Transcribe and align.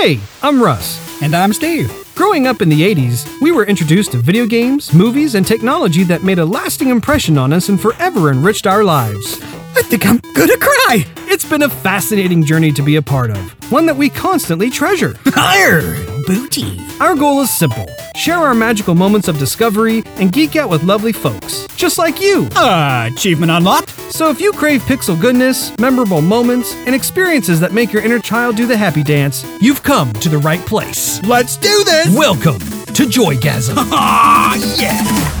Hey, 0.00 0.20
I'm 0.44 0.62
Russ. 0.62 1.20
And 1.22 1.34
I'm 1.34 1.52
Steve. 1.52 1.92
Growing 2.14 2.46
up 2.46 2.62
in 2.62 2.68
the 2.68 2.82
80s, 2.82 3.28
we 3.40 3.50
were 3.50 3.66
introduced 3.66 4.12
to 4.12 4.18
video 4.18 4.46
games, 4.46 4.94
movies, 4.94 5.34
and 5.34 5.44
technology 5.44 6.04
that 6.04 6.22
made 6.22 6.38
a 6.38 6.44
lasting 6.44 6.90
impression 6.90 7.36
on 7.36 7.52
us 7.52 7.68
and 7.68 7.80
forever 7.80 8.30
enriched 8.30 8.68
our 8.68 8.84
lives. 8.84 9.42
I 9.74 9.82
think 9.82 10.06
I'm 10.06 10.18
gonna 10.34 10.56
cry. 10.56 11.04
It's 11.26 11.44
been 11.44 11.62
a 11.62 11.68
fascinating 11.68 12.44
journey 12.44 12.70
to 12.74 12.82
be 12.82 12.94
a 12.94 13.02
part 13.02 13.32
of, 13.32 13.72
one 13.72 13.86
that 13.86 13.96
we 13.96 14.08
constantly 14.08 14.70
treasure. 14.70 15.18
Higher, 15.26 15.82
booty. 16.28 16.78
Our 17.00 17.16
goal 17.16 17.40
is 17.40 17.50
simple 17.50 17.86
share 18.14 18.36
our 18.38 18.54
magical 18.54 18.94
moments 18.94 19.28
of 19.28 19.38
discovery 19.38 20.02
and 20.16 20.30
geek 20.32 20.56
out 20.56 20.68
with 20.68 20.82
lovely 20.82 21.12
folks, 21.12 21.66
just 21.76 21.96
like 21.98 22.20
you. 22.20 22.48
Uh, 22.56 23.08
achievement 23.10 23.50
unlocked. 23.50 23.90
So 24.12 24.28
if 24.28 24.40
you 24.40 24.52
crave 24.52 24.82
pixel 24.82 25.18
goodness, 25.18 25.72
memorable 25.78 26.20
moments, 26.20 26.74
and 26.84 26.94
experiences 26.94 27.60
that 27.60 27.72
make 27.72 27.92
your 27.92 28.02
inner 28.02 28.18
child 28.18 28.56
do 28.56 28.66
the 28.66 28.76
happy 28.76 29.04
dance, 29.04 29.46
you've 29.60 29.82
come 29.84 30.12
to 30.14 30.28
the 30.28 30.38
right 30.38 30.60
place. 30.66 31.22
Let's 31.24 31.56
do 31.56 31.84
this. 31.84 32.14
Welcome 32.14 32.58
to 32.58 33.04
Joygasm. 33.04 33.76
Ah, 33.90 34.54
yeah. 34.76 35.37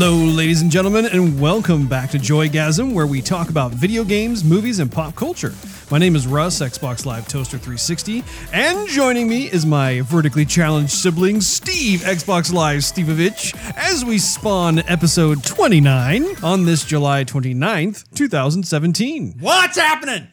Hello, 0.00 0.14
ladies 0.14 0.62
and 0.62 0.70
gentlemen, 0.70 1.06
and 1.06 1.40
welcome 1.40 1.88
back 1.88 2.10
to 2.10 2.18
Joygasm, 2.18 2.92
where 2.94 3.08
we 3.08 3.20
talk 3.20 3.50
about 3.50 3.72
video 3.72 4.04
games, 4.04 4.44
movies, 4.44 4.78
and 4.78 4.92
pop 4.92 5.16
culture. 5.16 5.52
My 5.90 5.98
name 5.98 6.14
is 6.14 6.24
Russ, 6.24 6.60
Xbox 6.60 7.04
Live 7.04 7.26
Toaster 7.26 7.58
360, 7.58 8.22
and 8.52 8.86
joining 8.88 9.28
me 9.28 9.50
is 9.50 9.66
my 9.66 10.02
vertically 10.02 10.44
challenged 10.44 10.92
sibling, 10.92 11.40
Steve, 11.40 12.02
Xbox 12.02 12.52
Live 12.52 12.82
Stevevich, 12.82 13.56
as 13.76 14.04
we 14.04 14.18
spawn 14.18 14.78
episode 14.86 15.42
29 15.42 16.44
on 16.44 16.64
this 16.64 16.84
July 16.84 17.24
29th, 17.24 18.04
2017. 18.14 19.38
What's 19.40 19.78
happening? 19.78 20.28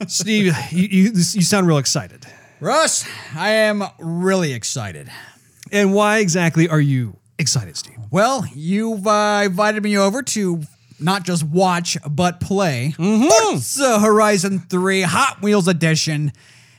Steve, 0.06 0.54
you, 0.70 0.82
you, 0.82 1.12
you 1.14 1.42
sound 1.42 1.66
real 1.66 1.78
excited. 1.78 2.26
Russ, 2.60 3.08
I 3.34 3.52
am 3.52 3.84
really 3.98 4.52
excited. 4.52 5.10
And 5.76 5.92
why 5.92 6.20
exactly 6.20 6.70
are 6.70 6.80
you 6.80 7.18
excited, 7.38 7.76
Steve? 7.76 7.98
Well, 8.10 8.46
you've 8.54 9.06
uh, 9.06 9.42
invited 9.44 9.82
me 9.82 9.98
over 9.98 10.22
to 10.22 10.62
not 10.98 11.22
just 11.22 11.44
watch 11.44 11.98
but 12.10 12.40
play 12.40 12.92
Forza 12.96 14.00
Horizon 14.00 14.60
3 14.60 15.02
Hot 15.02 15.42
Wheels 15.42 15.68
Edition. 15.68 16.32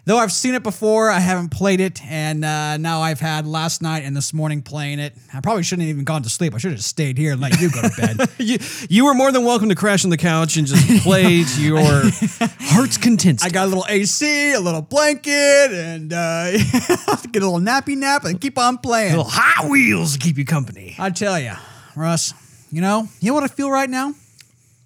Though 0.08 0.20
I've 0.20 0.32
seen 0.32 0.56
it 0.56 0.64
before, 0.64 1.10
I 1.12 1.20
haven't 1.20 1.50
played 1.50 1.82
it, 1.82 2.02
and 2.02 2.46
uh, 2.46 2.78
now 2.78 3.02
I've 3.02 3.20
had 3.20 3.46
last 3.46 3.82
night 3.82 4.04
and 4.06 4.16
this 4.16 4.34
morning 4.34 4.62
playing 4.62 5.00
it. 5.00 5.14
I 5.34 5.42
probably 5.42 5.64
shouldn't 5.64 5.86
have 5.86 5.94
even 5.94 6.06
gone 6.06 6.24
to 6.24 6.30
sleep. 6.30 6.56
I 6.56 6.60
should 6.60 6.72
have 6.72 6.78
just 6.78 6.88
stayed 6.88 7.18
here 7.18 7.34
and 7.34 7.42
let 7.42 7.60
you 7.60 7.70
go 7.70 7.82
to 7.82 7.90
bed. 7.90 8.30
You, 8.40 8.58
you 8.90 9.04
were 9.04 9.14
more 9.14 9.34
than 9.34 9.44
welcome 9.44 9.68
to 9.68 9.76
crash 9.76 10.06
on 10.06 10.10
the 10.10 10.16
couch 10.16 10.56
and 10.56 10.66
just 10.66 11.04
play 11.04 11.44
to 11.44 11.62
your 11.62 11.82
heart's 11.82 12.96
content. 12.96 13.44
I 13.44 13.50
got 13.50 13.66
a 13.66 13.68
little 13.68 13.86
AC, 13.90 14.54
a 14.54 14.62
little 14.62 14.82
blanket, 14.82 15.74
and 15.74 16.14
uh, 16.14 16.52
get 16.54 17.44
a 17.44 17.46
little 17.46 17.60
nappy 17.60 17.98
nap 17.98 18.24
and 18.24 18.40
keep 18.40 18.58
on 18.58 18.78
playing. 18.78 19.10
little 19.10 19.26
Hot 19.28 19.70
Wheels 19.70 20.14
to 20.14 20.20
keep 20.20 20.38
you 20.38 20.46
company. 20.46 20.96
I 20.98 21.10
tell 21.10 21.38
you, 21.38 21.52
Russ, 21.98 22.34
you 22.72 22.80
know, 22.80 23.10
you 23.20 23.32
know 23.32 23.34
what 23.34 23.44
I 23.44 23.48
feel 23.48 23.70
right 23.70 23.90
now? 23.90 24.14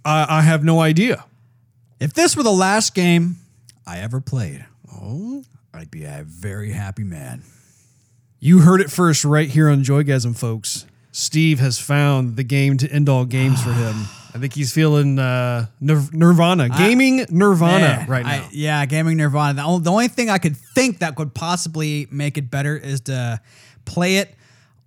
I, 0.04 0.40
I 0.40 0.42
have 0.42 0.64
no 0.64 0.80
idea. 0.80 1.26
If 2.00 2.14
this 2.16 2.36
were 2.36 2.42
the 2.42 2.52
last 2.52 2.96
game 2.96 3.36
I 3.86 4.00
ever 4.00 4.20
played, 4.20 4.66
oh, 5.02 5.44
I'd 5.74 5.92
be 5.92 6.04
a 6.04 6.24
very 6.26 6.72
happy 6.72 7.04
man. 7.04 7.44
You 8.40 8.60
heard 8.60 8.82
it 8.82 8.90
first 8.92 9.24
right 9.24 9.50
here 9.50 9.70
on 9.70 9.84
Joygasm, 9.84 10.38
folks. 10.38 10.86
Steve 11.12 11.60
has 11.60 11.78
found 11.78 12.38
the 12.38 12.44
game 12.44 12.78
to 12.78 12.90
end 12.92 13.10
all 13.10 13.26
games 13.26 13.62
for 13.62 13.72
him. 13.74 13.96
I 14.34 14.38
think 14.38 14.54
he's 14.54 14.72
feeling 14.74 15.20
uh, 15.20 15.66
nir- 15.82 16.08
Nirvana, 16.14 16.70
gaming 16.70 17.26
Nirvana 17.30 17.80
Man, 17.98 18.08
right 18.08 18.26
now. 18.26 18.32
I- 18.32 18.50
yeah, 18.52 18.86
gaming 18.86 19.18
Nirvana. 19.18 19.56
The 19.56 19.64
only, 19.64 19.84
the 19.84 19.92
only 19.92 20.08
thing 20.08 20.30
I 20.30 20.38
could 20.38 20.56
think 20.56 21.00
that 21.00 21.16
could 21.16 21.34
possibly 21.34 22.08
make 22.10 22.38
it 22.38 22.50
better 22.50 22.78
is 22.78 23.02
to 23.02 23.42
play 23.84 24.18
it 24.18 24.34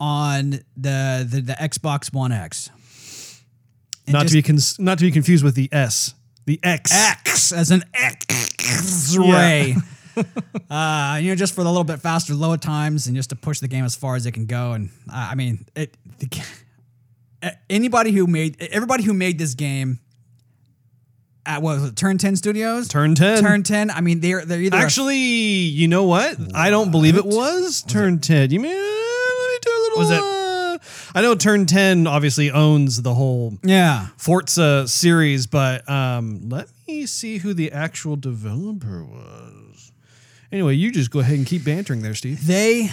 on 0.01 0.51
the 0.79 1.27
the, 1.31 1.43
the 1.43 1.53
Xbox 1.61 2.13
One 2.13 2.33
X. 2.33 2.71
And 4.07 4.15
not 4.15 4.23
just 4.23 4.33
to 4.33 4.39
be 4.39 4.43
cons- 4.43 4.79
not 4.79 4.99
to 4.99 5.05
be 5.05 5.11
confused 5.11 5.45
with 5.45 5.55
the 5.55 5.69
S, 5.71 6.15
the 6.47 6.59
X. 6.63 6.91
X 6.93 7.53
as 7.53 7.71
an 7.71 7.85
X-ray. 7.93 9.77
uh, 10.71 11.19
you 11.21 11.29
know, 11.29 11.35
just 11.35 11.55
for 11.55 11.63
the 11.63 11.71
little 11.71 11.85
bit 11.85 12.01
faster 12.01 12.35
load 12.35 12.63
times 12.63 13.07
and 13.07 13.17
just 13.17 13.31
to 13.31 13.37
push 13.37 13.61
the 13.61 13.69
game 13.69 13.85
as 13.85 13.95
far 13.95 14.17
as 14.17 14.27
it 14.27 14.33
can 14.33 14.47
go. 14.47 14.73
And 14.73 14.91
uh, 15.09 15.29
I 15.31 15.35
mean, 15.35 15.67
it. 15.75 15.97
The, 16.19 16.43
uh, 17.43 17.51
anybody 17.71 18.13
who 18.13 18.27
made 18.27 18.61
everybody 18.61 19.05
who 19.05 19.15
made 19.15 19.39
this 19.39 19.55
game 19.55 20.01
at 21.47 21.63
what 21.63 21.81
was 21.81 21.91
it, 21.91 21.97
Turn 21.97 22.19
Ten 22.19 22.37
Studios? 22.37 22.89
Turn 22.89 23.15
10. 23.15 23.43
Turn 23.43 23.63
Ten. 23.63 23.91
I 23.91 24.01
mean, 24.01 24.21
they're 24.21 24.45
they're 24.45 24.61
either 24.61 24.77
Actually, 24.77 25.19
you 25.19 25.89
know 25.89 26.05
what? 26.05 26.37
I 26.55 26.71
don't 26.71 26.91
believe 26.91 27.17
it 27.17 27.27
was 27.27 27.83
Turn 27.83 28.19
10. 28.21 28.51
You 28.51 28.61
mean, 28.61 28.73
let 28.73 28.81
me 28.81 29.59
do 29.61 29.71
a 29.71 29.81
little. 29.83 29.99
Was 29.99 30.11
it- 30.11 30.23
uh, 30.23 30.35
I 31.15 31.23
know 31.23 31.35
Turn 31.37 31.67
10 31.67 32.07
obviously 32.09 32.51
owns 32.51 33.03
the 33.03 33.15
whole 33.15 33.57
yeah. 33.63 34.09
Forza 34.17 34.89
series, 34.89 35.47
but 35.47 35.89
um, 35.89 36.49
let 36.49 36.67
me 36.89 37.07
see 37.07 37.39
who 37.39 37.55
the 37.55 37.71
actual 37.71 38.17
developer 38.17 39.05
was. 39.05 39.53
Anyway, 40.55 40.77
you 40.77 40.93
just 40.93 41.11
go 41.11 41.19
ahead 41.19 41.37
and 41.37 41.45
keep 41.49 41.65
bantering 41.65 42.01
there, 42.01 42.15
Steve. 42.15 42.47
They 42.47 42.89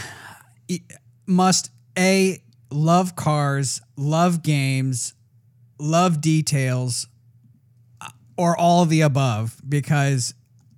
must 1.28 1.70
a 1.96 2.42
love 2.72 3.16
cars, 3.16 3.82
love 3.96 4.42
games, 4.42 5.14
love 5.78 6.22
details, 6.22 7.06
uh, 8.02 8.10
or 8.36 8.58
all 8.58 8.86
the 8.86 9.02
above 9.02 9.62
because 9.70 10.34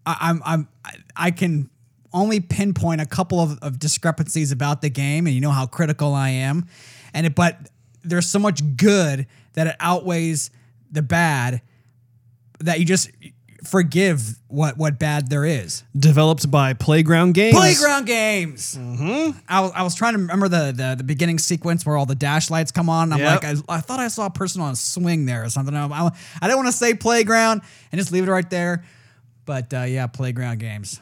I, 0.05 0.17
I'm 0.19 0.41
I'm 0.45 0.67
I- 0.83 0.97
I 1.15 1.31
can 1.31 1.69
only 2.11 2.41
pinpoint 2.41 2.99
a 2.99 3.05
couple 3.05 3.39
of, 3.39 3.57
of 3.59 3.79
discrepancies 3.79 4.51
about 4.51 4.81
the 4.81 4.89
game, 4.89 5.25
and 5.25 5.33
you 5.33 5.39
know 5.39 5.51
how 5.51 5.65
critical 5.65 6.13
I 6.13 6.29
am, 6.31 6.65
and 7.13 7.25
it, 7.25 7.33
but 7.33 7.69
there's 8.03 8.27
so 8.27 8.39
much 8.39 8.61
good 8.75 9.25
that 9.53 9.67
it 9.67 9.77
outweighs 9.79 10.51
the 10.91 11.01
bad 11.01 11.61
that 12.59 12.79
you 12.79 12.85
just 12.85 13.09
forgive 13.63 14.37
what 14.47 14.77
what 14.77 14.99
bad 14.99 15.29
there 15.29 15.45
is. 15.45 15.83
Developed 15.97 16.49
by 16.51 16.73
Playground 16.73 17.33
Games. 17.33 17.55
Playground 17.55 18.05
games. 18.05 18.75
Mm-hmm. 18.77 19.37
I, 19.47 19.61
was, 19.61 19.71
I 19.75 19.83
was 19.83 19.95
trying 19.95 20.13
to 20.13 20.19
remember 20.19 20.47
the, 20.47 20.71
the 20.75 20.95
the 20.97 21.03
beginning 21.03 21.39
sequence 21.39 21.85
where 21.85 21.97
all 21.97 22.05
the 22.05 22.15
dash 22.15 22.49
lights 22.49 22.71
come 22.71 22.89
on. 22.89 23.11
I'm 23.13 23.19
Yep. 23.19 23.43
like, 23.43 23.55
I, 23.69 23.75
I 23.77 23.81
thought 23.81 23.99
I 23.99 24.07
saw 24.09 24.25
a 24.25 24.29
person 24.29 24.61
on 24.61 24.73
a 24.73 24.75
swing 24.75 25.25
there 25.25 25.43
or 25.43 25.49
something. 25.49 25.75
I, 25.75 25.85
I, 25.85 26.11
I 26.41 26.47
didn't 26.47 26.57
want 26.57 26.67
to 26.67 26.77
say 26.77 26.93
playground 26.93 27.61
and 27.91 27.99
just 27.99 28.11
leave 28.11 28.27
it 28.27 28.31
right 28.31 28.49
there. 28.49 28.83
But 29.45 29.73
uh, 29.73 29.81
yeah, 29.81 30.07
playground 30.07 30.59
games. 30.59 30.99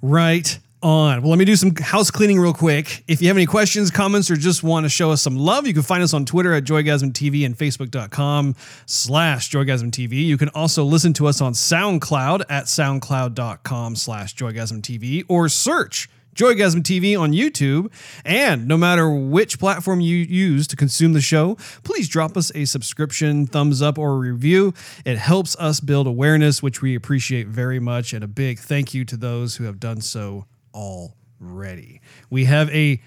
Right 0.00 0.58
on. 0.82 1.22
Well, 1.22 1.30
let 1.30 1.38
me 1.38 1.44
do 1.44 1.56
some 1.56 1.74
house 1.76 2.10
cleaning 2.10 2.40
real 2.40 2.52
quick. 2.52 3.04
If 3.08 3.22
you 3.22 3.28
have 3.28 3.36
any 3.36 3.46
questions, 3.46 3.90
comments, 3.90 4.30
or 4.30 4.36
just 4.36 4.62
want 4.62 4.84
to 4.84 4.90
show 4.90 5.10
us 5.10 5.22
some 5.22 5.36
love, 5.36 5.66
you 5.66 5.74
can 5.74 5.82
find 5.82 6.02
us 6.02 6.14
on 6.14 6.24
Twitter 6.24 6.52
at 6.52 6.64
JoygasmTV 6.64 7.46
and 7.46 7.56
Facebook.com 7.56 8.54
slash 8.86 9.50
JoygasmTV. 9.50 10.12
You 10.12 10.36
can 10.36 10.48
also 10.50 10.84
listen 10.84 11.12
to 11.14 11.26
us 11.26 11.40
on 11.40 11.52
SoundCloud 11.52 12.44
at 12.48 12.64
SoundCloud.com 12.64 13.96
slash 13.96 14.34
JoygasmTV 14.34 15.24
or 15.28 15.48
search 15.48 16.08
Joygasm 16.34 16.82
TV 16.82 17.18
on 17.18 17.32
YouTube. 17.32 17.92
And 18.24 18.66
no 18.66 18.76
matter 18.76 19.10
which 19.10 19.58
platform 19.58 20.00
you 20.00 20.16
use 20.16 20.66
to 20.68 20.76
consume 20.76 21.12
the 21.12 21.20
show, 21.20 21.56
please 21.82 22.08
drop 22.08 22.36
us 22.36 22.50
a 22.54 22.64
subscription, 22.64 23.46
thumbs 23.46 23.82
up, 23.82 23.98
or 23.98 24.18
review. 24.18 24.72
It 25.04 25.18
helps 25.18 25.56
us 25.56 25.80
build 25.80 26.06
awareness, 26.06 26.62
which 26.62 26.80
we 26.80 26.94
appreciate 26.94 27.48
very 27.48 27.78
much. 27.78 28.12
And 28.12 28.24
a 28.24 28.28
big 28.28 28.58
thank 28.58 28.94
you 28.94 29.04
to 29.04 29.16
those 29.16 29.56
who 29.56 29.64
have 29.64 29.78
done 29.78 30.00
so 30.00 30.46
already. 30.74 32.00
We 32.30 32.44
have 32.44 32.70
a 32.70 33.00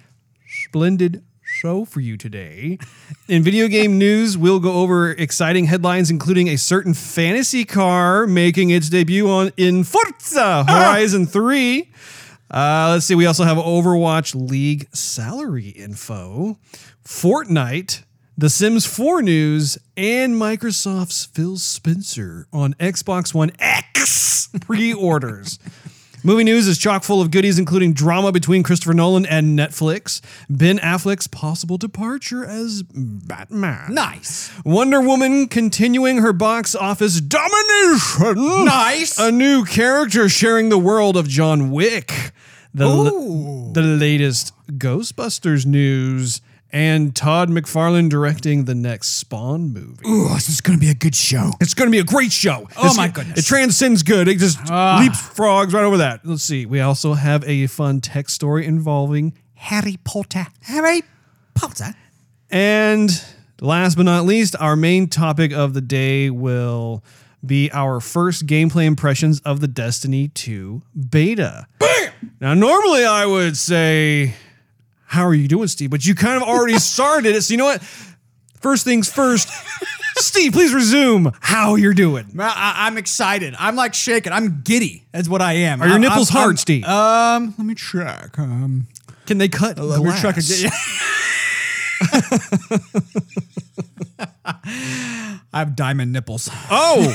splendid 0.47 1.23
show 1.43 1.85
for 1.85 1.99
you 1.99 2.17
today. 2.17 2.77
In 3.27 3.43
video 3.43 3.67
game 3.67 3.97
news, 3.97 4.37
we'll 4.37 4.59
go 4.59 4.73
over 4.73 5.11
exciting 5.11 5.65
headlines, 5.65 6.09
including 6.09 6.47
a 6.49 6.57
certain 6.57 6.93
fantasy 6.93 7.65
car 7.65 8.27
making 8.27 8.71
its 8.71 8.89
debut 8.89 9.29
on 9.29 9.51
in 9.57 9.83
Forza 9.83 10.63
Horizon 10.65 11.25
3. 11.25 11.91
Uh, 12.51 12.89
let's 12.93 13.05
see. 13.05 13.15
We 13.15 13.25
also 13.25 13.43
have 13.43 13.57
Overwatch 13.57 14.35
League 14.35 14.87
salary 14.93 15.69
info, 15.69 16.57
Fortnite, 17.03 18.03
The 18.37 18.49
Sims 18.49 18.85
4 18.85 19.21
news, 19.21 19.77
and 19.97 20.35
Microsoft's 20.35 21.25
Phil 21.25 21.57
Spencer 21.57 22.47
on 22.53 22.73
Xbox 22.75 23.33
One 23.33 23.51
X 23.59 24.49
pre 24.61 24.93
orders. 24.93 25.57
Movie 26.25 26.43
news 26.43 26.67
is 26.67 26.79
chock 26.79 27.03
full 27.03 27.21
of 27.21 27.29
goodies, 27.29 27.59
including 27.59 27.93
drama 27.93 28.31
between 28.31 28.63
Christopher 28.63 28.95
Nolan 28.95 29.27
and 29.27 29.57
Netflix, 29.57 30.21
Ben 30.49 30.79
Affleck's 30.79 31.27
possible 31.27 31.77
departure 31.77 32.43
as 32.43 32.81
Batman, 32.81 33.93
Nice. 33.93 34.51
Wonder 34.65 34.99
Woman 35.01 35.47
continuing 35.47 36.17
her 36.17 36.33
box 36.33 36.73
office 36.73 37.21
domination, 37.21 38.65
Nice. 38.65 39.19
a 39.19 39.31
new 39.31 39.65
character 39.65 40.27
sharing 40.27 40.69
the 40.69 40.79
world 40.79 41.15
of 41.15 41.27
John 41.27 41.69
Wick, 41.69 42.31
the, 42.73 42.87
Ooh. 42.87 43.71
the 43.73 43.83
latest 43.83 44.51
Ghostbusters 44.71 45.67
news, 45.67 46.41
and 46.75 47.15
Todd 47.15 47.49
McFarlane 47.49 48.09
directing 48.09 48.65
the 48.65 48.75
next 48.75 49.13
Spawn 49.15 49.71
movie. 49.71 50.05
Ooh, 50.05 50.27
this 50.33 50.49
is 50.49 50.59
going 50.59 50.77
to 50.77 50.85
be 50.85 50.91
a 50.91 50.93
good 50.93 51.15
show. 51.15 51.51
It's 51.61 51.73
going 51.73 51.87
to 51.87 51.91
be 51.91 51.99
a 51.99 52.03
great 52.03 52.33
show. 52.33 52.67
Oh 52.75 52.79
It's- 52.81 52.97
my 52.97 53.07
goodness. 53.07 53.39
It 53.39 53.45
transcends 53.45 54.03
good. 54.03 54.27
It 54.27 54.39
just 54.39 54.59
Ah. 54.69 54.99
leapfrogs 55.01 55.71
right 55.73 55.85
over 55.85 55.95
that. 55.97 56.25
Let's 56.25 56.43
see. 56.43 56.65
We 56.65 56.81
also 56.81 57.13
have 57.13 57.45
a 57.45 57.67
fun 57.67 58.01
tech 58.01 58.29
story 58.29 58.65
involving 58.65 59.33
Harry 59.53 59.97
Potter. 60.03 60.47
Harry 60.63 61.03
Potter. 61.53 61.95
And 62.51 63.23
last 63.61 63.95
but 63.95 64.03
not 64.03 64.25
least, 64.25 64.55
our 64.59 64.75
main 64.75 65.07
topic 65.07 65.53
of 65.53 65.73
the 65.73 65.81
day 65.81 66.29
will 66.29 67.05
be 67.45 67.71
our 67.71 68.01
first 68.01 68.47
gameplay 68.47 68.83
impressions 68.85 69.39
of 69.45 69.61
the 69.61 69.67
Destiny 69.69 70.27
2 70.27 70.81
beta. 71.09 71.67
Now, 72.41 72.53
normally 72.53 73.05
I 73.05 73.25
would 73.25 73.55
say, 73.55 74.33
How 75.05 75.23
are 75.25 75.33
you 75.33 75.47
doing, 75.47 75.67
Steve? 75.67 75.89
But 75.91 76.05
you 76.05 76.15
kind 76.15 76.41
of 76.41 76.47
already 76.47 76.77
started 76.79 77.35
it. 77.35 77.41
So, 77.43 77.53
you 77.53 77.57
know 77.57 77.65
what? 77.65 77.81
First 78.61 78.83
things 78.83 79.11
first, 79.11 79.47
Steve, 80.17 80.53
please 80.53 80.73
resume 80.73 81.31
how 81.39 81.75
you're 81.75 81.93
doing. 81.93 82.25
I, 82.39 82.87
am 82.87 82.97
excited. 82.97 83.53
I'm 83.59 83.75
like 83.75 83.93
shaking. 83.93 84.31
I'm 84.33 84.61
giddy. 84.63 85.05
That's 85.11 85.29
what 85.29 85.41
I 85.41 85.53
am. 85.53 85.81
Are 85.81 85.85
your 85.85 85.93
I'm- 85.93 86.01
nipples 86.01 86.31
I'm- 86.31 86.37
hard, 86.41 86.49
I'm- 86.51 86.57
Steve? 86.57 86.83
Um, 86.85 87.53
let 87.57 87.67
me 87.67 87.75
check. 87.75 88.39
Um, 88.39 88.87
Can 89.27 89.37
they 89.37 89.47
cut 89.49 89.77
let 89.77 89.99
me 89.99 90.05
glass? 90.05 90.21
check 90.21 90.37
again. 90.37 90.71
I 94.45 95.59
have 95.59 95.75
diamond 95.75 96.11
nipples. 96.11 96.49
Oh, 96.69 97.13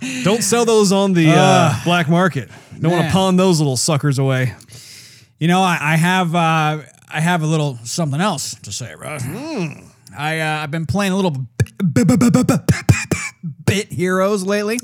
don't 0.24 0.42
sell 0.42 0.64
those 0.64 0.92
on 0.92 1.12
the 1.12 1.30
uh, 1.30 1.74
black 1.84 2.08
market. 2.08 2.48
Don't 2.80 2.92
want 2.92 3.06
to 3.06 3.12
pawn 3.12 3.36
those 3.36 3.58
little 3.58 3.76
suckers 3.76 4.18
away. 4.18 4.54
You 5.38 5.48
know, 5.48 5.60
I, 5.60 5.78
I 5.80 5.96
have 5.96 6.34
uh, 6.34 6.82
I 7.08 7.20
have 7.20 7.42
a 7.42 7.46
little 7.46 7.78
something 7.84 8.20
else 8.20 8.54
to 8.62 8.72
say, 8.72 8.94
Russ. 8.94 9.22
Hmm. 9.24 9.72
I 10.16 10.40
uh, 10.40 10.62
I've 10.62 10.70
been 10.70 10.86
playing 10.86 11.12
a 11.12 11.16
little 11.16 11.46
bit 13.64 13.92
heroes 13.92 14.44
lately. 14.44 14.78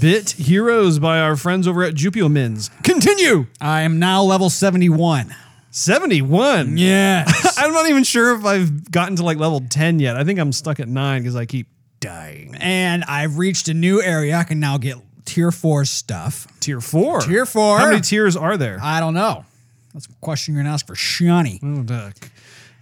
Bit 0.00 0.32
Heroes 0.32 0.98
by 0.98 1.20
our 1.20 1.36
friends 1.36 1.66
over 1.66 1.82
at 1.82 1.94
Juppiomenz. 1.94 2.70
Continue. 2.82 3.46
I 3.62 3.80
am 3.80 3.98
now 3.98 4.22
level 4.22 4.50
71. 4.50 5.34
71. 5.70 6.76
Yes. 6.76 7.54
I'm 7.58 7.72
not 7.72 7.88
even 7.88 8.04
sure 8.04 8.36
if 8.36 8.44
I've 8.44 8.90
gotten 8.90 9.16
to 9.16 9.22
like 9.24 9.38
level 9.38 9.62
10 9.66 9.98
yet. 9.98 10.16
I 10.16 10.24
think 10.24 10.38
I'm 10.38 10.52
stuck 10.52 10.80
at 10.80 10.88
9 10.88 11.22
because 11.22 11.34
I 11.34 11.46
keep 11.46 11.68
dying. 12.00 12.54
and 12.60 13.04
I've 13.04 13.38
reached 13.38 13.68
a 13.68 13.74
new 13.74 14.02
area. 14.02 14.36
I 14.36 14.44
can 14.44 14.60
now 14.60 14.76
get 14.76 14.96
tier 15.24 15.50
4 15.50 15.86
stuff. 15.86 16.46
Tier 16.60 16.82
4. 16.82 17.22
Tier 17.22 17.46
four. 17.46 17.78
How 17.78 17.86
many 17.88 18.02
tiers 18.02 18.36
are 18.36 18.58
there? 18.58 18.78
I 18.82 19.00
don't 19.00 19.14
know. 19.14 19.46
That's 19.92 20.06
a 20.06 20.12
question 20.20 20.54
you're 20.54 20.62
to 20.64 20.68
ask 20.70 20.86
for 20.86 20.94
Shani. 20.94 21.58
oh, 21.62 21.82
duck. 21.82 22.14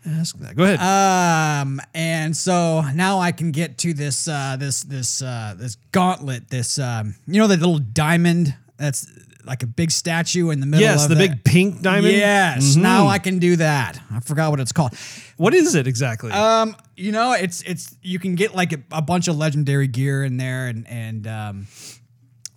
Ask 0.07 0.39
that. 0.39 0.57
Go 0.57 0.65
ahead. 0.65 0.79
Um, 0.81 1.81
and 1.95 2.37
so 2.37 2.83
now 2.95 3.19
I 3.19 3.33
can 3.33 3.51
get 3.51 3.79
to 3.79 3.93
this 3.95 4.29
uh, 4.29 4.57
this 4.59 4.83
this 4.85 5.21
uh, 5.23 5.55
this 5.59 5.77
gauntlet. 5.93 6.49
This 6.49 6.79
um, 6.79 7.17
you 7.27 7.41
know 7.41 7.47
the 7.47 7.57
little 7.57 7.79
diamond 7.79 8.55
that's 8.77 9.07
like 9.45 9.63
a 9.63 9.67
big 9.67 9.91
statue 9.91 10.51
in 10.51 10.61
the 10.61 10.67
middle. 10.67 10.83
yes, 10.87 11.05
of 11.05 11.11
the 11.11 11.17
big 11.17 11.43
pink 11.43 11.81
diamond. 11.83 12.15
Yes, 12.15 12.77
Mhm. 12.77 12.83
now 12.83 13.07
I 13.09 13.19
can 13.19 13.39
do 13.39 13.57
that. 13.57 14.01
I 14.11 14.21
forgot 14.21 14.51
what 14.51 14.61
it's 14.61 14.73
called. 14.73 14.93
What 15.37 15.53
is 15.55 15.75
it 15.75 15.87
exactly? 15.87 16.31
Um, 16.33 16.77
you 16.97 17.11
know, 17.13 17.33
it's 17.33 17.63
it's 17.63 17.95
you 18.03 18.19
can 18.19 18.35
get 18.35 18.55
like 18.55 18.73
a, 18.73 18.79
a 18.93 19.03
bunch 19.03 19.27
of 19.29 19.37
legendary 19.37 19.89
gear 19.89 20.23
in 20.25 20.37
there, 20.37 20.69
and 20.69 20.87
and 20.87 21.27
um, 21.27 21.67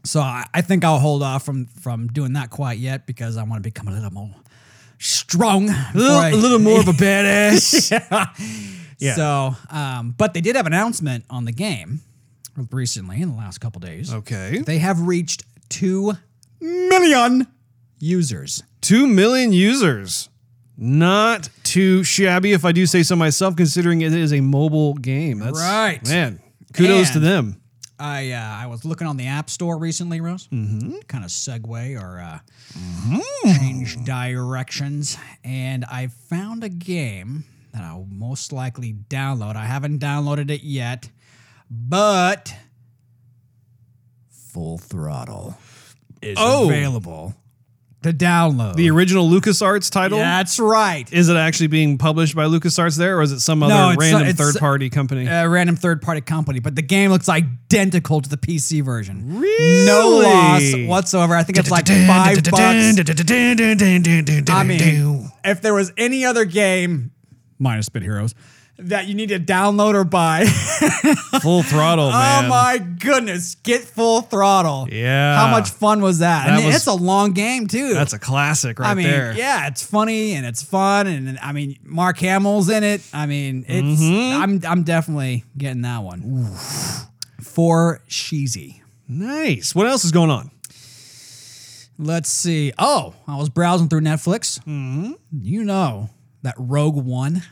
so 0.03 0.19
I, 0.19 0.45
I 0.53 0.61
think 0.61 0.83
I'll 0.83 0.99
hold 0.99 1.23
off 1.23 1.43
from 1.45 1.65
from 1.67 2.07
doing 2.07 2.33
that 2.33 2.49
quite 2.49 2.77
yet 2.79 3.05
because 3.05 3.37
I 3.37 3.43
want 3.43 3.63
to 3.63 3.67
become 3.67 3.87
a 3.87 3.91
little 3.91 4.11
more 4.11 4.33
strong, 4.99 5.69
a, 5.69 5.91
little, 5.95 6.17
a 6.19 6.35
little 6.39 6.59
more 6.59 6.79
of 6.79 6.87
a 6.87 6.91
badass. 6.93 7.91
Yeah. 9.01 9.15
So, 9.15 9.55
um, 9.71 10.13
but 10.15 10.35
they 10.35 10.41
did 10.41 10.55
have 10.55 10.67
an 10.67 10.73
announcement 10.73 11.25
on 11.27 11.45
the 11.45 11.51
game 11.51 12.01
recently 12.69 13.19
in 13.19 13.29
the 13.31 13.35
last 13.35 13.57
couple 13.57 13.79
days. 13.79 14.13
Okay. 14.13 14.59
They 14.59 14.77
have 14.77 15.01
reached 15.07 15.43
two 15.69 16.13
million 16.59 17.47
users. 17.99 18.61
2 18.81 19.07
million 19.07 19.53
users. 19.53 20.29
Not 20.77 21.49
too 21.63 22.03
shabby, 22.03 22.53
if 22.53 22.65
I 22.65 22.71
do 22.71 22.85
say 22.85 23.03
so 23.03 23.15
myself, 23.15 23.55
considering 23.55 24.01
it 24.01 24.13
is 24.13 24.33
a 24.33 24.41
mobile 24.41 24.93
game. 24.95 25.39
That's 25.39 25.59
Right. 25.59 26.07
Man, 26.07 26.39
kudos 26.73 27.11
to 27.11 27.19
them. 27.19 27.60
I 28.01 28.31
uh, 28.31 28.63
I 28.63 28.67
was 28.67 28.83
looking 28.83 29.05
on 29.07 29.17
the 29.17 29.27
App 29.27 29.49
Store 29.49 29.77
recently, 29.77 30.19
Rose. 30.21 30.47
Mm-hmm. 30.51 30.99
Kind 31.07 31.23
of 31.23 31.29
segue 31.29 32.01
or 32.01 32.19
uh, 32.19 32.39
change 33.57 34.03
directions, 34.03 35.17
and 35.43 35.85
I 35.85 36.07
found 36.07 36.63
a 36.63 36.69
game 36.69 37.43
that 37.73 37.83
I'll 37.83 38.07
most 38.11 38.51
likely 38.51 38.93
download. 38.93 39.55
I 39.55 39.65
haven't 39.65 39.99
downloaded 39.99 40.49
it 40.49 40.63
yet, 40.63 41.09
but 41.69 42.53
Full 44.29 44.77
Throttle 44.77 45.57
is 46.21 46.37
Oh. 46.39 46.65
available 46.65 47.35
to 48.03 48.11
download. 48.11 48.75
The 48.75 48.89
original 48.89 49.29
LucasArts 49.29 49.91
title? 49.91 50.17
That's 50.17 50.59
right. 50.59 51.11
Is 51.13 51.29
it 51.29 51.37
actually 51.37 51.67
being 51.67 51.97
published 51.97 52.35
by 52.35 52.45
LucasArts 52.45 52.97
there, 52.97 53.17
or 53.19 53.21
is 53.21 53.31
it 53.31 53.39
some 53.41 53.61
other 53.61 53.73
No, 53.73 53.91
it's- 53.91 54.11
uh, 54.13 54.17
random 54.17 54.35
third 54.35 54.55
party 54.59 54.89
company? 54.89 55.27
A 55.27 55.47
random 55.47 55.75
third 55.75 56.01
party 56.01 56.21
company, 56.21 56.59
but 56.59 56.75
the 56.75 56.81
game 56.81 57.11
looks 57.11 57.29
identical 57.29 58.19
to 58.21 58.29
the 58.29 58.37
PC 58.37 58.81
version. 58.83 59.39
Really? 59.39 59.85
No 59.85 60.17
loss 60.17 60.63
whatsoever. 60.87 61.35
I 61.35 61.43
think 61.43 61.57
it's 61.59 61.69
like 61.71 61.87
five 61.87 62.43
bucks. 62.43 62.53
I 64.49 64.63
mean, 64.63 65.31
if 65.45 65.61
there 65.61 65.73
was 65.73 65.91
any 65.97 66.25
other 66.25 66.45
game, 66.45 67.11
minus 67.59 67.89
Bit 67.89 68.03
Heroes, 68.03 68.33
that 68.77 69.07
you 69.07 69.13
need 69.13 69.29
to 69.29 69.39
download 69.39 69.93
or 69.93 70.03
buy, 70.03 70.45
full 71.41 71.61
throttle, 71.61 72.09
man. 72.11 72.45
oh 72.45 72.47
my 72.47 72.77
goodness, 72.79 73.55
get 73.55 73.81
full 73.81 74.21
throttle. 74.21 74.87
Yeah. 74.91 75.35
How 75.37 75.51
much 75.51 75.69
fun 75.69 76.01
was 76.01 76.19
that? 76.19 76.47
That 76.47 76.57
and 76.57 76.65
was- 76.65 76.75
it's 76.77 76.87
a 76.87 76.93
long 76.93 77.33
game 77.33 77.67
too. 77.67 77.93
That's 77.93 78.13
a 78.13 78.19
classic 78.19 78.79
right 78.79 78.89
I 78.89 78.93
mean, 78.95 79.05
there. 79.07 79.33
yeah, 79.37 79.67
it's 79.67 79.83
funny 79.83 80.33
and 80.33 80.45
it's 80.45 80.63
fun, 80.63 81.05
and 81.07 81.37
I 81.39 81.51
mean, 81.51 81.77
Mark 81.83 82.17
Hamill's 82.19 82.69
in 82.69 82.83
it. 82.83 83.01
I 83.13 83.25
mean, 83.27 83.65
it's 83.67 84.01
Mm-hmm. 84.01 84.41
I'm 84.41 84.61
I'm 84.65 84.83
definitely 84.83 85.43
getting 85.57 85.81
that 85.83 85.99
one 86.03 86.21
for 87.41 88.01
Sheezy. 88.09 88.81
Nice. 89.07 89.75
What 89.75 89.87
else 89.87 90.05
is 90.05 90.11
going 90.11 90.29
on? 90.31 90.49
Let's 91.99 92.29
see. 92.29 92.73
Oh, 92.79 93.13
I 93.27 93.37
was 93.37 93.49
browsing 93.49 93.89
through 93.89 94.01
Netflix. 94.01 94.59
Mm-hmm. 94.61 95.11
You 95.39 95.63
know 95.63 96.09
that 96.41 96.55
Rogue 96.57 96.95
One 97.05 97.43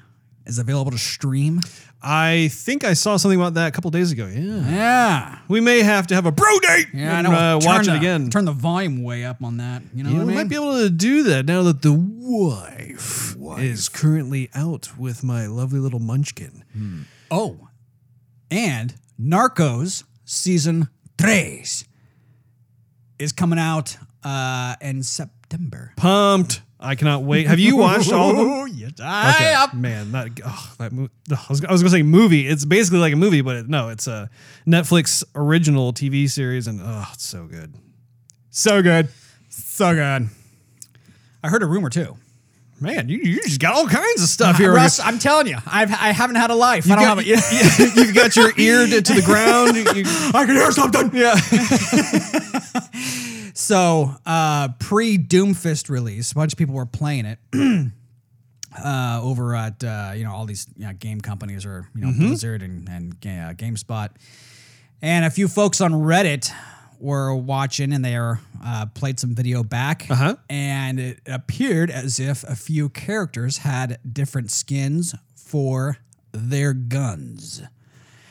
is 0.50 0.60
available 0.60 0.92
to 0.92 0.98
stream. 0.98 1.62
I 2.02 2.50
think 2.52 2.84
I 2.84 2.94
saw 2.94 3.18
something 3.18 3.40
about 3.40 3.56
that 3.56 3.68
a 3.68 3.72
couple 3.72 3.92
days 3.92 4.12
ago. 4.12 4.26
Yeah. 4.28 4.70
Yeah. 4.70 5.40
We 5.50 5.60
may 5.62 5.82
have 5.82 6.08
to 6.08 6.16
have 6.16 6.26
a 6.26 6.32
bro 6.32 6.60
date 6.60 6.88
Yeah, 6.94 7.14
I 7.16 7.20
and 7.20 7.28
know. 7.28 7.34
uh, 7.36 7.60
watch 7.62 7.88
it 7.88 7.96
again. 7.96 8.30
Turn 8.30 8.46
the 8.46 8.54
volume 8.54 9.04
way 9.04 9.26
up 9.26 9.44
on 9.44 9.58
that. 9.58 9.82
You 9.94 10.04
know 10.04 10.10
Yeah, 10.12 10.16
what 10.18 10.24
I 10.24 10.26
we 10.28 10.34
might 10.34 10.48
be 10.50 10.56
able 10.56 10.78
to 10.78 10.90
do 10.90 11.24
that 11.24 11.46
now 11.46 11.62
that 11.64 11.82
the 11.82 11.94
wife, 11.94 13.36
is 13.60 13.90
currently 13.90 14.50
out 14.54 14.98
with 14.98 15.24
my 15.24 15.46
lovely 15.48 15.80
little 15.80 16.00
munchkin. 16.00 16.64
oh, 17.32 17.68
and 18.52 18.96
Narcos 19.22 20.04
season 20.24 20.88
three 21.18 21.66
is 23.20 23.32
coming 23.34 23.60
out 23.60 23.98
uh, 24.24 24.76
in 24.82 25.04
September. 25.04 25.92
Pumped. 25.98 26.62
I 26.82 26.96
cannot 26.96 27.24
wait. 27.24 27.48
Have 27.48 27.60
you 27.60 27.76
watched 27.76 28.12
all 28.14 28.32
of 28.32 28.38
them? 28.38 28.48
Oh, 28.50 28.66
yes, 28.66 28.92
I 29.04 29.66
Okay. 29.68 29.78
Man, 29.78 30.12
that 30.14 30.30
oh, 30.46 30.74
that 30.80 30.94
mo- 30.94 31.10
ugh, 31.32 31.38
I 31.38 31.46
was, 31.50 31.66
I 31.66 31.72
was 31.72 31.82
gonna 31.82 31.90
say 31.92 32.04
movie. 32.04 32.48
It's 32.48 32.64
basically 32.64 33.00
like 33.00 33.12
a 33.14 33.18
movie, 33.18 33.42
but 33.42 33.58
it, 33.58 33.68
no, 33.68 33.90
it's 33.90 34.08
a 34.08 34.30
Netflix 34.66 35.24
original 35.36 35.92
TV 35.92 36.30
series, 36.30 36.68
and 36.68 36.80
oh, 36.82 37.06
it's 37.14 37.26
so 37.26 37.46
good. 37.48 37.74
So 38.50 38.82
good. 38.82 39.10
So 39.50 39.94
good. 39.94 40.30
I 41.44 41.50
heard 41.50 41.64
a 41.64 41.66
rumor 41.66 41.90
too. 41.90 42.16
Man, 42.82 43.10
you, 43.10 43.18
you 43.18 43.42
just 43.42 43.60
got 43.60 43.74
all 43.74 43.88
kinds 43.90 44.24
of 44.24 44.30
stuff 44.30 44.56
here. 44.58 44.74
Russ, 44.74 45.02
I'm 45.02 45.20
telling 45.20 45.48
you, 45.48 45.58
I've 45.68 45.92
I 45.92 46.14
haven't 46.14 46.38
had 46.38 46.50
a 46.50 46.56
life. 46.56 46.90
I 46.90 46.96
don't 46.96 47.04
got- 47.04 47.18
have 47.26 47.28
it. 47.28 47.28
You've 47.98 48.16
got 48.16 48.38
your 48.38 48.54
ear 48.58 48.88
to, 48.88 49.02
to 49.02 49.14
the 49.16 49.22
ground. 49.22 49.76
You- 49.76 49.84
you- 50.02 50.32
I 50.34 50.46
can 50.46 50.56
hear 50.56 50.72
something. 50.72 51.12
yeah. 51.14 51.36
So, 53.54 54.16
uh, 54.26 54.70
pre 54.80 55.18
Doomfist 55.18 55.90
release, 55.90 56.32
a 56.32 56.36
bunch 56.36 56.54
of 56.54 56.58
people 56.58 56.76
were 56.76 56.86
playing 56.86 57.26
it 57.26 57.40
uh, 58.84 59.20
over 59.22 59.56
at 59.56 59.84
uh, 59.84 60.12
you 60.16 60.24
know 60.24 60.34
all 60.34 60.46
these 60.46 60.68
you 60.78 60.86
know, 60.86 60.94
game 60.94 61.22
companies 61.22 61.66
or 61.66 61.88
you 61.96 62.02
know 62.02 62.12
Blizzard 62.18 62.62
and 62.62 62.88
and 62.90 63.14
uh, 63.26 63.54
GameSpot, 63.54 64.10
and 65.02 65.26
a 65.26 65.30
few 65.30 65.48
folks 65.48 65.82
on 65.82 65.92
Reddit 65.94 66.52
were 67.00 67.34
watching 67.34 67.94
and 67.94 68.04
they 68.04 68.18
were, 68.20 68.40
uh, 68.62 68.86
played 68.88 69.18
some 69.22 69.34
video 69.34 69.64
back, 69.64 70.06
Uh-huh. 70.10 70.36
and 70.50 71.00
it 71.00 71.22
appeared 71.28 71.90
as 71.90 72.20
if 72.20 72.44
a 72.44 72.58
few 72.58 72.90
characters 72.90 73.60
had 73.60 73.98
different 74.12 74.52
skins 74.52 75.16
for 75.34 75.96
their 76.34 76.74
guns, 76.74 77.62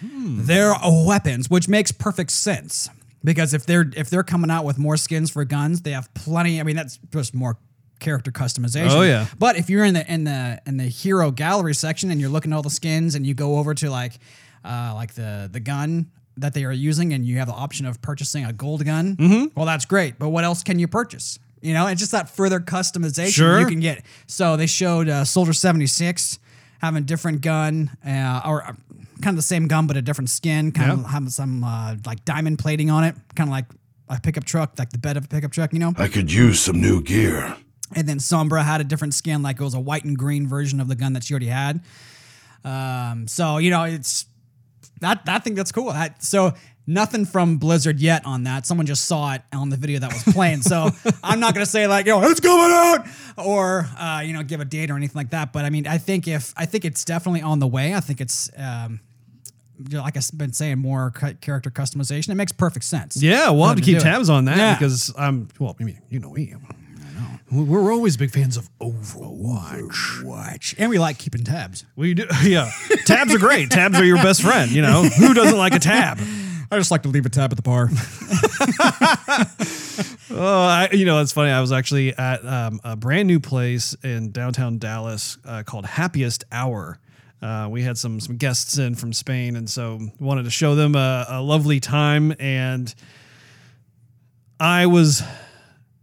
their 0.02 0.74
weapons, 0.84 1.48
which 1.48 1.66
makes 1.66 1.92
perfect 1.92 2.30
sense 2.30 2.90
because 3.24 3.54
if 3.54 3.66
they're 3.66 3.90
if 3.96 4.10
they're 4.10 4.22
coming 4.22 4.50
out 4.50 4.64
with 4.64 4.78
more 4.78 4.96
skins 4.96 5.30
for 5.30 5.44
guns, 5.44 5.82
they 5.82 5.92
have 5.92 6.12
plenty. 6.14 6.60
I 6.60 6.62
mean, 6.62 6.76
that's 6.76 6.98
just 7.12 7.34
more 7.34 7.58
character 8.00 8.30
customization. 8.30 8.90
Oh, 8.90 9.02
yeah. 9.02 9.26
But 9.38 9.56
if 9.56 9.68
you're 9.68 9.84
in 9.84 9.94
the 9.94 10.10
in 10.12 10.24
the 10.24 10.60
in 10.66 10.76
the 10.76 10.84
hero 10.84 11.30
gallery 11.30 11.74
section 11.74 12.10
and 12.10 12.20
you're 12.20 12.30
looking 12.30 12.52
at 12.52 12.56
all 12.56 12.62
the 12.62 12.70
skins 12.70 13.14
and 13.14 13.26
you 13.26 13.34
go 13.34 13.58
over 13.58 13.74
to 13.74 13.90
like 13.90 14.12
uh, 14.64 14.92
like 14.94 15.14
the 15.14 15.48
the 15.52 15.60
gun 15.60 16.10
that 16.36 16.54
they 16.54 16.64
are 16.64 16.72
using 16.72 17.12
and 17.12 17.26
you 17.26 17.38
have 17.38 17.48
the 17.48 17.52
option 17.54 17.84
of 17.86 18.00
purchasing 18.00 18.44
a 18.44 18.52
gold 18.52 18.84
gun, 18.84 19.16
Mm-hmm. 19.16 19.46
well 19.56 19.66
that's 19.66 19.84
great. 19.84 20.18
But 20.20 20.28
what 20.28 20.44
else 20.44 20.62
can 20.62 20.78
you 20.78 20.86
purchase? 20.86 21.38
You 21.60 21.74
know, 21.74 21.88
it's 21.88 21.98
just 22.00 22.12
that 22.12 22.30
further 22.30 22.60
customization 22.60 23.32
Sure. 23.32 23.58
you 23.58 23.66
can 23.66 23.80
get. 23.80 24.04
So 24.28 24.56
they 24.56 24.66
showed 24.68 25.08
uh, 25.08 25.24
Soldier 25.24 25.52
76 25.52 26.38
having 26.78 27.02
a 27.02 27.06
different 27.06 27.40
gun 27.40 27.90
uh, 28.06 28.42
or 28.44 28.62
uh, 28.62 28.72
kind 29.20 29.34
of 29.34 29.36
the 29.36 29.42
same 29.42 29.68
gun 29.68 29.86
but 29.86 29.96
a 29.96 30.02
different 30.02 30.30
skin, 30.30 30.72
kind 30.72 30.92
of 30.92 31.04
having 31.06 31.28
some 31.28 31.64
uh, 31.64 31.96
like 32.06 32.24
diamond 32.24 32.58
plating 32.58 32.90
on 32.90 33.04
it, 33.04 33.14
kind 33.34 33.48
of 33.48 33.52
like 33.52 33.66
a 34.08 34.20
pickup 34.20 34.44
truck, 34.44 34.78
like 34.78 34.90
the 34.90 34.98
bed 34.98 35.16
of 35.16 35.24
a 35.24 35.28
pickup 35.28 35.52
truck, 35.52 35.72
you 35.72 35.78
know. 35.78 35.92
I 35.96 36.08
could 36.08 36.32
use 36.32 36.60
some 36.60 36.80
new 36.80 37.02
gear. 37.02 37.56
And 37.94 38.08
then 38.08 38.18
Sombra 38.18 38.64
had 38.64 38.80
a 38.80 38.84
different 38.84 39.14
skin, 39.14 39.42
like 39.42 39.60
it 39.60 39.64
was 39.64 39.74
a 39.74 39.80
white 39.80 40.04
and 40.04 40.16
green 40.16 40.46
version 40.46 40.80
of 40.80 40.88
the 40.88 40.94
gun 40.94 41.14
that 41.14 41.24
she 41.24 41.34
already 41.34 41.46
had. 41.46 41.80
Um, 42.64 43.26
so 43.28 43.58
you 43.58 43.70
know, 43.70 43.84
it's 43.84 44.26
that 45.00 45.22
I 45.26 45.38
think 45.38 45.56
that's 45.56 45.72
cool. 45.72 45.92
That, 45.92 46.22
so 46.22 46.52
nothing 46.88 47.24
from 47.24 47.58
Blizzard 47.58 48.00
yet 48.00 48.24
on 48.26 48.44
that. 48.44 48.66
Someone 48.66 48.86
just 48.86 49.04
saw 49.04 49.34
it 49.34 49.42
on 49.52 49.68
the 49.68 49.76
video 49.76 50.00
that 50.00 50.12
was 50.12 50.24
playing. 50.34 50.62
So 50.62 50.88
I'm 51.22 51.38
not 51.38 51.54
gonna 51.54 51.66
say 51.66 51.86
like, 51.86 52.06
yo, 52.06 52.20
it's 52.22 52.40
coming 52.40 52.74
out, 52.74 53.06
or 53.36 53.88
uh, 53.98 54.22
you 54.24 54.32
know, 54.32 54.42
give 54.42 54.60
a 54.60 54.64
date 54.64 54.90
or 54.90 54.96
anything 54.96 55.16
like 55.18 55.30
that. 55.30 55.52
But 55.52 55.64
I 55.64 55.70
mean, 55.70 55.86
I 55.86 55.98
think 55.98 56.26
if 56.26 56.52
I 56.56 56.64
think 56.66 56.84
it's 56.84 57.04
definitely 57.04 57.42
on 57.42 57.58
the 57.60 57.66
way. 57.68 57.94
I 57.94 58.00
think 58.00 58.20
it's. 58.20 58.50
Um, 58.56 59.00
like 59.92 60.16
I've 60.16 60.28
been 60.36 60.52
saying, 60.52 60.78
more 60.78 61.12
character 61.40 61.70
customization. 61.70 62.30
It 62.30 62.34
makes 62.34 62.50
perfect 62.50 62.84
sense. 62.84 63.16
Yeah, 63.22 63.50
we'll 63.50 63.66
have 63.66 63.76
to 63.76 63.80
to 63.80 63.86
keep 63.86 64.00
do 64.00 64.00
it. 64.00 64.10
tabs 64.10 64.28
on 64.28 64.46
that 64.46 64.56
Yeah. 64.56 64.74
because 64.74 65.14
I'm 65.16 65.46
well. 65.60 65.76
I 65.78 65.84
mean, 65.84 66.00
you 66.10 66.18
know 66.18 66.32
me. 66.32 66.52
We- 67.52 67.62
We're 67.62 67.92
always 67.92 68.16
big 68.16 68.32
fans 68.32 68.56
of 68.56 68.68
Overwatch. 68.80 70.22
Watch, 70.24 70.74
and 70.78 70.90
we 70.90 70.98
like 70.98 71.18
keeping 71.18 71.44
tabs. 71.44 71.84
We 71.96 72.14
do, 72.14 72.26
yeah. 72.42 72.70
Tabs 73.06 73.32
are 73.34 73.38
great. 73.38 73.70
Tabs 73.70 73.96
are 73.98 74.04
your 74.04 74.16
best 74.16 74.42
friend. 74.42 74.70
You 74.70 74.82
know 74.82 75.04
who 75.04 75.32
doesn't 75.32 75.56
like 75.58 75.74
a 75.74 75.78
tab? 75.78 76.18
I 76.70 76.76
just 76.76 76.90
like 76.90 77.02
to 77.02 77.08
leave 77.08 77.26
a 77.26 77.30
tab 77.30 77.52
at 77.52 77.56
the 77.56 77.62
bar. 77.62 77.88
Oh, 80.30 80.62
I, 80.62 80.90
you 80.92 81.06
know, 81.06 81.20
it's 81.20 81.32
funny. 81.32 81.50
I 81.50 81.60
was 81.60 81.72
actually 81.72 82.16
at 82.16 82.44
um, 82.44 82.80
a 82.84 82.94
brand 82.94 83.26
new 83.26 83.40
place 83.40 83.96
in 84.04 84.30
downtown 84.30 84.78
Dallas 84.78 85.38
uh, 85.44 85.62
called 85.64 85.86
Happiest 85.86 86.44
Hour. 86.52 86.98
Uh, 87.40 87.68
we 87.70 87.82
had 87.82 87.96
some 87.96 88.20
some 88.20 88.36
guests 88.36 88.78
in 88.78 88.94
from 88.94 89.12
Spain, 89.12 89.56
and 89.56 89.68
so 89.68 89.98
wanted 90.20 90.44
to 90.44 90.50
show 90.50 90.74
them 90.74 90.94
a, 90.94 91.24
a 91.28 91.42
lovely 91.42 91.80
time. 91.80 92.34
And 92.38 92.94
I 94.60 94.86
was 94.86 95.22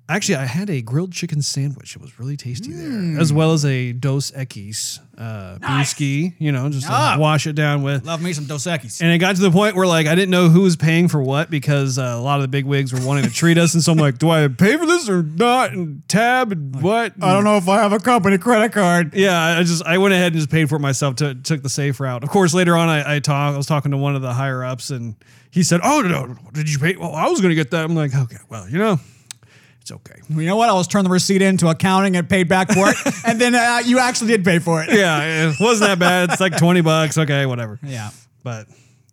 actually 0.08 0.36
I 0.36 0.46
had 0.46 0.70
a 0.70 0.82
grilled 0.82 1.12
chicken 1.12 1.42
sandwich. 1.42 1.96
It 1.96 2.02
was 2.02 2.20
really 2.20 2.38
tasty 2.38 2.72
there, 2.72 3.20
as 3.20 3.34
well 3.34 3.54
as 3.54 3.66
a 3.66 3.92
Dos 3.94 4.32
Equis 4.32 5.00
uh, 5.18 5.58
brewski. 5.60 6.34
You 6.40 6.52
know, 6.52 6.70
just 6.70 6.88
to 6.88 6.94
Ah. 6.94 7.16
wash 7.20 7.48
it 7.48 7.54
down 7.54 7.82
with. 7.84 8.06
Love 8.06 8.22
me 8.22 8.34
some 8.34 8.46
Dos 8.46 8.66
Equis. 8.66 9.02
And 9.02 9.12
it 9.12 9.18
got 9.20 9.36
to 9.36 9.42
the 9.42 9.52
point 9.52 9.76
where 9.76 9.88
like 9.88 10.08
I 10.08 10.16
didn't 10.16 10.32
know 10.32 10.50
who 10.50 10.62
was 10.62 10.76
paying 10.76 11.08
for 11.08 11.22
what 11.22 11.50
because 11.50 11.98
uh, 11.98 12.02
a 12.16 12.20
lot 12.22 12.36
of 12.36 12.42
the 12.44 12.48
big 12.48 12.66
wigs 12.66 12.94
were 12.94 13.06
wanting 13.06 13.24
to 13.26 13.32
treat 13.32 13.58
us, 13.58 13.74
and 13.74 13.84
so 13.84 13.92
I'm 13.92 13.98
like, 13.98 14.18
do 14.18 14.30
I 14.30 14.48
pay 14.48 14.78
for 14.78 14.86
this 14.86 15.10
or 15.10 15.24
not? 15.24 15.72
And 15.72 16.08
tab 16.08 16.52
and 16.52 16.82
what? 16.82 17.14
I 17.22 17.34
don't 17.34 17.44
know 17.44 17.58
if 17.58 17.68
I 17.68 17.78
have 17.82 17.94
a 17.94 18.00
company 18.00 18.38
credit 18.38 18.72
card. 18.74 19.14
Yeah, 19.16 19.58
I 19.58 19.64
just 19.64 19.84
I 19.86 19.98
went 19.98 20.14
ahead 20.14 20.34
and 20.34 20.36
just 20.36 20.50
paid 20.52 20.70
for 20.70 20.76
it 20.76 20.80
myself. 20.82 21.16
To, 21.18 21.36
took 21.36 21.64
the 21.64 21.70
safe 21.70 22.00
route. 22.00 22.24
Of 22.24 22.30
course, 22.30 22.54
later 22.54 22.76
on 22.76 22.90
I, 22.90 23.16
I 23.16 23.20
talk. 23.20 23.54
I 23.54 23.58
was 23.58 23.66
talking 23.68 23.92
to 23.92 23.98
one 23.98 24.16
of 24.16 24.22
the 24.22 24.34
higher 24.34 24.64
ups, 24.64 24.90
and 24.90 25.16
he 25.52 25.64
said, 25.64 25.80
"Oh 25.84 26.02
no, 26.02 26.26
no, 26.26 26.38
did 26.54 26.72
you 26.72 26.78
pay? 26.80 26.96
Well, 26.96 27.14
I 27.16 27.28
was 27.28 27.40
going 27.42 27.50
to 27.52 27.56
get 27.56 27.72
that." 27.72 27.86
I'm 27.86 27.96
like, 27.96 28.14
okay, 28.16 28.38
well, 28.50 28.68
you 28.70 28.78
know, 28.78 29.00
it's 29.86 29.92
okay. 29.92 30.20
You 30.30 30.48
know 30.48 30.56
what? 30.56 30.68
I 30.68 30.74
was 30.74 30.88
turn 30.88 31.04
the 31.04 31.12
receipt 31.12 31.44
into 31.44 31.68
accounting 31.68 32.16
and 32.16 32.28
paid 32.28 32.50
back 32.50 32.72
for 32.72 32.90
it, 32.90 32.96
and 33.28 33.40
then 33.40 33.54
uh, 33.54 33.84
you 33.86 34.00
actually 34.00 34.30
did 34.30 34.44
pay 34.44 34.58
for 34.58 34.82
it. 34.82 34.90
Yeah, 34.92 35.50
it 35.52 35.58
wasn't 35.60 35.90
that 35.90 36.00
bad. 36.00 36.32
It's 36.32 36.42
like 36.42 36.58
twenty 36.58 36.82
bucks. 36.82 37.20
Okay, 37.20 37.46
whatever. 37.46 37.78
Yeah. 37.84 38.10
But 38.42 38.68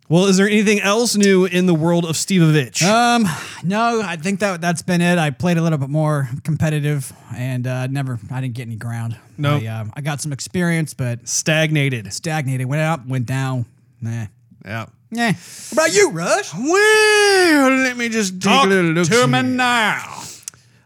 well, 0.09 0.25
is 0.25 0.37
there 0.37 0.47
anything 0.49 0.79
else 0.79 1.15
new 1.15 1.45
in 1.45 1.67
the 1.67 1.75
world 1.75 2.05
of 2.05 2.15
Stevovich? 2.15 2.81
Um, 2.81 3.27
no, 3.63 4.01
I 4.01 4.15
think 4.15 4.39
that 4.39 4.61
that's 4.61 4.81
been 4.81 5.01
it. 5.01 5.19
I 5.19 5.29
played 5.29 5.57
a 5.57 5.61
little 5.61 5.77
bit 5.77 5.89
more 5.89 6.27
competitive, 6.43 7.13
and 7.35 7.67
uh, 7.67 7.85
never. 7.85 8.17
I 8.31 8.41
didn't 8.41 8.55
get 8.55 8.63
any 8.65 8.75
ground. 8.75 9.15
Nope. 9.37 9.61
I, 9.61 9.67
um, 9.67 9.93
I 9.95 10.01
got 10.01 10.21
some 10.21 10.33
experience, 10.33 10.95
but 10.95 11.27
Stagnated. 11.27 12.11
stagnated. 12.11 12.65
Went 12.65 12.81
up, 12.81 13.05
went 13.05 13.27
down. 13.27 13.67
Nah. 14.01 14.25
Yeah. 14.65 14.87
Yeah. 15.11 15.33
What 15.33 15.71
about 15.73 15.93
you, 15.93 16.09
Rush? 16.09 16.51
Well, 16.55 17.69
let 17.83 17.95
me 17.95 18.09
just 18.09 18.41
take 18.41 18.63
a 18.63 18.67
little 18.67 18.91
look. 18.93 19.07
to 19.07 19.27
me 19.27 19.43
now. 19.43 20.23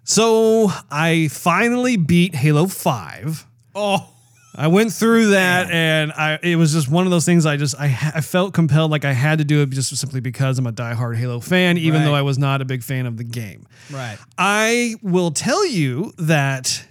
So 0.10 0.72
I 0.90 1.28
finally 1.28 1.98
beat 1.98 2.34
Halo 2.34 2.68
Five. 2.68 3.46
Oh, 3.76 4.10
I 4.56 4.68
went 4.68 4.94
through 4.94 5.32
that, 5.32 5.70
and 5.70 6.14
I 6.14 6.40
it 6.42 6.56
was 6.56 6.72
just 6.72 6.88
one 6.90 7.04
of 7.06 7.12
those 7.12 7.26
things. 7.26 7.46
I 7.46 7.58
just 7.58 7.76
I, 7.78 7.88
I 8.16 8.22
felt 8.22 8.54
compelled, 8.54 8.90
like 8.90 9.04
I 9.04 9.12
had 9.12 9.40
to 9.40 9.44
do 9.44 9.62
it 9.62 9.70
just 9.70 9.94
simply 9.98 10.22
because 10.22 10.58
I'm 10.60 10.66
a 10.66 10.72
diehard 10.72 11.18
Halo 11.18 11.42
fan, 11.42 11.78
even 11.78 12.00
Right. 12.00 12.06
though 12.06 12.16
I 12.16 12.22
was 12.22 12.38
not 12.38 12.62
a 12.62 12.66
big 12.66 12.84
fan 12.84 13.06
of 13.06 13.18
the 13.18 13.26
game. 13.26 13.68
right. 13.92 14.18
I 14.38 14.96
will 15.02 15.32
tell 15.32 15.66
you 15.68 16.14
that 16.20 16.86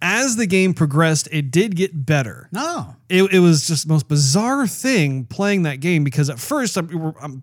as 0.00 0.36
the 0.36 0.46
game 0.46 0.72
progressed, 0.72 1.28
it 1.30 1.50
did 1.50 1.76
get 1.76 2.06
better. 2.06 2.48
No. 2.52 2.96
It, 3.10 3.34
it 3.34 3.40
was 3.40 3.66
just 3.66 3.86
the 3.86 3.92
most 3.92 4.08
bizarre 4.08 4.66
thing 4.66 5.26
playing 5.26 5.64
that 5.64 5.80
game 5.80 6.04
because 6.04 6.30
at 6.30 6.38
first 6.38 6.78
I'm, 6.78 7.14
I'm 7.20 7.42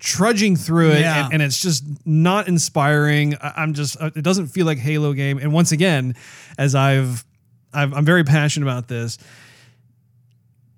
trudging 0.00 0.56
through 0.56 0.90
it 0.92 1.00
Yeah. 1.02 1.24
and, 1.26 1.34
and 1.34 1.42
it's 1.42 1.60
just 1.60 1.84
not 2.06 2.48
inspiring. 2.48 3.36
I- 3.36 3.52
I'm 3.58 3.74
just 3.74 4.00
uh, 4.00 4.10
it 4.16 4.22
doesn't 4.22 4.48
feel 4.48 4.66
like 4.66 4.78
Halo 4.78 5.12
game. 5.12 5.38
And 5.38 5.52
once 5.52 5.70
again, 5.72 6.16
as 6.58 6.74
I've, 6.74 7.24
I've 7.72 7.92
I'm 7.94 8.04
very 8.04 8.24
passionate 8.24 8.66
about 8.66 8.88
this. 8.88 9.18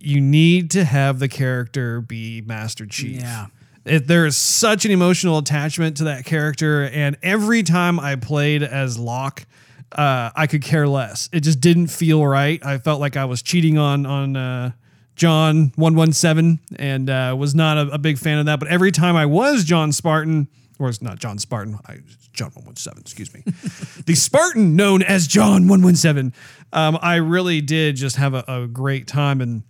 You 0.00 0.20
need 0.20 0.72
to 0.72 0.84
have 0.84 1.18
the 1.20 1.28
character 1.28 2.00
be 2.00 2.40
Master 2.42 2.86
Chief. 2.86 3.20
Yeah. 3.20 3.46
It, 3.84 4.06
there 4.06 4.26
is 4.26 4.36
such 4.36 4.84
an 4.84 4.90
emotional 4.90 5.38
attachment 5.38 5.96
to 5.98 6.04
that 6.04 6.24
character, 6.24 6.84
and 6.84 7.16
every 7.22 7.62
time 7.64 7.98
I 7.98 8.14
played 8.16 8.62
as 8.62 8.96
Locke, 8.98 9.44
uh, 9.92 10.30
I 10.36 10.46
could 10.46 10.62
care 10.62 10.86
less. 10.86 11.28
It 11.32 11.40
just 11.40 11.60
didn't 11.60 11.88
feel 11.88 12.24
right. 12.24 12.64
I 12.64 12.78
felt 12.78 13.00
like 13.00 13.16
I 13.16 13.24
was 13.24 13.42
cheating 13.42 13.78
on 13.78 14.06
on 14.06 14.36
uh, 14.36 14.70
John 15.16 15.72
one 15.76 15.94
one 15.94 16.12
seven, 16.12 16.60
and 16.76 17.08
uh, 17.10 17.34
was 17.38 17.54
not 17.54 17.76
a, 17.78 17.92
a 17.92 17.98
big 17.98 18.18
fan 18.18 18.38
of 18.38 18.46
that. 18.46 18.58
But 18.58 18.68
every 18.68 18.92
time 18.92 19.16
I 19.16 19.26
was 19.26 19.64
John 19.64 19.92
Spartan, 19.92 20.48
or 20.78 20.88
it's 20.88 21.02
not 21.02 21.18
John 21.18 21.38
Spartan, 21.38 21.78
I, 21.86 21.98
John 22.32 22.50
one 22.54 22.64
one 22.64 22.76
seven, 22.76 23.00
excuse 23.00 23.32
me, 23.32 23.42
the 24.06 24.14
Spartan 24.14 24.74
known 24.76 25.02
as 25.02 25.26
John 25.26 25.68
one 25.68 25.82
one 25.82 25.96
seven. 25.96 26.32
Um, 26.72 26.98
I 27.02 27.16
really 27.16 27.60
did 27.60 27.96
just 27.96 28.16
have 28.16 28.34
a, 28.34 28.44
a 28.48 28.66
great 28.66 29.06
time 29.06 29.40
and. 29.40 29.62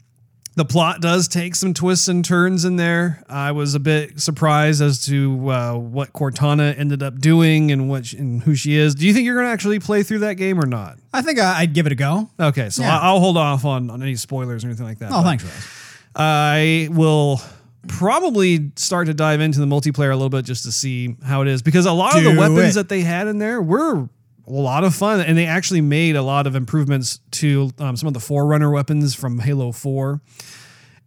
The 0.55 0.67
plot 0.67 1.01
does 1.01 1.29
take 1.29 1.55
some 1.55 1.73
twists 1.73 2.09
and 2.09 2.23
turns 2.23 2.67
in 2.67 2.77
there. 2.77 3.23
I 3.27 3.53
was 3.53 3.75
a 3.75 3.81
bit 3.81 4.21
surprised 4.21 4.83
as 4.83 5.03
to 5.07 5.51
uh, 5.51 5.75
what 5.75 6.13
Cortana 6.13 6.79
ended 6.79 7.03
up 7.03 7.19
doing 7.19 7.73
and 7.73 7.89
what 7.89 8.07
she, 8.07 8.19
and 8.19 8.43
who 8.43 8.55
she 8.55 8.77
is. 8.77 8.95
Do 8.95 9.07
you 9.07 9.15
think 9.15 9.25
you're 9.25 9.37
going 9.37 9.47
to 9.47 9.53
actually 9.53 9.79
play 9.81 10.03
through 10.03 10.19
that 10.21 10.35
game 10.35 10.61
or 10.61 10.67
not? 10.67 10.99
I 11.15 11.23
think 11.23 11.39
I, 11.39 11.61
I'd 11.61 11.73
give 11.73 11.87
it 11.87 11.93
a 11.93 11.95
go. 11.95 12.29
Okay, 12.39 12.69
so 12.69 12.83
Yeah. 12.83 12.99
I'll 12.99 13.21
hold 13.21 13.39
off 13.39 13.65
on, 13.65 13.89
on 13.89 14.03
any 14.03 14.15
spoilers 14.17 14.63
or 14.63 14.67
anything 14.69 14.85
like 14.85 14.99
that. 14.99 15.11
Oh, 15.11 15.23
thanks, 15.23 15.43
Rush. 15.43 15.69
I 16.15 16.89
will 16.91 17.41
probably 17.89 18.73
start 18.77 19.07
to 19.07 19.15
dive 19.15 19.41
into 19.41 19.59
the 19.59 19.67
multiplayer 19.67 20.11
a 20.11 20.17
little 20.17 20.29
bit 20.29 20.45
just 20.45 20.65
to 20.65 20.73
see 20.73 21.17
how 21.25 21.43
it 21.43 21.49
is 21.49 21.63
because 21.63 21.87
a 21.87 21.93
lot 21.93 22.17
of 22.17 22.25
the 22.25 22.37
weapons 22.39 22.73
it. 22.77 22.81
that 22.81 22.89
they 22.89 23.01
had 23.01 23.27
in 23.27 23.39
there 23.39 23.61
were 23.63 24.09
a 24.47 24.51
lot 24.51 24.85
of 24.85 24.95
fun 24.95 25.21
and 25.21 25.39
they 25.39 25.47
actually 25.47 25.81
made 25.81 26.17
a 26.17 26.23
lot 26.23 26.47
of 26.47 26.57
improvements 26.57 27.21
to 27.31 27.71
um, 27.79 27.97
some 27.97 28.07
of 28.07 28.15
the 28.15 28.21
forerunner 28.21 28.71
weapons 28.71 29.15
from 29.15 29.39
halo 29.39 29.73
4 29.73 30.21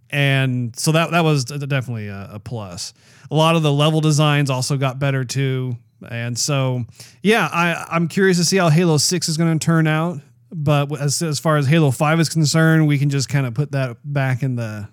and 0.09 0.75
so 0.77 0.91
that 0.91 1.11
that 1.11 1.23
was 1.23 1.45
definitely 1.45 2.07
a, 2.07 2.29
a 2.33 2.39
plus. 2.39 2.93
A 3.31 3.35
lot 3.35 3.55
of 3.55 3.63
the 3.63 3.71
level 3.71 4.01
designs 4.01 4.49
also 4.49 4.77
got 4.77 4.99
better 4.99 5.25
too. 5.25 5.77
And 6.07 6.37
so 6.37 6.85
yeah 7.23 7.49
I, 7.51 7.85
i'm 7.89 8.07
curious 8.07 8.37
to 8.37 8.45
see 8.45 8.57
how 8.57 8.69
halo 8.69 8.97
6 8.97 9.29
is 9.29 9.37
going 9.37 9.57
to 9.57 9.65
turn 9.65 9.87
out. 9.87 10.19
But 10.51 10.97
as, 10.99 11.21
as 11.21 11.39
far 11.39 11.57
as 11.57 11.67
halo 11.67 11.91
5 11.91 12.19
is 12.19 12.29
concerned 12.29 12.87
we 12.87 12.97
can 12.97 13.09
just 13.09 13.29
kind 13.29 13.45
of 13.45 13.53
put 13.53 13.71
that 13.71 13.97
back 14.03 14.43
in 14.43 14.55
the 14.55 14.87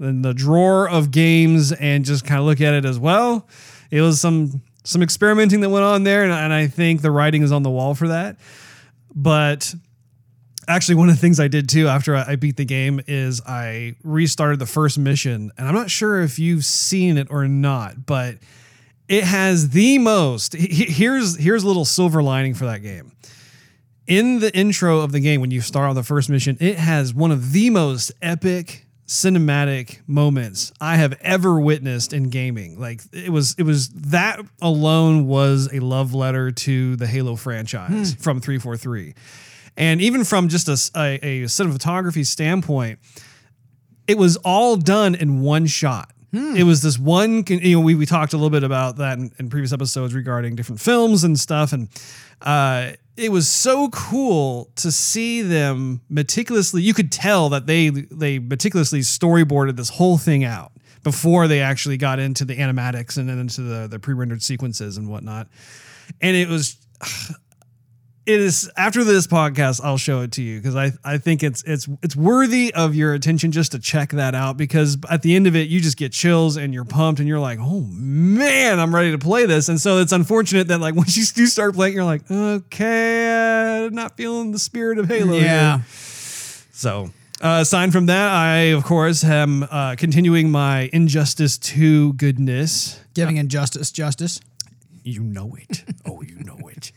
in 0.00 0.22
the 0.22 0.32
drawer 0.32 0.88
of 0.88 1.10
games 1.10 1.72
and 1.72 2.04
just 2.04 2.24
kind 2.24 2.40
of 2.40 2.46
look 2.46 2.60
at 2.60 2.72
it 2.72 2.84
as 2.84 2.98
well. 2.98 3.46
It 3.90 4.00
was 4.00 4.20
some 4.20 4.62
some 4.90 5.02
experimenting 5.02 5.60
that 5.60 5.70
went 5.70 5.84
on 5.84 6.02
there, 6.04 6.24
and, 6.24 6.32
and 6.32 6.52
I 6.52 6.66
think 6.66 7.00
the 7.02 7.10
writing 7.10 7.42
is 7.42 7.52
on 7.52 7.62
the 7.62 7.70
wall 7.70 7.94
for 7.94 8.08
that. 8.08 8.36
But 9.14 9.74
actually, 10.68 10.96
one 10.96 11.08
of 11.08 11.14
the 11.14 11.20
things 11.20 11.40
I 11.40 11.48
did 11.48 11.68
too 11.68 11.88
after 11.88 12.16
I, 12.16 12.36
beat 12.36 12.56
the 12.56 12.64
game 12.64 13.00
is 13.06 13.40
I 13.46 13.94
restarted 14.04 14.58
the 14.58 14.66
first 14.66 14.98
mission, 14.98 15.50
and 15.56 15.68
I'm 15.68 15.74
not 15.74 15.90
sure 15.90 16.20
if 16.22 16.38
you've 16.38 16.64
seen 16.64 17.18
it 17.18 17.28
or 17.30 17.46
not, 17.48 18.04
but 18.06 18.36
it 19.08 19.24
has 19.24 19.70
the 19.70 19.98
most. 19.98 20.54
he- 20.54 20.66
he- 20.68 20.92
Here's 20.92 21.36
here's 21.36 21.62
a 21.62 21.66
little 21.66 21.84
silver 21.84 22.22
lining 22.22 22.54
for 22.54 22.66
that 22.66 22.82
game. 22.82 23.12
In 24.06 24.40
the 24.40 24.54
intro 24.56 25.00
of 25.00 25.12
the 25.12 25.20
game, 25.20 25.40
when 25.40 25.50
you 25.52 25.60
start 25.60 25.88
on 25.88 25.94
the 25.94 26.02
first 26.02 26.28
mission, 26.28 26.56
it 26.60 26.76
has 26.78 27.14
one 27.14 27.30
of 27.30 27.52
the 27.52 27.70
most 27.70 28.10
epic 28.20 28.86
cinematic 29.10 29.98
moments 30.06 30.72
I 30.80 30.94
have 30.94 31.18
ever 31.20 31.60
witnessed 31.60 32.12
in 32.12 32.30
gaming. 32.30 32.78
Like 32.78 33.02
it 33.12 33.30
was, 33.30 33.56
it 33.58 33.64
was 33.64 33.88
that 33.88 34.40
alone 34.62 35.26
was 35.26 35.68
a 35.72 35.80
love 35.80 36.14
letter 36.14 36.52
to 36.52 36.94
the 36.94 37.08
Halo 37.08 37.34
franchise 37.34 38.14
from 38.14 38.40
343, 38.40 39.14
and 39.76 40.00
even 40.00 40.22
from 40.22 40.48
just 40.48 40.68
a 40.68 40.74
a 40.94 41.42
cinematography 41.46 42.24
standpoint, 42.24 43.00
it 44.06 44.16
was 44.16 44.36
all 44.38 44.76
done 44.76 45.16
in 45.16 45.40
one 45.40 45.66
shot. 45.66 46.12
It 46.32 46.62
was 46.62 46.80
this 46.80 46.96
one, 46.96 47.42
you 47.48 47.76
know, 47.76 47.80
we, 47.80 47.96
we 47.96 48.06
talked 48.06 48.34
a 48.34 48.36
little 48.36 48.50
bit 48.50 48.62
about 48.62 48.98
that 48.98 49.18
in, 49.18 49.32
in 49.40 49.50
previous 49.50 49.72
episodes 49.72 50.14
regarding 50.14 50.54
different 50.54 50.80
films 50.80 51.24
and 51.24 51.36
stuff. 51.36 51.72
And 51.72 51.88
uh, 52.40 52.92
it 53.16 53.30
was 53.30 53.48
so 53.48 53.88
cool 53.90 54.70
to 54.76 54.90
see 54.90 55.42
them 55.42 56.00
meticulously. 56.08 56.82
You 56.82 56.94
could 56.94 57.12
tell 57.12 57.48
that 57.50 57.66
they 57.66 57.90
they 57.90 58.38
meticulously 58.38 59.00
storyboarded 59.00 59.76
this 59.76 59.90
whole 59.90 60.18
thing 60.18 60.44
out 60.44 60.72
before 61.02 61.48
they 61.48 61.60
actually 61.60 61.96
got 61.96 62.18
into 62.18 62.44
the 62.44 62.56
animatics 62.56 63.16
and 63.16 63.28
then 63.28 63.38
into 63.38 63.62
the, 63.62 63.88
the 63.88 63.98
pre-rendered 63.98 64.42
sequences 64.42 64.96
and 64.96 65.08
whatnot. 65.08 65.48
And 66.20 66.36
it 66.36 66.48
was 66.48 66.76
it 68.26 68.38
is 68.40 68.70
after 68.76 69.02
this 69.02 69.26
podcast 69.26 69.80
i'll 69.82 69.96
show 69.96 70.20
it 70.20 70.30
to 70.32 70.42
you 70.42 70.58
because 70.60 70.76
I, 70.76 70.92
I 71.04 71.18
think 71.18 71.42
it's 71.42 71.62
it's 71.64 71.88
it's 72.02 72.14
worthy 72.14 72.72
of 72.74 72.94
your 72.94 73.14
attention 73.14 73.50
just 73.50 73.72
to 73.72 73.78
check 73.78 74.10
that 74.10 74.34
out 74.34 74.56
because 74.56 74.98
at 75.08 75.22
the 75.22 75.34
end 75.34 75.46
of 75.46 75.56
it 75.56 75.68
you 75.68 75.80
just 75.80 75.96
get 75.96 76.12
chills 76.12 76.56
and 76.56 76.74
you're 76.74 76.84
pumped 76.84 77.18
and 77.18 77.28
you're 77.28 77.40
like 77.40 77.58
oh 77.60 77.80
man 77.90 78.78
i'm 78.78 78.94
ready 78.94 79.10
to 79.10 79.18
play 79.18 79.46
this 79.46 79.68
and 79.68 79.80
so 79.80 79.98
it's 79.98 80.12
unfortunate 80.12 80.68
that 80.68 80.80
like 80.80 80.94
once 81.02 81.16
you 81.16 81.24
do 81.34 81.46
start 81.46 81.74
playing 81.74 81.94
you're 81.94 82.04
like 82.04 82.30
okay 82.30 83.88
not 83.90 84.16
feeling 84.16 84.52
the 84.52 84.58
spirit 84.58 84.98
of 84.98 85.06
halo 85.08 85.32
here. 85.32 85.42
Yeah. 85.42 85.80
so 86.72 87.10
uh, 87.42 87.58
aside 87.62 87.90
from 87.92 88.06
that 88.06 88.30
i 88.30 88.56
of 88.74 88.84
course 88.84 89.24
am 89.24 89.62
uh, 89.70 89.94
continuing 89.96 90.50
my 90.50 90.90
injustice 90.92 91.56
to 91.58 92.12
goodness 92.14 93.00
Giving 93.14 93.38
injustice 93.38 93.90
justice. 93.90 94.40
you 95.02 95.20
know 95.22 95.56
it. 95.58 95.84
Oh, 96.06 96.22
you 96.22 96.36
know 96.44 96.58
it. 96.68 96.92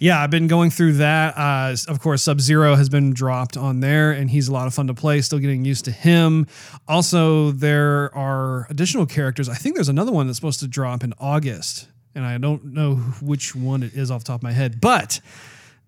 Yeah, 0.00 0.22
I've 0.22 0.30
been 0.30 0.46
going 0.46 0.70
through 0.70 0.94
that. 0.94 1.36
Uh, 1.36 1.76
of 1.86 2.00
course, 2.00 2.22
Sub 2.22 2.40
Zero 2.40 2.74
has 2.74 2.88
been 2.88 3.12
dropped 3.12 3.58
on 3.58 3.80
there, 3.80 4.12
and 4.12 4.30
he's 4.30 4.48
a 4.48 4.52
lot 4.52 4.66
of 4.66 4.72
fun 4.72 4.86
to 4.86 4.94
play. 4.94 5.20
Still 5.20 5.38
getting 5.38 5.66
used 5.66 5.84
to 5.84 5.90
him. 5.90 6.46
Also, 6.88 7.50
there 7.50 8.12
are 8.16 8.66
additional 8.70 9.04
characters. 9.04 9.46
I 9.50 9.54
think 9.54 9.74
there's 9.74 9.90
another 9.90 10.10
one 10.10 10.26
that's 10.26 10.38
supposed 10.38 10.60
to 10.60 10.66
drop 10.66 11.04
in 11.04 11.12
August, 11.20 11.86
and 12.14 12.24
I 12.24 12.38
don't 12.38 12.72
know 12.72 12.94
which 13.20 13.54
one 13.54 13.82
it 13.82 13.92
is 13.92 14.10
off 14.10 14.24
the 14.24 14.28
top 14.28 14.40
of 14.40 14.42
my 14.42 14.52
head, 14.52 14.80
but. 14.80 15.20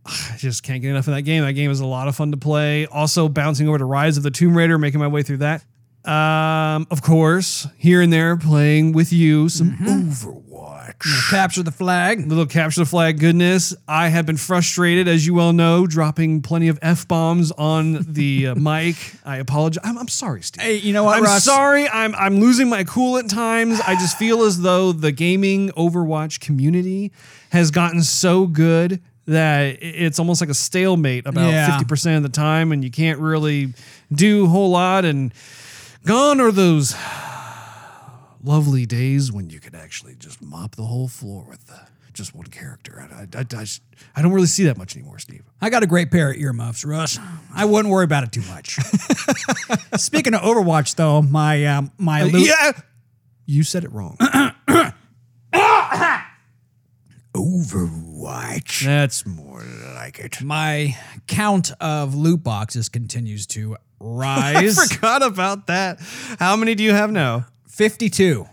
I 0.05 0.35
just 0.37 0.65
can't 0.65 0.83
get 0.83 0.91
enough 0.91 1.07
of 1.07 1.15
that 1.15 1.23
game. 1.23 1.45
That 1.45 1.53
game 1.53 1.71
is 1.71 1.79
a 1.79 1.87
lot 1.87 2.09
of 2.09 2.17
fun 2.17 2.33
to 2.33 2.37
play. 2.37 2.87
Also, 2.87 3.29
bouncing 3.29 3.69
over 3.69 3.79
to 3.79 3.85
Rise 3.85 4.17
of 4.17 4.25
the 4.25 4.33
Tomb 4.33 4.57
Raider, 4.59 4.77
making 4.77 4.99
my 4.99 5.07
way 5.07 5.23
through 5.23 5.37
that. 5.37 5.65
Um, 6.05 6.89
of 6.91 7.03
course, 7.03 7.69
here 7.79 8.03
and 8.03 8.13
there, 8.13 8.37
playing 8.37 8.91
with 8.95 9.13
you 9.13 9.49
some 9.49 9.77
Overwatch 9.79 10.52
Capture 11.31 11.63
the 11.63 11.73
flag. 11.73 12.27
little 12.27 12.47
capture 12.47 12.81
the 12.81 12.87
flag 12.87 13.19
goodness. 13.19 13.75
I 13.89 14.09
have 14.09 14.25
been 14.27 14.37
frustrated, 14.37 15.09
as 15.09 15.27
you 15.27 15.35
well 15.35 15.53
know, 15.53 15.87
dropping 15.87 16.43
plenty 16.43 16.69
of 16.69 16.79
f 16.83 17.07
bombs 17.09 17.51
on 17.53 18.05
the 18.13 18.49
uh, 18.49 18.55
mic. 18.57 18.97
I 19.25 19.39
apologize. 19.39 19.83
I'm, 19.85 19.99
I'm 19.99 20.09
sorry, 20.09 20.43
Steve. 20.43 20.63
Hey, 20.63 20.77
you 20.77 20.93
know 20.93 21.05
what, 21.05 21.19
I'm 21.19 21.25
Russ? 21.25 21.45
sorry. 21.45 21.89
I'm 21.89 22.15
I'm 22.15 22.41
losing 22.41 22.69
my 22.69 22.85
cool 22.85 23.19
at 23.19 23.29
times. 23.29 23.81
I 23.81 23.95
just 23.95 24.17
feel 24.19 24.43
as 24.43 24.61
though 24.63 24.93
the 24.93 25.13
gaming 25.13 25.71
Overwatch 25.71 26.41
community 26.41 27.13
has 27.51 27.71
gotten 27.71 28.03
so 28.03 28.47
good 28.47 29.03
that 29.27 29.79
it's 29.81 30.19
almost 30.19 30.41
like 30.41 30.51
a 30.51 30.55
stalemate 30.55 31.27
about 31.27 31.51
Yeah. 31.51 31.71
fifty 31.71 31.85
percent 31.85 32.17
of 32.17 32.23
the 32.23 32.29
time, 32.37 32.73
and 32.73 32.83
you 32.85 32.91
can't 32.91 33.19
really 33.19 33.73
do 34.13 34.45
a 34.45 34.49
whole 34.49 34.71
lot. 34.71 35.05
And 35.05 35.33
gone 36.05 36.41
are 36.41 36.51
those 36.53 36.95
lovely 38.43 38.87
days 38.87 39.31
when 39.33 39.51
you 39.51 39.61
could 39.61 39.75
actually 39.75 40.15
just 40.17 40.41
mop 40.43 40.77
the 40.77 40.85
whole 40.85 41.09
floor 41.09 41.45
with 41.49 41.71
uh, 41.73 41.77
just 42.13 42.35
one 42.35 42.47
character. 42.47 43.01
I, 43.01 43.23
I, 43.23 43.27
I, 43.41 43.43
just- 43.45 43.83
I 44.17 44.23
don't 44.23 44.33
really 44.33 44.47
see 44.47 44.65
that 44.65 44.77
much 44.77 44.97
anymore, 44.97 45.19
Steve. 45.19 45.43
I 45.61 45.71
got 45.71 45.83
a 45.83 45.87
great 45.87 46.11
pair 46.11 46.31
of 46.31 46.37
earmuffs, 46.37 46.85
Russ. 46.85 47.19
I 47.55 47.65
wouldn't 47.65 47.93
worry 47.93 48.05
about 48.05 48.25
it 48.25 48.33
too 48.33 48.43
much. 48.49 48.75
Speaking 49.97 50.35
of 50.35 50.41
Overwatch, 50.43 50.97
though, 50.97 51.23
my 51.23 51.65
um, 51.67 51.93
my 51.99 52.25
loot- 52.25 52.47
yeah, 52.49 52.73
you 53.47 53.63
said 53.63 53.85
it 53.85 53.93
wrong. 53.93 54.17
Overwatch. 57.35 58.85
That's 58.85 59.27
more 59.27 59.65
like 59.95 60.19
it. 60.19 60.43
My 60.43 60.97
count 61.27 61.71
of 61.81 62.15
loot 62.15 62.43
boxes 62.43 62.89
continues 62.89 63.47
to 63.49 63.77
rise. 64.01 64.79
I 64.79 64.87
forgot 64.95 65.23
about 65.23 65.67
that. 65.69 65.99
How 66.39 66.57
many 66.57 66.75
do 66.75 66.83
you 66.83 66.93
have 66.93 67.11
now? 67.11 67.47
Fifty-two. 67.77 68.47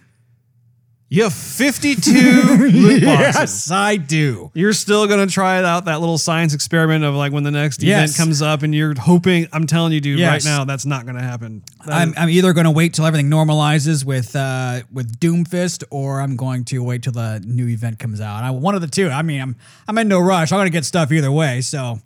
You 1.12 1.23
have 1.23 1.34
52 1.34 2.12
loot 2.71 3.03
boxes. 3.03 3.71
I 3.71 3.95
do. 3.95 4.51
You're 4.53 4.73
still 4.73 5.08
going 5.08 5.27
to 5.27 5.34
try 5.34 5.60
out 5.63 5.86
that 5.86 6.01
little 6.01 6.19
science 6.19 6.53
experiment 6.53 7.03
of 7.03 7.15
like 7.15 7.32
when 7.32 7.41
the 7.41 7.49
next 7.49 7.82
Yes. 7.82 8.12
event 8.12 8.17
comes 8.17 8.41
up 8.43 8.62
and 8.62 8.75
you're 8.75 8.93
hoping, 8.93 9.47
I'm 9.51 9.65
telling 9.65 9.91
you, 9.91 10.01
dude, 10.01 10.19
Yes. 10.19 10.45
right 10.45 10.51
now, 10.51 10.65
that's 10.65 10.86
not 10.86 11.05
going 11.05 11.15
to 11.15 11.23
happen. 11.23 11.63
That 11.88 11.93
I'm, 11.95 12.13
I'm 12.15 12.29
either 12.29 12.53
going 12.53 12.65
to 12.65 12.71
wait 12.71 12.93
till 12.93 13.08
everything 13.08 13.27
normalizes 13.27 14.05
with 14.05 14.36
uh, 14.36 14.82
with 14.93 15.19
Doomfist, 15.19 15.84
or 15.89 16.21
I'm 16.21 16.36
going 16.36 16.63
to 16.65 16.84
wait 16.84 17.01
till 17.01 17.13
the 17.13 17.41
new 17.43 17.67
event 17.67 17.97
comes 17.97 18.21
out. 18.21 18.43
I, 18.43 18.51
one 18.51 18.75
of 18.75 18.82
the 18.82 18.88
two. 18.88 19.10
I 19.10 19.23
mean, 19.23 19.41
I'm 19.41 19.55
I'm 19.88 19.97
in 19.97 20.08
no 20.10 20.19
rush. 20.19 20.51
I'm 20.51 20.58
going 20.60 20.67
to 20.67 20.71
get 20.71 20.86
stuff 20.86 21.12
either 21.12 21.32
way. 21.32 21.62
So 21.62 21.99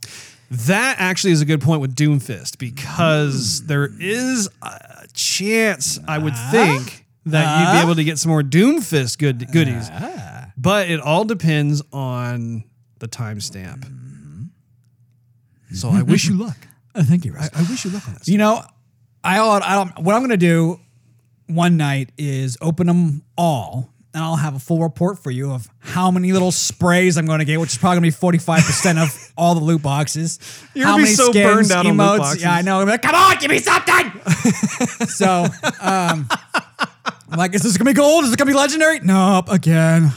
That 0.50 0.96
actually 1.00 1.34
is 1.34 1.42
a 1.42 1.46
good 1.46 1.60
point 1.62 1.82
with 1.82 1.94
Doomfist 1.94 2.58
because 2.58 3.66
there 3.66 3.90
is 4.00 4.48
a 4.62 5.08
chance, 5.14 6.00
I 6.08 6.20
would 6.20 6.36
think, 6.52 7.03
that 7.26 7.60
you'd 7.60 7.66
be 7.66 7.70
uh-huh. 7.70 7.84
able 7.84 7.96
to 7.96 8.04
get 8.04 8.20
some 8.20 8.30
more 8.30 8.44
Doomfist 8.44 9.18
good 9.18 9.52
goodies. 9.52 9.90
Uh-huh. 9.90 10.46
But 10.58 10.90
it 10.90 11.00
all 11.00 11.26
depends 11.26 11.82
on 11.92 12.64
the 13.00 13.08
timestamp. 13.08 13.86
So 15.74 15.90
I 15.90 16.04
wish 16.04 16.26
you 16.26 16.36
luck. 16.36 16.58
Uh, 16.96 17.02
thank 17.02 17.26
you, 17.26 17.34
Russ. 17.34 17.50
I 17.56 17.64
wish 17.64 17.86
you 17.86 17.90
luck 17.90 18.08
on 18.08 18.14
this. 18.14 18.28
You 18.28 18.38
know, 18.38 18.64
I, 19.24 19.40
I 19.40 19.74
don't, 19.74 20.04
what 20.04 20.14
I'm 20.14 20.22
going 20.22 20.30
to 20.30 20.38
do 20.38 20.80
one 21.48 21.76
night 21.76 22.12
is 22.20 22.56
open 22.62 22.86
them 22.86 23.24
all, 23.36 23.92
and 24.14 24.24
I'll 24.24 24.36
have 24.36 24.56
a 24.56 24.60
full 24.60 24.84
report 24.84 25.18
for 25.18 25.32
you 25.32 25.52
of 25.52 25.68
how 25.80 26.12
many 26.12 26.32
little 26.34 26.52
sprays 26.52 27.18
I'm 27.18 27.26
going 27.26 27.40
to 27.40 27.46
get, 27.46 27.60
which 27.60 27.72
is 27.72 27.80
probably 27.80 28.02
going 28.02 28.12
to 28.12 28.16
be 28.16 28.20
45 28.20 28.64
percent 28.64 29.00
of 29.00 29.34
all 29.38 29.56
the 29.56 29.62
loot 29.62 29.82
boxes. 29.82 30.38
You're 30.76 30.86
how 30.86 30.92
gonna 30.92 31.02
be 31.02 31.04
many 31.06 31.16
so 31.16 31.32
skins, 31.32 31.46
burned 31.46 31.72
out 31.72 31.88
on 31.88 31.98
loot 31.98 32.20
boxes. 32.20 32.44
Yeah, 32.44 32.54
I 32.54 32.62
know. 32.62 32.80
I'm 32.80 32.88
like, 32.88 33.02
come 33.02 33.16
on, 33.16 33.38
give 33.40 33.50
me 33.50 33.58
something. 33.58 34.12
so, 35.08 35.48
um, 35.82 36.30
I'm 37.34 37.40
like, 37.40 37.56
is 37.56 37.64
this 37.64 37.76
going 37.78 37.88
to 37.88 37.94
be 37.94 37.98
gold? 37.98 38.26
Is 38.26 38.32
it 38.32 38.38
going 38.38 38.46
to 38.48 38.54
be 38.54 38.58
legendary? 38.58 39.00
Nope, 39.00 39.50
again. 39.50 40.14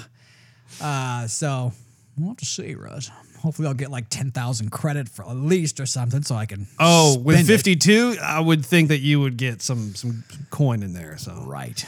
Uh, 0.83 1.27
so 1.27 1.73
we'll 2.19 2.29
have 2.29 2.37
to 2.37 2.45
see, 2.45 2.75
Russ. 2.75 3.11
Hopefully, 3.41 3.69
I'll 3.69 3.75
get 3.75 3.91
like 3.91 4.11
10,000 4.11 4.69
credit 4.71 5.09
for 5.09 5.25
at 5.27 5.35
least 5.35 5.81
or 5.81 5.87
something 5.87 6.23
so 6.23 6.35
I 6.35 6.45
can. 6.45 6.67
Oh, 6.79 7.17
with 7.19 7.41
it. 7.41 7.47
52, 7.47 8.19
I 8.23 8.39
would 8.39 8.67
think 8.67 8.89
that 8.89 8.99
you 8.99 9.19
would 9.21 9.39
get 9.39 9.63
some 9.63 9.95
some 9.95 10.25
coin 10.51 10.83
in 10.83 10.93
there. 10.93 11.17
So 11.17 11.43
Right. 11.47 11.83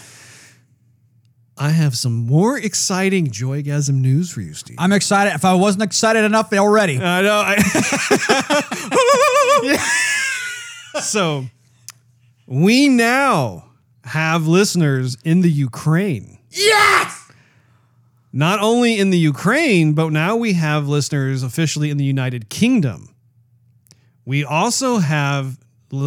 I 1.58 1.70
have 1.70 1.94
some 1.94 2.14
more 2.14 2.56
exciting 2.56 3.26
Joygasm 3.26 4.00
news 4.00 4.30
for 4.30 4.40
you, 4.40 4.54
Steve. 4.54 4.76
I'm 4.78 4.92
excited. 4.92 5.34
If 5.34 5.44
I 5.44 5.52
wasn't 5.54 5.82
excited 5.82 6.24
enough 6.24 6.50
already, 6.54 6.98
I 6.98 7.20
know. 7.20 7.42
I 7.44 7.56
so 11.02 11.44
we 12.46 12.88
now 12.88 13.67
have 14.08 14.46
listeners 14.46 15.16
in 15.24 15.40
the 15.42 15.50
Ukraine. 15.50 16.38
yes. 16.50 17.14
Not 18.32 18.60
only 18.60 18.98
in 18.98 19.08
the 19.10 19.18
Ukraine, 19.18 19.94
but 19.94 20.10
now 20.12 20.36
we 20.36 20.52
have 20.52 20.86
listeners 20.86 21.42
officially 21.42 21.88
in 21.90 21.96
the 21.96 22.04
United 22.04 22.50
Kingdom. 22.50 23.14
We 24.26 24.44
also 24.44 24.98
have 24.98 25.58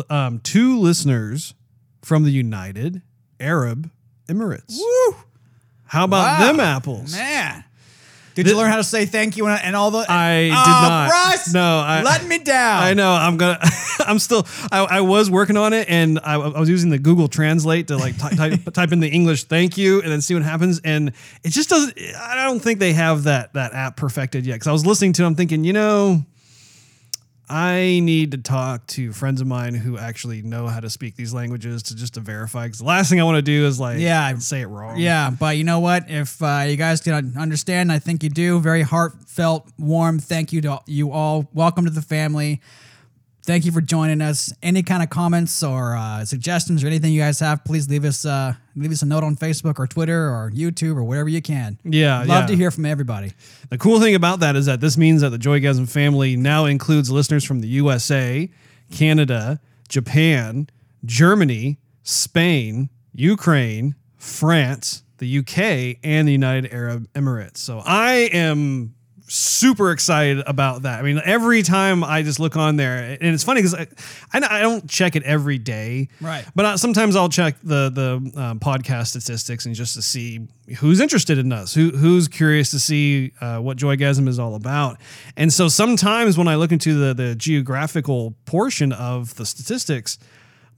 um, 0.09 0.39
two 0.39 0.77
listeners 0.79 1.55
from 2.03 2.23
the 2.23 2.31
United 2.31 3.01
Arab 3.39 3.89
Emirates. 4.29 4.77
Woo. 4.79 5.15
How 5.85 6.05
about 6.05 6.39
Wow. 6.39 6.47
them 6.47 6.59
apples? 6.59 7.11
Man. 7.13 7.63
Did 8.35 8.47
you 8.47 8.55
learn 8.55 8.69
how 8.71 8.77
to 8.77 8.83
say 8.83 9.05
thank 9.05 9.35
you 9.37 9.45
and, 9.47 9.61
and 9.63 9.75
all 9.75 9.91
the? 9.91 10.05
I 10.09 10.43
did 10.43 10.51
Oh, 10.51 10.53
not. 10.55 11.09
Russ, 11.09 11.53
No, 11.53 11.79
I- 11.79 12.01
let 12.01 12.25
me 12.25 12.39
down. 12.39 12.83
I 12.83 12.93
know. 12.93 13.11
I'm 13.11 13.37
gonna. 13.37 13.59
I'm 13.99 14.19
still. 14.19 14.47
I, 14.71 14.79
I 14.79 15.01
was 15.01 15.29
working 15.29 15.57
on 15.57 15.73
it, 15.73 15.87
and 15.89 16.19
I, 16.23 16.35
I 16.35 16.59
was 16.59 16.69
using 16.69 16.89
the 16.89 16.97
Google 16.99 17.27
Translate 17.27 17.87
to 17.87 17.97
like 17.97 18.17
ty- 18.17 18.31
type, 18.31 18.59
type 18.73 18.91
in 18.91 18.99
the 18.99 19.09
English 19.09 19.43
"thank 19.45 19.77
you" 19.77 20.01
and 20.01 20.11
then 20.11 20.21
see 20.21 20.33
what 20.33 20.43
happens. 20.43 20.79
And 20.83 21.09
it 21.43 21.49
just 21.49 21.69
doesn't. 21.69 21.97
I 22.17 22.35
don't 22.45 22.59
think 22.59 22.79
they 22.79 22.93
have 22.93 23.23
that 23.23 23.53
that 23.53 23.73
app 23.73 23.97
perfected 23.97 24.45
yet. 24.45 24.55
Because 24.55 24.67
I 24.67 24.71
was 24.71 24.85
listening 24.85 25.13
to, 25.13 25.23
it, 25.23 25.27
I'm 25.27 25.35
thinking, 25.35 25.63
you 25.63 25.73
know, 25.73 26.23
I 27.51 27.99
need 28.01 28.31
to 28.31 28.37
talk 28.37 28.87
to 28.87 29.11
friends 29.11 29.41
of 29.41 29.47
mine 29.47 29.73
who 29.73 29.97
actually 29.97 30.41
know 30.41 30.67
how 30.67 30.79
to 30.79 30.89
speak 30.89 31.17
these 31.17 31.33
languages 31.33 31.83
to 31.83 31.95
just 31.95 32.13
to 32.13 32.21
verify. 32.21 32.65
Because 32.67 32.79
the 32.79 32.85
last 32.85 33.09
thing 33.09 33.19
I 33.19 33.25
want 33.25 33.35
to 33.35 33.41
do 33.41 33.65
is 33.65 33.77
like, 33.77 33.99
Yeah. 33.99 34.33
say 34.37 34.61
it 34.61 34.67
wrong. 34.67 34.97
Yeah, 34.97 35.31
but 35.31 35.57
you 35.57 35.65
know 35.65 35.81
what? 35.81 36.09
If 36.09 36.41
uh, 36.41 36.63
you 36.67 36.77
guys 36.77 37.01
can 37.01 37.33
understand, 37.37 37.91
I 37.91 37.99
think 37.99 38.23
you 38.23 38.29
do. 38.29 38.61
Very 38.61 38.83
heartfelt, 38.83 39.69
warm 39.77 40.17
thank 40.19 40.53
you 40.53 40.61
to 40.61 40.79
you 40.87 41.11
all. 41.11 41.49
Welcome 41.53 41.83
to 41.85 41.91
the 41.91 42.01
family. 42.01 42.61
Thank 43.51 43.65
you 43.65 43.73
for 43.73 43.81
joining 43.81 44.21
us. 44.21 44.53
Any 44.63 44.81
kind 44.81 45.03
of 45.03 45.09
comments 45.09 45.61
or 45.61 45.93
uh, 45.97 46.23
suggestions 46.23 46.85
or 46.85 46.87
anything 46.87 47.11
you 47.11 47.19
guys 47.19 47.41
have, 47.41 47.65
please 47.65 47.89
leave 47.89 48.05
us 48.05 48.23
uh, 48.23 48.53
leave 48.77 48.93
us 48.93 49.01
a 49.01 49.05
note 49.05 49.25
on 49.25 49.35
Facebook 49.35 49.77
or 49.77 49.87
Twitter 49.87 50.29
or 50.29 50.49
YouTube 50.55 50.95
or 50.95 51.03
wherever 51.03 51.27
you 51.27 51.41
can. 51.41 51.77
Yeah, 51.83 52.19
love 52.19 52.27
yeah. 52.27 52.45
to 52.45 52.55
hear 52.55 52.71
from 52.71 52.85
everybody. 52.85 53.33
The 53.69 53.77
cool 53.77 53.99
thing 53.99 54.15
about 54.15 54.39
that 54.39 54.55
is 54.55 54.67
that 54.67 54.79
this 54.79 54.97
means 54.97 55.19
that 55.19 55.31
the 55.31 55.37
Joygasm 55.37 55.91
family 55.91 56.37
now 56.37 56.63
includes 56.63 57.11
listeners 57.11 57.43
from 57.43 57.59
the 57.59 57.67
USA, 57.67 58.49
Canada, 58.89 59.59
Japan, 59.89 60.69
Germany, 61.03 61.77
Spain, 62.03 62.89
Ukraine, 63.13 63.95
France, 64.15 65.03
the 65.17 65.39
UK, 65.39 65.97
and 66.05 66.25
the 66.25 66.31
United 66.31 66.71
Arab 66.71 67.05
Emirates. 67.11 67.57
So 67.57 67.81
I 67.85 68.29
am 68.31 68.95
super 69.31 69.91
excited 69.91 70.43
about 70.45 70.81
that. 70.81 70.99
I 70.99 71.03
mean, 71.03 71.21
every 71.23 71.63
time 71.63 72.03
I 72.03 72.21
just 72.21 72.39
look 72.39 72.57
on 72.57 72.75
there, 72.75 73.17
and 73.21 73.33
it's 73.33 73.43
funny 73.43 73.61
because 73.61 73.73
I, 73.73 73.87
I, 74.33 74.57
I 74.57 74.61
don't 74.61 74.89
check 74.89 75.15
it 75.15 75.23
every 75.23 75.57
day, 75.57 76.09
Right. 76.19 76.45
But 76.53 76.65
I, 76.65 76.75
sometimes 76.75 77.15
I'll 77.15 77.29
check 77.29 77.55
the 77.63 77.89
the 77.89 78.41
um, 78.41 78.59
podcast 78.59 79.07
statistics 79.07 79.65
and 79.65 79.73
just 79.73 79.95
to 79.95 80.01
see 80.01 80.47
who's 80.79 80.99
interested 80.99 81.37
in 81.37 81.51
us, 81.51 81.73
who 81.73 81.91
who's 81.91 82.27
curious 82.27 82.71
to 82.71 82.79
see 82.79 83.31
uh, 83.39 83.59
what 83.59 83.77
Joygasm 83.77 84.27
is 84.27 84.37
all 84.37 84.55
about. 84.55 84.97
And 85.37 85.51
so 85.51 85.67
sometimes 85.67 86.37
when 86.37 86.47
I 86.47 86.55
look 86.55 86.71
into 86.71 86.93
the 86.93 87.13
the 87.13 87.35
geographical 87.35 88.35
portion 88.45 88.91
of 88.91 89.35
the 89.35 89.45
statistics, 89.45 90.19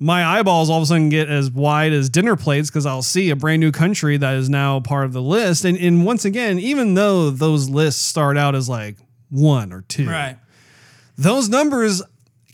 my 0.04 0.26
eyeballs 0.26 0.70
all 0.70 0.78
of 0.78 0.84
a 0.84 0.86
sudden 0.86 1.08
get 1.08 1.30
as 1.30 1.50
wide 1.50 1.94
as 1.94 2.10
dinner 2.10 2.36
plates 2.36 2.70
because 2.70 2.86
I'll 2.86 3.02
see 3.02 3.30
a 3.30 3.36
brand 3.38 3.62
new 3.62 3.72
country 3.72 4.18
that 4.18 4.36
is 4.36 4.50
now 4.50 4.82
part 4.82 5.06
of 5.06 5.14
the 5.14 5.22
list. 5.22 5.64
And, 5.64 5.78
and 5.78 6.06
once 6.06 6.26
again, 6.26 6.60
even 6.60 6.94
though 6.94 7.30
those 7.30 7.70
lists 7.70 8.02
start 8.04 8.38
out 8.38 8.54
as 8.54 8.68
like 8.68 8.98
one 9.30 9.72
or 9.72 9.82
two, 9.88 10.06
right. 10.10 10.38
those 11.18 11.48
numbers 11.48 12.02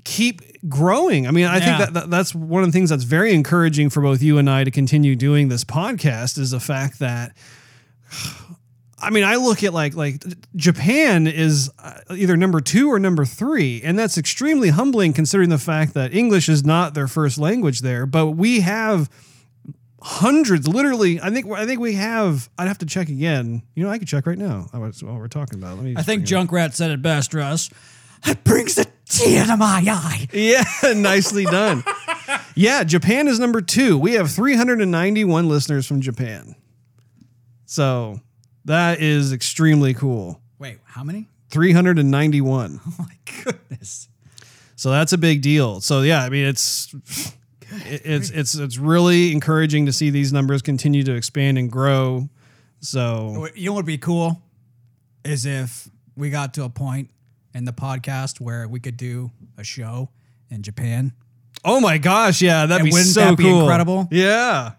keep 0.03 0.41
growing. 0.69 1.25
I 1.27 1.31
mean, 1.31 1.45
I 1.47 1.57
Yeah. 1.57 1.65
think 1.65 1.77
that, 1.79 1.93
that 2.01 2.09
that's 2.11 2.35
one 2.35 2.61
of 2.61 2.67
the 2.69 2.73
things 2.73 2.91
that's 2.91 3.03
very 3.03 3.33
encouraging 3.33 3.89
for 3.89 4.01
both 4.01 4.21
you 4.21 4.37
and 4.37 4.47
I 4.47 4.63
to 4.63 4.71
continue 4.71 5.15
doing 5.15 5.47
this 5.49 5.63
podcast 5.63 6.37
is 6.37 6.51
the 6.51 6.59
fact 6.59 6.99
that 6.99 7.35
I 9.01 9.09
mean, 9.11 9.23
I 9.23 9.35
look 9.35 9.63
at 9.63 9.73
like 9.73 9.95
like 9.95 10.23
Japan 10.55 11.27
is 11.27 11.71
uh, 11.79 11.99
either 12.11 12.35
number 12.37 12.59
2 12.59 12.91
or 12.91 12.99
number 12.99 13.25
3, 13.25 13.81
and 13.83 13.97
that's 13.97 14.17
extremely 14.17 14.69
humbling 14.69 15.13
considering 15.13 15.49
the 15.49 15.57
fact 15.57 15.93
that 15.93 16.13
English 16.13 16.49
is 16.49 16.65
not 16.65 16.93
their 16.93 17.07
first 17.07 17.37
language 17.37 17.81
there, 17.81 18.05
but 18.05 18.27
we 18.31 18.61
have 18.61 19.09
hundreds 20.01 20.65
literally 20.65 21.19
I 21.19 21.29
think 21.29 21.45
I 21.51 21.65
think 21.65 21.81
we 21.81 21.93
have 21.95 22.49
I'd 22.57 22.67
have 22.67 22.77
to 22.79 22.85
check 22.85 23.09
again. 23.09 23.63
You 23.75 23.83
know, 23.83 23.89
I 23.89 23.99
could 23.99 24.07
check 24.07 24.25
right 24.25 24.37
now. 24.37 24.67
I 24.73 24.77
was 24.79 25.03
while 25.03 25.15
we're 25.15 25.27
talking 25.27 25.59
about. 25.59 25.73
it. 25.73 25.75
Let 25.75 25.85
me 25.85 25.93
I 25.97 26.03
think. 26.03 26.25
Junkrat 26.25 26.73
said 26.73 26.91
it 26.91 27.01
best, 27.01 27.33
Russ. 27.33 27.69
It 28.25 28.43
brings 28.43 28.77
a 28.77 28.85
tear 29.05 29.45
to 29.45 29.55
my 29.55 29.81
eye. 29.87 30.27
Yeah, 30.33 30.63
nicely 30.93 31.45
done. 31.45 31.83
yeah, 32.55 32.83
Japan 32.83 33.27
is 33.29 33.39
number 33.39 33.61
two. 33.61 33.97
We 33.97 34.13
have 34.13 34.29
391 34.29 35.47
listeners 35.47 35.85
from 35.87 36.01
Japan. 36.01 36.55
So 37.65 38.19
that 38.69 38.99
is 39.01 39.33
extremely 39.33 39.93
cool. 39.93 40.39
Wait, 40.57 40.79
how 40.85 41.03
many? 41.03 41.27
391. 41.49 42.79
Oh 42.87 42.95
my 42.99 43.05
goodness. 43.43 44.07
So 44.75 44.91
that's 44.91 45.13
a 45.13 45.17
big 45.17 45.41
deal. 45.41 45.81
So 45.81 46.01
yeah, 46.01 46.23
I 46.23 46.29
mean 46.29 46.45
it's 46.45 46.93
it's 47.71 48.29
it's 48.29 48.55
it's 48.55 48.77
really 48.77 49.31
encouraging 49.31 49.85
to 49.85 49.93
see 49.93 50.09
these 50.09 50.31
numbers 50.33 50.61
continue 50.61 51.03
to 51.03 51.13
expand 51.15 51.57
and 51.57 51.71
grow. 51.71 52.29
So 52.79 53.47
You 53.55 53.65
know 53.67 53.73
what 53.73 53.77
would 53.79 53.85
be 53.85 53.97
cool 53.97 54.41
is 55.25 55.45
if 55.45 55.89
we 56.15 56.29
got 56.29 56.53
to 56.55 56.63
a 56.63 56.69
point 56.69 57.09
in 57.53 57.65
the 57.65 57.73
podcast 57.73 58.39
where 58.39 58.67
we 58.67 58.79
could 58.79 58.97
do 58.97 59.31
a 59.57 59.63
show 59.63 60.09
in 60.49 60.61
Japan. 60.63 61.11
oh 61.65 61.79
my 61.81 61.97
gosh, 61.97 62.41
yeah, 62.41 62.65
that'd 62.65 62.81
And 62.81 62.85
be 62.85 62.91
wouldn't 62.91 63.09
so 63.13 63.19
that 63.21 63.37
be 63.37 63.43
cool. 63.43 63.61
incredible? 63.61 64.07
Yeah. 64.11 64.71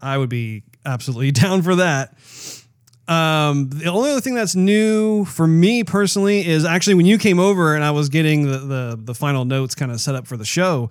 I 0.00 0.18
would 0.18 0.28
be 0.28 0.62
absolutely 0.84 1.30
down 1.32 1.62
for 1.62 1.76
that. 1.76 2.14
Um, 3.08 3.70
the 3.70 3.86
only 3.86 4.10
other 4.10 4.20
thing 4.20 4.34
that's 4.34 4.54
new 4.54 5.24
for 5.24 5.46
me 5.46 5.82
personally 5.82 6.46
is 6.46 6.64
actually 6.64 6.94
when 6.94 7.06
you 7.06 7.18
came 7.18 7.40
over 7.40 7.74
and 7.74 7.82
I 7.82 7.90
was 7.90 8.08
getting 8.08 8.48
the 8.48 8.58
the, 8.58 9.00
the 9.02 9.14
final 9.14 9.44
notes 9.44 9.74
kind 9.74 9.90
of 9.90 10.00
set 10.00 10.14
up 10.14 10.26
for 10.26 10.36
the 10.36 10.44
show. 10.44 10.90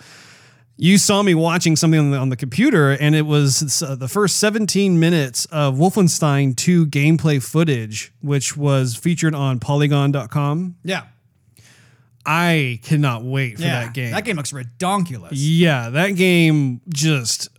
You 0.75 0.97
saw 0.97 1.21
me 1.23 1.35
watching 1.35 1.75
something 1.75 1.99
on 1.99 2.11
the, 2.11 2.17
on 2.17 2.29
the 2.29 2.37
computer, 2.37 2.91
and 2.91 3.13
it 3.13 3.23
was 3.23 3.83
uh, 3.83 3.95
the 3.95 4.07
first 4.07 4.37
17 4.37 4.97
minutes 4.97 5.43
of 5.47 5.75
Wolfenstein 5.75 6.55
2 6.55 6.87
gameplay 6.87 7.43
footage, 7.43 8.13
which 8.21 8.55
was 8.55 8.95
featured 8.95 9.35
on 9.35 9.59
Polygon.com. 9.59 10.77
Yeah. 10.85 11.03
I 12.25 12.79
cannot 12.83 13.23
wait 13.23 13.57
for 13.57 13.63
that 13.63 13.93
game. 13.93 14.11
That 14.11 14.23
game 14.23 14.37
looks 14.37 14.53
redonkulous. 14.53 15.29
Yeah, 15.33 15.89
that 15.89 16.11
game 16.15 16.79
just 16.87 17.49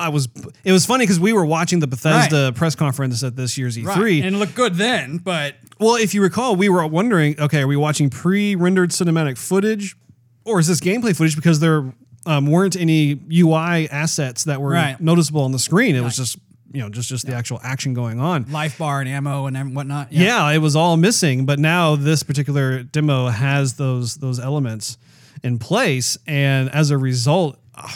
I 0.00 0.08
was 0.08 0.28
it 0.64 0.72
was 0.72 0.84
funny 0.86 1.04
because 1.04 1.20
we 1.20 1.32
were 1.32 1.44
watching 1.46 1.78
the 1.80 1.86
Bethesda 1.86 2.52
press 2.54 2.74
conference 2.74 3.22
at 3.22 3.36
this 3.36 3.56
year's 3.58 3.76
E3. 3.76 3.86
Right. 3.86 4.22
And 4.24 4.34
it 4.34 4.38
looked 4.38 4.54
good 4.54 4.74
then, 4.74 5.18
but 5.18 5.54
well, 5.78 5.94
if 5.96 6.14
you 6.14 6.22
recall, 6.22 6.56
we 6.56 6.68
were 6.68 6.86
wondering, 6.86 7.38
okay, 7.40 7.60
are 7.62 7.66
we 7.66 7.76
watching 7.76 8.10
pre-rendered 8.10 8.90
cinematic 8.90 9.38
footage 9.38 9.96
or 10.44 10.58
is 10.58 10.66
this 10.66 10.80
gameplay 10.80 11.14
footage 11.16 11.36
because 11.36 11.60
there 11.60 11.92
um, 12.26 12.46
weren't 12.46 12.76
any 12.76 13.18
UI 13.32 13.88
assets 13.90 14.44
that 14.44 14.60
were 14.60 14.70
Right. 14.72 15.00
noticeable 15.00 15.42
on 15.42 15.52
the 15.52 15.58
screen. 15.58 15.96
It 15.96 16.02
was 16.02 16.16
just, 16.16 16.36
you 16.72 16.80
know, 16.82 16.88
just 16.90 17.08
just 17.08 17.26
the 17.26 17.34
actual 17.34 17.60
action 17.62 17.94
going 17.94 18.20
on. 18.20 18.46
life 18.50 18.78
bar 18.78 19.00
and 19.00 19.08
ammo 19.08 19.46
and 19.46 19.74
whatnot. 19.74 20.12
Yeah. 20.12 20.48
it 20.50 20.58
was 20.58 20.76
all 20.76 20.96
missing, 20.96 21.46
but 21.46 21.58
now 21.58 21.96
this 21.96 22.22
particular 22.22 22.82
demo 22.82 23.28
has 23.28 23.74
those 23.74 24.16
those 24.16 24.38
elements 24.38 24.98
in 25.42 25.58
place, 25.58 26.18
and 26.26 26.68
as 26.70 26.90
a 26.90 26.98
result, 26.98 27.58
ugh, 27.74 27.90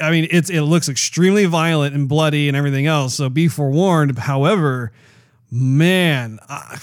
I 0.00 0.10
mean, 0.10 0.26
it's 0.30 0.50
it 0.50 0.62
looks 0.62 0.88
extremely 0.88 1.44
violent 1.46 1.94
and 1.94 2.08
bloody 2.08 2.48
and 2.48 2.56
everything 2.56 2.86
else. 2.86 3.14
So 3.14 3.28
be 3.28 3.48
forewarned. 3.48 4.18
However, 4.18 4.92
man, 5.50 6.38
uh, 6.48 6.76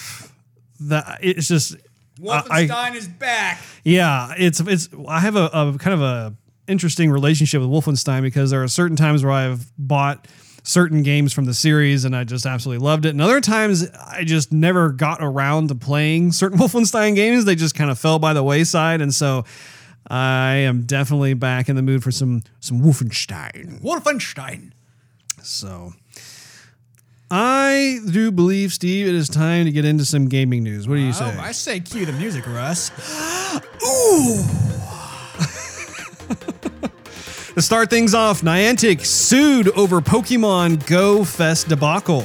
that 0.81 1.19
it's 1.21 1.47
just 1.47 1.75
Wolfenstein 2.19 2.71
I- 2.71 2.95
is 2.95 3.07
back. 3.07 3.61
yeah, 3.83 4.33
it's 4.37 4.59
it's. 4.59 4.89
I 5.07 5.19
have 5.19 5.35
a, 5.35 5.45
a 5.45 5.75
kind 5.79 5.93
of 5.93 6.01
a 6.01 6.33
interesting 6.67 7.11
relationship 7.11 7.61
with 7.61 7.69
Wolfenstein 7.69 8.21
because 8.21 8.51
there 8.51 8.63
are 8.63 8.67
certain 8.67 8.97
times 8.97 9.23
where 9.23 9.33
I've 9.33 9.65
bought 9.77 10.27
certain 10.63 11.03
games 11.03 11.31
from 11.31 11.45
the 11.45 11.53
series 11.53 12.05
and 12.05 12.15
I 12.15 12.23
just 12.23 12.45
absolutely 12.47 12.83
loved 12.83 13.05
it, 13.05 13.09
and 13.09 13.21
other 13.21 13.39
times 13.41 13.87
I 14.07 14.23
just 14.23 14.51
never 14.51 14.91
got 14.91 15.19
around 15.21 15.67
to 15.69 15.75
playing 15.75 16.31
certain 16.31 16.57
Wolfenstein 16.59 17.15
games. 17.15 17.45
They 17.45 17.55
just 17.55 17.75
kind 17.75 17.91
of 17.91 17.99
fell 17.99 18.17
by 18.19 18.33
the 18.33 18.43
wayside, 18.43 19.01
and 19.01 19.13
so 19.13 19.45
I 20.07 20.55
am 20.55 20.83
definitely 20.83 21.33
back 21.33 21.67
in 21.67 21.75
the 21.75 21.81
mood 21.81 22.03
for 22.03 22.11
some 22.11 22.43
some 22.59 22.81
Wolfenstein. 22.81 23.81
Wolfenstein. 23.81 24.71
So. 25.41 25.93
I 27.31 27.99
do 28.11 28.31
believe, 28.31 28.71
Steve, 28.71 29.07
it 29.07 29.15
is 29.15 29.27
time 29.29 29.65
to 29.65 29.71
get 29.71 29.83
into 29.83 30.05
some 30.05 30.29
gaming 30.29 30.63
news. 30.63 30.87
What 30.87 30.95
do 30.95 31.01
you 31.01 31.09
oh, 31.09 31.13
say? 31.13 31.33
Oh, 31.35 31.39
I 31.41 31.53
say 31.53 31.79
cue 31.79 32.05
the 32.05 32.13
music, 32.13 32.45
Russ. 32.45 32.91
Ooh. 33.83 34.43
to 37.55 37.61
start 37.63 37.89
things 37.89 38.13
off, 38.13 38.41
Niantic 38.41 39.03
sued 39.03 39.69
over 39.69 40.01
Pokemon 40.01 40.85
Go 40.85 41.23
Fest 41.23 41.67
debacle. 41.67 42.23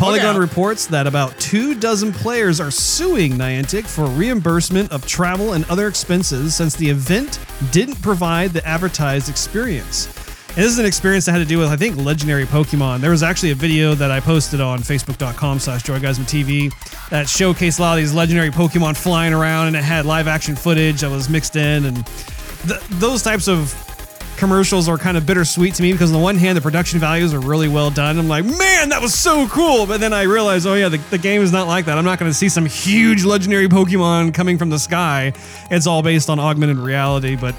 Polygon 0.00 0.36
oh, 0.36 0.38
reports 0.38 0.86
that 0.86 1.06
about 1.06 1.38
two 1.38 1.74
dozen 1.74 2.10
players 2.10 2.58
are 2.58 2.70
suing 2.70 3.32
Niantic 3.32 3.86
for 3.86 4.06
reimbursement 4.06 4.90
of 4.92 5.06
travel 5.06 5.52
and 5.52 5.66
other 5.68 5.88
expenses 5.88 6.54
since 6.54 6.74
the 6.74 6.88
event 6.88 7.38
didn't 7.70 8.00
provide 8.00 8.52
the 8.52 8.66
advertised 8.66 9.28
experience. 9.28 10.06
And 10.48 10.56
this 10.56 10.72
is 10.72 10.78
an 10.78 10.86
experience 10.86 11.26
that 11.26 11.32
had 11.32 11.40
to 11.40 11.44
do 11.44 11.58
with, 11.58 11.68
I 11.68 11.76
think, 11.76 11.98
legendary 11.98 12.46
Pokemon. 12.46 13.00
There 13.00 13.10
was 13.10 13.22
actually 13.22 13.50
a 13.50 13.54
video 13.54 13.94
that 13.94 14.10
I 14.10 14.20
posted 14.20 14.62
on 14.62 14.78
facebook.com 14.78 15.58
slash 15.58 15.82
TV 15.82 16.70
that 17.10 17.26
showcased 17.26 17.78
a 17.78 17.82
lot 17.82 17.98
of 17.98 17.98
these 17.98 18.14
legendary 18.14 18.48
Pokemon 18.48 18.96
flying 18.96 19.34
around 19.34 19.66
and 19.66 19.76
it 19.76 19.84
had 19.84 20.06
live 20.06 20.28
action 20.28 20.56
footage 20.56 21.02
that 21.02 21.10
was 21.10 21.28
mixed 21.28 21.56
in. 21.56 21.84
And 21.84 22.06
th- 22.66 22.80
those 22.92 23.22
types 23.22 23.48
of 23.48 23.74
commercials 24.40 24.88
are 24.88 24.96
kind 24.96 25.18
of 25.18 25.26
bittersweet 25.26 25.74
to 25.74 25.82
me 25.82 25.92
because 25.92 26.10
on 26.10 26.16
the 26.18 26.22
one 26.22 26.34
hand 26.34 26.56
the 26.56 26.62
production 26.62 26.98
values 26.98 27.34
are 27.34 27.40
really 27.40 27.68
well 27.68 27.90
done. 27.90 28.18
I'm 28.18 28.26
like 28.26 28.44
man 28.44 28.88
that 28.88 29.00
was 29.00 29.14
so 29.14 29.46
cool. 29.48 29.84
But 29.86 30.00
then 30.00 30.14
i 30.14 30.22
realized 30.22 30.66
oh 30.66 30.74
yeah 30.74 30.88
the, 30.88 30.96
the 31.10 31.18
game 31.18 31.42
is 31.42 31.52
not 31.52 31.68
like 31.68 31.84
that. 31.84 31.98
I'm 31.98 32.06
not 32.06 32.18
going 32.18 32.30
to 32.30 32.34
see 32.36 32.48
some 32.48 32.64
huge 32.64 33.22
legendary 33.22 33.68
pokemon 33.68 34.32
coming 34.32 34.56
from 34.56 34.70
the 34.70 34.78
sky. 34.78 35.34
It's 35.70 35.86
all 35.86 36.02
based 36.02 36.30
on 36.30 36.40
augmented 36.40 36.78
reality. 36.78 37.36
But 37.36 37.54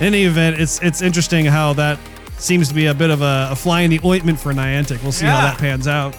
in 0.00 0.06
any 0.06 0.24
event 0.24 0.60
it's 0.60 0.82
it's 0.82 1.02
interesting 1.02 1.46
how 1.46 1.72
that 1.74 2.00
seems 2.36 2.68
to 2.68 2.74
be 2.74 2.86
a 2.86 2.94
bit 2.94 3.10
of 3.10 3.22
a, 3.22 3.48
a 3.52 3.56
fly 3.56 3.82
in 3.82 3.90
the 3.90 4.00
ointment 4.04 4.40
for 4.40 4.52
niantic. 4.52 5.00
We'll 5.04 5.12
see 5.12 5.26
how 5.26 5.40
that 5.40 5.58
pans 5.58 5.86
out. 5.86 6.16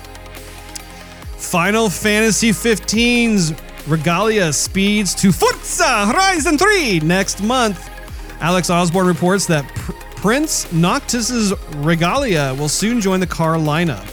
Final 1.35 1.89
fantasy 1.89 2.51
15's 2.51 3.53
Regalia 3.85 4.53
speeds 4.53 5.13
to 5.15 5.33
Forza 5.33 6.05
Horizon 6.05 6.57
3 6.57 7.01
next 7.01 7.41
month. 7.43 7.88
Alex 8.41 8.69
Osborn 8.69 9.07
reports 9.07 9.45
that 9.47 9.67
Pr- 9.75 9.91
Prince 10.15 10.71
Noctis's 10.73 11.53
Regalia 11.77 12.53
will 12.57 12.69
soon 12.69 13.01
join 13.01 13.19
the 13.19 13.27
car 13.27 13.55
lineup. 13.55 14.05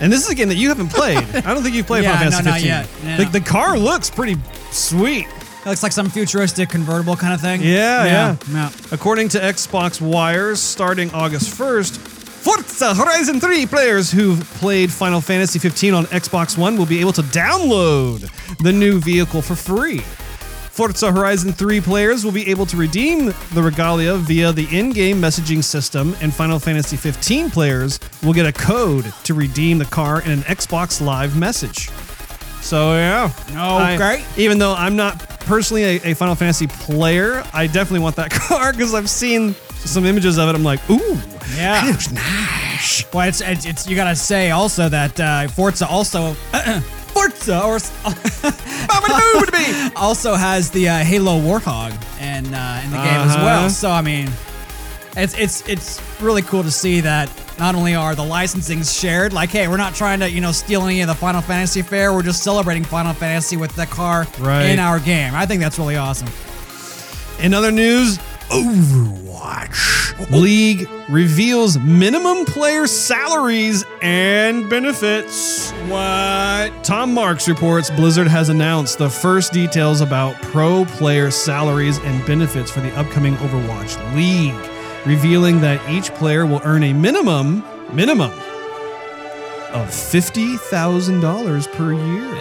And 0.00 0.12
this 0.12 0.24
is 0.24 0.30
a 0.30 0.34
game 0.34 0.48
that 0.48 0.56
you 0.56 0.68
haven't 0.68 0.88
played. 0.88 1.18
I 1.34 1.54
don't 1.54 1.62
think 1.62 1.74
you've 1.74 1.86
played 1.86 2.04
Yeah, 2.04 2.16
Final 2.18 2.30
no, 2.32 2.38
Fantasy 2.38 2.68
not 2.68 2.86
15. 2.86 3.08
yet. 3.08 3.16
The, 3.18 3.24
No. 3.24 3.30
the 3.30 3.40
car 3.40 3.78
looks 3.78 4.10
pretty 4.10 4.36
sweet. 4.70 5.26
It 5.26 5.66
looks 5.66 5.82
like 5.84 5.92
some 5.92 6.10
futuristic 6.10 6.68
convertible 6.70 7.14
kind 7.16 7.32
of 7.34 7.40
thing. 7.40 7.60
Yeah, 7.62 8.04
yeah. 8.04 8.36
yeah. 8.50 8.70
According 8.90 9.28
to 9.30 9.38
Xbox 9.38 10.00
Wires, 10.00 10.60
starting 10.60 11.10
August 11.12 11.56
1st, 11.56 11.98
Forza 12.42 12.92
Horizon 12.94 13.38
3 13.38 13.66
players 13.66 14.10
who've 14.10 14.40
played 14.54 14.90
Final 14.90 15.20
Fantasy 15.20 15.60
15 15.60 15.94
on 15.94 16.04
Xbox 16.06 16.58
One 16.58 16.76
will 16.76 16.86
be 16.86 16.98
able 16.98 17.12
to 17.12 17.22
download 17.22 18.28
the 18.58 18.72
new 18.72 18.98
vehicle 18.98 19.40
for 19.42 19.54
free. 19.54 20.02
Forza 20.72 21.12
Horizon 21.12 21.52
3 21.52 21.80
players 21.82 22.24
will 22.24 22.32
be 22.32 22.48
able 22.50 22.64
to 22.66 22.76
redeem 22.78 23.26
the 23.52 23.62
regalia 23.62 24.14
via 24.16 24.52
the 24.52 24.66
in-game 24.76 25.20
messaging 25.20 25.62
system, 25.62 26.16
and 26.22 26.32
Final 26.34 26.58
Fantasy 26.58 26.96
15 26.96 27.50
players 27.50 28.00
will 28.22 28.32
get 28.32 28.46
a 28.46 28.52
code 28.52 29.12
to 29.24 29.34
redeem 29.34 29.76
the 29.76 29.84
car 29.84 30.22
in 30.22 30.30
an 30.30 30.40
Xbox 30.42 31.04
Live 31.04 31.36
message. 31.36 31.90
So 32.62 32.94
yeah, 32.94 33.30
I- 33.54 33.94
Okay. 33.96 34.24
even 34.38 34.58
though 34.58 34.72
I'm 34.74 34.96
not 34.96 35.18
personally 35.40 35.82
a, 35.84 36.12
a 36.12 36.14
Final 36.14 36.34
Fantasy 36.34 36.68
player, 36.68 37.44
I 37.52 37.66
definitely 37.66 38.00
want 38.00 38.16
that 38.16 38.30
car 38.48 38.72
because 38.72 38.94
I've 38.94 39.10
seen 39.10 39.54
some 39.74 40.06
images 40.06 40.38
of 40.38 40.48
it. 40.48 40.54
I'm 40.54 40.64
like, 40.64 40.80
ooh, 40.88 41.18
Yeah. 41.54 41.82
that 41.82 41.86
looks 41.86 42.10
nice. 42.10 43.04
Well, 43.12 43.28
it's, 43.28 43.42
it's, 43.42 43.66
it's 43.66 43.86
you 43.86 43.94
gotta 43.94 44.16
say 44.16 44.52
also 44.52 44.88
that 44.88 45.20
uh, 45.20 45.48
Forza 45.48 45.86
also 45.86 46.34
Forza 47.12 47.62
or 47.64 47.76
also 49.96 50.34
has 50.34 50.70
the 50.70 50.88
uh, 50.88 50.98
Halo 50.98 51.38
Warthog 51.40 51.92
in 52.20 52.52
uh, 52.54 52.80
in 52.84 52.90
the 52.90 52.96
game 52.96 53.06
as 53.06 53.34
Uh-huh. 53.34 53.44
well. 53.44 53.70
So 53.70 53.90
I 53.90 54.02
mean, 54.02 54.30
it's 55.16 55.34
it's 55.38 55.66
it's 55.68 56.00
really 56.20 56.42
cool 56.42 56.62
to 56.62 56.70
see 56.70 57.00
that 57.00 57.30
not 57.58 57.74
only 57.74 57.94
are 57.94 58.14
the 58.14 58.22
licensings 58.22 58.98
shared, 58.98 59.32
like 59.32 59.50
hey, 59.50 59.68
we're 59.68 59.76
not 59.76 59.94
trying 59.94 60.20
to 60.20 60.30
you 60.30 60.40
know 60.40 60.52
steal 60.52 60.84
any 60.84 61.00
of 61.00 61.08
the 61.08 61.14
Final 61.14 61.40
Fantasy 61.42 61.82
fare. 61.82 62.12
We're 62.12 62.22
just 62.22 62.42
celebrating 62.42 62.84
Final 62.84 63.14
Fantasy 63.14 63.56
with 63.56 63.74
the 63.76 63.86
car 63.86 64.26
Right. 64.38 64.66
in 64.66 64.78
our 64.78 64.98
game. 64.98 65.34
I 65.34 65.46
think 65.46 65.60
that's 65.60 65.78
really 65.78 65.96
awesome. 65.96 66.28
In 67.40 67.54
other 67.54 67.72
news, 67.72 68.18
Overwatch 68.52 70.30
League 70.30 70.86
reveals 71.08 71.78
minimum 71.78 72.44
player 72.44 72.86
salaries 72.86 73.82
and 74.02 74.68
benefits. 74.68 75.70
What? 75.88 76.84
Tom 76.84 77.14
Marks 77.14 77.48
reports 77.48 77.88
Blizzard 77.88 78.28
has 78.28 78.50
announced 78.50 78.98
the 78.98 79.08
first 79.08 79.54
details 79.54 80.02
about 80.02 80.34
pro 80.42 80.84
player 80.84 81.30
salaries 81.30 81.96
and 82.00 82.26
benefits 82.26 82.70
for 82.70 82.80
the 82.80 82.94
upcoming 82.94 83.36
Overwatch 83.36 83.96
League, 84.14 84.54
revealing 85.06 85.62
that 85.62 85.80
each 85.90 86.12
player 86.14 86.44
will 86.44 86.60
earn 86.62 86.82
a 86.82 86.92
minimum 86.92 87.64
minimum 87.94 88.32
of 89.72 89.88
$50,000 89.88 91.72
per 91.72 91.92
year. 91.94 92.34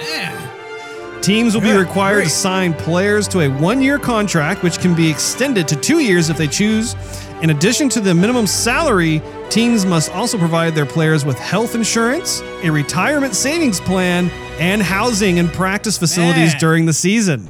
Teams 1.21 1.53
will 1.53 1.61
be 1.61 1.71
required 1.71 2.23
to 2.23 2.29
sign 2.29 2.73
players 2.73 3.27
to 3.27 3.41
a 3.41 3.47
one 3.47 3.79
year 3.79 3.99
contract, 3.99 4.63
which 4.63 4.79
can 4.79 4.95
be 4.95 5.07
extended 5.09 5.67
to 5.67 5.75
two 5.75 5.99
years 5.99 6.29
if 6.31 6.37
they 6.37 6.47
choose. 6.47 6.95
In 7.43 7.51
addition 7.51 7.89
to 7.89 7.99
the 7.99 8.13
minimum 8.13 8.47
salary, 8.47 9.21
teams 9.49 9.85
must 9.85 10.11
also 10.11 10.39
provide 10.39 10.73
their 10.73 10.85
players 10.85 11.23
with 11.23 11.37
health 11.37 11.75
insurance, 11.75 12.41
a 12.63 12.71
retirement 12.71 13.35
savings 13.35 13.79
plan, 13.79 14.29
and 14.59 14.81
housing 14.81 15.37
and 15.37 15.49
practice 15.53 15.95
facilities 15.95 16.53
Man. 16.53 16.59
during 16.59 16.85
the 16.87 16.93
season. 16.93 17.49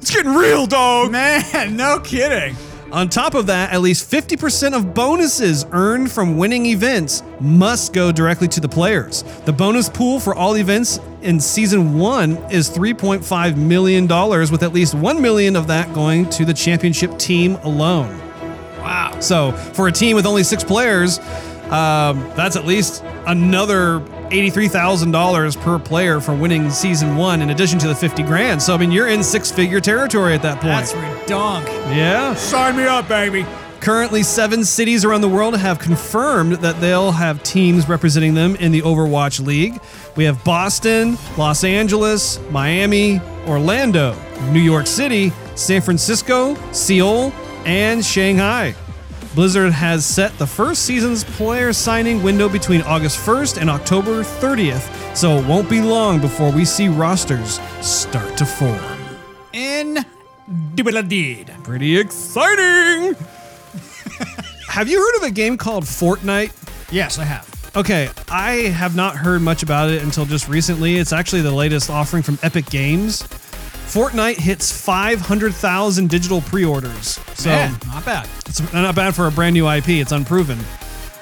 It's 0.00 0.10
getting 0.10 0.32
real, 0.34 0.66
dog. 0.66 1.10
Man, 1.12 1.76
no 1.76 2.00
kidding. 2.00 2.56
On 2.90 3.06
top 3.06 3.34
of 3.34 3.46
that, 3.48 3.70
at 3.70 3.82
least 3.82 4.10
50% 4.10 4.74
of 4.74 4.94
bonuses 4.94 5.66
earned 5.72 6.10
from 6.10 6.38
winning 6.38 6.64
events 6.66 7.22
must 7.38 7.92
go 7.92 8.10
directly 8.10 8.48
to 8.48 8.60
the 8.60 8.68
players. 8.68 9.24
The 9.44 9.52
bonus 9.52 9.90
pool 9.90 10.18
for 10.18 10.34
all 10.34 10.56
events 10.56 10.98
in 11.20 11.38
season 11.38 11.98
1 11.98 12.50
is 12.50 12.70
3.5 12.70 13.56
million 13.56 14.06
dollars 14.06 14.50
with 14.50 14.62
at 14.62 14.72
least 14.72 14.94
1 14.94 15.20
million 15.20 15.54
of 15.54 15.66
that 15.66 15.92
going 15.92 16.30
to 16.30 16.46
the 16.46 16.54
championship 16.54 17.18
team 17.18 17.56
alone. 17.56 18.18
Wow. 18.78 19.20
So, 19.20 19.52
for 19.52 19.88
a 19.88 19.92
team 19.92 20.16
with 20.16 20.24
only 20.24 20.42
6 20.42 20.64
players, 20.64 21.18
um, 21.70 22.20
that's 22.36 22.56
at 22.56 22.64
least 22.64 23.04
another 23.26 24.00
$83,000 24.30 25.60
per 25.60 25.78
player 25.78 26.20
for 26.20 26.34
winning 26.34 26.70
season 26.70 27.16
1 27.16 27.42
in 27.42 27.50
addition 27.50 27.78
to 27.80 27.88
the 27.88 27.94
50 27.94 28.22
grand. 28.22 28.62
So, 28.62 28.74
I 28.74 28.78
mean, 28.78 28.90
you're 28.92 29.08
in 29.08 29.22
six-figure 29.22 29.80
territory 29.80 30.34
at 30.34 30.42
that 30.42 30.60
point. 30.60 30.86
That's 30.86 30.92
redonk. 30.92 31.66
yeah. 31.94 32.34
Sign 32.34 32.76
me 32.76 32.84
up, 32.84 33.08
baby. 33.08 33.46
Currently, 33.80 34.24
seven 34.24 34.64
cities 34.64 35.04
around 35.04 35.20
the 35.20 35.28
world 35.28 35.56
have 35.56 35.78
confirmed 35.78 36.54
that 36.54 36.80
they'll 36.80 37.12
have 37.12 37.42
teams 37.44 37.88
representing 37.88 38.34
them 38.34 38.56
in 38.56 38.72
the 38.72 38.82
Overwatch 38.82 39.44
League. 39.44 39.80
We 40.16 40.24
have 40.24 40.42
Boston, 40.42 41.16
Los 41.36 41.62
Angeles, 41.62 42.40
Miami, 42.50 43.20
Orlando, 43.46 44.16
New 44.50 44.60
York 44.60 44.88
City, 44.88 45.32
San 45.54 45.80
Francisco, 45.80 46.56
Seoul, 46.72 47.32
and 47.64 48.04
Shanghai. 48.04 48.74
Blizzard 49.38 49.72
has 49.72 50.04
set 50.04 50.36
the 50.36 50.46
first 50.48 50.82
season's 50.82 51.22
player 51.22 51.72
signing 51.72 52.24
window 52.24 52.48
between 52.48 52.82
August 52.82 53.24
1st 53.24 53.60
and 53.60 53.70
October 53.70 54.24
30th, 54.24 55.16
so 55.16 55.36
it 55.36 55.46
won't 55.46 55.70
be 55.70 55.80
long 55.80 56.20
before 56.20 56.50
we 56.50 56.64
see 56.64 56.88
rosters 56.88 57.60
start 57.80 58.36
to 58.36 58.44
form. 58.44 58.98
In 59.52 60.04
deed. 61.06 61.54
Pretty 61.62 61.96
exciting! 61.96 63.14
have 64.66 64.88
you 64.88 64.98
heard 64.98 65.18
of 65.18 65.22
a 65.22 65.30
game 65.30 65.56
called 65.56 65.84
Fortnite? 65.84 66.52
Yes, 66.90 67.20
I 67.20 67.24
have. 67.24 67.48
Okay, 67.76 68.10
I 68.28 68.54
have 68.54 68.96
not 68.96 69.14
heard 69.14 69.40
much 69.40 69.62
about 69.62 69.88
it 69.88 70.02
until 70.02 70.24
just 70.24 70.48
recently. 70.48 70.96
It's 70.96 71.12
actually 71.12 71.42
the 71.42 71.54
latest 71.54 71.90
offering 71.90 72.24
from 72.24 72.40
Epic 72.42 72.66
Games. 72.70 73.22
Fortnite 73.88 74.36
hits 74.36 74.70
500,000 74.84 76.10
digital 76.10 76.42
pre-orders. 76.42 77.18
So 77.34 77.48
Man, 77.48 77.74
not 77.86 78.04
bad. 78.04 78.28
it's 78.46 78.72
not 78.72 78.94
bad 78.94 79.14
for 79.14 79.26
a 79.26 79.30
brand 79.30 79.54
new 79.54 79.66
IP. 79.68 79.88
It's 79.88 80.12
unproven. 80.12 80.58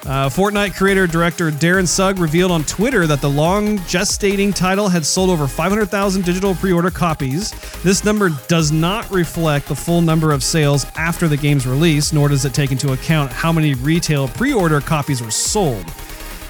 Uh, 0.04 0.28
Fortnite 0.28 0.76
creator 0.76 1.06
director 1.06 1.50
Darren 1.50 1.86
Sugg 1.86 2.18
revealed 2.18 2.50
on 2.52 2.64
Twitter 2.64 3.06
that 3.06 3.20
the 3.20 3.30
long 3.30 3.78
gestating 3.80 4.54
title 4.54 4.88
had 4.88 5.04
sold 5.04 5.30
over 5.30 5.46
500,000 5.48 6.24
digital 6.24 6.54
pre 6.56 6.72
order 6.72 6.90
copies. 6.90 7.52
This 7.82 8.04
number 8.04 8.30
does 8.48 8.70
not 8.72 9.08
reflect 9.10 9.66
the 9.66 9.74
full 9.74 10.00
number 10.02 10.32
of 10.32 10.42
sales 10.44 10.86
after 10.96 11.26
the 11.28 11.36
game's 11.36 11.66
release, 11.66 12.12
nor 12.12 12.28
does 12.28 12.44
it 12.44 12.54
take 12.54 12.70
into 12.72 12.92
account 12.92 13.32
how 13.32 13.52
many 13.52 13.74
retail 13.74 14.26
pre 14.28 14.52
order 14.52 14.80
copies 14.80 15.22
were 15.22 15.30
sold. 15.30 15.86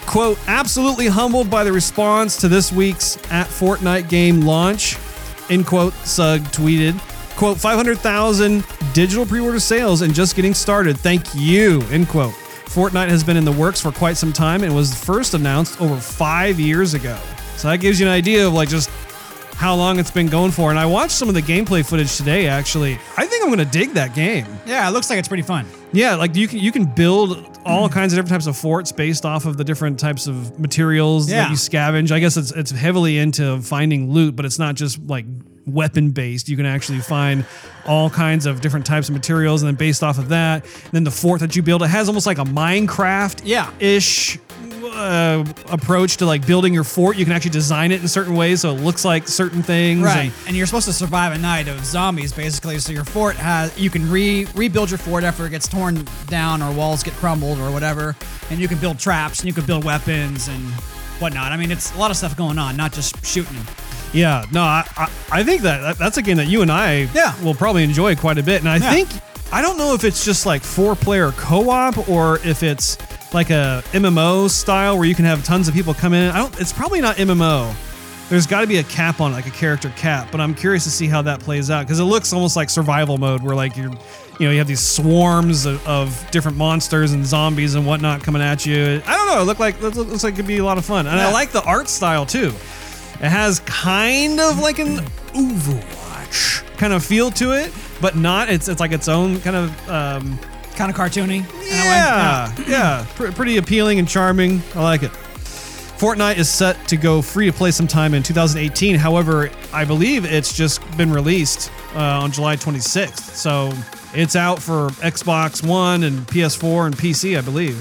Quote, 0.07 0.39
absolutely 0.49 1.07
humbled 1.09 1.51
by 1.51 1.65
the 1.65 1.73
response 1.73 2.37
to 2.39 2.49
this 2.49 2.73
week's 2.73 3.17
at 3.31 3.47
Fortnite 3.49 4.09
game 4.09 4.43
launch, 4.43 4.97
end 5.51 5.67
quote, 5.67 5.93
Sugg 6.05 6.43
tweeted. 6.45 6.99
Quote, 7.37 7.59
500,000 7.59 8.65
digital 8.95 9.27
pre 9.27 9.41
order 9.41 9.61
sales 9.61 10.03
and 10.03 10.15
just 10.15 10.37
getting 10.37 10.55
started. 10.55 10.99
Thank 10.99 11.27
you, 11.35 11.83
end 11.91 12.09
quote. 12.09 12.33
Fortnite 12.65 13.09
has 13.09 13.23
been 13.25 13.37
in 13.37 13.45
the 13.45 13.53
works 13.53 13.81
for 13.81 13.93
quite 13.93 14.17
some 14.17 14.33
time 14.33 14.63
and 14.63 14.75
was 14.75 14.95
first 14.95 15.35
announced 15.35 15.81
over 15.81 15.97
five 15.97 16.59
years 16.61 16.95
ago. 16.95 17.19
So 17.57 17.69
that 17.69 17.79
gives 17.79 17.99
you 17.99 18.07
an 18.07 18.13
idea 18.13 18.47
of 18.47 18.53
like 18.53 18.69
just 18.69 18.91
how 19.57 19.75
long 19.75 19.99
it's 19.99 20.11
been 20.11 20.29
going 20.29 20.51
for. 20.51 20.71
And 20.71 20.79
I 20.79 20.87
watched 20.87 21.13
some 21.13 21.29
of 21.29 21.35
the 21.35 21.43
gameplay 21.43 21.85
footage 21.85 22.17
today, 22.17 22.47
actually. 22.47 22.99
I 23.17 23.27
think 23.27 23.43
I'm 23.43 23.49
going 23.49 23.59
to 23.59 23.65
dig 23.65 23.91
that 23.95 24.15
game. 24.15 24.47
Yeah, 24.67 24.87
it 24.89 24.93
looks 24.93 25.09
like 25.09 25.19
it's 25.19 25.29
pretty 25.29 25.43
fun. 25.43 25.67
Yeah, 25.93 26.15
like 26.17 26.37
you 26.37 26.47
can 26.47 26.59
you 26.59 26.73
can 26.73 26.85
build 26.85 27.59
all 27.65 27.87
mm-hmm. 27.87 27.95
kinds 27.95 28.13
of 28.13 28.19
different 28.19 28.31
types 28.31 28.47
of 28.47 28.57
forts 28.57 28.93
based 28.93 29.25
off 29.25 29.47
of 29.47 29.57
the 29.57 29.65
different 29.65 29.99
types 29.99 30.27
of 30.27 30.59
materials 30.61 31.31
Yeah. 31.31 31.45
that 31.45 31.51
you 31.51 31.57
scavenge. 31.57 32.13
I 32.13 32.21
guess 32.21 32.37
it's 32.37 32.51
it's 32.53 32.71
heavily 32.71 33.19
into 33.19 33.61
finding 33.63 34.11
loot, 34.11 34.37
but 34.37 34.45
it's 34.45 34.59
not 34.59 34.75
just 34.75 35.01
like 35.07 35.25
weapon 35.67 36.11
based. 36.11 36.49
You 36.49 36.57
can 36.57 36.67
actually 36.67 37.01
find 37.01 37.45
all 37.87 38.11
kinds 38.11 38.47
of 38.47 38.61
different 38.61 38.85
types 38.85 39.09
of 39.09 39.15
materials, 39.15 39.63
and 39.63 39.69
then 39.69 39.77
based 39.77 40.03
off 40.03 40.19
of 40.19 40.29
that, 40.29 40.67
then 40.93 41.05
the 41.05 41.11
fort 41.11 41.41
that 41.41 41.57
you 41.57 41.63
build 41.63 41.83
it 41.83 41.89
has 41.89 42.09
almost 42.09 42.27
like 42.27 42.39
a 42.39 42.45
Minecraft 42.45 43.43
Yeah. 43.45 43.71
ish 43.79 44.39
uh, 44.97 45.45
approach 45.71 46.17
to 46.19 46.27
like 46.27 46.47
building 46.47 46.73
your 46.75 46.85
fort. 46.85 47.17
You 47.17 47.25
can 47.25 47.33
actually 47.33 47.51
design 47.53 47.93
it 47.93 48.01
in 48.01 48.09
certain 48.09 48.35
ways 48.35 48.63
so 48.63 48.75
it 48.75 48.81
looks 48.81 49.05
like 49.05 49.29
certain 49.29 49.63
things. 49.63 50.03
Right. 50.03 50.17
and- 50.25 50.33
And 50.49 50.57
you're 50.57 50.67
supposed 50.67 50.87
to 50.87 50.93
survive 50.93 51.33
a 51.33 51.39
night 51.39 51.69
of 51.69 51.85
zombies, 51.85 52.33
basically. 52.33 52.79
So 52.79 52.93
your 52.93 53.05
fort 53.05 53.37
has, 53.37 53.77
you 53.79 53.91
can 53.91 54.11
re 54.11 54.47
rebuild 54.55 54.91
your 54.91 54.99
fort 54.99 55.25
after 55.25 55.47
it 55.47 55.51
gets 55.51 55.69
torn 55.69 56.07
down 56.29 56.63
or 56.63 56.73
walls 56.73 57.03
get 57.03 57.15
crumbled 57.15 57.59
or 57.59 57.71
whatever. 57.71 58.17
And 58.51 58.59
you 58.59 58.69
can 58.69 58.79
build 58.79 58.99
traps 58.99 59.41
and 59.41 59.47
you 59.47 59.53
can 59.53 59.65
build 59.67 59.85
weapons 59.85 60.49
and 60.49 60.63
whatnot. 61.21 61.53
I 61.53 61.57
mean, 61.57 61.71
it's 61.71 61.95
a 61.95 61.99
lot 61.99 62.11
of 62.11 62.17
stuff 62.17 62.37
going 62.37 62.59
on, 62.59 62.77
not 62.77 62.93
just 62.93 63.25
shooting. 63.25 63.57
Yeah, 64.13 64.45
no, 64.53 64.63
I, 64.63 64.87
I, 64.97 65.11
I 65.31 65.43
think 65.43 65.63
that, 65.63 65.81
that 65.83 65.99
that's 65.99 66.17
a 66.17 66.23
game 66.23 66.37
that 66.39 66.47
you 66.47 66.63
and 66.63 66.71
I 66.71 67.09
Yeah. 67.15 67.35
will 67.43 67.55
probably 67.55 67.83
enjoy 67.85 68.17
quite 68.17 68.39
a 68.39 68.43
bit. 68.43 68.61
And 68.61 68.69
I 68.69 68.77
Yeah. 68.77 68.91
think 68.93 69.09
I 69.53 69.63
don't 69.63 69.77
know 69.79 69.95
if 69.95 70.03
it's 70.05 70.25
just 70.25 70.45
like 70.47 70.63
four 70.63 70.95
player 70.97 71.33
co 71.33 71.71
op 71.71 72.09
or 72.09 72.41
if 72.45 72.63
it's 72.63 72.97
like 73.37 73.51
a 73.51 73.85
MMO 73.93 74.51
style 74.51 74.97
where 74.97 75.07
you 75.07 75.15
can 75.15 75.25
have 75.27 75.45
tons 75.45 75.69
of 75.69 75.75
people 75.75 75.95
come 75.95 76.13
in. 76.13 76.31
I 76.31 76.39
don't. 76.39 76.61
It's 76.61 76.73
probably 76.73 77.01
not 77.01 77.17
MMO. 77.17 77.73
there's 78.29 78.47
got 78.47 78.63
to 78.63 78.67
be 78.67 78.79
a 78.79 78.83
cap 78.85 79.21
on 79.21 79.31
it, 79.31 79.35
like 79.35 79.47
a 79.47 79.51
character 79.51 79.91
cap. 79.91 80.29
But 80.33 80.41
I'm 80.41 80.55
curious 80.55 80.83
to 80.85 80.91
see 80.91 81.07
how 81.07 81.23
that 81.23 81.39
plays 81.41 81.71
out 81.71 81.83
because 81.87 82.01
it 82.01 82.05
looks 82.05 82.33
almost 82.33 82.57
like 82.57 82.71
survival 82.71 83.19
mode, 83.19 83.43
where 83.43 83.55
like 83.55 83.77
you're, 83.77 83.91
you 84.41 84.47
know, 84.47 84.51
you 84.51 84.59
have 84.59 84.67
these 84.67 84.81
swarms 84.81 85.67
of, 85.67 85.87
of 85.87 86.29
different 86.33 86.57
monsters 86.57 87.13
and 87.13 87.25
zombies 87.25 87.75
and 87.77 87.87
whatnot 87.87 88.23
coming 88.23 88.43
at 88.43 88.67
you. 88.67 89.01
I 89.07 89.17
don't 89.17 89.27
know. 89.29 89.43
It 89.43 89.45
look 89.45 89.59
like 89.61 89.77
it 89.77 89.95
looks 89.97 90.25
like 90.25 90.33
it 90.35 90.37
could 90.37 90.47
be 90.47 90.59
a 90.59 90.65
lot 90.65 90.79
of 90.79 90.85
fun, 90.85 91.07
and 91.07 91.21
I 91.21 91.31
like 91.31 91.53
the 91.53 91.63
art 91.63 91.89
style 91.89 92.27
too. 92.27 92.49
It 93.21 93.29
has 93.29 93.61
kind 93.61 94.41
of 94.41 94.59
like 94.59 94.79
an 94.79 94.99
Overwatch 95.35 96.65
kind 96.77 96.93
of 96.93 97.05
feel 97.05 97.31
to 97.33 97.53
it, 97.53 97.73
but 98.01 98.17
not. 98.17 98.49
It's 98.49 98.69
it's 98.69 98.81
like 98.81 98.93
its 98.93 99.09
own 99.09 99.41
kind 99.41 99.57
of. 99.57 99.91
Um, 99.91 100.39
Kind 100.77 100.91
of 100.91 100.97
cartoony. 100.97 101.39
in 101.39 101.43
a 101.43 101.43
way. 101.43 101.47
yeah, 101.63 102.55
yeah, 102.69 103.07
Pr- 103.15 103.31
pretty 103.33 103.57
appealing 103.57 103.99
and 103.99 104.07
charming. 104.07 104.63
I 104.75 104.83
like 104.83 105.03
it. 105.03 105.11
Fortnite 105.11 106.37
is 106.37 106.51
set 106.51 106.87
to 106.89 106.99
go 106.99 107.23
free 107.23 107.47
to 107.47 107.53
play 107.53 107.71
sometime 107.71 108.13
in 108.13 108.23
2018. 108.23 108.97
However, 108.97 109.51
I 109.73 109.87
believe 109.87 110.27
it's 110.27 110.53
just 110.55 110.83
been 110.99 111.11
released 111.11 111.71
uh, 111.95 112.01
on 112.21 112.31
July 112.33 112.57
26th, 112.57 113.21
so 113.35 113.73
it's 114.13 114.37
out 114.37 114.61
for 114.61 114.89
Xbox 115.01 115.67
One 115.67 116.03
and 116.03 116.19
PS4 116.27 116.87
and 116.87 116.97
PC, 116.97 117.39
I 117.39 117.41
believe. 117.41 117.77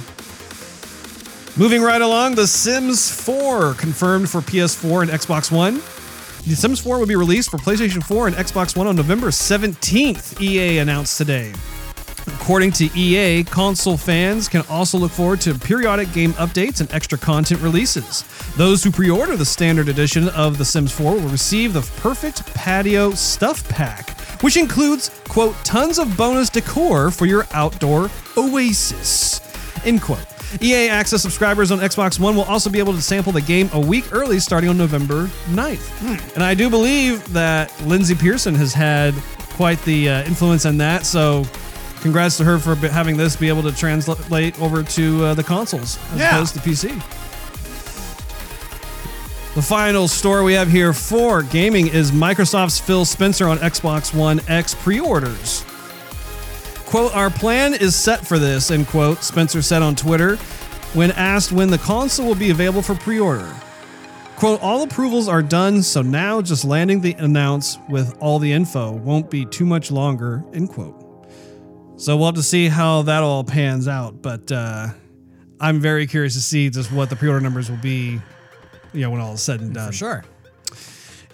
Moving 1.58 1.82
right 1.82 2.02
along, 2.02 2.36
The 2.36 2.48
Sims 2.48 3.12
4 3.12 3.74
confirmed 3.74 4.30
for 4.30 4.40
PS4 4.40 5.02
and 5.04 5.12
Xbox 5.12 5.52
One. 5.52 5.76
The 6.48 6.56
Sims 6.56 6.80
4 6.80 7.00
will 7.00 7.06
be 7.08 7.16
released 7.18 7.50
for 7.52 7.58
PlayStation 7.58 8.02
4 8.04 8.28
and 8.28 8.36
Xbox 8.38 8.78
One 8.78 8.88
on 8.88 8.96
November 8.96 9.28
17th, 9.28 10.42
EA 10.42 10.78
announced 10.80 11.18
today. 11.18 11.52
According 12.40 12.74
to 12.74 12.86
EA, 12.96 13.44
console 13.44 13.98
fans 13.98 14.48
can 14.48 14.62
also 14.70 14.98
look 14.98 15.12
forward 15.12 15.42
to 15.42 15.56
periodic 15.56 16.12
game 16.14 16.34
updates 16.34 16.80
and 16.80 16.92
extra 16.92 17.18
content 17.18 17.62
releases. 17.62 18.24
Those 18.56 18.84
who 18.84 18.92
pre 18.92 19.10
order 19.10 19.36
the 19.36 19.46
standard 19.46 19.88
edition 19.88 20.30
of 20.30 20.58
The 20.58 20.66
Sims 20.66 20.92
4 20.92 21.14
will 21.14 21.30
receive 21.30 21.74
the 21.74 21.82
Perfect 21.98 22.46
Patio 22.54 23.12
Stuff 23.12 23.68
Pack, 23.70 24.20
which 24.42 24.58
includes, 24.58 25.10
quote, 25.28 25.56
tons 25.64 25.98
of 25.98 26.16
bonus 26.16 26.50
decor 26.50 27.10
for 27.10 27.26
your 27.26 27.48
outdoor 27.52 28.12
oasis, 28.38 29.40
end 29.86 30.02
quote. 30.02 30.26
EA 30.62 30.90
Access 30.90 31.22
subscribers 31.22 31.72
on 31.72 31.80
Xbox 31.80 32.20
One 32.20 32.36
will 32.36 32.44
also 32.44 32.70
be 32.70 32.80
able 32.80 32.94
to 32.94 33.02
sample 33.02 33.32
the 33.32 33.42
game 33.42 33.70
a 33.74 33.80
week 33.80 34.14
early 34.14 34.40
starting 34.40 34.70
on 34.70 34.78
November 34.78 35.28
9th. 35.48 36.36
And 36.36 36.44
I 36.44 36.54
do 36.54 36.70
believe 36.70 37.32
that 37.34 37.70
Lyndsay 37.80 38.20
Pearson 38.20 38.54
has 38.56 38.74
had 38.74 39.14
quite 39.56 39.82
the 39.84 40.10
uh, 40.10 40.24
influence 40.26 40.66
in 40.66 40.78
that, 40.78 41.06
so 41.06 41.46
congrats 42.06 42.38
to 42.38 42.44
her 42.44 42.60
for 42.60 42.76
having 42.76 43.18
this 43.18 43.36
be 43.36 43.48
able 43.50 43.64
to 43.64 43.72
translate 43.72 44.62
over 44.62 44.84
to 44.84 45.26
uh, 45.26 45.34
the 45.34 45.42
consoles 45.44 45.98
as 46.14 46.20
Yeah. 46.20 46.36
opposed 46.36 46.54
to 46.54 46.60
PC. 46.60 46.90
The 49.56 49.62
final 49.64 50.08
store 50.08 50.44
we 50.44 50.54
have 50.54 50.70
here 50.70 50.94
for 50.94 51.42
gaming 51.42 51.88
is 51.88 52.12
Microsoft's 52.12 52.78
Phil 52.80 53.06
Spencer 53.06 53.48
on 53.48 53.58
Xbox 53.58 54.14
One 54.14 54.40
X 54.48 54.76
pre 54.76 55.00
orders. 55.00 55.66
Quote, 56.86 57.12
our 57.16 57.32
plan 57.32 57.74
is 57.74 57.96
set 57.96 58.24
for 58.28 58.38
this, 58.38 58.70
end 58.70 58.86
quote, 58.88 59.24
Spencer 59.24 59.64
said 59.64 59.82
on 59.82 59.96
Twitter 59.96 60.36
when 60.94 61.10
asked 61.14 61.52
when 61.52 61.72
the 61.72 61.80
console 61.80 62.28
will 62.28 62.36
be 62.36 62.52
available 62.52 62.84
for 62.84 62.94
pre 62.94 63.20
order. 63.20 63.52
Quote, 64.36 64.62
all 64.62 64.84
approvals 64.84 65.28
are 65.28 65.42
done, 65.42 65.82
so 65.82 66.04
now 66.04 66.40
just 66.40 66.66
landing 66.66 67.02
the 67.02 67.14
announce 67.14 67.80
with 67.90 68.16
all 68.20 68.38
the 68.38 68.52
info 68.52 68.92
won't 68.92 69.32
be 69.32 69.44
too 69.46 69.66
much 69.66 69.90
longer, 69.90 70.44
end 70.54 70.70
quote. 70.70 71.02
So 71.98 72.18
we'll 72.18 72.26
have 72.26 72.36
to 72.36 72.44
see 72.44 72.68
how 72.68 73.04
that 73.04 73.24
all 73.24 73.44
pans 73.44 73.88
out, 73.88 74.22
but 74.22 74.52
uh, 74.52 74.88
I'm 75.60 75.80
very 75.80 76.08
curious 76.08 76.34
to 76.34 76.42
see 76.42 76.70
just 76.70 76.92
what 76.92 77.10
the 77.10 77.16
pre 77.16 77.30
order 77.30 77.40
numbers 77.40 77.70
will 77.70 77.78
be, 77.78 78.20
you 78.94 79.02
know, 79.02 79.10
when 79.10 79.22
all 79.22 79.34
is 79.34 79.42
said 79.42 79.62
and 79.62 79.74
done. 79.74 79.88
For 79.88 79.94
sure. 79.94 80.26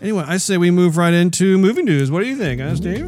Anyway, 0.01 0.23
I 0.25 0.37
say 0.37 0.57
we 0.57 0.71
move 0.71 0.97
right 0.97 1.13
into 1.13 1.57
movie 1.57 1.83
news. 1.83 2.11
What 2.11 2.21
do 2.21 2.27
you 2.27 2.37
think, 2.37 2.61
huh, 2.61 2.75
Steve? 2.75 3.05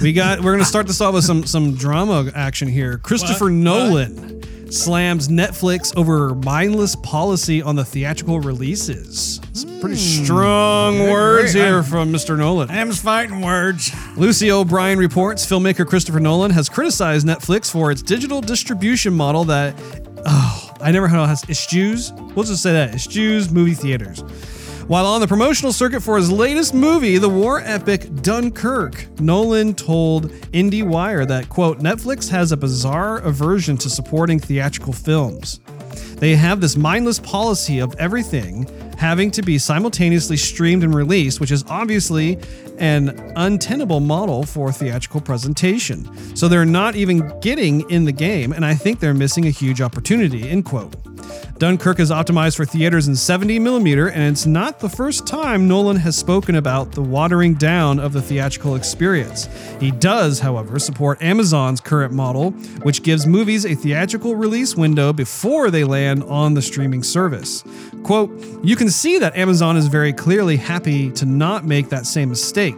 we 0.00 0.12
got. 0.12 0.40
We're 0.40 0.52
gonna 0.52 0.64
start 0.64 0.86
this 0.86 1.00
off 1.00 1.14
with 1.14 1.24
some 1.24 1.44
some 1.44 1.74
drama 1.74 2.30
action 2.34 2.68
here. 2.68 2.98
Christopher? 2.98 3.50
Nolan 3.50 4.37
slams 4.70 5.28
Netflix 5.28 5.96
over 5.96 6.34
mindless 6.34 6.96
policy 6.96 7.62
on 7.62 7.76
the 7.76 7.84
theatrical 7.84 8.40
releases. 8.40 9.40
Some 9.52 9.80
pretty 9.80 9.96
hmm. 9.96 10.24
strong 10.24 10.98
words 11.10 11.52
here 11.52 11.82
from 11.82 12.12
Mr. 12.12 12.36
Nolan. 12.36 12.68
Them's 12.68 13.00
fighting 13.00 13.40
words. 13.40 13.90
Lucy 14.16 14.50
O'Brien 14.50 14.98
reports 14.98 15.46
filmmaker 15.46 15.86
Christopher 15.86 16.20
Nolan 16.20 16.50
has 16.50 16.68
criticized 16.68 17.26
Netflix 17.26 17.70
for 17.70 17.90
its 17.90 18.02
digital 18.02 18.40
distribution 18.40 19.12
model 19.14 19.44
that, 19.44 19.74
oh, 20.26 20.74
I 20.80 20.90
never 20.90 21.08
heard 21.08 21.18
of 21.18 21.50
eschews. 21.50 22.12
We'll 22.34 22.44
just 22.44 22.62
say 22.62 22.72
that 22.72 22.94
eschews 22.94 23.50
movie 23.50 23.74
theaters. 23.74 24.22
While 24.88 25.04
on 25.04 25.20
the 25.20 25.28
promotional 25.28 25.74
circuit 25.74 26.00
for 26.00 26.16
his 26.16 26.32
latest 26.32 26.72
movie, 26.72 27.18
the 27.18 27.28
war 27.28 27.60
epic 27.62 28.10
Dunkirk, 28.22 29.20
Nolan 29.20 29.74
told 29.74 30.30
IndieWire 30.54 31.28
that, 31.28 31.50
quote, 31.50 31.80
Netflix 31.80 32.26
has 32.30 32.52
a 32.52 32.56
bizarre 32.56 33.18
aversion 33.18 33.76
to 33.76 33.90
supporting 33.90 34.40
theatrical 34.40 34.94
films. 34.94 35.60
They 36.16 36.34
have 36.36 36.62
this 36.62 36.74
mindless 36.74 37.20
policy 37.20 37.80
of 37.80 37.94
everything 37.96 38.66
having 38.96 39.30
to 39.32 39.42
be 39.42 39.58
simultaneously 39.58 40.38
streamed 40.38 40.82
and 40.82 40.94
released, 40.94 41.38
which 41.38 41.50
is 41.50 41.64
obviously 41.68 42.38
an 42.78 43.10
untenable 43.36 44.00
model 44.00 44.42
for 44.42 44.72
theatrical 44.72 45.20
presentation. 45.20 46.34
So 46.34 46.48
they're 46.48 46.64
not 46.64 46.96
even 46.96 47.38
getting 47.40 47.88
in 47.90 48.06
the 48.06 48.12
game, 48.12 48.52
and 48.52 48.64
I 48.64 48.74
think 48.74 49.00
they're 49.00 49.12
missing 49.12 49.46
a 49.48 49.50
huge 49.50 49.82
opportunity. 49.82 50.48
End 50.48 50.64
quote. 50.64 50.96
Dunkirk 51.58 51.98
is 51.98 52.10
optimized 52.10 52.56
for 52.56 52.64
theaters 52.64 53.08
in 53.08 53.16
70 53.16 53.58
millimeter, 53.58 54.10
and 54.10 54.22
it's 54.22 54.46
not 54.46 54.78
the 54.78 54.88
first 54.88 55.26
time 55.26 55.66
Nolan 55.66 55.96
has 55.96 56.16
spoken 56.16 56.54
about 56.54 56.92
the 56.92 57.02
watering 57.02 57.54
down 57.54 57.98
of 57.98 58.12
the 58.12 58.22
theatrical 58.22 58.76
experience. 58.76 59.48
He 59.80 59.90
does, 59.90 60.38
however, 60.38 60.78
support 60.78 61.20
Amazon's 61.20 61.80
current 61.80 62.12
model, 62.12 62.52
which 62.82 63.02
gives 63.02 63.26
movies 63.26 63.66
a 63.66 63.74
theatrical 63.74 64.36
release 64.36 64.76
window 64.76 65.12
before 65.12 65.70
they 65.70 65.82
land 65.82 66.22
on 66.24 66.54
the 66.54 66.62
streaming 66.62 67.02
service. 67.02 67.64
Quote, 68.04 68.30
You 68.62 68.76
can 68.76 68.88
see 68.88 69.18
that 69.18 69.36
Amazon 69.36 69.76
is 69.76 69.88
very 69.88 70.12
clearly 70.12 70.56
happy 70.56 71.10
to 71.12 71.26
not 71.26 71.64
make 71.64 71.88
that 71.88 72.06
same 72.06 72.28
mistake. 72.28 72.76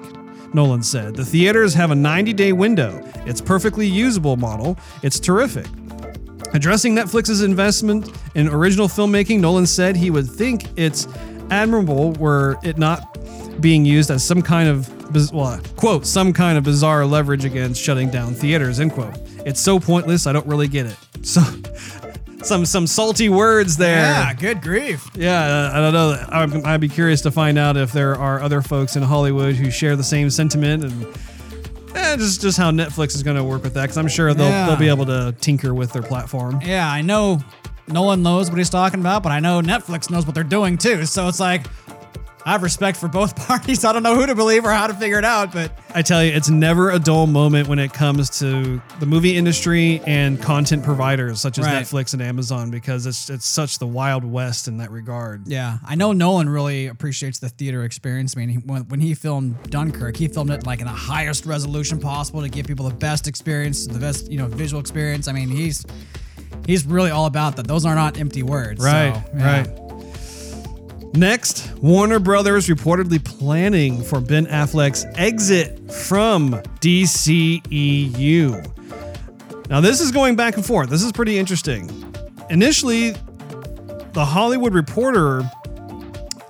Nolan 0.52 0.82
said. 0.82 1.14
The 1.14 1.24
theaters 1.24 1.74
have 1.74 1.90
a 1.90 1.94
90 1.94 2.32
day 2.32 2.52
window. 2.52 3.02
It's 3.26 3.40
perfectly 3.40 3.86
usable 3.86 4.36
model. 4.36 4.76
It's 5.02 5.20
terrific. 5.20 5.66
Addressing 6.52 6.94
Netflix's 6.94 7.42
investment 7.42 8.10
in 8.34 8.48
original 8.48 8.88
filmmaking, 8.88 9.40
Nolan 9.40 9.66
said 9.66 9.96
he 9.96 10.10
would 10.10 10.28
think 10.28 10.66
it's 10.76 11.06
admirable 11.50 12.12
were 12.14 12.58
it 12.62 12.78
not 12.78 13.18
being 13.60 13.84
used 13.84 14.10
as 14.10 14.24
some 14.24 14.42
kind 14.42 14.68
of 14.68 14.88
well, 15.32 15.60
quote 15.76 16.06
some 16.06 16.32
kind 16.32 16.56
of 16.56 16.64
bizarre 16.64 17.04
leverage 17.04 17.44
against 17.44 17.82
shutting 17.82 18.10
down 18.10 18.32
theaters 18.32 18.80
end 18.80 18.92
quote. 18.92 19.16
It's 19.44 19.60
so 19.60 19.80
pointless. 19.80 20.26
I 20.26 20.32
don't 20.32 20.46
really 20.46 20.68
get 20.68 20.86
it. 20.86 20.96
So 21.22 21.42
some 22.42 22.64
some 22.64 22.86
salty 22.86 23.28
words 23.28 23.76
there. 23.76 23.96
Yeah, 23.96 24.32
good 24.32 24.62
grief. 24.62 25.06
Yeah, 25.14 25.70
I 25.72 25.78
don't 25.80 25.92
know. 25.92 26.62
I'd 26.64 26.80
be 26.80 26.88
curious 26.88 27.20
to 27.22 27.30
find 27.30 27.58
out 27.58 27.76
if 27.76 27.92
there 27.92 28.16
are 28.16 28.40
other 28.40 28.62
folks 28.62 28.96
in 28.96 29.02
Hollywood 29.02 29.56
who 29.56 29.70
share 29.70 29.96
the 29.96 30.04
same 30.04 30.30
sentiment 30.30 30.84
and 30.84 31.06
eh, 31.94 32.16
just 32.16 32.40
just 32.40 32.56
how 32.58 32.70
Netflix 32.70 33.14
is 33.14 33.22
going 33.22 33.36
to 33.36 33.44
work 33.44 33.62
with 33.62 33.74
that 33.74 33.82
because 33.82 33.96
I'm 33.98 34.08
sure 34.08 34.32
they'll 34.34 34.48
Yeah. 34.48 34.66
they'll 34.66 34.76
be 34.76 34.88
able 34.88 35.06
to 35.06 35.34
tinker 35.40 35.74
with 35.74 35.92
their 35.92 36.02
platform. 36.02 36.60
Yeah, 36.64 36.90
I 36.90 37.02
know 37.02 37.40
no 37.88 38.02
one 38.02 38.22
knows 38.22 38.48
what 38.50 38.58
he's 38.58 38.70
talking 38.70 39.00
about, 39.00 39.22
but 39.22 39.32
I 39.32 39.40
know 39.40 39.60
Netflix 39.60 40.10
knows 40.10 40.24
what 40.26 40.34
they're 40.34 40.44
doing 40.44 40.78
too. 40.78 41.04
So 41.06 41.26
it's 41.28 41.40
like 41.40 41.66
I 42.46 42.52
have 42.52 42.62
respect 42.62 42.96
for 42.96 43.08
both 43.08 43.36
parties. 43.46 43.84
I 43.84 43.92
don't 43.92 44.02
know 44.02 44.14
who 44.14 44.26
to 44.26 44.34
believe 44.34 44.64
or 44.64 44.70
how 44.70 44.86
to 44.86 44.94
figure 44.94 45.18
it 45.18 45.24
out, 45.24 45.52
but 45.52 45.72
I 45.94 46.02
tell 46.02 46.24
you, 46.24 46.32
it's 46.32 46.48
never 46.48 46.90
a 46.90 46.98
dull 46.98 47.26
moment 47.26 47.68
when 47.68 47.78
it 47.78 47.92
comes 47.92 48.38
to 48.38 48.80
the 48.98 49.06
movie 49.06 49.36
industry 49.36 50.00
and 50.06 50.40
content 50.40 50.82
providers 50.84 51.40
such 51.40 51.58
as 51.58 51.66
Right. 51.66 51.82
Netflix 51.84 52.12
and 52.14 52.22
Amazon 52.22 52.70
because 52.70 53.06
it's 53.06 53.28
it's 53.30 53.46
such 53.46 53.78
the 53.78 53.86
wild 53.86 54.24
west 54.24 54.68
in 54.68 54.78
that 54.78 54.90
regard. 54.90 55.46
yeah, 55.46 55.78
I 55.86 55.94
know 55.96 56.12
Nolan 56.12 56.48
really 56.48 56.86
appreciates 56.86 57.38
the 57.38 57.48
theater 57.48 57.84
experience. 57.84 58.34
I 58.36 58.40
mean, 58.40 58.48
he, 58.48 58.56
when, 58.58 58.82
when 58.88 59.00
he 59.00 59.14
filmed 59.14 59.70
Dunkirk, 59.70 60.16
he 60.16 60.28
filmed 60.28 60.50
it 60.50 60.66
like 60.66 60.80
in 60.80 60.86
the 60.86 60.92
highest 60.92 61.44
resolution 61.46 61.98
possible 62.00 62.40
to 62.42 62.48
give 62.48 62.66
people 62.66 62.88
the 62.88 62.94
best 62.94 63.28
experience, 63.28 63.86
the 63.86 63.98
best 63.98 64.30
you 64.30 64.38
know 64.38 64.46
visual 64.46 64.80
experience. 64.80 65.28
I 65.28 65.32
mean, 65.32 65.48
he's 65.48 65.84
he's 66.66 66.86
really 66.86 67.10
all 67.10 67.26
about 67.26 67.56
that. 67.56 67.66
Those 67.66 67.84
are 67.84 67.94
not 67.94 68.18
empty 68.18 68.42
words. 68.42 68.82
Right, 68.82 69.14
so, 69.14 69.22
yeah. 69.36 69.60
right. 69.60 69.89
Next, 71.14 71.72
Warner 71.78 72.20
Brothers 72.20 72.68
reportedly 72.68 73.24
planning 73.24 74.00
for 74.02 74.20
Ben 74.20 74.46
Affleck's 74.46 75.04
exit 75.16 75.90
from 75.90 76.52
DCEU. 76.80 78.64
Now, 79.68 79.80
this 79.80 80.00
is 80.00 80.12
going 80.12 80.36
back 80.36 80.54
and 80.56 80.64
forth. 80.64 80.88
This 80.88 81.02
is 81.02 81.10
pretty 81.10 81.36
interesting. 81.36 81.90
Initially, 82.48 83.10
the 84.12 84.24
Hollywood 84.24 84.72
Reporter 84.72 85.42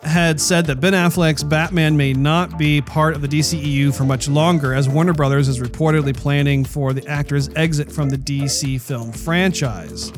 had 0.03 0.41
said 0.41 0.67
that 0.67 0.81
Ben 0.81 0.93
Affleck's 0.93 1.45
Batman 1.45 1.97
may 1.97 2.13
not 2.13 2.59
be 2.59 2.83
part 2.83 3.15
of 3.15 3.23
the 3.23 3.29
DCEU 3.29 3.95
for 3.95 4.05
much 4.05 4.29
longer, 4.29 4.75
as 4.75 4.89
Warner 4.89 5.15
Brothers 5.15 5.49
is 5.49 5.59
reportedly 5.61 6.17
planning 6.17 6.65
for 6.65 6.93
the 6.93 7.07
actor's 7.07 7.49
exit 7.57 7.91
from 7.91 8.11
the 8.11 8.17
DC 8.19 8.81
film 8.81 9.13
franchise. 9.13 10.13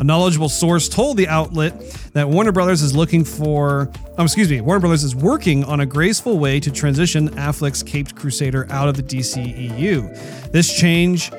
A 0.00 0.02
knowledgeable 0.02 0.48
source 0.48 0.88
told 0.88 1.18
the 1.18 1.28
outlet 1.28 1.78
that 2.14 2.26
Warner 2.26 2.52
Brothers 2.52 2.80
is 2.80 2.96
looking 2.96 3.22
for, 3.22 3.92
um, 4.16 4.24
excuse 4.24 4.48
me, 4.48 4.62
Warner 4.62 4.80
Brothers 4.80 5.04
is 5.04 5.14
working 5.14 5.62
on 5.64 5.80
a 5.80 5.86
graceful 5.86 6.38
way 6.38 6.58
to 6.58 6.70
transition 6.70 7.28
Affleck's 7.32 7.82
Caped 7.82 8.16
Crusader 8.16 8.66
out 8.70 8.88
of 8.88 8.96
the 8.96 9.02
DCEU. 9.02 10.52
This 10.52 10.74
change 10.74 11.30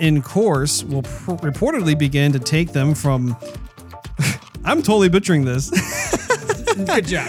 in 0.00 0.22
course 0.22 0.82
will 0.82 1.02
pr- 1.02 1.34
reportedly 1.34 1.96
begin 1.96 2.32
to 2.32 2.40
take 2.40 2.72
them 2.72 2.96
from. 2.96 3.36
I'm 4.64 4.82
totally 4.82 5.08
butchering 5.08 5.44
this. 5.44 5.70
Good 6.76 7.06
job. 7.06 7.28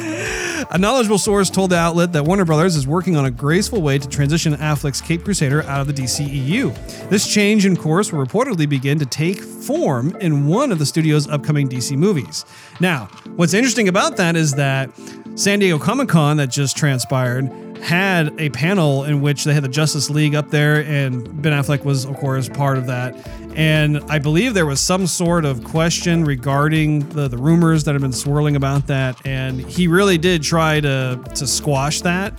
A 0.69 0.77
knowledgeable 0.77 1.17
source 1.17 1.49
told 1.49 1.71
the 1.71 1.77
outlet 1.77 2.13
that 2.13 2.23
Warner 2.23 2.45
Brothers 2.45 2.75
is 2.75 2.87
working 2.87 3.17
on 3.17 3.25
a 3.25 3.31
graceful 3.31 3.81
way 3.81 3.97
to 3.97 4.07
transition 4.07 4.53
Affleck's 4.55 5.01
Cape 5.01 5.23
Crusader 5.23 5.63
out 5.63 5.81
of 5.81 5.87
the 5.87 5.93
DCEU. 5.93 7.09
This 7.09 7.27
change 7.27 7.65
in 7.65 7.75
course 7.75 8.11
will 8.11 8.25
reportedly 8.25 8.69
begin 8.69 8.99
to 8.99 9.05
take 9.05 9.41
form 9.41 10.15
in 10.21 10.47
one 10.47 10.71
of 10.71 10.79
the 10.79 10.85
studio's 10.85 11.27
upcoming 11.27 11.67
DC 11.67 11.97
movies. 11.97 12.45
Now, 12.79 13.05
what's 13.35 13.53
interesting 13.53 13.87
about 13.87 14.17
that 14.17 14.35
is 14.35 14.53
that 14.53 14.91
San 15.35 15.59
Diego 15.59 15.79
Comic 15.79 16.09
Con 16.09 16.37
that 16.37 16.47
just 16.47 16.77
transpired 16.77 17.51
had 17.81 18.39
a 18.39 18.49
panel 18.51 19.05
in 19.05 19.21
which 19.21 19.43
they 19.43 19.53
had 19.53 19.63
the 19.63 19.69
Justice 19.69 20.09
League 20.09 20.35
up 20.35 20.51
there, 20.51 20.83
and 20.85 21.41
Ben 21.41 21.51
Affleck 21.51 21.83
was, 21.83 22.05
of 22.05 22.15
course, 22.15 22.47
part 22.47 22.77
of 22.77 22.85
that. 22.85 23.15
And 23.55 23.99
I 24.09 24.19
believe 24.19 24.53
there 24.53 24.65
was 24.65 24.79
some 24.79 25.07
sort 25.07 25.45
of 25.45 25.63
question 25.63 26.23
regarding 26.23 27.07
the, 27.09 27.27
the 27.27 27.37
rumors 27.37 27.83
that 27.83 27.93
have 27.93 28.01
been 28.01 28.13
swirling 28.13 28.55
about 28.55 28.87
that, 28.87 29.25
and 29.25 29.59
he 29.59 29.87
really 29.87 30.17
did 30.17 30.41
try 30.43 30.79
to 30.79 31.21
to 31.35 31.47
squash 31.47 32.01
that. 32.01 32.33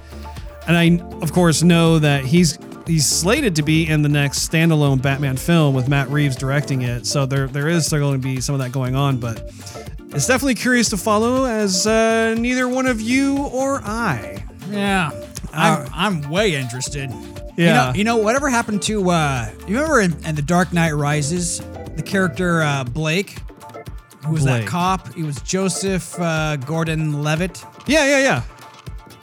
And 0.66 0.76
I, 0.76 1.04
of 1.20 1.32
course, 1.32 1.62
know 1.62 1.98
that 1.98 2.24
he's 2.24 2.58
he's 2.86 3.06
slated 3.06 3.56
to 3.56 3.62
be 3.62 3.86
in 3.86 4.02
the 4.02 4.08
next 4.08 4.48
standalone 4.48 5.02
Batman 5.02 5.36
film 5.36 5.74
with 5.74 5.88
Matt 5.88 6.08
Reeves 6.08 6.36
directing 6.36 6.82
it. 6.82 7.06
So 7.06 7.26
there 7.26 7.46
there 7.46 7.68
is 7.68 7.86
still 7.86 7.98
going 7.98 8.20
to 8.20 8.26
be 8.26 8.40
some 8.40 8.54
of 8.54 8.60
that 8.60 8.72
going 8.72 8.94
on, 8.94 9.18
but 9.18 9.38
it's 10.14 10.26
definitely 10.26 10.54
curious 10.54 10.88
to 10.90 10.96
follow 10.96 11.44
as 11.44 11.86
uh, 11.86 12.34
neither 12.38 12.68
one 12.68 12.86
of 12.86 13.00
you 13.00 13.38
or 13.46 13.80
I. 13.82 14.44
Yeah. 14.70 15.10
I'm, 15.54 15.88
I'm 15.92 16.30
way 16.30 16.54
interested. 16.54 17.10
You 17.56 17.64
Yeah. 17.66 17.74
know, 17.74 17.92
you 17.94 18.04
know 18.04 18.16
whatever 18.16 18.48
happened 18.48 18.82
to 18.82 19.10
uh 19.10 19.50
you 19.68 19.74
remember 19.76 20.00
in, 20.00 20.16
in 20.24 20.34
The 20.34 20.42
Dark 20.42 20.72
Knight 20.72 20.92
Rises, 20.92 21.60
the 21.96 22.02
character 22.02 22.62
uh 22.62 22.84
Blake, 22.84 23.38
who 24.24 24.32
was 24.32 24.44
that 24.44 24.66
cop? 24.66 25.12
He 25.14 25.22
was 25.22 25.36
Joseph 25.42 26.18
uh, 26.20 26.56
Gordon 26.56 27.22
Levitt. 27.22 27.64
Yeah, 27.86 28.06
yeah, 28.06 28.18
yeah. 28.22 28.42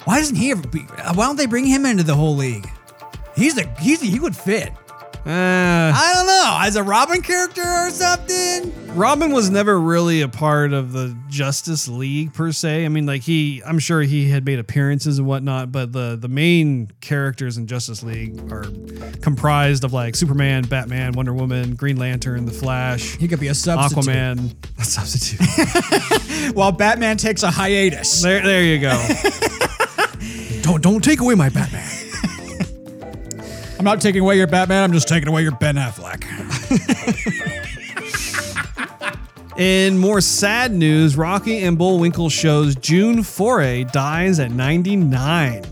Why 0.06 0.20
doesn't 0.20 0.36
he 0.36 0.52
ever 0.52 0.68
be 0.68 0.80
why 0.82 1.26
don't 1.26 1.38
they 1.38 1.46
bring 1.46 1.66
him 1.66 1.86
into 1.86 2.04
the 2.04 2.16
whole 2.16 2.36
league? 2.36 2.70
He's 3.36 3.58
a 3.58 3.68
he's 3.80 4.02
a, 4.02 4.06
he 4.06 4.20
would 4.20 4.36
fit. 4.36 4.74
Uh, 5.26 5.92
I 5.96 6.12
don't 6.16 6.28
know, 6.28 6.58
as 6.62 6.76
a 6.78 6.84
Robin 6.84 7.22
character 7.22 7.62
or 7.62 7.90
something. 7.90 8.74
Robin 8.96 9.32
was 9.32 9.50
never 9.50 9.80
really 9.80 10.22
a 10.22 10.28
part 10.30 10.74
of 10.74 10.94
the 10.94 11.16
Justice 11.28 11.88
League 11.88 12.34
per 12.34 12.52
se. 12.52 12.86
I 12.86 12.90
mean, 12.90 13.06
like 13.06 13.22
he, 13.22 13.62
I'm 13.66 13.80
sure 13.80 14.02
he 14.02 14.30
had 14.30 14.46
made 14.46 14.60
appearances 14.60 15.20
and 15.20 15.28
whatnot, 15.28 15.72
but 15.72 15.92
the 15.92 16.16
the 16.20 16.30
main 16.30 16.90
characters 17.02 17.58
in 17.58 17.68
Justice 17.68 18.02
League 18.02 18.40
are 18.52 18.64
comprised 19.22 19.84
of 19.84 19.94
like 19.94 20.16
Superman, 20.16 20.64
Batman, 20.64 21.12
Wonder 21.12 21.34
Woman, 21.34 21.76
Green 21.76 21.98
Lantern, 21.98 22.46
The 22.46 22.52
Flash, 22.54 23.18
He 23.18 23.28
could 23.28 23.40
be 23.40 23.50
a 23.50 23.54
substitute. 23.56 24.06
Aquaman. 24.06 24.56
A 24.80 24.84
substitute. 24.86 26.56
While 26.56 26.72
Batman 26.72 27.18
takes 27.18 27.44
a 27.44 27.52
hiatus. 27.52 28.22
there, 28.22 28.42
there 28.42 28.64
you 28.64 28.80
go. 28.80 28.98
don't 30.62 30.82
don't 30.82 31.04
take 31.04 31.20
away 31.20 31.36
my 31.36 31.50
Batman. 31.50 32.09
I'm 33.80 33.86
not 33.86 34.02
taking 34.02 34.22
away 34.22 34.36
your 34.36 34.46
Batman, 34.46 34.84
I'm 34.84 34.92
just 34.92 35.08
taking 35.08 35.30
away 35.30 35.42
your 35.42 35.54
Ben 35.54 35.76
Affleck. 35.76 36.26
In 39.58 39.98
more 39.98 40.20
sad 40.20 40.74
news, 40.74 41.16
Rocky 41.16 41.60
and 41.60 41.78
Bullwinkle 41.78 42.30
shows 42.30 42.76
June 42.76 43.24
Foray 43.24 43.86
dies 43.86 44.40
at 44.40 44.52
99. 44.52 45.64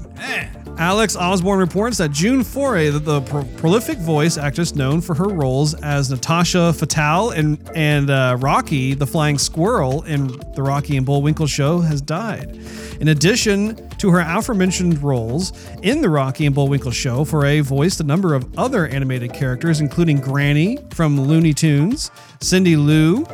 Alex 0.79 1.15
Osborn 1.15 1.57
reports 1.59 1.97
that 1.97 2.11
June 2.11 2.43
Foray, 2.43 2.89
the, 2.91 2.99
the 2.99 3.21
pro- 3.21 3.43
prolific 3.57 3.97
voice 3.97 4.37
actress 4.37 4.75
known 4.75 5.01
for 5.01 5.15
her 5.15 5.27
roles 5.27 5.73
as 5.75 6.11
Natasha 6.11 6.71
Fatale 6.71 7.31
and 7.31 7.57
and 7.75 8.11
uh, 8.11 8.37
Rocky, 8.39 8.93
the 8.93 9.07
Flying 9.07 9.39
Squirrel 9.39 10.03
in 10.03 10.27
the 10.53 10.61
Rocky 10.61 10.95
and 10.95 11.05
Bullwinkle 11.05 11.47
show, 11.47 11.79
has 11.79 11.99
died. 11.99 12.59
In 12.99 13.07
addition 13.07 13.89
to 13.97 14.11
her 14.11 14.19
aforementioned 14.19 15.01
roles 15.01 15.51
in 15.81 16.01
the 16.01 16.09
Rocky 16.09 16.45
and 16.45 16.53
Bullwinkle 16.53 16.91
show, 16.91 17.25
Foray 17.25 17.61
voiced 17.61 17.99
a 17.99 18.03
number 18.03 18.35
of 18.35 18.47
other 18.57 18.87
animated 18.87 19.33
characters, 19.33 19.81
including 19.81 20.19
Granny 20.19 20.77
from 20.91 21.19
Looney 21.19 21.53
Tunes, 21.53 22.11
Cindy 22.39 22.75
Lou, 22.75 23.25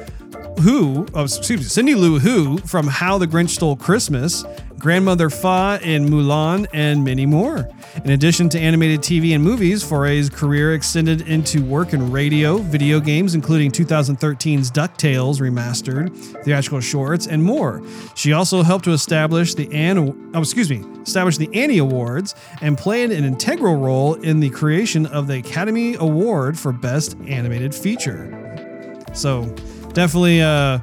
who, 0.62 1.06
oh, 1.14 1.24
excuse 1.24 1.60
me, 1.60 1.66
Cindy 1.66 1.96
Lou 1.96 2.20
Who 2.20 2.58
from 2.60 2.88
How 2.88 3.18
the 3.18 3.28
Grinch 3.28 3.50
Stole 3.50 3.76
Christmas, 3.76 4.46
Grandmother 4.84 5.30
Fa 5.30 5.80
in 5.82 6.10
Mulan, 6.10 6.68
and 6.74 7.06
many 7.06 7.26
more. 7.26 7.70
In 8.04 8.12
addition 8.12 8.50
to 8.50 8.60
animated 8.60 9.00
TV 9.00 9.34
and 9.34 9.42
movies, 9.42 9.82
Foray's 9.82 10.30
career 10.30 10.74
extended 10.74 11.22
into 11.22 11.64
work 11.64 11.94
in 11.94 12.12
radio, 12.12 12.58
video 12.58 13.00
games, 13.00 13.34
including 13.34 13.72
2013's 13.72 14.70
DuckTales 14.70 15.40
remastered, 15.40 16.14
theatrical 16.44 16.82
shorts, 16.82 17.28
and 17.28 17.42
more. 17.42 17.82
She 18.16 18.34
also 18.34 18.62
helped 18.62 18.84
to 18.84 18.92
establish 18.92 19.54
the 19.54 19.74
Anne, 19.74 20.32
oh, 20.36 20.42
excuse 20.42 20.70
me, 20.70 20.84
establish 21.02 21.38
the 21.38 21.50
Annie 21.54 21.78
Awards 21.78 22.36
and 22.60 22.78
played 22.78 23.12
an 23.12 23.24
integral 23.24 23.78
role 23.78 24.16
in 24.16 24.42
the 24.42 24.50
creation 24.50 25.06
of 25.06 25.28
the 25.28 25.38
Academy 25.38 25.96
Award 25.96 26.60
for 26.60 26.74
Best 26.74 27.16
Animated 27.26 27.74
Feature. 27.74 29.06
So 29.14 29.46
definitely 29.94 30.42
uh, 30.42 30.80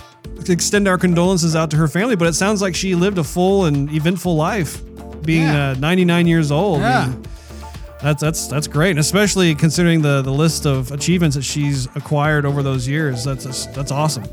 extend 0.48 0.88
our 0.88 0.96
condolences 0.96 1.54
out 1.54 1.70
to 1.72 1.76
her 1.76 1.88
family. 1.88 2.16
But 2.16 2.28
it 2.28 2.34
sounds 2.34 2.62
like 2.62 2.74
she 2.74 2.94
lived 2.94 3.18
a 3.18 3.24
full 3.24 3.66
and 3.66 3.90
eventful 3.92 4.34
life, 4.36 4.80
being 5.24 5.42
Yeah. 5.42 5.70
uh, 5.70 5.74
99 5.74 6.26
years 6.26 6.50
old. 6.50 6.80
Yeah. 6.80 7.12
That's 8.02 8.22
that's 8.22 8.46
that's 8.46 8.66
great, 8.66 8.90
and 8.92 8.98
especially 8.98 9.54
considering 9.54 10.00
the 10.00 10.22
the 10.22 10.32
list 10.32 10.64
of 10.66 10.90
achievements 10.90 11.36
that 11.36 11.42
she's 11.42 11.86
acquired 11.96 12.46
over 12.46 12.62
those 12.62 12.88
years. 12.88 13.24
That's 13.24 13.66
that's 13.66 13.92
awesome. 13.92 14.24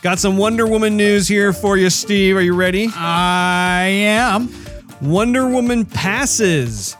Got 0.00 0.18
some 0.18 0.38
Wonder 0.38 0.66
Woman 0.66 0.96
news 0.96 1.28
here 1.28 1.52
for 1.52 1.76
you, 1.76 1.90
Steve. 1.90 2.34
Are 2.36 2.40
you 2.40 2.54
ready? 2.54 2.88
I 2.96 3.84
am. 3.84 4.48
Wonder 5.02 5.46
Woman 5.48 5.84
passes 5.84 6.96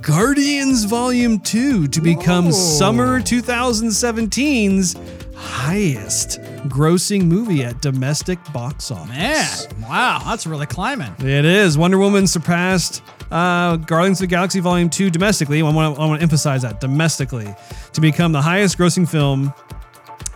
Guardians 0.00 0.84
Volume 0.84 1.40
2 1.40 1.88
to 1.88 2.00
become 2.00 2.44
Whoa. 2.46 2.50
summer 2.52 3.20
2017's 3.20 4.94
highest 5.34 6.38
grossing 6.68 7.24
movie 7.24 7.64
at 7.64 7.80
domestic 7.80 8.38
box 8.52 8.90
office. 8.90 9.08
Man, 9.08 9.82
wow, 9.88 10.22
that's 10.24 10.46
really 10.46 10.66
climbing. 10.66 11.14
It 11.18 11.44
is. 11.44 11.76
Wonder 11.78 11.98
Woman 11.98 12.26
surpassed 12.26 13.02
uh, 13.30 13.76
Guardians 13.76 14.20
of 14.20 14.28
the 14.28 14.30
Galaxy 14.34 14.60
Volume 14.60 14.90
2 14.90 15.10
domestically. 15.10 15.60
I 15.60 15.62
want 15.70 15.96
to 15.96 16.00
I 16.00 16.06
want 16.06 16.20
to 16.20 16.22
emphasize 16.22 16.62
that 16.62 16.80
domestically 16.80 17.54
to 17.92 18.00
become 18.00 18.32
the 18.32 18.42
highest 18.42 18.78
grossing 18.78 19.08
film 19.08 19.52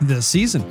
this 0.00 0.26
season. 0.26 0.64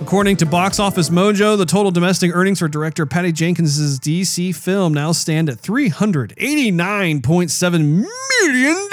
According 0.00 0.36
to 0.38 0.46
Box 0.46 0.78
Office 0.78 1.08
Mojo, 1.08 1.56
the 1.56 1.64
total 1.64 1.90
domestic 1.90 2.30
earnings 2.34 2.58
for 2.58 2.68
director 2.68 3.06
Patty 3.06 3.32
Jenkins' 3.32 3.98
DC 3.98 4.54
film 4.54 4.92
now 4.92 5.12
stand 5.12 5.48
at 5.48 5.56
$389.7 5.58 8.06
million, 8.42 8.88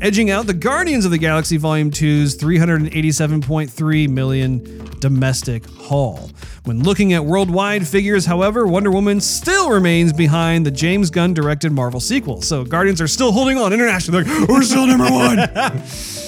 edging 0.00 0.30
out 0.30 0.46
the 0.46 0.54
Guardians 0.54 1.04
of 1.04 1.12
the 1.12 1.18
Galaxy 1.18 1.56
Volume 1.56 1.92
2's 1.92 2.36
387.3 2.36 4.08
million 4.08 4.84
domestic 4.98 5.64
haul. 5.66 6.30
When 6.64 6.82
looking 6.82 7.12
at 7.12 7.24
worldwide 7.24 7.86
figures, 7.86 8.26
however, 8.26 8.66
Wonder 8.66 8.90
Woman 8.90 9.20
still 9.20 9.70
remains 9.70 10.12
behind 10.12 10.66
the 10.66 10.72
James 10.72 11.10
Gunn 11.10 11.32
directed 11.32 11.70
Marvel 11.70 12.00
sequel. 12.00 12.42
So 12.42 12.64
Guardians 12.64 13.00
are 13.00 13.08
still 13.08 13.30
holding 13.30 13.56
on 13.56 13.72
internationally. 13.72 14.24
They're 14.24 14.40
like, 14.40 14.48
we're 14.48 14.62
still 14.62 14.86
number 14.86 15.08
one. 15.08 15.48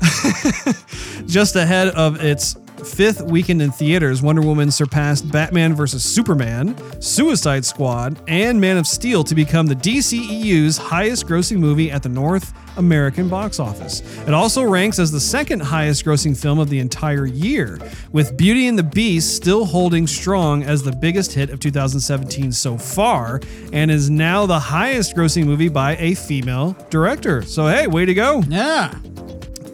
Just 1.26 1.56
ahead 1.56 1.88
of 1.88 2.22
its 2.22 2.56
fifth 2.84 3.22
weekend 3.22 3.60
in 3.60 3.70
theaters, 3.70 4.22
Wonder 4.22 4.42
Woman 4.42 4.70
surpassed 4.70 5.30
Batman 5.30 5.74
vs. 5.74 6.02
Superman, 6.04 6.76
Suicide 7.00 7.64
Squad, 7.64 8.20
and 8.28 8.60
Man 8.60 8.76
of 8.76 8.86
Steel 8.86 9.24
to 9.24 9.34
become 9.34 9.66
the 9.66 9.74
DCEU's 9.74 10.78
highest 10.78 11.26
grossing 11.26 11.58
movie 11.58 11.90
at 11.90 12.02
the 12.02 12.08
North 12.08 12.52
American 12.76 13.28
box 13.28 13.58
office. 13.58 14.00
It 14.26 14.34
also 14.34 14.62
ranks 14.62 14.98
as 14.98 15.10
the 15.10 15.20
second 15.20 15.60
highest 15.60 16.04
grossing 16.04 16.40
film 16.40 16.58
of 16.58 16.70
the 16.70 16.78
entire 16.78 17.26
year, 17.26 17.78
with 18.12 18.36
Beauty 18.36 18.68
and 18.68 18.78
the 18.78 18.84
Beast 18.84 19.34
still 19.34 19.64
holding 19.64 20.06
strong 20.06 20.62
as 20.62 20.82
the 20.82 20.92
biggest 20.92 21.32
hit 21.32 21.50
of 21.50 21.60
2017 21.60 22.52
so 22.52 22.78
far, 22.78 23.40
and 23.72 23.90
is 23.90 24.08
now 24.08 24.46
the 24.46 24.58
highest 24.58 25.16
grossing 25.16 25.44
movie 25.44 25.68
by 25.68 25.96
a 25.96 26.14
female 26.14 26.76
director. 26.90 27.42
So, 27.42 27.66
hey, 27.66 27.86
way 27.86 28.04
to 28.04 28.14
go. 28.14 28.42
Yeah. 28.48 28.94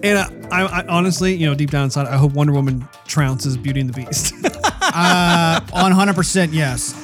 And 0.05 0.19
I, 0.19 0.63
I, 0.63 0.81
I 0.83 0.87
honestly, 0.87 1.35
you 1.35 1.47
know, 1.47 1.55
deep 1.55 1.71
down 1.71 1.85
inside, 1.85 2.07
I 2.07 2.19
hope 2.19 2.33
Wonder 2.33 2.53
Woman 2.53 2.87
trounces 3.07 3.61
Beauty 3.61 3.81
and 3.81 3.89
the 3.93 4.05
Beast. 4.05 4.35
Uh, 4.97 5.59
on 5.73 5.93
100% 5.93 6.53
yes. 6.53 6.95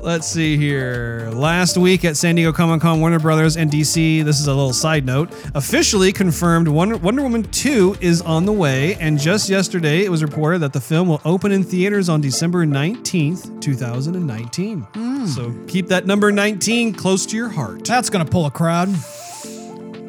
Let's 0.00 0.26
see 0.26 0.56
here. 0.56 1.28
Last 1.34 1.76
week 1.76 2.06
at 2.06 2.16
San 2.16 2.36
Diego 2.36 2.50
Comic 2.50 2.80
Con, 2.80 3.00
Warner 3.00 3.18
Brothers 3.18 3.58
and 3.58 3.70
DC, 3.70 4.24
this 4.24 4.40
is 4.40 4.46
a 4.46 4.54
little 4.54 4.72
side 4.72 5.04
note, 5.04 5.30
officially 5.54 6.12
confirmed 6.12 6.68
Wonder, 6.68 6.96
Wonder 6.96 7.22
Woman 7.22 7.42
2 7.42 7.96
is 8.00 8.22
on 8.22 8.46
the 8.46 8.52
way. 8.52 8.94
And 8.94 9.18
just 9.18 9.50
yesterday, 9.50 10.04
it 10.04 10.08
was 10.08 10.22
reported 10.22 10.60
that 10.60 10.72
the 10.72 10.80
film 10.80 11.08
will 11.08 11.20
open 11.26 11.52
in 11.52 11.62
theaters 11.62 12.08
on 12.08 12.22
December 12.22 12.64
19th, 12.64 13.60
2019. 13.60 15.26
So 15.26 15.52
keep 15.66 15.88
that 15.88 16.06
number 16.06 16.32
19 16.32 16.94
close 16.94 17.26
to 17.26 17.36
your 17.36 17.50
heart. 17.50 17.84
That's 17.84 18.08
gonna 18.08 18.24
pull 18.24 18.46
a 18.46 18.50
crowd. 18.50 18.88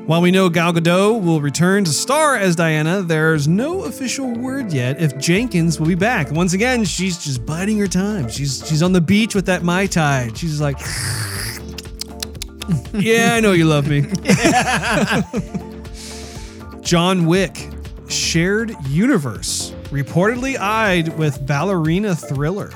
While 0.08 0.22
we 0.22 0.32
know 0.32 0.50
Gal 0.50 0.74
Gadot 0.74 1.24
will 1.24 1.40
return 1.42 1.84
to 1.86 1.92
star 1.92 2.36
as 2.36 2.56
Diana, 2.56 3.04
there's 3.04 3.48
no 3.48 3.84
official 3.84 4.34
word 4.34 4.74
yet 4.74 5.00
if 5.00 5.16
Jenkins 5.20 5.80
will 5.80 5.86
be 5.88 5.96
back. 5.96 6.32
Once 6.32 6.54
again, 6.54 6.84
she's 6.84 7.24
just 7.24 7.46
biding 7.46 7.78
her 7.78 7.88
time. 7.88 8.28
She's 8.28 8.68
she's 8.68 8.82
on 8.82 8.94
the 8.94 9.00
beach 9.00 9.36
with 9.36 9.46
that 9.46 9.62
mai 9.64 9.86
tai. 9.86 10.32
She's 10.34 10.60
like, 10.60 10.80
"Yeah, 12.94 13.36
I 13.36 13.40
know 13.42 13.52
you 13.52 13.66
love 13.66 13.88
me." 13.88 14.02
John 16.82 17.28
Wick, 17.28 17.70
shared 18.10 18.76
universe, 18.88 19.72
reportedly 19.92 20.58
eyed 20.58 21.16
with 21.18 21.46
ballerina 21.46 22.16
thriller. 22.16 22.72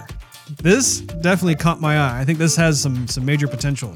This 0.62 1.02
definitely 1.02 1.56
caught 1.56 1.82
my 1.82 1.98
eye. 1.98 2.20
I 2.20 2.24
think 2.24 2.38
this 2.38 2.56
has 2.56 2.80
some 2.80 3.08
some 3.08 3.26
major 3.26 3.48
potential. 3.48 3.96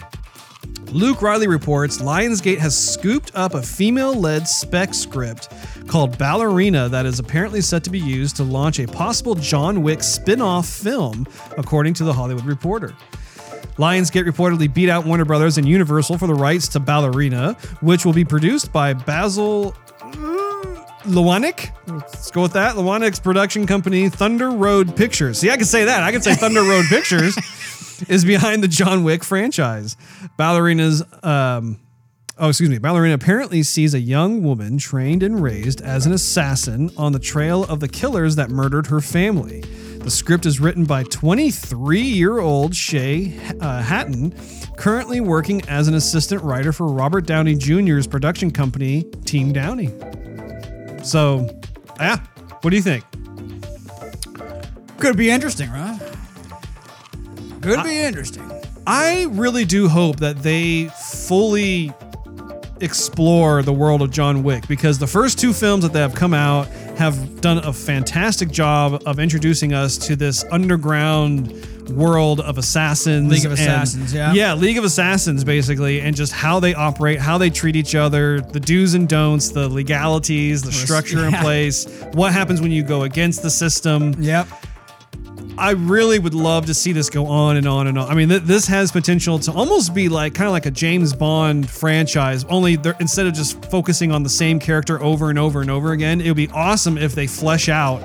Luke 0.91 1.21
Reilly 1.21 1.47
reports 1.47 1.99
Lionsgate 1.99 2.57
has 2.57 2.75
scooped 2.75 3.31
up 3.35 3.53
a 3.53 3.61
female 3.61 4.13
led 4.15 4.47
spec 4.47 4.95
script 4.95 5.49
called 5.87 6.17
Ballerina 6.17 6.89
that 6.89 7.05
is 7.05 7.19
apparently 7.19 7.61
set 7.61 7.83
to 7.83 7.91
be 7.91 7.99
used 7.99 8.35
to 8.37 8.43
launch 8.43 8.79
a 8.79 8.87
possible 8.87 9.35
John 9.35 9.83
Wick 9.83 10.01
spin 10.01 10.41
off 10.41 10.67
film, 10.67 11.27
according 11.57 11.93
to 11.95 12.03
The 12.03 12.13
Hollywood 12.13 12.45
Reporter. 12.45 12.95
Lionsgate 13.77 14.27
reportedly 14.27 14.71
beat 14.71 14.89
out 14.89 15.05
Warner 15.05 15.25
Brothers 15.25 15.59
and 15.59 15.67
Universal 15.67 16.17
for 16.17 16.25
the 16.25 16.33
rights 16.33 16.67
to 16.69 16.79
Ballerina, 16.79 17.53
which 17.81 18.03
will 18.03 18.13
be 18.13 18.25
produced 18.25 18.73
by 18.73 18.93
Basil 18.93 19.75
uh, 20.01 20.09
Lewanik. 21.03 21.69
Let's 21.87 22.31
go 22.31 22.41
with 22.41 22.53
that. 22.53 22.75
Lewanik's 22.75 23.19
production 23.19 23.67
company, 23.67 24.09
Thunder 24.09 24.49
Road 24.49 24.95
Pictures. 24.95 25.37
See, 25.37 25.51
I 25.51 25.55
can 25.55 25.65
say 25.65 25.85
that. 25.85 26.01
I 26.01 26.11
can 26.11 26.21
say 26.21 26.33
Thunder 26.33 26.61
Road 26.61 26.85
Pictures 26.89 27.37
is 28.07 28.25
behind 28.25 28.63
the 28.63 28.67
John 28.67 29.03
Wick 29.03 29.23
franchise. 29.23 29.97
Ballerina's, 30.37 31.03
um, 31.23 31.79
oh, 32.37 32.49
excuse 32.49 32.69
me. 32.69 32.77
Ballerina 32.77 33.15
apparently 33.15 33.63
sees 33.63 33.93
a 33.93 33.99
young 33.99 34.43
woman 34.43 34.77
trained 34.77 35.23
and 35.23 35.41
raised 35.41 35.81
as 35.81 36.05
an 36.05 36.13
assassin 36.13 36.91
on 36.97 37.11
the 37.11 37.19
trail 37.19 37.63
of 37.65 37.79
the 37.79 37.87
killers 37.87 38.35
that 38.35 38.49
murdered 38.49 38.87
her 38.87 39.01
family. 39.01 39.61
The 39.99 40.11
script 40.11 40.45
is 40.45 40.61
written 40.61 40.85
by 40.85 41.03
23 41.03 41.99
year 41.99 42.39
old 42.39 42.73
Shay 42.73 43.37
uh, 43.59 43.81
Hatten, 43.81 44.33
currently 44.77 45.19
working 45.19 45.61
as 45.67 45.89
an 45.89 45.93
assistant 45.93 46.41
writer 46.41 46.71
for 46.71 46.87
Robert 46.87 47.25
Downey 47.25 47.55
Jr.'s 47.55 48.07
production 48.07 48.49
company, 48.49 49.03
Team 49.25 49.51
Downey. 49.51 49.89
So, 51.03 51.49
yeah, 51.97 52.17
what 52.61 52.69
do 52.69 52.77
you 52.77 52.81
think? 52.81 53.03
Could 54.99 55.17
be 55.17 55.29
interesting, 55.29 55.69
right? 55.69 55.98
Could 57.77 57.85
be 57.85 57.97
interesting. 57.97 58.51
I 58.87 59.27
really 59.31 59.65
do 59.65 59.87
hope 59.87 60.17
that 60.17 60.37
they 60.37 60.85
fully 60.87 61.93
explore 62.81 63.61
the 63.61 63.73
world 63.73 64.01
of 64.01 64.09
John 64.11 64.41
Wick 64.43 64.67
because 64.67 64.97
the 64.99 65.07
first 65.07 65.37
two 65.37 65.53
films 65.53 65.83
that 65.83 65.93
they 65.93 65.99
have 65.99 66.15
come 66.15 66.33
out 66.33 66.67
have 66.97 67.41
done 67.41 67.57
a 67.59 67.73
fantastic 67.73 68.49
job 68.49 69.01
of 69.05 69.19
introducing 69.19 69.73
us 69.73 69.97
to 69.97 70.15
this 70.15 70.45
underground 70.51 71.53
world 71.89 72.39
of 72.39 72.57
assassins. 72.57 73.29
League 73.31 73.45
of 73.45 73.51
and- 73.51 73.59
Assassins, 73.59 74.13
yeah. 74.13 74.33
Yeah, 74.33 74.53
League 74.53 74.77
of 74.77 74.83
Assassins, 74.83 75.43
basically, 75.43 76.01
and 76.01 76.15
just 76.15 76.31
how 76.33 76.59
they 76.59 76.73
operate, 76.73 77.19
how 77.19 77.37
they 77.37 77.49
treat 77.49 77.75
each 77.75 77.95
other, 77.95 78.41
the 78.41 78.59
do's 78.59 78.93
and 78.93 79.09
don'ts, 79.09 79.49
the 79.49 79.67
legalities, 79.67 80.61
the 80.61 80.71
structure 80.71 81.25
in 81.25 81.33
place, 81.41 81.85
what 82.13 82.31
happens 82.31 82.61
when 82.61 82.71
you 82.71 82.83
go 82.83 83.03
against 83.03 83.41
the 83.41 83.49
system. 83.49 84.13
Yep. 84.19 84.47
I 85.59 85.71
really 85.71 86.19
would 86.19 86.33
love 86.33 86.67
to 86.67 86.73
see 86.73 86.93
this 86.93 87.09
go 87.09 87.25
on 87.27 87.57
and 87.57 87.67
on 87.67 87.87
and 87.87 87.99
on. 87.99 88.09
I 88.09 88.15
mean, 88.15 88.29
th- 88.29 88.43
this 88.43 88.65
has 88.67 88.91
potential 88.91 89.37
to 89.39 89.51
almost 89.51 89.93
be 89.93 90.07
like 90.07 90.33
kind 90.33 90.47
of 90.47 90.53
like 90.53 90.65
a 90.65 90.71
James 90.71 91.13
Bond 91.13 91.69
franchise. 91.69 92.45
Only 92.45 92.77
instead 92.99 93.27
of 93.27 93.33
just 93.33 93.63
focusing 93.65 94.11
on 94.11 94.23
the 94.23 94.29
same 94.29 94.59
character 94.59 95.01
over 95.03 95.29
and 95.29 95.37
over 95.37 95.59
and 95.61 95.69
over 95.69 95.91
again, 95.91 96.21
it 96.21 96.27
would 96.27 96.37
be 96.37 96.47
awesome 96.49 96.97
if 96.97 97.13
they 97.13 97.27
flesh 97.27 97.67
out 97.67 98.01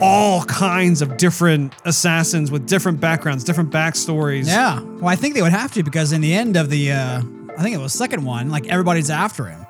all 0.00 0.44
kinds 0.44 1.02
of 1.02 1.16
different 1.16 1.72
assassins 1.84 2.50
with 2.50 2.68
different 2.68 3.00
backgrounds, 3.00 3.44
different 3.44 3.70
backstories. 3.70 4.46
Yeah. 4.46 4.80
Well, 4.80 5.08
I 5.08 5.16
think 5.16 5.34
they 5.34 5.42
would 5.42 5.52
have 5.52 5.72
to 5.72 5.82
because 5.82 6.12
in 6.12 6.20
the 6.20 6.34
end 6.34 6.56
of 6.56 6.70
the, 6.70 6.92
uh, 6.92 7.22
I 7.56 7.62
think 7.62 7.74
it 7.74 7.80
was 7.80 7.92
second 7.94 8.24
one, 8.24 8.50
like 8.50 8.68
everybody's 8.68 9.10
after 9.10 9.46
him. 9.46 9.64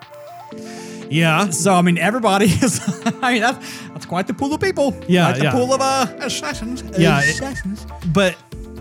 Yeah. 1.10 1.50
So 1.50 1.74
I 1.74 1.82
mean, 1.82 1.98
everybody 1.98 2.44
is. 2.62 2.80
I 3.22 3.32
mean, 3.32 3.42
that's, 3.42 3.80
that's 3.88 4.06
quite 4.06 4.26
the 4.26 4.34
pool 4.34 4.52
of 4.54 4.60
people. 4.60 4.94
Yeah, 5.08 5.30
quite 5.30 5.38
the 5.38 5.44
yeah. 5.44 5.52
pool 5.52 5.72
of 5.74 5.80
uh, 5.80 6.06
assassins. 6.20 6.82
Yeah, 6.98 7.20
it- 7.22 7.30
assassins. 7.30 7.86
but 8.12 8.36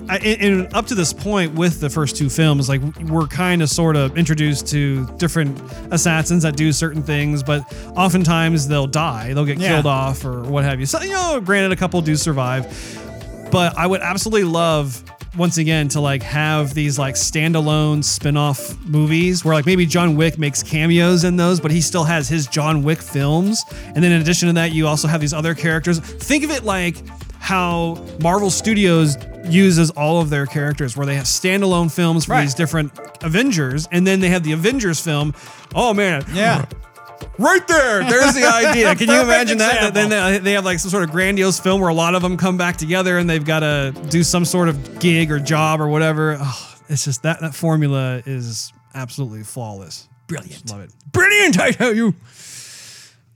I, 0.09 0.17
and 0.19 0.41
and 0.61 0.73
up 0.73 0.85
to 0.87 0.95
this 0.95 1.11
point 1.11 1.53
with 1.55 1.81
the 1.81 1.89
first 1.89 2.15
two 2.15 2.29
films 2.29 2.69
like 2.69 2.81
we're 3.09 3.27
kind 3.27 3.61
of 3.61 3.69
sort 3.69 3.97
of 3.97 4.17
introduced 4.17 4.65
to 4.67 5.05
different 5.17 5.59
assassins 5.91 6.43
that 6.43 6.55
do 6.55 6.71
certain 6.71 7.03
things 7.03 7.43
but 7.43 7.61
oftentimes 7.97 8.69
they'll 8.69 8.87
die 8.87 9.33
they'll 9.33 9.43
get 9.43 9.57
Yeah. 9.57 9.67
killed 9.73 9.85
off 9.85 10.23
or 10.23 10.43
what 10.43 10.63
have 10.63 10.79
you 10.79 10.85
so 10.85 11.01
you 11.01 11.09
know 11.11 11.41
granted 11.41 11.73
a 11.73 11.75
couple 11.75 11.99
do 12.01 12.15
survive 12.15 12.65
but 13.51 13.77
i 13.77 13.85
would 13.85 13.99
absolutely 13.99 14.45
love 14.45 15.03
once 15.37 15.57
again 15.57 15.87
to 15.89 16.01
like 16.01 16.23
have 16.23 16.73
these 16.73 16.97
like 16.99 17.15
standalone 17.15 18.03
spin-off 18.03 18.75
movies 18.85 19.45
where 19.45 19.53
like 19.53 19.65
maybe 19.65 19.85
John 19.85 20.15
Wick 20.15 20.37
makes 20.37 20.63
cameos 20.63 21.23
in 21.23 21.35
those 21.37 21.59
but 21.59 21.71
he 21.71 21.79
still 21.81 22.03
has 22.03 22.27
his 22.27 22.47
John 22.47 22.83
Wick 22.83 22.99
films 23.01 23.63
and 23.85 23.97
then 24.03 24.11
in 24.11 24.21
addition 24.21 24.47
to 24.47 24.53
that 24.53 24.71
you 24.71 24.87
also 24.87 25.07
have 25.07 25.21
these 25.21 25.33
other 25.33 25.53
characters 25.53 25.99
think 25.99 26.43
of 26.43 26.51
it 26.51 26.63
like 26.63 26.95
how 27.39 28.03
Marvel 28.19 28.49
Studios 28.49 29.15
uses 29.45 29.89
all 29.91 30.19
of 30.19 30.29
their 30.29 30.45
characters 30.45 30.97
where 30.97 31.05
they 31.05 31.15
have 31.15 31.25
standalone 31.25 31.89
films 31.93 32.25
for 32.25 32.31
Right. 32.33 32.41
these 32.41 32.53
different 32.53 32.91
Avengers 33.21 33.87
and 33.91 34.05
then 34.05 34.19
they 34.19 34.29
have 34.29 34.43
the 34.43 34.51
Avengers 34.51 34.99
film 34.99 35.33
oh 35.75 35.93
man 35.93 36.25
Yeah. 36.33 36.65
Right 37.39 37.67
there. 37.67 38.03
There's 38.09 38.33
the 38.33 38.45
idea. 38.45 38.95
Can 38.95 39.09
you 39.09 39.21
imagine 39.21 39.57
that? 39.59 39.93
Then 39.93 40.09
they- 40.09 40.37
they 40.39 40.51
have 40.53 40.65
like 40.65 40.79
some 40.79 40.89
sort 40.91 41.03
of 41.03 41.11
grandiose 41.11 41.59
film 41.59 41.81
where 41.81 41.89
a 41.89 41.93
lot 41.93 42.15
of 42.15 42.21
them 42.21 42.37
come 42.37 42.57
back 42.57 42.77
together 42.77 43.17
and 43.17 43.29
they've 43.29 43.45
got 43.45 43.59
to 43.59 43.93
do 44.09 44.23
some 44.23 44.45
sort 44.45 44.69
of 44.69 44.99
gig 44.99 45.31
or 45.31 45.39
job 45.39 45.79
or 45.81 45.87
whatever. 45.87 46.37
Oh, 46.39 46.75
it's 46.89 47.05
just 47.05 47.23
that 47.23 47.41
that 47.41 47.53
formula 47.55 48.21
is 48.25 48.71
absolutely 48.95 49.43
flawless. 49.43 50.07
Brilliant. 50.27 50.69
Love 50.69 50.81
it. 50.81 50.91
Brilliant, 51.11 51.59
I 51.59 51.71
tell 51.71 51.93
you. 51.93 52.13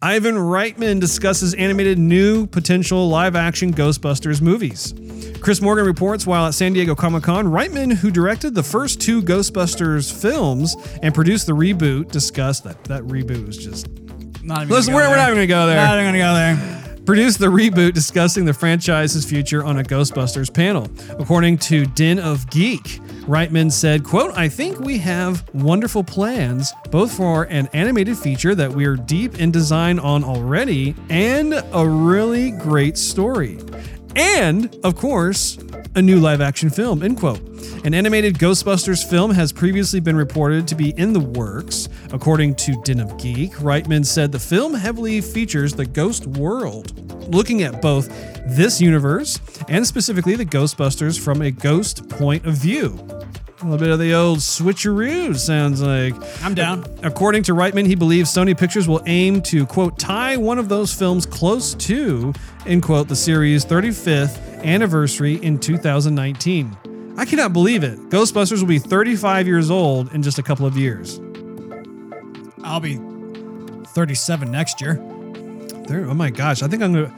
Ivan 0.03 0.33
Reitman 0.33 0.99
discusses 0.99 1.53
animated 1.53 1.99
new 1.99 2.47
potential 2.47 3.07
live 3.07 3.35
action 3.35 3.71
Ghostbusters 3.71 4.41
movies. 4.41 4.95
Chris 5.41 5.61
Morgan 5.61 5.85
reports 5.85 6.25
while 6.25 6.47
at 6.47 6.55
San 6.55 6.73
Diego 6.73 6.95
Comic 6.95 7.21
Con, 7.21 7.45
Reitman, 7.45 7.93
who 7.93 8.09
directed 8.09 8.55
the 8.55 8.63
first 8.63 8.99
two 8.99 9.21
Ghostbusters 9.21 10.11
films 10.11 10.75
and 11.03 11.13
produced 11.13 11.45
the 11.45 11.53
reboot, 11.53 12.11
discussed 12.11 12.63
that 12.63 12.83
that 12.85 13.03
reboot 13.03 13.45
was 13.45 13.57
just 13.57 13.87
Not 14.43 14.63
even. 14.63 14.69
Listen, 14.69 14.95
we're, 14.95 15.07
we're 15.07 15.17
not 15.17 15.29
even 15.29 15.35
going 15.35 15.47
to 15.47 15.53
go 15.53 15.67
there. 15.67 15.75
Not 15.75 15.93
even 15.99 16.05
gonna 16.07 16.17
go 16.17 16.33
there. 16.33 16.90
Produced 17.05 17.39
the 17.39 17.47
reboot 17.47 17.93
discussing 17.93 18.45
the 18.45 18.53
franchise's 18.53 19.25
future 19.25 19.63
on 19.63 19.79
a 19.79 19.83
Ghostbusters 19.83 20.53
panel. 20.53 20.87
According 21.19 21.57
to 21.59 21.87
Den 21.87 22.19
of 22.19 22.47
Geek, 22.51 23.01
Reitman 23.25 23.71
said, 23.71 24.03
quote, 24.03 24.37
I 24.37 24.47
think 24.47 24.79
we 24.79 24.99
have 24.99 25.43
wonderful 25.53 26.03
plans, 26.03 26.71
both 26.91 27.11
for 27.11 27.43
an 27.45 27.67
animated 27.73 28.17
feature 28.17 28.53
that 28.53 28.71
we're 28.71 28.95
deep 28.95 29.39
in 29.39 29.51
design 29.51 29.97
on 29.97 30.23
already 30.23 30.93
and 31.09 31.63
a 31.73 31.87
really 31.87 32.51
great 32.51 32.99
story. 32.99 33.57
And, 34.15 34.75
of 34.83 34.95
course, 34.95 35.57
a 35.95 36.01
new 36.01 36.19
live 36.19 36.41
action 36.41 36.69
film, 36.69 37.03
end 37.03 37.17
quote. 37.17 37.39
An 37.85 37.93
animated 37.93 38.37
Ghostbusters 38.37 39.07
film 39.07 39.31
has 39.31 39.51
previously 39.51 39.99
been 39.99 40.15
reported 40.15 40.67
to 40.67 40.75
be 40.75 40.91
in 40.97 41.13
the 41.13 41.19
works. 41.19 41.89
According 42.11 42.55
to 42.55 42.81
Den 42.83 42.99
of 42.99 43.17
Geek, 43.17 43.53
Reitman 43.53 44.05
said 44.05 44.31
the 44.31 44.39
film 44.39 44.73
heavily 44.73 45.21
features 45.21 45.73
the 45.73 45.85
ghost 45.85 46.27
world, 46.27 47.33
looking 47.33 47.63
at 47.63 47.81
both 47.81 48.07
this 48.47 48.81
universe 48.81 49.39
and 49.67 49.85
specifically 49.85 50.35
the 50.35 50.45
Ghostbusters 50.45 51.19
from 51.19 51.41
a 51.41 51.51
ghost 51.51 52.07
point 52.09 52.45
of 52.45 52.55
view. 52.55 52.99
A 53.61 53.65
little 53.65 53.77
bit 53.77 53.89
of 53.89 53.99
the 53.99 54.15
old 54.15 54.39
switcheroo 54.39 55.37
sounds 55.37 55.83
like. 55.83 56.15
I'm 56.43 56.55
down. 56.55 56.83
According 57.03 57.43
to 57.43 57.53
Reitman, 57.53 57.85
he 57.85 57.93
believes 57.93 58.33
Sony 58.33 58.57
Pictures 58.57 58.87
will 58.87 59.03
aim 59.05 59.39
to, 59.43 59.67
quote, 59.67 59.99
tie 59.99 60.35
one 60.35 60.57
of 60.57 60.67
those 60.67 60.91
films 60.91 61.27
close 61.27 61.75
to, 61.75 62.33
end 62.65 62.81
quote, 62.81 63.07
the 63.07 63.15
series' 63.15 63.63
35th 63.63 64.63
anniversary 64.63 65.35
in 65.35 65.59
2019. 65.59 66.75
I 67.17 67.25
cannot 67.25 67.53
believe 67.53 67.83
it. 67.83 67.99
Ghostbusters 68.09 68.61
will 68.61 68.67
be 68.67 68.79
35 68.79 69.45
years 69.45 69.69
old 69.69 70.11
in 70.11 70.23
just 70.23 70.39
a 70.39 70.43
couple 70.43 70.65
of 70.65 70.75
years. 70.75 71.21
I'll 72.63 72.79
be 72.79 72.99
37 73.89 74.49
next 74.49 74.81
year. 74.81 74.95
There, 75.85 76.09
oh 76.09 76.15
my 76.15 76.31
gosh, 76.31 76.63
I 76.63 76.67
think 76.67 76.81
I'm 76.81 76.93
gonna. 76.93 77.15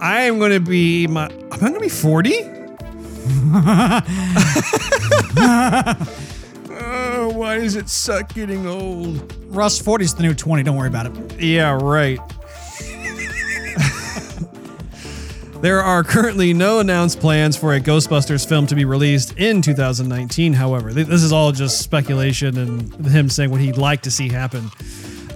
I 0.00 0.24
am 0.24 0.38
gonna 0.38 0.60
be 0.60 1.06
my. 1.06 1.28
I'm 1.28 1.52
I 1.52 1.56
gonna 1.58 1.80
be 1.80 1.88
40? 1.88 2.55
Oh, 6.70 7.32
why 7.34 7.58
does 7.58 7.76
it 7.76 7.88
suck 7.88 8.32
getting 8.34 8.66
old? 8.66 9.34
Russ 9.46 9.78
40 9.78 10.04
is 10.04 10.14
the 10.14 10.22
new 10.22 10.34
20. 10.34 10.62
Don't 10.62 10.76
worry 10.76 10.88
about 10.88 11.06
it. 11.06 11.40
Yeah, 11.40 11.78
right. 11.80 12.18
There 15.62 15.82
are 15.82 16.04
currently 16.04 16.52
no 16.52 16.80
announced 16.80 17.18
plans 17.18 17.56
for 17.56 17.72
a 17.74 17.80
Ghostbusters 17.80 18.46
film 18.46 18.66
to 18.66 18.74
be 18.74 18.84
released 18.84 19.32
in 19.38 19.62
2019, 19.62 20.52
however. 20.52 20.92
This 20.92 21.22
is 21.22 21.32
all 21.32 21.50
just 21.50 21.80
speculation 21.80 22.58
and 22.58 23.06
him 23.06 23.30
saying 23.30 23.50
what 23.50 23.60
he'd 23.62 23.78
like 23.78 24.02
to 24.02 24.10
see 24.10 24.28
happen. 24.28 24.70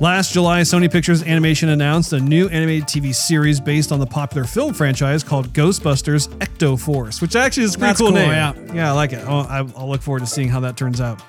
Last 0.01 0.33
July, 0.33 0.63
Sony 0.63 0.91
Pictures 0.91 1.23
Animation 1.23 1.69
announced 1.69 2.15
a 2.15 2.21
new 2.21 2.49
animated 2.49 2.85
TV 2.89 3.15
series 3.15 3.61
based 3.61 3.93
on 3.93 4.01
the 4.01 4.07
popular 4.07 4.47
film 4.47 4.73
franchise 4.73 5.23
called 5.23 5.53
Ghostbusters 5.53 6.29
Ecto 6.39 6.81
Force, 6.81 7.21
which 7.21 7.37
actually 7.37 7.65
is 7.65 7.75
a 7.75 7.79
pretty 7.79 7.89
That's 7.91 8.01
cool, 8.01 8.09
cool, 8.09 8.17
name. 8.17 8.31
yeah. 8.31 8.55
yeah, 8.73 8.89
I 8.89 8.93
like 8.93 9.13
it. 9.13 9.23
I'll, 9.27 9.47
I'll 9.77 9.91
look 9.91 10.01
forward 10.01 10.21
to 10.21 10.27
seeing 10.27 10.49
how 10.49 10.61
that 10.61 10.79
turns 10.79 11.03
out. 11.03 11.21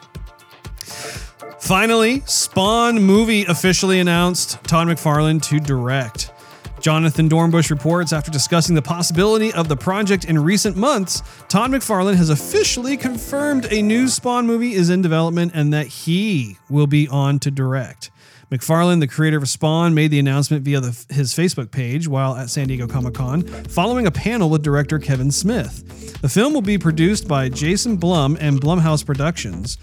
Finally, 1.60 2.22
Spawn 2.26 3.02
movie 3.02 3.44
officially 3.44 4.00
announced 4.00 4.64
Todd 4.64 4.88
McFarlane 4.88 5.42
to 5.44 5.60
direct. 5.60 6.32
Jonathan 6.80 7.28
Dornbush 7.30 7.70
reports 7.72 8.14
after 8.14 8.32
discussing 8.32 8.74
the 8.74 8.82
possibility 8.82 9.52
of 9.52 9.68
the 9.68 9.76
project 9.76 10.26
in 10.26 10.40
recent 10.42 10.78
months, 10.78 11.22
Todd 11.50 11.72
McFarlane 11.72 12.16
has 12.16 12.30
officially 12.30 12.96
confirmed 12.96 13.68
a 13.70 13.82
new 13.82 14.08
Spawn 14.08 14.48
movie 14.48 14.74
is 14.74 14.90
in 14.90 15.02
development 15.02 15.52
and 15.54 15.74
that 15.74 15.88
he 15.88 16.58
will 16.70 16.88
be 16.88 17.08
on 17.10 17.38
to 17.40 17.52
direct. 17.52 18.10
McFarlane, 18.52 19.00
the 19.00 19.08
creator 19.08 19.38
of 19.38 19.48
Spawn, 19.48 19.94
made 19.94 20.12
the 20.12 20.20
announcement 20.20 20.66
via 20.66 20.82
the, 20.82 21.06
his 21.10 21.34
Facebook 21.34 21.72
page 21.72 22.10
while 22.10 22.36
at 22.36 22.50
San 22.50 22.68
Diego 22.68 22.86
Comic 22.86 23.14
Con, 23.14 23.44
following 23.44 24.08
a 24.08 24.12
panel 24.12 24.50
with 24.50 24.62
director 24.62 25.00
Kevin 25.00 25.32
Smith. 25.32 26.20
The 26.22 26.28
film 26.28 26.54
will 26.54 26.62
be 26.62 26.78
produced 26.78 27.30
by 27.30 27.48
Jason 27.48 27.96
Blum 27.96 28.38
and 28.42 28.60
Blumhouse 28.60 29.06
Productions, 29.06 29.78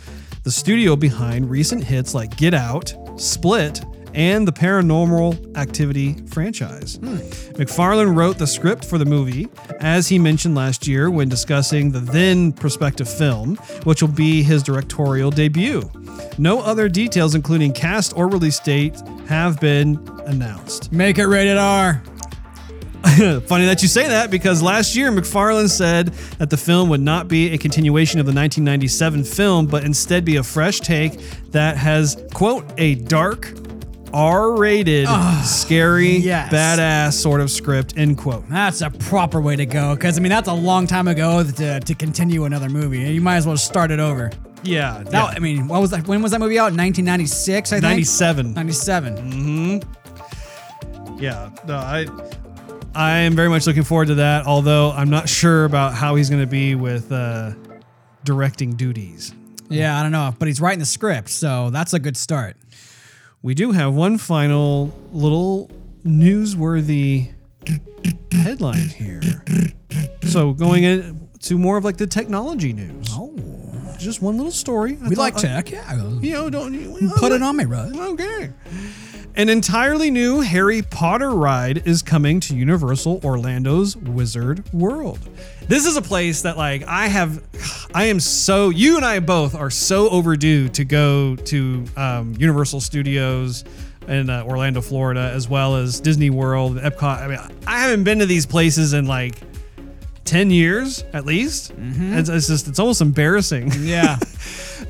the 0.45 0.51
studio 0.51 0.97
behind 0.97 1.49
recent 1.49 1.83
hits 1.83 2.15
like 2.15 2.37
Get 2.37 2.53
Out, 2.53 2.95
Split, 3.17 3.83
and 4.15 4.47
the 4.47 4.53
Paranormal 4.53 5.57
Activity 5.57 6.15
franchise. 6.27 6.97
Hmm. 6.97 7.17
McFarlane 7.59 8.15
wrote 8.15 8.39
the 8.39 8.47
script 8.47 8.85
for 8.85 8.99
the 8.99 9.05
movie, 9.05 9.49
as 9.81 10.09
he 10.09 10.19
mentioned 10.19 10.55
last 10.55 10.87
year 10.87 11.11
when 11.11 11.29
discussing 11.29 11.91
the 11.91 12.01
then 12.01 12.53
prospective 12.53 13.09
film, 13.09 13.57
which 13.85 14.03
will 14.03 14.09
be 14.09 14.43
his 14.43 14.63
directorial 14.63 15.31
debut. 15.31 15.91
No 16.39 16.61
other 16.61 16.89
details, 16.89 17.35
including 17.35 17.73
cast 17.73 18.17
or 18.17 18.29
release 18.29 18.61
date, 18.61 19.01
have 19.27 19.61
been 19.61 19.99
announced. 20.27 20.93
Make 20.93 21.19
it 21.19 21.27
rated 21.27 21.57
R. 21.57 22.03
Funny 23.47 23.65
that 23.65 23.81
you 23.81 23.89
say 23.89 24.09
that 24.09 24.29
because 24.29 24.61
last 24.61 24.97
year 24.97 25.13
McFarlane 25.13 25.71
said 25.71 26.09
that 26.39 26.51
the 26.51 26.57
film 26.57 26.89
would 26.89 27.01
not 27.01 27.29
be 27.29 27.53
a 27.53 27.59
continuation 27.59 28.19
of 28.19 28.27
the 28.27 28.31
1997 28.31 29.23
film, 29.23 29.67
but 29.67 29.85
instead 29.85 30.25
be 30.25 30.37
a 30.37 30.43
fresh 30.43 30.81
take 30.81 31.19
that 31.53 31.77
has, 31.77 32.23
quote, 32.35 32.65
a 32.77 32.97
dark, 32.97 33.53
R 34.13 34.57
rated, 34.57 35.09
scary, 35.45 36.17
yes. 36.17 36.53
badass 36.53 37.15
sort 37.15 37.41
of 37.41 37.51
script, 37.51 37.95
end 37.97 38.19
quote. 38.19 38.49
That's 38.49 38.81
a 38.81 38.91
proper 38.91 39.41
way 39.41 39.57
to 39.57 39.67
go. 39.67 39.95
Because, 39.95 40.19
I 40.19 40.21
mean, 40.21 40.31
that's 40.31 40.49
a 40.49 40.55
long 40.55 40.87
time 40.87 41.09
ago 41.09 41.45
to, 41.45 41.81
to 41.81 41.95
continue 41.95 42.45
another 42.45 42.69
movie. 42.69 43.01
You 43.01 43.21
might 43.21 43.37
as 43.37 43.47
well 43.47 43.57
start 43.57 43.91
it 43.91 44.01
over. 44.01 44.31
Yeah. 44.63 45.03
That, 45.07 45.37
I 45.37 45.39
mean, 45.39 45.69
what 45.69 45.81
was 45.81 45.91
that? 45.91 46.09
When 46.09 46.23
was 46.23 46.33
that 46.33 46.41
movie 46.41 46.59
out? 46.59 46.73
1996, 46.73 47.73
I 47.73 47.77
think? 47.77 47.83
97. 47.83 48.55
97. 48.55 49.17
Hmm. 49.17 49.79
Yeah. 51.19 51.51
No, 51.67 51.77
I. 51.77 52.07
I 52.95 53.19
am 53.19 53.37
very 53.37 53.49
much 53.49 53.67
looking 53.67 53.85
forward 53.85 54.09
to 54.09 54.17
that, 54.17 54.47
although 54.47 54.91
I'm 54.91 55.11
not 55.11 55.29
sure 55.29 55.67
about 55.67 55.95
how 55.95 56.17
he's 56.17 56.31
going 56.31 56.43
to 56.43 56.49
be 56.49 56.75
with 56.75 57.13
uh, 57.13 57.53
directing 58.25 58.73
duties. 58.73 59.35
Yeah, 59.69 59.99
I 59.99 60.03
don't 60.03 60.11
know. 60.11 60.35
But 60.37 60.49
he's 60.49 60.61
writing 60.61 60.81
the 60.81 60.87
script, 60.87 61.29
so 61.29 61.71
that's 61.71 61.93
a 61.93 61.99
good 61.99 62.17
start. 62.17 62.57
We 63.43 63.55
do 63.55 63.73
have 63.73 63.95
one 63.95 64.19
final 64.19 64.93
little 65.13 65.71
newsworthy 66.05 67.33
headline 68.33 68.89
here. 68.89 69.21
So 70.23 70.53
going 70.53 70.85
into 70.85 71.57
more 71.59 71.77
of 71.77 71.85
like 71.85 71.97
the 71.97 72.07
technology 72.07 72.73
news. 72.73 73.07
Oh. 73.13 73.35
Just 73.99 74.23
one 74.23 74.37
little 74.37 74.53
story. 74.53 74.97
I 75.03 75.09
We 75.09 75.15
thought 75.17 75.23
like 75.23 75.37
I- 75.39 75.41
tech, 75.41 75.71
yeah. 75.71 75.95
You 76.21 76.33
know, 76.33 76.51
don't 76.51 76.75
you 76.75 77.11
Put 77.17 77.33
it 77.33 77.43
on 77.43 77.57
me, 77.57 77.65
Russ. 77.65 77.95
Okay. 77.97 78.51
An 79.39 79.49
entirely 79.49 80.11
new 80.11 80.41
Harry 80.41 80.83
Potter 80.83 81.31
ride 81.31 81.87
is 81.87 82.03
coming 82.03 82.41
to 82.41 82.57
Universal 82.57 83.21
Orlando's 83.23 83.97
Wizard 83.97 84.69
World. 84.73 85.21
This 85.69 85.87
is 85.87 85.97
a 85.97 86.03
place 86.03 86.43
that 86.43 86.57
like 86.57 86.83
I 86.89 87.07
have 87.07 87.41
I 87.95 88.07
am 88.07 88.19
so 88.19 88.71
you 88.71 88.97
and 88.97 89.05
I 89.05 89.21
both 89.21 89.55
are 89.55 89.71
so 89.71 90.09
overdue 90.09 90.69
to 90.71 90.85
go 90.85 91.37
to 91.37 91.85
um, 91.97 92.35
Universal 92.37 92.81
Studios 92.81 93.63
in 94.09 94.29
uh, 94.29 94.43
Orlando, 94.43 94.81
Florida, 94.81 95.31
as 95.33 95.49
well 95.49 95.77
as 95.77 96.01
Disney 96.01 96.31
World, 96.31 96.77
Epcot. 96.79 97.23
I 97.23 97.29
mean, 97.29 97.39
I 97.65 97.79
haven't 97.79 98.03
been 98.03 98.19
to 98.19 98.27
these 98.27 98.45
places 98.45 98.93
in 98.93 99.07
like 99.07 99.37
10 100.25 100.51
years 100.51 101.05
at 101.13 101.25
least. 101.27 101.73
It's, 101.79 102.29
it's 102.29 102.49
just 102.49 102.67
it's 102.67 102.81
almost 102.81 103.01
embarrassing. 103.01 103.71
Yeah. 103.83 104.19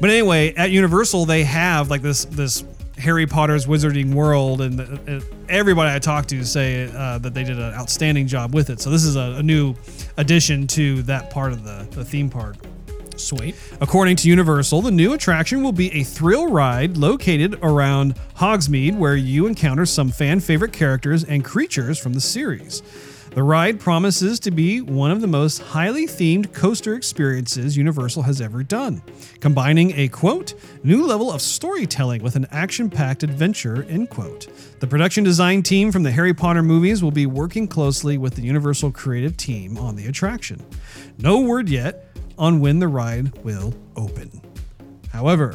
But 0.00 0.10
anyway, 0.10 0.54
at 0.54 0.70
Universal 0.70 1.24
they 1.24 1.42
have 1.42 1.90
like 1.90 2.02
this 2.02 2.24
this 2.26 2.62
Harry 2.98 3.26
Potter's 3.26 3.66
Wizarding 3.66 4.12
World, 4.12 4.60
and 4.60 4.80
uh, 4.80 5.20
everybody 5.48 5.94
I 5.94 5.98
talked 5.98 6.28
to 6.30 6.44
say 6.44 6.90
uh, 6.94 7.18
that 7.18 7.32
they 7.32 7.44
did 7.44 7.58
an 7.58 7.72
outstanding 7.74 8.26
job 8.26 8.54
with 8.54 8.70
it. 8.70 8.80
So 8.80 8.90
this 8.90 9.04
is 9.04 9.16
a, 9.16 9.36
a 9.38 9.42
new 9.42 9.74
addition 10.16 10.66
to 10.68 11.02
that 11.04 11.30
part 11.30 11.52
of 11.52 11.64
the, 11.64 11.86
the 11.92 12.04
theme 12.04 12.28
park. 12.28 12.56
Sweet. 13.16 13.56
According 13.80 14.16
to 14.16 14.28
Universal, 14.28 14.82
the 14.82 14.90
new 14.90 15.12
attraction 15.12 15.62
will 15.62 15.72
be 15.72 15.92
a 15.92 16.04
thrill 16.04 16.48
ride 16.48 16.96
located 16.96 17.58
around 17.62 18.14
Hogsmeade, 18.36 18.96
where 18.96 19.16
you 19.16 19.46
encounter 19.46 19.86
some 19.86 20.10
fan 20.10 20.40
favorite 20.40 20.72
characters 20.72 21.24
and 21.24 21.44
creatures 21.44 21.98
from 21.98 22.12
the 22.12 22.20
series. 22.20 22.82
The 23.30 23.42
ride 23.42 23.78
promises 23.78 24.40
to 24.40 24.50
be 24.50 24.80
one 24.80 25.10
of 25.10 25.20
the 25.20 25.26
most 25.26 25.58
highly 25.58 26.06
themed 26.06 26.52
coaster 26.52 26.94
experiences 26.94 27.76
Universal 27.76 28.22
has 28.22 28.40
ever 28.40 28.62
done, 28.62 29.02
combining 29.40 29.92
a 29.92 30.08
quote, 30.08 30.54
new 30.82 31.06
level 31.06 31.30
of 31.30 31.42
storytelling 31.42 32.22
with 32.22 32.36
an 32.36 32.46
action 32.50 32.90
packed 32.90 33.22
adventure, 33.22 33.84
end 33.84 34.10
quote. 34.10 34.48
The 34.80 34.86
production 34.86 35.24
design 35.24 35.62
team 35.62 35.92
from 35.92 36.02
the 36.02 36.10
Harry 36.10 36.34
Potter 36.34 36.62
movies 36.62 37.02
will 37.02 37.10
be 37.10 37.26
working 37.26 37.68
closely 37.68 38.18
with 38.18 38.34
the 38.34 38.42
Universal 38.42 38.92
creative 38.92 39.36
team 39.36 39.76
on 39.76 39.94
the 39.94 40.06
attraction. 40.06 40.64
No 41.18 41.40
word 41.40 41.68
yet 41.68 42.06
on 42.38 42.60
when 42.60 42.78
the 42.78 42.88
ride 42.88 43.36
will 43.44 43.74
open. 43.94 44.40
However, 45.12 45.54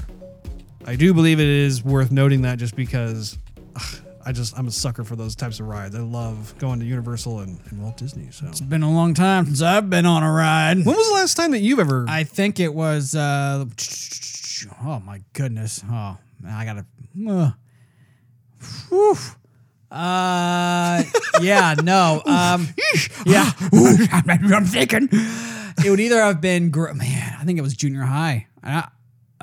I 0.85 0.95
do 0.95 1.13
believe 1.13 1.39
it 1.39 1.47
is 1.47 1.83
worth 1.83 2.11
noting 2.11 2.41
that 2.43 2.59
just 2.59 2.75
because 2.75 3.37
ugh, 3.75 4.02
I 4.25 4.31
just 4.31 4.57
I'm 4.57 4.67
a 4.67 4.71
sucker 4.71 5.03
for 5.03 5.15
those 5.15 5.35
types 5.35 5.59
of 5.59 5.67
rides. 5.67 5.95
I 5.95 5.99
love 5.99 6.55
going 6.57 6.79
to 6.79 6.85
Universal 6.85 7.39
and, 7.39 7.59
and 7.69 7.81
Walt 7.81 7.97
Disney. 7.97 8.29
So 8.31 8.47
It's 8.47 8.61
been 8.61 8.83
a 8.83 8.91
long 8.91 9.13
time 9.13 9.45
since 9.45 9.61
I've 9.61 9.89
been 9.89 10.05
on 10.05 10.23
a 10.23 10.31
ride. 10.31 10.77
when 10.77 10.95
was 10.95 11.07
the 11.07 11.13
last 11.13 11.35
time 11.35 11.51
that 11.51 11.59
you've 11.59 11.79
ever? 11.79 12.05
I 12.07 12.23
think 12.23 12.59
it 12.59 12.73
was. 12.73 13.15
Uh, 13.15 13.65
oh 14.83 14.99
my 15.01 15.21
goodness! 15.33 15.83
Oh, 15.85 16.17
man, 16.41 16.53
I 16.53 16.65
gotta. 16.65 16.85
Uh, 17.29 17.51
whew. 18.89 19.15
Uh, 19.91 21.03
yeah, 21.41 21.75
no. 21.83 22.21
Um, 22.25 22.67
yeah, 23.25 23.51
I'm 24.53 24.65
thinking 24.65 25.09
it 25.11 25.89
would 25.89 25.99
either 25.99 26.21
have 26.21 26.41
been. 26.41 26.69
Gr- 26.69 26.93
man, 26.93 27.35
I 27.39 27.43
think 27.43 27.59
it 27.59 27.61
was 27.61 27.75
junior 27.75 28.01
high. 28.03 28.47
I, 28.63 28.87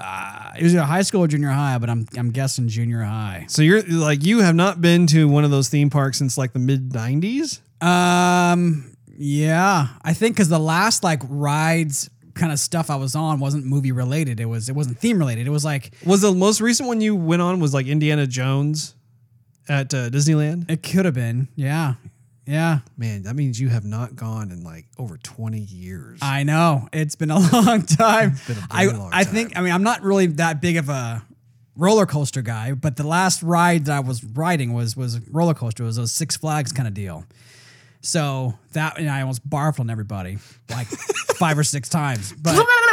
uh, 0.03 0.53
it 0.59 0.63
was 0.63 0.75
either 0.75 0.85
high 0.85 1.03
school 1.03 1.23
or 1.25 1.29
junior 1.29 1.51
high, 1.51 1.79
but 1.79 1.91
I'm 1.91 2.07
I'm 2.17 2.31
guessing 2.31 2.69
junior 2.69 3.03
high. 3.03 3.45
so 3.49 3.63
you're 3.63 3.83
like 3.83 4.25
you 4.25 4.41
have 4.41 4.55
not 4.55 4.81
been 4.81 5.07
to 5.09 5.29
one 5.29 5.45
of 5.45 5.51
those 5.51 5.69
theme 5.69 5.91
parks 5.91 6.19
since 6.19 6.39
like 6.39 6.53
the 6.53 6.59
mid 6.59 6.91
'90s. 6.91 7.61
Um, 7.85 8.97
yeah, 9.17 9.89
I 10.03 10.15
think 10.15 10.35
because 10.37 10.49
the 10.49 10.59
last 10.59 11.05
like 11.05 11.21
rides 11.29 12.09
kind 12.35 12.53
of 12.53 12.59
stuff 12.59 12.89
I 12.91 12.97
was 12.97 13.15
on 13.15 13.41
wasn't 13.41 13.67
movie 13.67 13.93
related. 13.93 14.41
It 14.41 14.47
was 14.47 14.69
it 14.69 14.75
wasn't 14.75 14.99
theme 14.99 15.19
related. 15.19 15.47
It 15.47 15.51
was 15.51 15.65
like 15.65 15.93
Was 16.07 16.23
the 16.23 16.33
most 16.33 16.61
recent 16.61 16.87
one 16.89 17.01
you 17.01 17.15
went 17.17 17.43
on 17.43 17.61
was 17.61 17.75
like 17.75 17.87
Indiana 17.87 18.27
Jones 18.27 18.95
at 19.69 19.93
uh, 19.95 20.09
Disneyland? 20.11 20.71
it 20.71 20.83
could 20.83 21.05
have 21.05 21.15
been. 21.15 21.49
Yeah, 21.55 21.95
yeah. 22.51 22.79
Man, 22.97 23.23
that 23.23 23.35
means 23.37 23.61
you 23.61 23.69
have 23.69 23.85
not 23.85 24.17
gone 24.17 24.51
in 24.51 24.65
like 24.65 24.87
over 24.99 25.17
20 25.17 25.59
years. 25.59 26.19
I 26.23 26.43
know 26.43 26.89
it's 26.93 27.15
been 27.15 27.31
a 27.31 27.39
long 27.53 27.83
time. 27.83 28.35
been 28.47 28.57
a 28.59 28.67
I 28.71 28.85
long 28.87 29.11
I 29.13 29.23
time. 29.25 29.33
think 29.35 29.57
I 29.57 29.61
mean 29.63 29.73
I'm 29.73 29.83
not 29.83 30.03
really 30.03 30.27
that 30.27 30.61
big 30.61 30.77
of 30.77 30.89
a 30.89 31.23
roller 31.77 32.07
coaster 32.07 32.43
guy, 32.43 32.73
but 32.73 32.97
the 32.97 33.07
last 33.07 33.43
ride 33.43 33.87
that 33.87 33.97
I 33.97 34.01
was 34.01 34.23
riding 34.25 34.73
was 34.73 34.97
was 34.97 35.21
roller 35.31 35.55
coaster. 35.55 35.85
It 35.85 35.87
was 35.87 35.99
a 35.99 36.09
Six 36.09 36.37
Flags 36.37 36.73
kind 36.73 36.89
of 36.89 36.95
deal. 36.95 37.25
So 38.03 38.55
that 38.73 38.99
and 38.99 39.09
I 39.11 39.21
almost 39.21 39.49
barfed 39.49 39.79
on 39.79 39.91
everybody 39.91 40.39
like 40.71 40.87
five 41.37 41.59
or 41.59 41.65
six 41.65 41.89
times. 41.89 42.33
But 42.33 42.57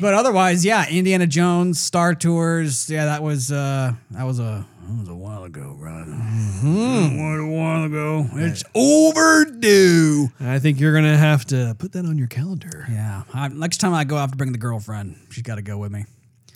but 0.00 0.14
otherwise, 0.14 0.64
yeah, 0.64 0.88
Indiana 0.88 1.26
Jones, 1.26 1.80
Star 1.80 2.14
Tours, 2.14 2.88
yeah, 2.90 3.04
that 3.06 3.22
was 3.22 3.52
uh 3.52 3.92
that 4.10 4.24
was 4.24 4.38
a 4.38 4.66
that 4.88 4.98
was 5.00 5.08
a 5.08 5.14
while 5.14 5.44
ago, 5.44 5.76
right? 5.78 6.06
Mm-hmm. 6.06 7.16
What 7.18 7.40
a 7.40 7.46
while 7.46 7.84
ago. 7.84 8.26
It's 8.34 8.62
overdue. 8.74 10.28
I 10.40 10.58
think 10.58 10.78
you're 10.78 10.94
gonna 10.94 11.16
have 11.16 11.44
to 11.46 11.74
put 11.78 11.92
that 11.92 12.04
on 12.06 12.18
your 12.18 12.28
calendar. 12.28 12.86
Yeah. 12.90 13.24
I, 13.34 13.48
next 13.48 13.78
time 13.78 13.92
I 13.94 14.04
go, 14.04 14.16
I 14.16 14.20
have 14.20 14.30
to 14.30 14.36
bring 14.36 14.52
the 14.52 14.58
girlfriend. 14.58 15.16
She's 15.30 15.42
got 15.42 15.56
to 15.56 15.62
go 15.62 15.76
with 15.78 15.90
me. 15.90 16.04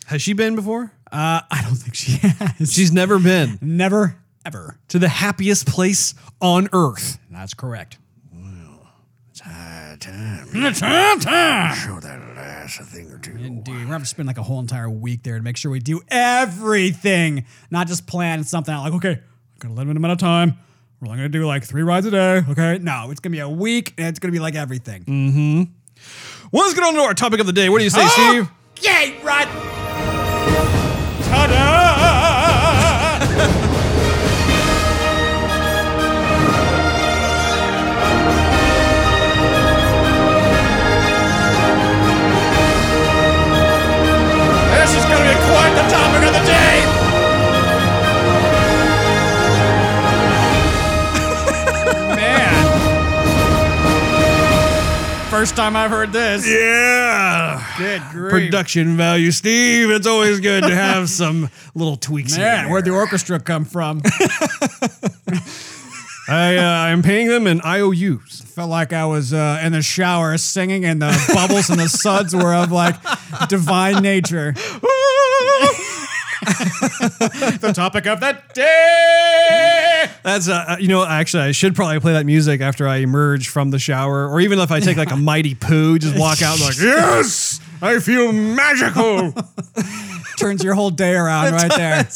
Has 0.06 0.22
she 0.22 0.32
been 0.32 0.54
before? 0.54 0.92
Uh, 1.10 1.40
I 1.50 1.62
don't 1.62 1.74
think 1.76 1.94
she 1.94 2.12
has. 2.18 2.72
She's 2.72 2.92
never 2.92 3.18
been 3.18 3.58
never, 3.60 4.16
ever. 4.44 4.78
to 4.88 4.98
the 4.98 5.08
happiest 5.08 5.66
place 5.66 6.14
on 6.40 6.68
earth. 6.72 7.18
That's 7.30 7.54
correct. 7.54 7.98
High 9.42 9.79
time. 10.00 10.48
It's 10.52 10.80
time, 10.80 11.20
time. 11.20 11.74
Show 11.76 12.00
that 12.00 12.20
ass 12.36 12.80
a 12.80 12.84
thing 12.84 13.10
or 13.10 13.18
two. 13.18 13.32
Indeed. 13.32 13.68
We're 13.68 13.74
going 13.74 13.86
to 13.86 13.92
have 13.92 14.02
to 14.02 14.08
spend 14.08 14.26
like 14.26 14.38
a 14.38 14.42
whole 14.42 14.58
entire 14.58 14.90
week 14.90 15.22
there 15.22 15.36
to 15.36 15.42
make 15.42 15.56
sure 15.56 15.70
we 15.70 15.78
do 15.78 16.00
everything, 16.08 17.44
not 17.70 17.86
just 17.86 18.06
plan 18.06 18.44
something 18.44 18.74
out 18.74 18.82
like, 18.82 18.94
okay, 18.94 19.20
I've 19.54 19.58
got 19.58 19.70
a 19.70 19.74
limited 19.74 19.96
amount 19.98 20.12
of 20.12 20.18
time. 20.18 20.56
We're 21.00 21.08
only 21.08 21.18
going 21.18 21.32
to 21.32 21.38
do 21.38 21.46
like 21.46 21.64
three 21.64 21.82
rides 21.82 22.06
a 22.06 22.10
day. 22.10 22.42
Okay. 22.48 22.78
No, 22.78 23.10
it's 23.10 23.20
going 23.20 23.32
to 23.32 23.36
be 23.36 23.40
a 23.40 23.48
week 23.48 23.94
and 23.96 24.08
it's 24.08 24.18
going 24.18 24.32
to 24.32 24.36
be 24.36 24.42
like 24.42 24.54
everything. 24.54 25.04
Mm-hmm. 25.04 25.62
Well, 26.52 26.64
let's 26.64 26.74
get 26.74 26.84
on 26.84 26.94
to 26.94 27.00
our 27.00 27.14
topic 27.14 27.40
of 27.40 27.46
the 27.46 27.52
day. 27.52 27.68
What 27.68 27.78
do 27.78 27.84
you 27.84 27.90
say, 27.90 28.06
Steve? 28.08 28.50
Yay, 28.82 29.18
right. 29.22 29.79
First 55.30 55.54
time 55.54 55.76
I've 55.76 55.92
heard 55.92 56.12
this. 56.12 56.44
Yeah. 56.46 57.64
Good 57.78 58.02
grief. 58.10 58.30
Production 58.32 58.96
value, 58.96 59.30
Steve. 59.30 59.88
It's 59.90 60.06
always 60.06 60.40
good 60.40 60.64
to 60.64 60.74
have 60.74 61.08
some 61.08 61.48
little 61.74 61.96
tweaks. 61.96 62.36
Man, 62.36 62.68
where'd 62.68 62.84
the 62.84 62.90
orchestra 62.90 63.38
come 63.38 63.64
from? 63.64 64.02
I 66.28 66.56
uh, 66.56 66.62
I'm 66.62 67.02
paying 67.02 67.28
them 67.28 67.46
in 67.46 67.60
IOUs. 67.64 68.40
Felt 68.40 68.70
like 68.70 68.92
I 68.92 69.06
was 69.06 69.32
uh, 69.32 69.60
in 69.62 69.70
the 69.72 69.82
shower 69.82 70.36
singing, 70.36 70.84
and 70.84 71.00
the 71.00 71.32
bubbles 71.32 71.70
and 71.70 71.78
the 71.78 71.88
suds 71.88 72.34
were 72.34 72.52
of 72.54 72.72
like 72.72 72.96
divine 73.48 74.02
nature. 74.02 74.54
the 76.40 77.72
topic 77.74 78.06
of 78.06 78.20
the 78.20 78.38
day. 78.54 80.06
That's 80.22 80.48
uh, 80.48 80.76
you 80.80 80.88
know 80.88 81.04
actually 81.04 81.44
I 81.44 81.52
should 81.52 81.74
probably 81.74 82.00
play 82.00 82.14
that 82.14 82.26
music 82.26 82.60
after 82.60 82.88
I 82.88 82.96
emerge 82.96 83.48
from 83.48 83.70
the 83.70 83.78
shower, 83.78 84.28
or 84.28 84.40
even 84.40 84.58
if 84.58 84.70
I 84.70 84.80
take 84.80 84.96
like 84.96 85.10
a 85.10 85.16
mighty 85.16 85.54
poo, 85.54 85.98
just 85.98 86.18
walk 86.18 86.42
out 86.42 86.60
like 86.60 86.78
yes, 86.78 87.60
I 87.82 87.98
feel 87.98 88.32
magical. 88.32 89.34
Turns 90.38 90.64
your 90.64 90.74
whole 90.74 90.90
day 90.90 91.14
around 91.14 91.52
right 91.52 91.70
there. 91.76 92.08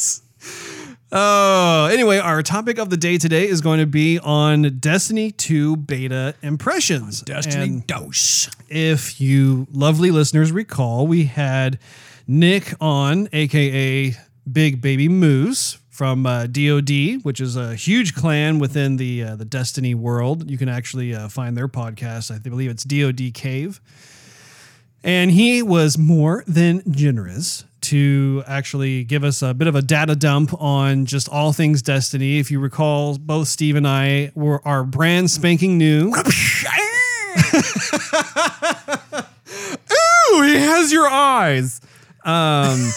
Oh, 1.17 1.89
anyway, 1.93 2.19
our 2.19 2.43
topic 2.43 2.79
of 2.79 2.91
the 2.91 2.97
day 2.97 3.19
today 3.19 3.47
is 3.47 3.61
going 3.61 3.79
to 3.79 3.87
be 3.87 4.19
on 4.19 4.79
Destiny 4.81 5.31
2 5.31 5.77
beta 5.77 6.35
impressions. 6.43 7.23
And 7.29 7.87
dose. 7.87 8.51
if 8.69 9.21
you 9.21 9.69
lovely 9.71 10.11
listeners 10.11 10.51
recall, 10.51 11.07
we 11.07 11.27
had 11.27 11.79
Nick 12.27 12.73
on, 12.81 13.29
aka 13.33 14.15
Big 14.51 14.81
Baby 14.81 15.09
Moose 15.09 15.79
from 15.91 16.27
uh, 16.27 16.47
DoD, 16.47 17.23
which 17.23 17.41
is 17.41 17.57
a 17.57 17.75
huge 17.75 18.15
clan 18.15 18.59
within 18.59 18.97
the 18.97 19.23
uh, 19.23 19.37
the 19.37 19.45
Destiny 19.45 19.95
world. 19.95 20.51
You 20.51 20.57
can 20.57 20.69
actually 20.69 21.15
uh, 21.15 21.29
find 21.29 21.57
their 21.57 21.69
podcast. 21.69 22.35
I 22.35 22.39
believe 22.39 22.71
it's 22.71 22.83
DoD 22.85 23.35
Cave, 23.35 23.81
and 25.03 25.31
he 25.31 25.63
was 25.63 25.99
more 25.99 26.45
than 26.47 26.83
generous 26.91 27.65
to 27.83 28.43
actually 28.47 29.05
give 29.05 29.23
us 29.23 29.43
a 29.43 29.53
bit 29.53 29.69
of 29.69 29.75
a 29.75 29.83
data 29.83 30.17
dump 30.17 30.55
on 30.59 31.05
just 31.05 31.29
all 31.29 31.53
things 31.53 31.83
Destiny. 31.83 32.39
If 32.39 32.51
you 32.51 32.59
recall, 32.59 33.19
both 33.19 33.49
Steve 33.49 33.77
and 33.77 33.87
I 33.87 34.33
were 34.35 34.67
are 34.67 34.83
brand 34.83 35.31
spanking 35.31 35.77
new. 35.77 36.09
Ooh, 40.33 40.43
he 40.43 40.57
has 40.57 40.91
your 40.91 41.07
eyes. 41.07 41.83
Um, 42.25 42.91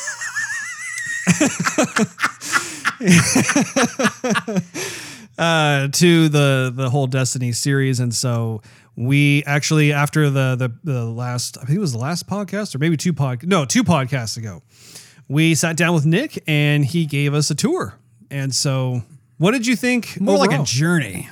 uh, 5.38 5.88
to 5.90 6.30
the 6.30 6.72
the 6.74 6.90
whole 6.90 7.08
Destiny 7.08 7.52
series, 7.52 8.00
and 8.00 8.14
so 8.14 8.62
we 8.96 9.44
actually 9.46 9.94
after 9.94 10.30
the 10.30 10.56
the 10.56 10.72
the 10.84 11.06
last 11.06 11.58
I 11.58 11.66
think 11.66 11.78
it 11.78 11.82
was 11.82 11.92
the 11.92 12.00
last 12.00 12.28
podcast 12.28 12.74
or 12.74 12.80
maybe 12.80 12.98
two 12.98 13.14
pod 13.14 13.46
no 13.46 13.66
two 13.66 13.84
podcasts 13.84 14.38
ago, 14.38 14.64
we 15.28 15.54
sat 15.56 15.78
down 15.78 15.94
with 15.94 16.06
Nick 16.06 16.42
and 16.48 16.84
he 16.86 17.06
gave 17.06 17.34
us 17.34 17.52
a 17.52 17.56
tour. 17.56 17.96
And 18.30 18.54
so, 18.54 19.04
what 19.38 19.52
did 19.52 19.66
you 19.68 19.76
think? 19.76 20.20
More 20.20 20.38
like 20.38 20.52
a 20.52 20.64
journey. 20.64 21.30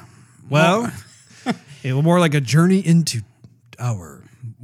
well, 0.49 0.91
it 1.83 1.93
was 1.93 2.03
more 2.03 2.19
like 2.19 2.33
a 2.33 2.41
journey 2.41 2.79
into 2.79 3.21
our 3.79 4.14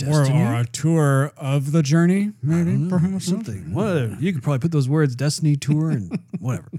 destiny. 0.05 0.41
or 0.41 0.55
a 0.55 0.65
tour 0.65 1.31
of 1.37 1.71
the 1.71 1.81
journey, 1.83 2.31
maybe, 2.41 2.89
perhaps. 2.89 3.25
something. 3.25 3.73
Whatever. 3.73 4.17
You 4.19 4.33
could 4.33 4.43
probably 4.43 4.59
put 4.59 4.71
those 4.71 4.89
words 4.89 5.15
Destiny 5.15 5.55
Tour 5.55 5.91
and 5.91 6.19
whatever. 6.39 6.69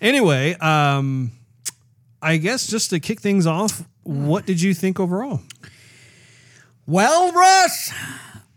Anyway, 0.00 0.54
um, 0.54 1.32
I 2.20 2.36
guess 2.38 2.66
just 2.66 2.90
to 2.90 3.00
kick 3.00 3.20
things 3.20 3.46
off, 3.46 3.84
what 4.02 4.46
did 4.46 4.60
you 4.60 4.74
think 4.74 4.98
overall? 5.00 5.40
Well, 6.86 7.32
Russ, 7.32 7.92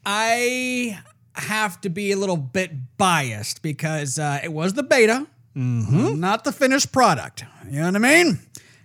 I 0.05 0.99
have 1.33 1.81
to 1.81 1.89
be 1.89 2.11
a 2.11 2.17
little 2.17 2.37
bit 2.37 2.97
biased 2.97 3.61
because 3.61 4.19
uh, 4.19 4.39
it 4.43 4.51
was 4.53 4.73
the 4.73 4.83
beta, 4.83 5.25
not 5.55 6.43
the 6.43 6.51
finished 6.51 6.91
product. 6.91 7.43
You 7.69 7.79
know 7.79 7.85
what 7.85 7.95
I 7.95 7.99
mean? 7.99 8.39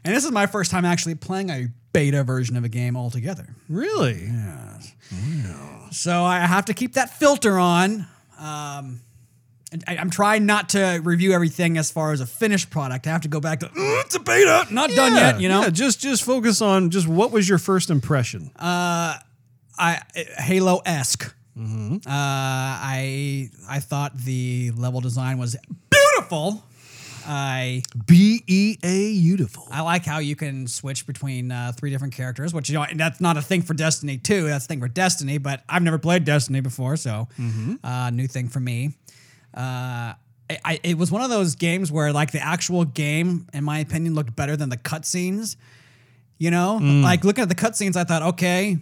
And 0.04 0.14
this 0.14 0.24
is 0.24 0.30
my 0.32 0.46
first 0.46 0.70
time 0.70 0.84
actually 0.84 1.14
playing 1.14 1.50
a 1.50 1.68
beta 1.94 2.22
version 2.24 2.56
of 2.58 2.64
a 2.64 2.68
game 2.68 2.94
altogether. 2.98 3.46
Really? 3.70 4.26
Yeah. 4.26 4.80
So 5.90 6.24
I 6.24 6.40
have 6.40 6.66
to 6.66 6.74
keep 6.74 6.94
that 6.94 7.08
filter 7.18 7.58
on. 7.58 8.06
Um, 8.38 9.00
I, 9.86 9.96
I'm 9.96 10.10
trying 10.10 10.44
not 10.44 10.70
to 10.70 11.00
review 11.02 11.32
everything 11.32 11.78
as 11.78 11.90
far 11.90 12.12
as 12.12 12.20
a 12.20 12.26
finished 12.26 12.68
product. 12.70 13.06
I 13.06 13.10
have 13.10 13.22
to 13.22 13.28
go 13.28 13.40
back 13.40 13.60
to 13.60 13.66
"Uh, 13.66 13.70
it's 14.04 14.14
a 14.14 14.20
beta, 14.20 14.66
not 14.70 14.90
done 14.90 15.14
yet. 15.14 15.40
You 15.40 15.48
know, 15.48 15.62
Yeah, 15.62 15.70
just 15.70 16.00
just 16.00 16.22
focus 16.24 16.60
on 16.60 16.90
just 16.90 17.08
what 17.08 17.30
was 17.30 17.48
your 17.48 17.58
first 17.58 17.90
impression? 17.90 18.50
Uh, 18.56 19.16
I 19.78 20.00
Halo 20.38 20.82
esque. 20.84 21.32
Uh, 21.56 22.00
I 22.10 23.50
I 23.68 23.78
thought 23.80 24.16
the 24.18 24.72
level 24.76 25.00
design 25.00 25.38
was 25.38 25.56
beautiful. 25.90 26.64
I 27.26 27.82
B 28.06 28.42
E 28.46 28.78
A 28.82 29.12
beautiful. 29.12 29.66
I 29.70 29.80
like 29.82 30.04
how 30.04 30.18
you 30.18 30.36
can 30.36 30.66
switch 30.66 31.06
between 31.06 31.50
uh, 31.50 31.72
three 31.76 31.90
different 31.90 32.14
characters, 32.14 32.52
which 32.54 32.68
you 32.68 32.74
know 32.78 32.86
that's 32.94 33.20
not 33.20 33.36
a 33.36 33.42
thing 33.42 33.62
for 33.62 33.74
Destiny 33.74 34.18
2. 34.18 34.46
That's 34.48 34.64
a 34.64 34.68
thing 34.68 34.80
for 34.80 34.88
Destiny, 34.88 35.38
but 35.38 35.62
I've 35.68 35.82
never 35.82 35.98
played 35.98 36.24
Destiny 36.24 36.60
before, 36.60 36.96
so 36.96 37.28
uh, 37.84 38.10
new 38.10 38.26
thing 38.26 38.48
for 38.48 38.60
me. 38.60 38.94
Uh, 39.56 40.14
I, 40.50 40.58
I, 40.64 40.80
it 40.82 40.98
was 40.98 41.10
one 41.10 41.22
of 41.22 41.30
those 41.30 41.54
games 41.54 41.90
where 41.90 42.12
like 42.12 42.30
the 42.32 42.40
actual 42.40 42.84
game, 42.84 43.46
in 43.54 43.64
my 43.64 43.78
opinion, 43.78 44.14
looked 44.14 44.36
better 44.36 44.56
than 44.56 44.68
the 44.68 44.76
cutscenes. 44.76 45.56
You 46.38 46.50
know, 46.50 46.78
like 47.02 47.24
looking 47.24 47.42
at 47.42 47.48
the 47.48 47.54
cutscenes, 47.54 47.96
I 47.96 48.04
thought, 48.04 48.22
okay, 48.22 48.78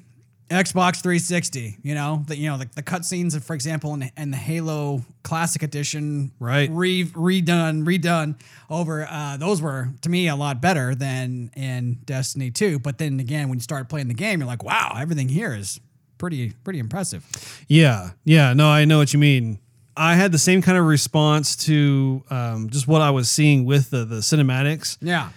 Xbox 0.50 1.02
360. 1.02 1.78
You 1.82 1.94
know, 1.94 2.24
the, 2.26 2.36
you 2.36 2.50
know 2.50 2.58
the, 2.58 2.68
the 2.74 2.82
cutscenes, 2.82 3.40
for 3.42 3.54
example, 3.54 3.94
in, 3.94 4.10
in 4.16 4.30
the 4.30 4.36
Halo 4.36 5.02
Classic 5.22 5.62
Edition, 5.62 6.30
Right. 6.38 6.68
re, 6.70 7.04
redone, 7.06 7.84
redone 7.86 8.38
over. 8.68 9.06
Uh, 9.08 9.36
those 9.38 9.62
were 9.62 9.88
to 10.02 10.08
me 10.10 10.28
a 10.28 10.36
lot 10.36 10.60
better 10.60 10.94
than 10.94 11.50
in 11.56 11.98
Destiny 12.04 12.50
2. 12.50 12.78
But 12.80 12.98
then 12.98 13.18
again, 13.18 13.48
when 13.48 13.58
you 13.58 13.62
start 13.62 13.88
playing 13.88 14.08
the 14.08 14.14
game, 14.14 14.40
you're 14.40 14.46
like, 14.46 14.62
wow, 14.62 14.96
everything 15.00 15.28
here 15.30 15.54
is 15.54 15.80
pretty 16.18 16.50
pretty 16.64 16.78
impressive. 16.80 17.24
Yeah, 17.66 18.10
yeah. 18.24 18.52
No, 18.52 18.68
I 18.68 18.84
know 18.84 18.98
what 18.98 19.12
you 19.12 19.18
mean. 19.18 19.58
I 19.96 20.14
had 20.16 20.32
the 20.32 20.38
same 20.38 20.60
kind 20.62 20.76
of 20.78 20.84
response 20.86 21.56
to 21.66 22.22
um, 22.30 22.70
just 22.70 22.86
what 22.88 23.00
I 23.02 23.10
was 23.10 23.28
seeing 23.30 23.64
with 23.64 23.90
the 23.90 24.04
the 24.04 24.16
cinematics, 24.16 24.96
Yeah. 25.00 25.30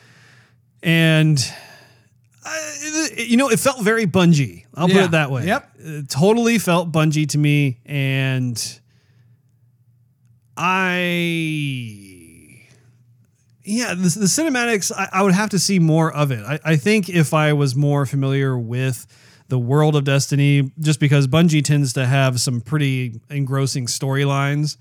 and 0.83 1.39
I, 2.45 3.09
you 3.17 3.37
know, 3.37 3.49
it 3.49 3.59
felt 3.59 3.81
very 3.81 4.05
Bungie. 4.05 4.65
I'll 4.75 4.87
put 4.87 4.97
it 4.97 5.11
that 5.11 5.31
way. 5.31 5.47
Yep. 5.47 5.71
it 5.79 6.09
totally 6.09 6.59
felt 6.59 6.91
Bungie 6.91 7.27
to 7.29 7.37
me, 7.37 7.79
and 7.85 8.79
I. 10.55 11.71
Yeah, 13.67 13.95
the, 13.95 14.03
the 14.03 14.27
cinematics, 14.27 14.91
I, 14.95 15.09
I 15.11 15.23
would 15.23 15.33
have 15.33 15.49
to 15.49 15.59
see 15.59 15.79
more 15.79 16.13
of 16.13 16.29
it. 16.29 16.43
I, 16.45 16.59
I 16.63 16.75
think 16.75 17.09
if 17.09 17.33
I 17.33 17.53
was 17.53 17.75
more 17.75 18.05
familiar 18.05 18.55
with 18.55 19.07
the 19.47 19.57
world 19.57 19.95
of 19.95 20.03
Destiny, 20.03 20.71
just 20.79 20.99
because 20.99 21.27
Bungie 21.27 21.63
tends 21.63 21.93
to 21.93 22.05
have 22.05 22.39
some 22.39 22.61
pretty 22.61 23.19
engrossing 23.29 23.87
storylines, 23.87 24.77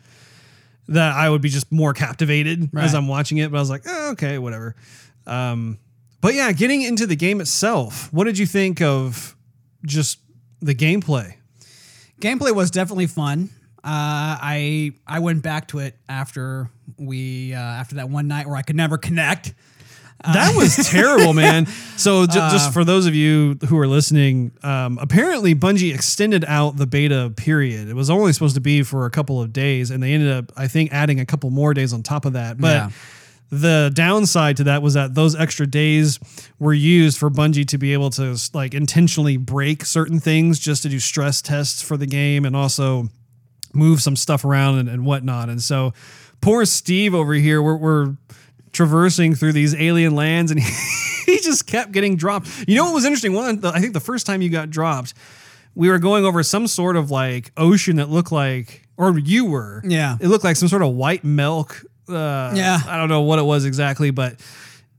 that 0.88 1.14
I 1.14 1.30
would 1.30 1.40
be 1.40 1.48
just 1.48 1.72
more 1.72 1.94
captivated 1.94 2.68
as 2.76 2.94
I'm 2.94 3.08
watching 3.08 3.38
it. 3.38 3.50
But 3.50 3.56
I 3.56 3.60
was 3.60 3.70
like, 3.70 3.84
oh, 3.86 4.10
okay, 4.10 4.36
whatever. 4.38 4.76
Um, 5.26 5.78
But 6.24 6.32
yeah, 6.32 6.50
getting 6.52 6.80
into 6.80 7.06
the 7.06 7.16
game 7.16 7.38
itself, 7.42 8.10
what 8.10 8.24
did 8.24 8.38
you 8.38 8.46
think 8.46 8.80
of 8.80 9.36
just 9.84 10.20
the 10.62 10.74
gameplay? 10.74 11.34
Gameplay 12.18 12.50
was 12.50 12.70
definitely 12.70 13.08
fun. 13.08 13.50
Uh, 13.84 14.40
I 14.40 14.92
I 15.06 15.18
went 15.18 15.42
back 15.42 15.68
to 15.68 15.80
it 15.80 15.98
after 16.08 16.70
we 16.96 17.52
uh, 17.52 17.58
after 17.58 17.96
that 17.96 18.08
one 18.08 18.26
night 18.26 18.46
where 18.46 18.56
I 18.56 18.62
could 18.62 18.74
never 18.74 18.96
connect. 18.96 19.52
That 20.24 20.56
was 20.56 20.76
terrible, 20.90 21.34
man. 21.34 21.66
So, 21.98 22.24
j- 22.24 22.32
just 22.32 22.72
for 22.72 22.84
those 22.86 23.04
of 23.04 23.14
you 23.14 23.58
who 23.68 23.76
are 23.78 23.86
listening, 23.86 24.52
um, 24.62 24.96
apparently 25.02 25.54
Bungie 25.54 25.92
extended 25.94 26.42
out 26.48 26.78
the 26.78 26.86
beta 26.86 27.34
period. 27.36 27.90
It 27.90 27.94
was 27.96 28.08
only 28.08 28.32
supposed 28.32 28.54
to 28.54 28.62
be 28.62 28.82
for 28.82 29.04
a 29.04 29.10
couple 29.10 29.42
of 29.42 29.52
days, 29.52 29.90
and 29.90 30.02
they 30.02 30.14
ended 30.14 30.32
up, 30.32 30.52
I 30.56 30.68
think, 30.68 30.90
adding 30.90 31.20
a 31.20 31.26
couple 31.26 31.50
more 31.50 31.74
days 31.74 31.92
on 31.92 32.02
top 32.02 32.24
of 32.24 32.32
that. 32.32 32.56
But 32.56 32.68
Yeah. 32.68 32.90
The 33.50 33.90
downside 33.94 34.56
to 34.56 34.64
that 34.64 34.82
was 34.82 34.94
that 34.94 35.14
those 35.14 35.36
extra 35.36 35.66
days 35.66 36.18
were 36.58 36.72
used 36.72 37.18
for 37.18 37.30
Bungie 37.30 37.66
to 37.68 37.78
be 37.78 37.92
able 37.92 38.10
to 38.10 38.36
like 38.52 38.74
intentionally 38.74 39.36
break 39.36 39.84
certain 39.84 40.18
things 40.18 40.58
just 40.58 40.82
to 40.82 40.88
do 40.88 40.98
stress 40.98 41.40
tests 41.40 41.82
for 41.82 41.96
the 41.96 42.06
game 42.06 42.44
and 42.44 42.56
also 42.56 43.08
move 43.72 44.00
some 44.00 44.16
stuff 44.16 44.44
around 44.44 44.78
and, 44.78 44.88
and 44.88 45.04
whatnot. 45.04 45.48
And 45.48 45.62
so 45.62 45.92
poor 46.40 46.64
Steve 46.64 47.14
over 47.14 47.34
here, 47.34 47.62
we're, 47.62 47.76
we're 47.76 48.16
traversing 48.72 49.34
through 49.34 49.52
these 49.52 49.74
alien 49.74 50.14
lands 50.14 50.50
and 50.50 50.60
he 51.26 51.38
just 51.38 51.66
kept 51.66 51.92
getting 51.92 52.16
dropped. 52.16 52.48
You 52.66 52.76
know 52.76 52.84
what 52.84 52.94
was 52.94 53.04
interesting? 53.04 53.32
One, 53.32 53.60
the, 53.60 53.68
I 53.68 53.80
think 53.80 53.92
the 53.92 54.00
first 54.00 54.26
time 54.26 54.42
you 54.42 54.50
got 54.50 54.70
dropped, 54.70 55.14
we 55.74 55.88
were 55.88 55.98
going 55.98 56.24
over 56.24 56.42
some 56.42 56.66
sort 56.66 56.96
of 56.96 57.10
like 57.10 57.52
ocean 57.56 57.96
that 57.96 58.08
looked 58.08 58.32
like, 58.32 58.86
or 58.96 59.18
you 59.18 59.46
were. 59.46 59.82
Yeah. 59.84 60.16
It 60.20 60.28
looked 60.28 60.44
like 60.44 60.56
some 60.56 60.68
sort 60.68 60.82
of 60.82 60.92
white 60.92 61.24
milk. 61.24 61.84
Uh, 62.08 62.52
Yeah. 62.54 62.78
I 62.86 62.96
don't 62.96 63.08
know 63.08 63.22
what 63.22 63.38
it 63.38 63.44
was 63.44 63.64
exactly, 63.64 64.10
but 64.10 64.36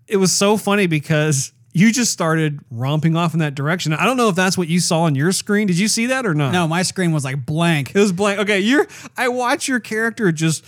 it 0.07 0.17
was 0.17 0.31
so 0.31 0.57
funny 0.57 0.87
because 0.87 1.51
you 1.73 1.91
just 1.91 2.11
started 2.11 2.59
romping 2.71 3.15
off 3.17 3.33
in 3.33 3.39
that 3.41 3.53
direction. 3.53 3.91
I 3.93 4.05
don't 4.05 4.15
know 4.17 4.29
if 4.29 4.35
that's 4.35 4.57
what 4.57 4.67
you 4.69 4.79
saw 4.79 5.01
on 5.01 5.15
your 5.15 5.31
screen. 5.33 5.67
Did 5.67 5.77
you 5.77 5.87
see 5.89 6.05
that 6.07 6.25
or 6.25 6.33
not? 6.33 6.51
No, 6.53 6.67
my 6.67 6.83
screen 6.83 7.11
was 7.11 7.25
like 7.25 7.45
blank. 7.45 7.93
It 7.93 7.99
was 7.99 8.11
blank. 8.13 8.39
Okay, 8.39 8.59
you're. 8.61 8.87
I 9.17 9.27
watch 9.27 9.67
your 9.67 9.79
character 9.81 10.31
just 10.31 10.63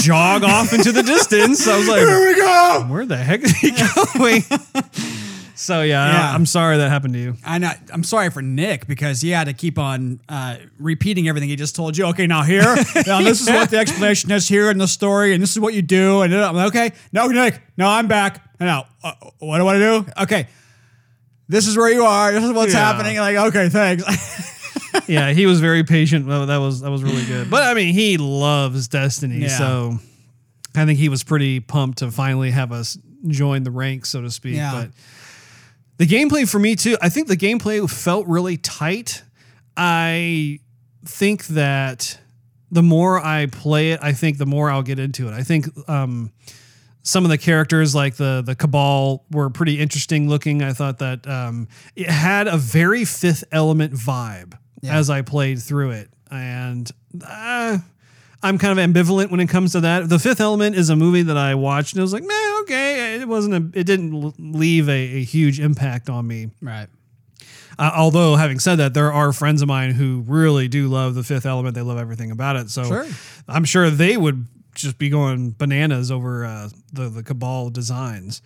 jog 0.00 0.44
off 0.44 0.72
into 0.72 0.92
the 0.92 1.02
distance. 1.02 1.66
I 1.66 1.76
was 1.76 1.88
like, 1.88 1.98
Here 2.06 2.28
we 2.28 2.36
go. 2.36 2.86
where 2.88 3.04
the 3.06 3.16
heck 3.16 3.40
is 3.42 3.56
he 3.56 3.70
going? 4.16 4.42
So 5.58 5.82
yeah, 5.82 6.12
Yeah. 6.12 6.32
I, 6.32 6.34
am 6.34 6.46
sorry 6.46 6.76
that 6.78 6.88
happened 6.88 7.14
to 7.14 7.20
you. 7.20 7.36
I 7.44 7.58
know. 7.58 7.70
I'm 7.92 8.04
sorry 8.04 8.30
for 8.30 8.40
Nick 8.42 8.86
because 8.86 9.20
he 9.20 9.30
had 9.30 9.44
to 9.48 9.52
keep 9.52 9.78
on 9.78 10.20
uh, 10.28 10.56
repeating 10.78 11.28
everything 11.28 11.48
he 11.48 11.56
just 11.56 11.74
told 11.74 11.96
you. 11.96 12.06
Okay, 12.06 12.26
now 12.26 12.42
here, 12.42 12.62
now 13.06 13.20
this 13.22 13.40
is 13.40 13.48
what 13.48 13.70
the 13.70 13.78
explanation 13.78 14.30
is 14.30 14.46
here 14.46 14.70
in 14.70 14.78
the 14.78 14.86
story, 14.88 15.34
and 15.34 15.42
this 15.42 15.50
is 15.50 15.58
what 15.60 15.74
you 15.74 15.82
do. 15.82 16.22
And 16.22 16.34
I'm 16.34 16.54
like, 16.54 16.68
okay, 16.68 16.92
no, 17.12 17.26
Nick, 17.26 17.60
no, 17.76 17.88
I'm 17.88 18.06
back. 18.06 18.44
Now, 18.60 18.86
uh, 19.02 19.12
what 19.40 19.58
do 19.58 19.66
I 19.66 19.78
do? 19.78 20.06
Okay, 20.22 20.46
this 21.48 21.66
is 21.66 21.76
where 21.76 21.90
you 21.92 22.04
are. 22.04 22.32
This 22.32 22.44
is 22.44 22.52
what's 22.52 22.72
Yeah. 22.72 22.92
happening. 22.92 23.18
Like, 23.18 23.36
okay, 23.36 23.68
thanks. 23.68 24.04
Yeah, 25.06 25.32
he 25.32 25.46
was 25.46 25.60
very 25.60 25.84
patient. 25.84 26.26
Well, 26.26 26.46
that 26.46 26.56
was 26.58 26.80
that 26.80 26.90
was 26.90 27.02
really 27.02 27.24
good. 27.24 27.50
But 27.50 27.62
I 27.62 27.74
mean, 27.74 27.94
he 27.94 28.16
loves 28.18 28.88
Destiny, 28.88 29.38
Yeah. 29.42 29.48
so 29.48 29.98
I 30.74 30.84
think 30.86 30.98
he 30.98 31.08
was 31.08 31.22
pretty 31.24 31.60
pumped 31.60 31.98
to 31.98 32.10
finally 32.10 32.50
have 32.50 32.72
us 32.72 32.98
join 33.26 33.62
the 33.62 33.70
ranks, 33.70 34.10
so 34.10 34.20
to 34.22 34.30
speak. 34.30 34.56
Yeah. 34.56 34.72
But 34.72 34.90
the 35.98 36.06
gameplay 36.06 36.48
for 36.48 36.58
me 36.58 36.74
too, 36.74 36.96
I 37.02 37.08
think 37.08 37.28
the 37.28 37.36
gameplay 37.36 37.88
felt 37.88 38.26
really 38.26 38.56
tight. 38.56 39.22
I 39.76 40.60
think 41.04 41.46
that 41.48 42.18
the 42.70 42.82
more 42.82 43.18
I 43.24 43.46
play 43.46 43.92
it, 43.92 44.00
I 44.02 44.12
think 44.12 44.38
the 44.38 44.46
more 44.46 44.70
I'll 44.70 44.82
get 44.82 44.98
into 44.98 45.28
it. 45.28 45.32
I 45.34 45.42
think 45.42 45.66
um, 45.88 46.32
some 47.02 47.24
of 47.24 47.30
the 47.30 47.38
characters, 47.38 47.94
like 47.94 48.16
the 48.16 48.42
the 48.44 48.54
Cabal, 48.54 49.24
were 49.30 49.50
pretty 49.50 49.80
interesting 49.80 50.28
looking. 50.28 50.62
I 50.62 50.72
thought 50.72 50.98
that 50.98 51.26
um, 51.26 51.68
it 51.96 52.08
had 52.08 52.46
a 52.46 52.56
very 52.56 53.04
Fifth 53.04 53.44
Element 53.52 53.94
vibe 53.94 54.56
as 54.84 55.10
I 55.10 55.22
played 55.22 55.60
through 55.60 55.90
it, 55.92 56.10
and 56.30 56.90
uh, 57.26 57.78
I'm 58.42 58.56
kind 58.58 58.78
of 58.78 58.84
ambivalent 58.84 59.30
when 59.30 59.40
it 59.40 59.48
comes 59.48 59.72
to 59.72 59.80
that. 59.80 60.08
The 60.08 60.18
Fifth 60.18 60.40
Element 60.40 60.76
is 60.76 60.90
a 60.90 60.96
movie 60.96 61.22
that 61.22 61.36
I 61.36 61.54
watched 61.56 61.94
and 61.94 61.98
it 61.98 62.02
was 62.02 62.12
like, 62.12 62.22
man, 62.24 62.60
okay, 62.62 63.20
it 63.20 63.26
wasn't 63.26 63.54
a, 63.54 63.78
it 63.78 63.84
didn't 63.84 64.34
leave 64.38 64.88
a, 64.88 64.92
a 64.92 65.24
huge 65.24 65.58
impact 65.58 66.08
on 66.08 66.26
me. 66.26 66.50
right. 66.60 66.88
Uh, 67.80 67.92
although, 67.96 68.34
having 68.34 68.58
said 68.58 68.74
that, 68.76 68.92
there 68.92 69.12
are 69.12 69.32
friends 69.32 69.62
of 69.62 69.68
mine 69.68 69.92
who 69.92 70.24
really 70.26 70.66
do 70.66 70.88
love 70.88 71.14
the 71.14 71.22
Fifth 71.22 71.46
Element. 71.46 71.76
They 71.76 71.80
love 71.82 71.96
everything 71.98 72.32
about 72.32 72.56
it. 72.56 72.70
So 72.70 72.82
Sure. 72.82 73.06
I'm 73.46 73.64
sure 73.64 73.88
they 73.88 74.16
would 74.16 74.46
just 74.74 74.98
be 74.98 75.08
going 75.08 75.52
bananas 75.56 76.10
over 76.10 76.44
uh, 76.44 76.70
the 76.92 77.08
the 77.08 77.22
Cabal 77.22 77.70
designs. 77.70 78.42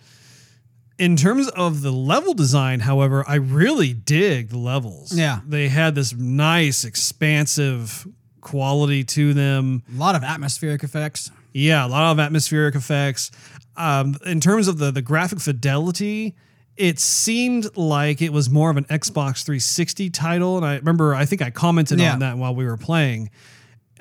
In 0.99 1.15
terms 1.15 1.49
of 1.49 1.81
the 1.81 1.91
level 1.91 2.35
design, 2.35 2.81
however, 2.81 3.25
I 3.27 3.35
really 3.35 3.91
dig 3.93 4.49
the 4.49 4.59
levels. 4.59 5.11
Yeah. 5.17 5.39
they 5.47 5.67
had 5.67 5.95
this 5.95 6.13
nice, 6.13 6.83
expansive 6.83 8.07
quality 8.43 9.03
to 9.03 9.33
them. 9.33 9.81
A 9.95 9.97
lot 9.97 10.15
of 10.15 10.23
atmospheric 10.23 10.83
effects. 10.83 11.31
Yeah, 11.53 11.85
a 11.85 11.87
lot 11.87 12.11
of 12.11 12.19
atmospheric 12.19 12.75
effects. 12.75 13.31
Um, 13.77 14.15
in 14.25 14.39
terms 14.39 14.67
of 14.67 14.77
the 14.77 14.91
the 14.91 15.01
graphic 15.01 15.39
fidelity, 15.39 16.35
it 16.77 16.99
seemed 16.99 17.75
like 17.77 18.21
it 18.21 18.31
was 18.31 18.49
more 18.49 18.69
of 18.69 18.77
an 18.77 18.85
Xbox 18.85 19.43
360 19.43 20.09
title, 20.09 20.57
and 20.57 20.65
I 20.65 20.75
remember 20.77 21.15
I 21.15 21.25
think 21.25 21.41
I 21.41 21.49
commented 21.49 21.99
Yeah. 21.99 22.13
on 22.13 22.19
that 22.19 22.37
while 22.37 22.53
we 22.55 22.65
were 22.65 22.77
playing. 22.77 23.29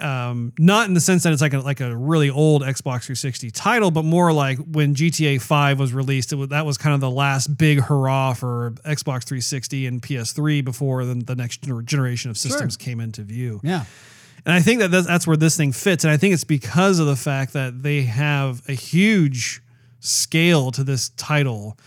Um, 0.01 0.53
not 0.59 0.89
in 0.89 0.95
the 0.95 1.01
sense 1.01 1.23
that 1.23 1.33
it's 1.33 1.43
like 1.43 1.53
a 1.53 1.61
like 1.61 1.81
a 1.81 1.95
really 1.95 2.29
old 2.29 2.63
Xbox 2.63 3.05
360 3.05 3.51
title, 3.53 3.91
but 3.91 4.05
more 4.05 4.33
like 4.33 4.59
when 4.59 4.95
GTA 4.95 5.41
5 5.41 5.79
was 5.79 5.93
released. 5.93 6.33
It 6.33 6.37
was, 6.37 6.49
that 6.49 6.67
was 6.67 6.77
kind 6.77 6.95
of 6.95 7.01
the 7.01 7.11
last 7.11 7.57
big 7.57 7.79
hurrah 7.81 8.33
for 8.33 8.73
Xbox 8.85 9.25
360 9.25 9.87
and 9.87 10.03
PS3 10.03 10.65
before 10.65 11.05
the, 11.05 11.15
the 11.15 11.37
next 11.37 11.63
generation 11.85 12.31
of 12.31 12.39
systems 12.39 12.77
came 12.77 13.01
into 13.01 13.23
view. 13.23 13.61
Yeah. 13.63 13.85
And 14.45 14.55
I 14.55 14.61
think 14.61 14.81
that 14.81 14.91
that's, 14.91 15.07
that's 15.07 15.27
where 15.27 15.37
this 15.37 15.57
thing 15.57 15.73
fits. 15.73 16.05
And 16.05 16.13
I 16.13 16.17
think 16.17 16.35
it's 16.35 16.45
because 16.45 16.99
of 16.99 17.07
the 17.07 17.17
fact 17.17 17.53
that 17.53 17.83
they 17.83 18.03
have 18.03 18.63
a 18.69 18.73
huge 18.73 19.63
scale 20.01 20.71
to 20.73 20.83
this 20.83 21.11
title. 21.11 21.79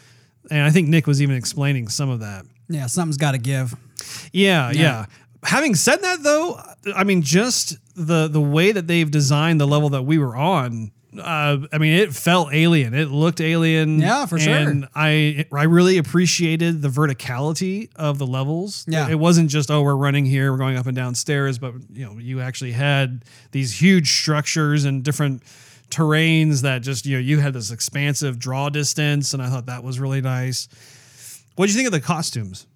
And 0.49 0.61
I 0.61 0.69
think 0.69 0.87
Nick 0.87 1.07
was 1.07 1.21
even 1.21 1.35
explaining 1.35 1.89
some 1.89 2.09
of 2.09 2.21
that. 2.21 2.45
Yeah. 2.69 2.87
Something's 2.87 3.17
got 3.17 3.31
to 3.31 3.37
give. 3.37 3.75
Yeah, 4.31 4.71
yeah. 4.71 5.05
Having 5.43 5.75
said 5.75 5.97
that, 5.97 6.23
though, 6.23 6.59
I 6.95 7.03
mean, 7.03 7.21
just 7.21 7.77
the 7.95 8.27
the 8.27 8.41
way 8.41 8.71
that 8.71 8.87
they've 8.87 9.09
designed 9.09 9.61
the 9.61 9.67
level 9.67 9.89
that 9.89 10.03
we 10.03 10.17
were 10.17 10.35
on. 10.35 10.91
Uh, 11.19 11.67
I 11.71 11.77
mean, 11.77 11.93
it 11.93 12.13
felt 12.13 12.53
alien. 12.53 12.93
It 12.93 13.09
looked 13.09 13.41
alien. 13.41 13.99
Yeah, 13.99 14.25
for 14.25 14.39
sure. 14.39 14.53
And 14.53 14.87
I 14.95 15.45
I 15.51 15.63
really 15.63 15.97
appreciated 15.97 16.81
the 16.81 16.89
verticality 16.89 17.89
of 17.95 18.17
the 18.17 18.27
levels. 18.27 18.85
Yeah. 18.87 19.09
it 19.09 19.15
wasn't 19.15 19.49
just 19.49 19.71
oh 19.71 19.81
we're 19.81 19.95
running 19.95 20.25
here, 20.25 20.51
we're 20.51 20.57
going 20.57 20.77
up 20.77 20.85
and 20.87 20.95
down 20.95 21.15
stairs, 21.15 21.57
but 21.57 21.73
you 21.91 22.05
know 22.05 22.17
you 22.17 22.41
actually 22.41 22.73
had 22.73 23.25
these 23.51 23.79
huge 23.81 24.11
structures 24.19 24.85
and 24.85 25.03
different 25.03 25.43
terrains 25.89 26.61
that 26.61 26.81
just 26.81 27.05
you 27.05 27.15
know 27.15 27.21
you 27.21 27.39
had 27.39 27.53
this 27.53 27.71
expansive 27.71 28.39
draw 28.39 28.69
distance, 28.69 29.33
and 29.33 29.41
I 29.41 29.49
thought 29.49 29.67
that 29.67 29.83
was 29.83 29.99
really 29.99 30.21
nice. 30.21 30.67
What 31.55 31.67
do 31.67 31.71
you 31.71 31.77
think 31.77 31.87
of 31.87 31.93
the 31.93 32.01
costumes? 32.01 32.67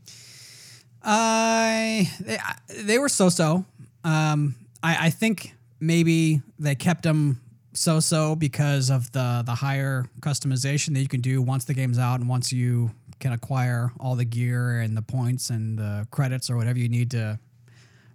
I 1.04 2.10
they, 2.20 2.38
they 2.84 3.00
were 3.00 3.10
so 3.10 3.30
so. 3.30 3.66
Um, 4.04 4.56
I, 4.82 5.08
I 5.08 5.10
think 5.10 5.54
maybe 5.80 6.42
they 6.58 6.76
kept 6.76 7.04
them 7.04 7.42
so 7.80 8.01
so 8.01 8.36
because 8.36 8.89
of 8.89 9.09
the 9.13 9.41
the 9.45 9.55
higher 9.55 10.03
customization 10.19 10.93
that 10.93 10.99
you 10.99 11.07
can 11.07 11.21
do 11.21 11.41
once 11.41 11.63
the 11.63 11.73
game's 11.73 11.97
out 11.97 12.19
and 12.19 12.27
once 12.27 12.51
you 12.51 12.91
can 13.19 13.32
acquire 13.32 13.91
all 14.01 14.15
the 14.15 14.25
gear 14.25 14.82
and 14.82 14.97
the 14.97 15.01
points 15.01 15.49
and 15.49 15.77
the 15.80 16.05
credits 16.11 16.49
or 16.49 16.57
whatever 16.57 16.77
you 16.77 16.89
need 16.89 17.11
to 17.11 17.39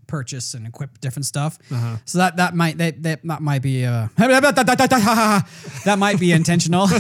purchase 0.07 0.53
and 0.53 0.67
equip 0.67 1.01
different 1.01 1.25
stuff. 1.25 1.59
So 2.05 2.19
that 2.19 2.37
that 2.37 2.55
might 2.55 2.77
that, 2.77 3.03
that 3.05 3.21
that 3.25 3.41
might 3.41 3.63
be 3.63 3.87
uh 3.87 4.09
that 5.87 5.99
might 5.99 6.21
be 6.21 6.33
intentional. 6.33 6.87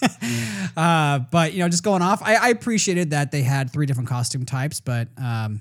uh, 0.76 1.18
but 1.30 1.52
you 1.54 1.58
know, 1.58 1.68
just 1.68 1.82
going 1.82 2.02
off, 2.02 2.22
I, 2.22 2.36
I 2.36 2.48
appreciated 2.50 3.10
that 3.10 3.32
they 3.32 3.42
had 3.42 3.70
three 3.72 3.86
different 3.86 4.08
costume 4.08 4.44
types, 4.44 4.80
but 4.80 5.08
um, 5.16 5.60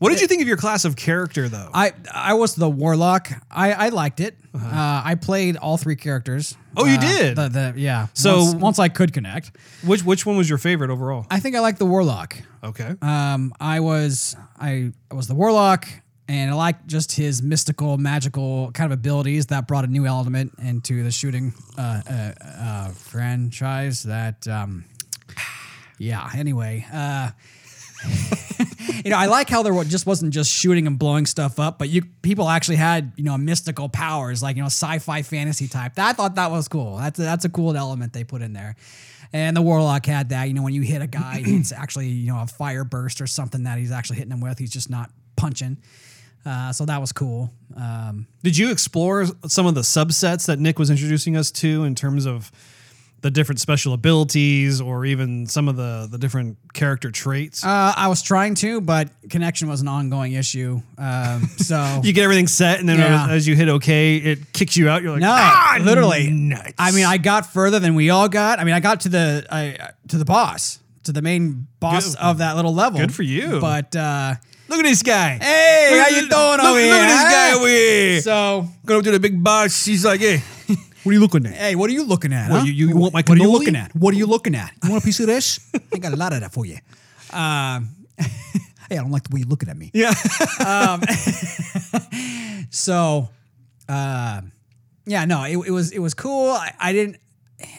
What 0.00 0.10
did 0.10 0.20
you 0.20 0.26
think 0.26 0.42
of 0.42 0.48
your 0.48 0.56
class 0.56 0.84
of 0.84 0.96
character, 0.96 1.48
though? 1.48 1.70
I 1.72 1.92
I 2.12 2.34
was 2.34 2.54
the 2.56 2.68
warlock. 2.68 3.30
I 3.50 3.72
I 3.72 3.88
liked 3.90 4.20
it. 4.20 4.36
Uh 4.62 5.02
I 5.04 5.14
played 5.14 5.56
all 5.56 5.76
three 5.76 5.96
characters. 5.96 6.56
Oh, 6.76 6.84
you 6.84 6.96
Uh, 6.96 7.00
did? 7.00 7.36
The, 7.36 7.48
the, 7.48 7.74
yeah. 7.76 8.06
So- 8.14 8.38
once, 8.44 8.54
once 8.54 8.78
I 8.78 8.88
could 8.88 9.12
connect, 9.12 9.52
which 9.84 10.04
which 10.04 10.24
one 10.26 10.36
was 10.36 10.48
your 10.48 10.58
favorite 10.58 10.90
overall? 10.90 11.26
I 11.30 11.40
think 11.40 11.56
I 11.56 11.60
liked 11.60 11.78
the 11.78 11.86
warlock. 11.86 12.36
Okay. 12.62 12.94
Um, 13.02 13.52
I 13.60 13.80
was 13.80 14.36
I, 14.60 14.92
I 15.10 15.14
was 15.14 15.26
the 15.28 15.34
warlock, 15.34 15.86
and 16.28 16.50
I 16.50 16.54
liked 16.54 16.86
just 16.86 17.12
his 17.12 17.42
mystical, 17.42 17.96
magical 17.98 18.70
kind 18.72 18.92
of 18.92 18.98
abilities 18.98 19.46
that 19.46 19.66
brought 19.68 19.84
a 19.84 19.88
new 19.88 20.06
element 20.06 20.52
into 20.58 21.02
the 21.04 21.10
shooting 21.10 21.54
uh, 21.76 22.00
uh, 22.10 22.32
uh, 22.44 22.88
franchise. 22.90 24.02
That 24.02 24.46
um, 24.48 24.84
yeah. 25.98 26.28
Anyway, 26.34 26.84
uh, 26.92 27.30
you 29.04 29.10
know, 29.10 29.16
I 29.16 29.26
like 29.26 29.48
how 29.48 29.62
there 29.62 29.84
just 29.84 30.06
wasn't 30.06 30.32
just 30.32 30.52
shooting 30.52 30.86
and 30.86 30.98
blowing 30.98 31.26
stuff 31.26 31.58
up, 31.58 31.78
but 31.78 31.88
you 31.88 32.02
people 32.22 32.48
actually 32.48 32.76
had 32.76 33.12
you 33.16 33.24
know 33.24 33.36
mystical 33.36 33.88
powers, 33.88 34.42
like 34.42 34.56
you 34.56 34.62
know 34.62 34.66
sci-fi 34.66 35.22
fantasy 35.22 35.68
type. 35.68 35.92
I 35.98 36.12
thought 36.12 36.36
that 36.36 36.50
was 36.50 36.68
cool. 36.68 36.96
That's 36.96 37.18
a, 37.18 37.22
that's 37.22 37.44
a 37.44 37.48
cool 37.48 37.76
element 37.76 38.12
they 38.12 38.24
put 38.24 38.42
in 38.42 38.52
there. 38.52 38.76
And 39.32 39.56
the 39.56 39.62
warlock 39.62 40.06
had 40.06 40.30
that. 40.30 40.48
You 40.48 40.54
know, 40.54 40.62
when 40.62 40.74
you 40.74 40.82
hit 40.82 41.02
a 41.02 41.06
guy, 41.06 41.42
it's 41.46 41.72
actually 41.72 42.08
you 42.08 42.32
know 42.32 42.40
a 42.42 42.46
fire 42.46 42.84
burst 42.84 43.20
or 43.20 43.26
something 43.26 43.64
that 43.64 43.78
he's 43.78 43.92
actually 43.92 44.16
hitting 44.16 44.32
him 44.32 44.40
with. 44.40 44.58
He's 44.58 44.72
just 44.72 44.90
not 44.90 45.10
punching. 45.36 45.78
Uh, 46.46 46.72
so 46.72 46.86
that 46.86 47.00
was 47.00 47.12
cool. 47.12 47.50
Um, 47.76 48.26
Did 48.42 48.56
you 48.56 48.70
explore 48.70 49.26
some 49.48 49.66
of 49.66 49.74
the 49.74 49.82
subsets 49.82 50.46
that 50.46 50.58
Nick 50.58 50.78
was 50.78 50.88
introducing 50.88 51.36
us 51.36 51.50
to 51.50 51.84
in 51.84 51.94
terms 51.94 52.26
of 52.26 52.50
the 53.20 53.30
different 53.32 53.60
special 53.60 53.94
abilities 53.94 54.80
or 54.80 55.04
even 55.04 55.46
some 55.46 55.68
of 55.68 55.76
the 55.76 56.06
the 56.10 56.18
different 56.18 56.56
character 56.72 57.10
traits? 57.10 57.64
uh, 57.64 57.92
I 57.96 58.08
was 58.08 58.22
trying 58.22 58.54
to, 58.56 58.80
but 58.80 59.08
connection 59.28 59.68
was 59.68 59.80
an 59.80 59.88
ongoing 59.88 60.32
issue. 60.34 60.80
Um, 60.96 61.42
so 61.56 62.00
you 62.04 62.12
get 62.12 62.24
everything 62.24 62.46
set, 62.46 62.78
and 62.80 62.88
then 62.88 62.98
Yeah. 62.98 63.24
as, 63.26 63.30
as 63.30 63.48
you 63.48 63.56
hit 63.56 63.68
OK, 63.68 64.16
it 64.18 64.52
kicks 64.52 64.76
you 64.76 64.88
out. 64.88 65.02
You're 65.02 65.12
like, 65.12 65.20
No, 65.20 65.30
ah, 65.32 65.78
literally. 65.80 66.30
nuts." 66.30 66.72
I 66.78 66.90
mean, 66.92 67.04
I 67.06 67.18
got 67.18 67.52
further 67.52 67.78
than 67.80 67.94
we 67.94 68.10
all 68.10 68.28
got. 68.28 68.60
I 68.60 68.64
mean, 68.64 68.74
I 68.74 68.80
got 68.80 69.00
to 69.00 69.08
the 69.08 69.46
I, 69.50 69.90
to 70.08 70.16
the 70.18 70.24
boss, 70.24 70.78
to 71.04 71.12
the 71.12 71.22
main 71.22 71.66
boss 71.80 72.14
Good- 72.14 72.20
of 72.22 72.38
that 72.38 72.56
little 72.56 72.74
level. 72.74 73.00
good 73.00 73.14
for 73.14 73.22
you. 73.24 73.58
But 73.60 73.96
uh, 73.96 74.34
look 74.68 74.78
at 74.78 74.84
this 74.84 75.02
guy. 75.02 75.38
hey, 75.42 75.88
Look 75.90 76.00
how 76.00 76.08
you 76.08 76.28
doing 76.28 76.30
look, 76.30 76.60
over 76.60 76.70
look 76.70 76.78
here? 76.80 76.94
at 76.94 77.08
this 77.08 77.32
guy 77.32 77.52
over 77.54 77.66
here. 77.68 78.20
So, 78.20 78.68
Going 78.86 78.98
up 78.98 79.04
to 79.04 79.10
the 79.10 79.20
big 79.20 79.42
boss. 79.42 79.84
He's 79.84 80.04
like, 80.04 80.20
hey, 80.20 80.42
what 81.04 81.10
are 81.10 81.14
you 81.14 81.20
looking 81.20 81.46
at? 81.46 81.54
hey, 81.54 81.74
what 81.74 81.88
are 81.90 81.92
you 81.92 82.04
looking 82.04 82.32
at? 82.32 82.50
What, 82.50 82.60
huh? 82.60 82.66
you- 82.66 82.72
you 82.88 82.96
want 82.96 83.12
my 83.14 83.22
What 83.26 83.38
are 83.38 83.42
you 83.42 83.50
looking 83.50 83.76
at? 83.76 83.94
What 83.94 84.14
are 84.14 84.16
you 84.16 84.26
looking 84.26 84.54
at? 84.54 84.72
You 84.84 84.90
want 84.90 85.02
a 85.02 85.06
piece 85.06 85.20
of 85.20 85.26
this? 85.26 85.60
I 85.94 85.98
got 85.98 86.12
a 86.12 86.16
lot 86.16 86.32
of 86.32 86.40
that 86.40 86.52
for 86.52 86.66
you. 86.66 86.78
Um, 87.32 87.90
hey, 88.18 88.92
I 88.92 88.96
don't 88.96 89.10
like 89.10 89.24
the 89.24 89.34
way 89.34 89.40
you're 89.40 89.48
looking 89.48 89.68
at 89.68 89.76
me. 89.76 89.90
Yeah. 89.94 90.12
So, 92.70 93.28
uh, 93.88 94.42
yeah, 95.06 95.24
no, 95.24 95.44
it, 95.44 95.56
it 95.66 95.70
was 95.70 95.90
it 95.92 96.00
was 96.00 96.12
cool. 96.14 96.50
I, 96.50 96.72
I 96.78 96.92
didn't. 96.92 97.16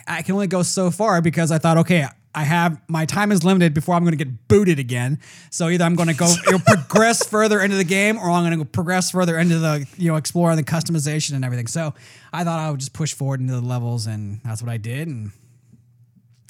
I 0.07 0.23
can 0.23 0.33
only 0.33 0.47
go 0.47 0.63
so 0.63 0.89
far 0.91 1.21
because 1.21 1.51
I 1.51 1.57
thought, 1.59 1.77
okay, 1.77 2.07
I 2.33 2.43
have 2.43 2.79
my 2.87 3.05
time 3.05 3.31
is 3.31 3.43
limited 3.43 3.73
before 3.73 3.95
I'm 3.95 4.03
going 4.03 4.17
to 4.17 4.23
get 4.23 4.47
booted 4.47 4.77
again. 4.77 5.19
So 5.49 5.67
either 5.69 5.83
I'm 5.83 5.95
going 5.95 6.09
to 6.09 6.15
go 6.15 6.31
progress 6.65 7.27
further 7.29 7.59
into 7.59 7.75
the 7.75 7.83
game, 7.83 8.17
or 8.17 8.29
I'm 8.29 8.45
going 8.45 8.59
to 8.59 8.65
progress 8.65 9.11
further 9.11 9.37
into 9.37 9.57
the 9.57 9.87
you 9.97 10.11
know 10.11 10.15
exploring 10.15 10.57
the 10.57 10.63
customization 10.63 11.33
and 11.33 11.43
everything. 11.43 11.67
So 11.67 11.93
I 12.31 12.43
thought 12.43 12.59
I 12.59 12.69
would 12.69 12.79
just 12.79 12.93
push 12.93 13.13
forward 13.13 13.39
into 13.39 13.53
the 13.53 13.61
levels, 13.61 14.05
and 14.05 14.41
that's 14.45 14.61
what 14.61 14.71
I 14.71 14.77
did. 14.77 15.07
And 15.07 15.31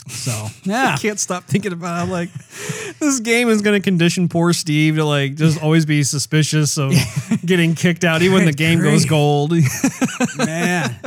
so 0.10 0.48
yeah, 0.64 0.96
I 0.96 0.98
can't 0.98 1.20
stop 1.20 1.46
thinking 1.46 1.72
about 1.72 2.08
how 2.08 2.12
like 2.12 2.30
this 3.00 3.22
game 3.22 3.48
is 3.48 3.62
going 3.62 3.80
to 3.80 3.84
condition 3.84 4.28
poor 4.28 4.52
Steve 4.52 4.96
to 4.96 5.06
like 5.06 5.36
just 5.36 5.64
always 5.64 5.86
be 5.86 6.04
suspicious 6.04 6.78
of 6.78 6.94
getting 7.46 7.74
kicked 7.74 8.04
out, 8.04 8.22
even 8.22 8.36
when 8.36 8.46
the 8.46 8.54
game 8.54 8.82
goes 8.82 9.06
gold. 9.06 9.54
man. 10.38 11.00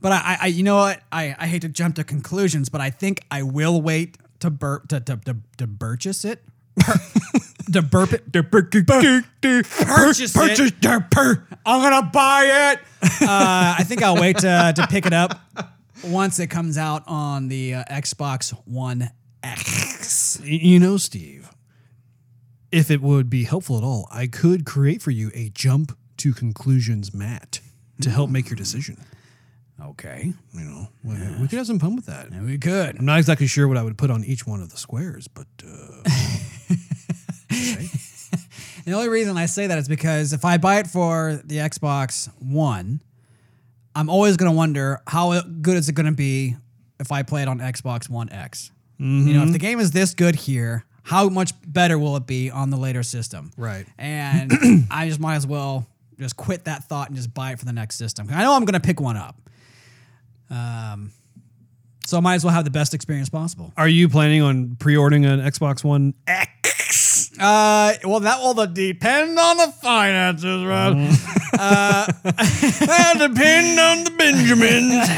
But 0.00 0.12
I, 0.12 0.38
I, 0.42 0.46
you 0.46 0.62
know 0.62 0.76
what? 0.76 1.02
I, 1.12 1.34
I 1.38 1.46
hate 1.46 1.62
to 1.62 1.68
jump 1.68 1.96
to 1.96 2.04
conclusions, 2.04 2.68
but 2.68 2.80
I 2.80 2.90
think 2.90 3.22
I 3.30 3.42
will 3.42 3.82
wait 3.82 4.16
to 4.40 4.50
bur- 4.50 4.80
to 4.88 5.00
to 5.00 5.16
to, 5.16 5.36
to 5.58 5.66
purchase 5.66 6.24
it. 6.24 6.42
to 7.72 7.82
burp 7.82 8.12
it. 8.12 8.32
To 8.32 8.42
bur- 8.42 9.22
purchase 9.62 10.34
it. 10.68 10.82
I'm 11.66 11.82
gonna 11.82 12.10
buy 12.10 12.72
it. 12.72 12.78
Uh, 13.22 13.76
I 13.78 13.84
think 13.84 14.02
I'll 14.02 14.16
wait 14.20 14.38
to 14.38 14.72
to 14.74 14.86
pick 14.88 15.04
it 15.06 15.12
up 15.12 15.38
once 16.04 16.38
it 16.38 16.46
comes 16.48 16.78
out 16.78 17.02
on 17.06 17.48
the 17.48 17.74
uh, 17.74 17.84
Xbox 17.90 18.50
One 18.66 19.10
X. 19.42 20.40
You 20.42 20.78
know, 20.80 20.96
Steve, 20.96 21.50
if 22.72 22.90
it 22.90 23.02
would 23.02 23.28
be 23.28 23.44
helpful 23.44 23.76
at 23.76 23.84
all, 23.84 24.08
I 24.10 24.26
could 24.26 24.64
create 24.64 25.02
for 25.02 25.10
you 25.10 25.30
a 25.34 25.50
jump 25.50 25.96
to 26.18 26.32
conclusions 26.32 27.12
mat 27.12 27.60
to 28.00 28.10
help 28.10 28.30
make 28.30 28.48
your 28.48 28.56
decision. 28.56 28.96
Okay, 29.82 30.32
You 30.52 30.60
know, 30.60 30.88
we, 31.02 31.14
we 31.40 31.48
could 31.48 31.56
have 31.58 31.66
some 31.66 31.78
fun 31.78 31.96
with 31.96 32.06
that. 32.06 32.30
we 32.30 32.58
could. 32.58 32.98
I'm 32.98 33.04
not 33.06 33.18
exactly 33.18 33.46
sure 33.46 33.66
what 33.66 33.76
I 33.76 33.82
would 33.82 33.96
put 33.96 34.10
on 34.10 34.24
each 34.24 34.46
one 34.46 34.60
of 34.60 34.70
the 34.70 34.76
squares, 34.76 35.26
but 35.28 35.46
uh, 35.66 36.02
The 38.84 38.92
only 38.92 39.08
reason 39.08 39.36
I 39.36 39.46
say 39.46 39.66
that 39.66 39.78
is 39.78 39.88
because 39.88 40.32
if 40.32 40.44
I 40.44 40.56
buy 40.58 40.78
it 40.78 40.86
for 40.86 41.40
the 41.44 41.56
Xbox 41.58 42.28
One, 42.40 43.02
I'm 43.94 44.08
always 44.08 44.36
going 44.36 44.50
to 44.50 44.56
wonder 44.56 45.00
how 45.06 45.40
good 45.42 45.76
is 45.76 45.88
it 45.88 45.92
going 45.94 46.06
to 46.06 46.12
be 46.12 46.56
if 46.98 47.12
I 47.12 47.22
play 47.22 47.42
it 47.42 47.48
on 47.48 47.58
Xbox 47.58 48.08
One 48.08 48.30
X. 48.30 48.70
You 48.98 49.06
know, 49.06 49.44
if 49.44 49.52
the 49.52 49.58
game 49.58 49.80
is 49.80 49.92
this 49.92 50.12
good 50.12 50.34
here, 50.34 50.84
how 51.04 51.30
much 51.30 51.52
better 51.66 51.98
will 51.98 52.16
it 52.16 52.26
be 52.26 52.50
on 52.50 52.68
the 52.68 52.76
later 52.76 53.02
system? 53.02 53.50
Right. 53.56 53.86
And 53.96 54.52
I 54.90 55.08
just 55.08 55.18
might 55.20 55.36
as 55.36 55.46
well 55.46 55.86
just 56.18 56.36
quit 56.36 56.64
that 56.66 56.84
thought 56.84 57.08
and 57.08 57.16
just 57.16 57.32
buy 57.32 57.52
it 57.52 57.58
for 57.58 57.64
the 57.64 57.72
next 57.72 57.96
system. 57.96 58.28
I 58.30 58.42
know 58.42 58.52
I'm 58.54 58.66
going 58.66 58.80
to 58.80 58.86
pick 58.86 59.00
one 59.00 59.16
up. 59.16 59.36
Um, 60.50 61.12
so 62.06 62.16
I 62.16 62.20
might 62.20 62.34
as 62.36 62.44
well 62.44 62.52
have 62.54 62.64
the 62.64 62.70
best 62.70 62.92
experience 62.94 63.28
possible. 63.28 63.72
are 63.76 63.88
you 63.88 64.08
planning 64.08 64.42
on 64.42 64.76
pre-ordering 64.76 65.24
an 65.24 65.40
Xbox 65.40 65.84
One 65.84 66.14
X? 66.26 67.30
Uh, 67.38 67.94
well, 68.04 68.20
that 68.20 68.40
will 68.40 68.54
depend 68.66 69.38
on 69.38 69.56
the 69.58 69.72
finances, 69.80 70.64
right? 70.64 71.16
That 71.60 73.16
depend 73.18 73.78
on 73.78 74.04
the 74.04 74.10
Benjamins. 74.10 75.08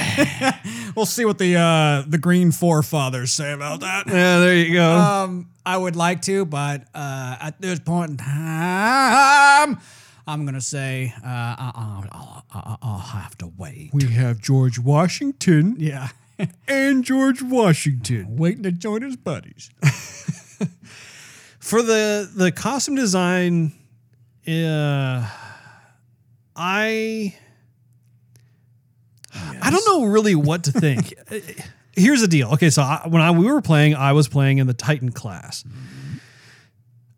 We'll 0.95 1.07
see 1.07 1.25
what 1.25 1.39
the 1.39 1.57
uh, 1.57 2.03
the 2.07 2.19
Green 2.19 2.53
Forefathers 2.53 3.33
say 3.33 3.53
about 3.53 3.81
that. 3.81 4.07
yeah, 4.09 4.41
there 4.41 4.55
you 4.55 4.75
go. 4.75 4.93
Um, 4.93 5.49
I 5.65 5.79
would 5.79 5.97
like 5.97 6.21
to, 6.23 6.45
but 6.45 6.83
uh, 6.95 7.37
at 7.41 7.59
this 7.63 7.79
point 7.81 8.11
in 8.11 8.17
time, 8.19 9.79
I'm 10.27 10.45
gonna 10.45 10.61
say 10.61 11.13
uh, 11.25 11.27
uh, 11.29 11.73
I'll, 11.75 12.45
I'll, 12.53 12.79
I'll 12.83 12.99
have 12.99 13.37
to 13.39 13.47
wait. 13.59 13.91
we 13.93 14.05
have 14.07 14.41
George 14.41 14.79
Washington 14.79 15.77
Yeah, 15.79 16.09
and 16.69 17.05
George 17.05 17.43
Washington. 17.43 18.37
waiting 18.37 18.63
to 18.65 18.73
join 18.73 19.03
his 19.03 19.17
buddies. 19.17 19.71
For 21.59 21.81
the 21.83 22.31
the 22.35 22.53
costume 22.53 22.97
design, 22.97 23.73
uh, 24.47 25.29
I 26.57 27.35
I 29.35 29.71
don't 29.71 29.85
know 29.87 30.05
really 30.07 30.35
what 30.35 30.65
to 30.65 30.73
think. 30.73 31.15
Here's 31.97 32.21
the 32.21 32.29
deal. 32.29 32.53
Okay, 32.55 32.71
so 32.71 32.83
I, 32.83 33.03
when 33.07 33.23
I 33.23 33.31
we 33.31 33.47
were 33.51 33.61
playing, 33.63 33.95
I 33.95 34.13
was 34.13 34.27
playing 34.29 34.59
in 34.59 34.67
the 34.67 34.75
Titan 34.75 35.13
class. 35.13 35.65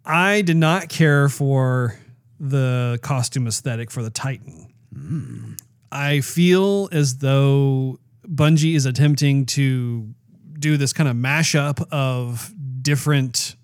I 0.05 0.43
did 0.43 0.57
not 0.59 0.89
care 0.89 1.29
for 1.29 1.99
the 2.41 2.99
costume 3.03 3.47
aesthetic 3.47 3.91
for 3.91 4.03
the 4.03 4.11
Titan. 4.11 4.68
I 5.91 6.20
feel 6.20 6.89
as 6.93 7.18
though 7.18 7.99
Bungie 8.26 8.74
is 8.76 8.87
attempting 8.87 9.47
to 9.47 10.09
do 10.59 10.76
this 10.76 10.93
kind 10.93 11.09
of 11.09 11.16
mashup 11.16 11.85
of 11.93 12.53
different 12.82 13.57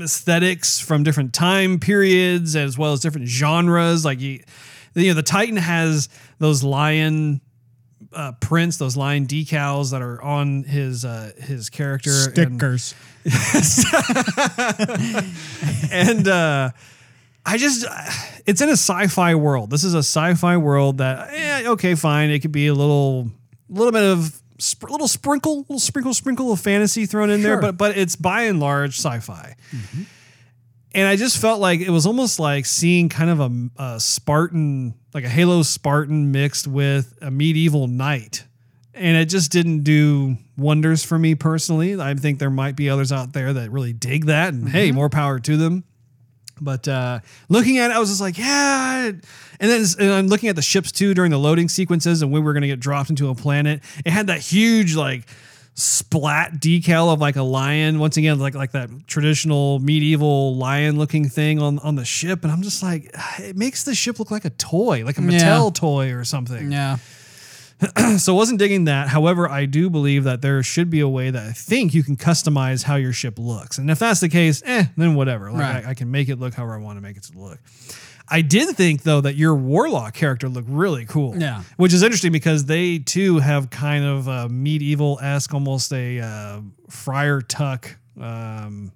aesthetics 0.00 0.80
from 0.80 1.02
different 1.02 1.32
time 1.32 1.78
periods 1.78 2.56
as 2.56 2.78
well 2.78 2.92
as 2.92 3.00
different 3.00 3.28
genres. 3.28 4.04
Like 4.04 4.20
you, 4.20 4.42
you 4.94 5.08
know, 5.08 5.14
the 5.14 5.22
Titan 5.22 5.56
has 5.56 6.08
those 6.38 6.62
lion 6.64 7.40
uh, 8.12 8.32
prints, 8.40 8.76
those 8.76 8.96
lion 8.96 9.26
decals 9.26 9.90
that 9.92 10.02
are 10.02 10.20
on 10.22 10.64
his 10.64 11.04
uh, 11.04 11.32
his 11.38 11.70
character 11.70 12.10
and- 12.42 12.60
and 15.92 16.28
uh, 16.28 16.70
I 17.44 17.56
just 17.56 17.84
it's 18.46 18.60
in 18.60 18.68
a 18.68 18.72
sci-fi 18.72 19.34
world. 19.34 19.70
This 19.70 19.84
is 19.84 19.94
a 19.94 19.98
sci-fi 19.98 20.56
world 20.56 20.98
that 20.98 21.28
eh, 21.32 21.68
okay, 21.70 21.94
fine. 21.94 22.30
It 22.30 22.40
could 22.40 22.52
be 22.52 22.68
a 22.68 22.74
little 22.74 23.30
little 23.68 23.92
bit 23.92 24.04
of 24.04 24.40
sp- 24.62 24.90
little 24.90 25.08
sprinkle, 25.08 25.58
little 25.60 25.78
sprinkle, 25.78 26.14
sprinkle 26.14 26.52
of 26.52 26.60
fantasy 26.60 27.06
thrown 27.06 27.30
in 27.30 27.42
there, 27.42 27.56
but 27.60 27.76
but 27.76 27.96
it's 27.98 28.16
by 28.16 28.42
and 28.42 28.60
large 28.60 28.96
sci-fi. 28.98 29.56
And 30.94 31.08
I 31.08 31.16
just 31.16 31.38
felt 31.40 31.58
like 31.60 31.80
it 31.80 31.88
was 31.90 32.04
almost 32.06 32.38
like 32.38 32.66
seeing 32.66 33.08
kind 33.08 33.30
of 33.30 33.40
a, 33.40 33.70
a 33.82 33.98
Spartan, 34.00 34.94
like 35.14 35.24
a 35.24 35.28
Halo 35.28 35.62
Spartan 35.62 36.30
mixed 36.32 36.68
with 36.68 37.16
a 37.22 37.30
medieval 37.30 37.86
knight. 37.86 38.44
And 38.92 39.16
it 39.16 39.30
just 39.30 39.50
didn't 39.50 39.84
do 39.84 40.36
wonders 40.58 41.02
for 41.02 41.18
me 41.18 41.34
personally. 41.34 41.98
I 41.98 42.12
think 42.14 42.38
there 42.38 42.50
might 42.50 42.76
be 42.76 42.90
others 42.90 43.10
out 43.10 43.32
there 43.32 43.54
that 43.54 43.72
really 43.72 43.94
dig 43.94 44.26
that. 44.26 44.52
And 44.52 44.68
hey, 44.68 44.92
more 44.92 45.08
power 45.08 45.38
to 45.38 45.56
them. 45.56 45.84
But 46.60 46.86
uh, 46.88 47.20
looking 47.48 47.78
at 47.78 47.90
it, 47.90 47.94
I 47.94 47.98
was 47.98 48.08
just 48.10 48.20
like, 48.20 48.38
yeah. 48.38 49.06
And 49.08 49.20
then 49.70 49.84
and 49.98 50.10
I'm 50.12 50.26
looking 50.28 50.48
at 50.48 50.56
the 50.56 50.62
ships 50.62 50.92
too 50.92 51.14
during 51.14 51.30
the 51.30 51.38
loading 51.38 51.68
sequences 51.68 52.22
and 52.22 52.30
when 52.32 52.42
we 52.42 52.46
were 52.46 52.52
going 52.52 52.62
to 52.62 52.68
get 52.68 52.80
dropped 52.80 53.10
into 53.10 53.28
a 53.30 53.34
planet. 53.34 53.80
It 54.04 54.10
had 54.12 54.26
that 54.28 54.40
huge, 54.40 54.94
like, 54.94 55.26
splat 55.74 56.60
decal 56.60 57.12
of 57.12 57.18
like 57.20 57.36
a 57.36 57.42
lion 57.42 57.98
once 57.98 58.18
again 58.18 58.38
like 58.38 58.54
like 58.54 58.72
that 58.72 58.90
traditional 59.06 59.78
medieval 59.78 60.54
lion 60.56 60.98
looking 60.98 61.26
thing 61.30 61.62
on 61.62 61.78
on 61.78 61.94
the 61.94 62.04
ship 62.04 62.42
and 62.42 62.52
i'm 62.52 62.60
just 62.60 62.82
like 62.82 63.10
it 63.38 63.56
makes 63.56 63.82
the 63.84 63.94
ship 63.94 64.18
look 64.18 64.30
like 64.30 64.44
a 64.44 64.50
toy 64.50 65.02
like 65.02 65.16
a 65.16 65.22
mattel 65.22 65.64
Yeah. 65.64 65.70
toy 65.72 66.12
or 66.12 66.24
something 66.24 66.70
Yeah, 66.70 66.98
so 68.18 68.34
wasn't 68.34 68.58
digging 68.58 68.84
that. 68.84 69.08
However, 69.08 69.48
I 69.48 69.66
do 69.66 69.90
believe 69.90 70.24
that 70.24 70.42
there 70.42 70.62
should 70.62 70.90
be 70.90 71.00
a 71.00 71.08
way 71.08 71.30
that 71.30 71.42
I 71.46 71.52
think 71.52 71.94
you 71.94 72.02
can 72.02 72.16
customize 72.16 72.82
how 72.84 72.96
your 72.96 73.12
ship 73.12 73.38
looks. 73.38 73.78
And 73.78 73.90
if 73.90 73.98
that's 73.98 74.20
the 74.20 74.28
case, 74.28 74.62
eh, 74.64 74.84
then 74.96 75.14
whatever. 75.14 75.50
Like 75.50 75.60
Right. 75.60 75.86
I, 75.86 75.90
I 75.90 75.94
can 75.94 76.10
make 76.10 76.28
it 76.28 76.38
look 76.38 76.54
however 76.54 76.74
I 76.74 76.78
want 76.78 76.98
to 76.98 77.02
make 77.02 77.16
it 77.16 77.22
to 77.24 77.38
look. 77.38 77.58
I 78.28 78.40
did 78.40 78.74
think 78.76 79.02
though 79.02 79.20
that 79.20 79.34
your 79.34 79.54
warlock 79.54 80.14
character 80.14 80.48
looked 80.48 80.68
really 80.68 81.04
cool. 81.06 81.36
Yeah. 81.36 81.62
Which 81.76 81.92
is 81.92 82.02
interesting 82.02 82.32
because 82.32 82.64
they 82.66 82.98
too 82.98 83.38
have 83.40 83.68
kind 83.70 84.04
of 84.04 84.28
a 84.28 84.48
medieval 84.48 85.18
esque, 85.20 85.52
almost 85.52 85.92
a 85.92 86.20
uh, 86.20 86.60
friar 86.88 87.40
tuck. 87.42 87.96
Um, 88.18 88.92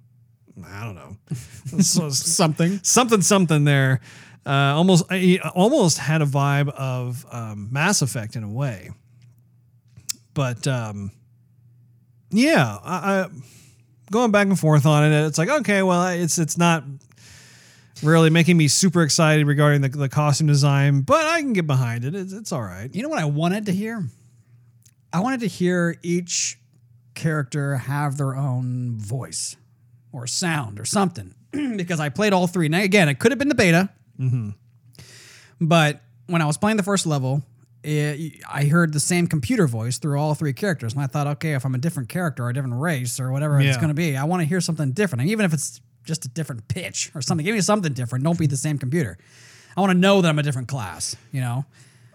I 0.65 0.83
don't 0.85 0.95
know. 0.95 1.17
So- 1.83 2.09
Something. 2.09 2.79
something 2.83 3.21
something 3.21 3.63
there. 3.65 3.99
Uh, 4.47 4.73
almost 4.77 5.03
I 5.09 5.39
almost 5.55 5.97
had 5.97 6.21
a 6.21 6.25
vibe 6.25 6.69
of 6.69 7.25
um, 7.29 7.67
Mass 7.69 8.01
Effect 8.01 8.37
in 8.37 8.43
a 8.43 8.49
way, 8.49 8.91
but 10.33 10.65
um, 10.67 11.11
yeah, 12.29 12.77
I, 12.81 12.95
I 12.95 13.27
going 14.09 14.31
back 14.31 14.47
and 14.47 14.57
forth 14.57 14.85
on 14.85 15.03
it. 15.11 15.25
It's 15.27 15.37
like 15.37 15.49
okay, 15.49 15.83
well, 15.83 16.07
it's 16.07 16.37
it's 16.37 16.57
not 16.57 16.85
really 18.01 18.29
making 18.29 18.55
me 18.55 18.69
super 18.69 19.01
excited 19.01 19.45
regarding 19.47 19.81
the, 19.81 19.89
the 19.89 20.07
costume 20.07 20.47
design, 20.47 21.01
but 21.01 21.25
I 21.25 21.41
can 21.41 21.51
get 21.51 21.67
behind 21.67 22.05
it. 22.05 22.15
It's, 22.15 22.31
it's 22.31 22.53
all 22.53 22.61
right. 22.61 22.93
You 22.95 23.03
know 23.03 23.09
what 23.09 23.19
I 23.19 23.25
wanted 23.25 23.65
to 23.65 23.73
hear? 23.73 24.05
I 25.11 25.19
wanted 25.19 25.41
to 25.41 25.47
hear 25.47 25.97
each 26.03 26.57
character 27.15 27.75
have 27.75 28.17
their 28.17 28.35
own 28.35 28.97
voice 28.97 29.57
or 30.13 30.25
sound 30.25 30.79
or 30.79 30.85
something 30.85 31.33
because 31.51 31.99
I 31.99 32.07
played 32.09 32.31
all 32.31 32.47
three. 32.47 32.69
Now, 32.69 32.81
again, 32.81 33.09
it 33.09 33.19
could 33.19 33.31
have 33.31 33.39
been 33.39 33.49
the 33.49 33.55
beta, 33.55 33.89
Mm-hmm. 34.19 34.49
but 35.61 36.01
when 36.27 36.41
I 36.41 36.45
was 36.45 36.57
playing 36.57 36.77
the 36.77 36.83
first 36.83 37.05
level, 37.05 37.43
it, 37.83 38.43
I 38.51 38.65
heard 38.65 38.91
the 38.93 38.99
same 38.99 39.27
computer 39.27 39.65
voice 39.67 39.97
through 39.97 40.19
all 40.19 40.33
three 40.35 40.51
characters. 40.53 40.93
And 40.93 41.01
I 41.01 41.07
thought, 41.07 41.27
okay, 41.27 41.53
if 41.53 41.65
I'm 41.65 41.73
a 41.73 41.77
different 41.77 42.09
character 42.09 42.43
or 42.43 42.49
a 42.49 42.53
different 42.53 42.75
race 42.81 43.19
or 43.19 43.31
whatever 43.31 43.59
it's 43.61 43.77
going 43.77 43.87
to 43.89 43.93
be, 43.93 44.17
I 44.17 44.25
want 44.25 44.41
to 44.41 44.45
hear 44.45 44.59
something 44.59 44.91
different. 44.91 45.21
And 45.21 45.29
even 45.31 45.45
if 45.45 45.53
it's 45.53 45.79
just 46.03 46.25
a 46.25 46.27
different 46.29 46.67
pitch 46.67 47.11
or 47.15 47.21
something, 47.21 47.45
give 47.45 47.55
me 47.55 47.61
something 47.61 47.93
different. 47.93 48.25
Don't 48.25 48.37
be 48.37 48.47
the 48.47 48.57
same 48.57 48.77
computer. 48.77 49.17
I 49.77 49.81
want 49.81 49.91
to 49.91 49.97
know 49.97 50.21
that 50.21 50.27
I'm 50.27 50.39
a 50.39 50.43
different 50.43 50.67
class, 50.67 51.15
you 51.31 51.39
know? 51.39 51.63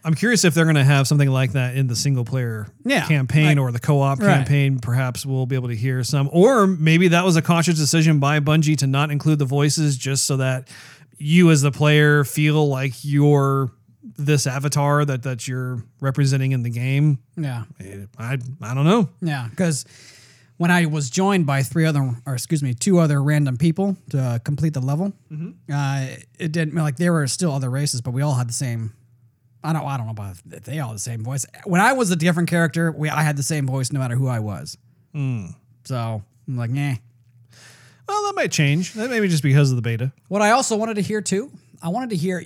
I'm 0.04 0.14
curious 0.14 0.44
if 0.44 0.52
they're 0.52 0.64
going 0.64 0.74
to 0.74 0.82
have 0.84 1.06
something 1.06 1.30
like 1.30 1.52
that 1.52 1.76
in 1.76 1.86
the 1.86 1.94
single 1.94 2.24
player 2.24 2.66
Yeah, 2.84 3.06
campaign 3.06 3.46
like- 3.46 3.58
or 3.58 3.70
the 3.70 3.78
co-op 3.78 4.18
Right. 4.18 4.34
campaign. 4.34 4.80
Perhaps 4.80 5.24
we'll 5.24 5.46
be 5.46 5.54
able 5.54 5.68
to 5.68 5.76
hear 5.76 6.02
some, 6.02 6.28
or 6.32 6.66
maybe 6.66 7.08
that 7.08 7.24
was 7.24 7.36
a 7.36 7.42
conscious 7.42 7.76
decision 7.78 8.18
by 8.18 8.40
Bungie 8.40 8.76
to 8.78 8.86
not 8.88 9.10
include 9.12 9.38
the 9.38 9.44
voices, 9.44 9.96
just 9.96 10.26
so 10.26 10.36
that 10.38 10.66
you 11.22 11.50
as 11.50 11.62
the 11.62 11.70
player 11.70 12.24
feel 12.24 12.68
like 12.68 12.92
you're 13.02 13.70
this 14.02 14.46
avatar 14.46 15.04
that 15.04 15.22
that 15.22 15.46
you're 15.46 15.82
representing 16.00 16.52
in 16.52 16.62
the 16.62 16.70
game. 16.70 17.18
Yeah. 17.36 17.64
Eh, 17.80 18.06
I 18.18 18.38
I 18.60 18.74
don't 18.74 18.84
know. 18.84 19.08
Yeah, 19.20 19.48
because 19.48 19.84
when 20.56 20.70
I 20.70 20.86
was 20.86 21.10
joined 21.10 21.46
by 21.46 21.62
three 21.62 21.86
other, 21.86 22.14
or 22.26 22.34
excuse 22.34 22.62
me, 22.62 22.74
two 22.74 22.98
other 22.98 23.22
random 23.22 23.56
people 23.56 23.96
to 24.10 24.40
complete 24.44 24.74
the 24.74 24.80
level, 24.80 25.12
mm-hmm. 25.30 25.50
uh, 25.72 26.06
it 26.38 26.52
didn't 26.52 26.74
like 26.74 26.96
there 26.96 27.12
were 27.12 27.26
still 27.26 27.52
other 27.52 27.70
races, 27.70 28.00
but 28.00 28.12
we 28.12 28.22
all 28.22 28.34
had 28.34 28.48
the 28.48 28.54
same. 28.54 28.92
I 29.64 29.72
don't. 29.72 29.84
I 29.84 29.96
don't 29.96 30.06
know 30.06 30.12
about 30.12 30.36
if 30.50 30.64
they 30.64 30.80
all 30.80 30.88
had 30.88 30.96
the 30.96 31.00
same 31.00 31.22
voice. 31.22 31.46
When 31.64 31.80
I 31.80 31.92
was 31.92 32.10
a 32.10 32.16
different 32.16 32.48
character, 32.48 32.90
we 32.90 33.08
I 33.08 33.22
had 33.22 33.36
the 33.36 33.42
same 33.42 33.66
voice 33.66 33.92
no 33.92 34.00
matter 34.00 34.16
who 34.16 34.28
I 34.28 34.40
was. 34.40 34.76
Hmm. 35.12 35.46
So 35.84 36.22
I'm 36.48 36.56
like, 36.56 36.70
nah. 36.70 36.94
Well, 38.12 38.24
that 38.24 38.34
might 38.34 38.52
change. 38.52 38.92
That 38.92 39.08
maybe 39.08 39.26
just 39.26 39.42
because 39.42 39.70
of 39.70 39.76
the 39.76 39.82
beta. 39.82 40.12
What 40.28 40.42
I 40.42 40.50
also 40.50 40.76
wanted 40.76 40.96
to 40.96 41.00
hear 41.00 41.22
too, 41.22 41.50
I 41.82 41.88
wanted 41.88 42.10
to 42.10 42.16
hear 42.16 42.44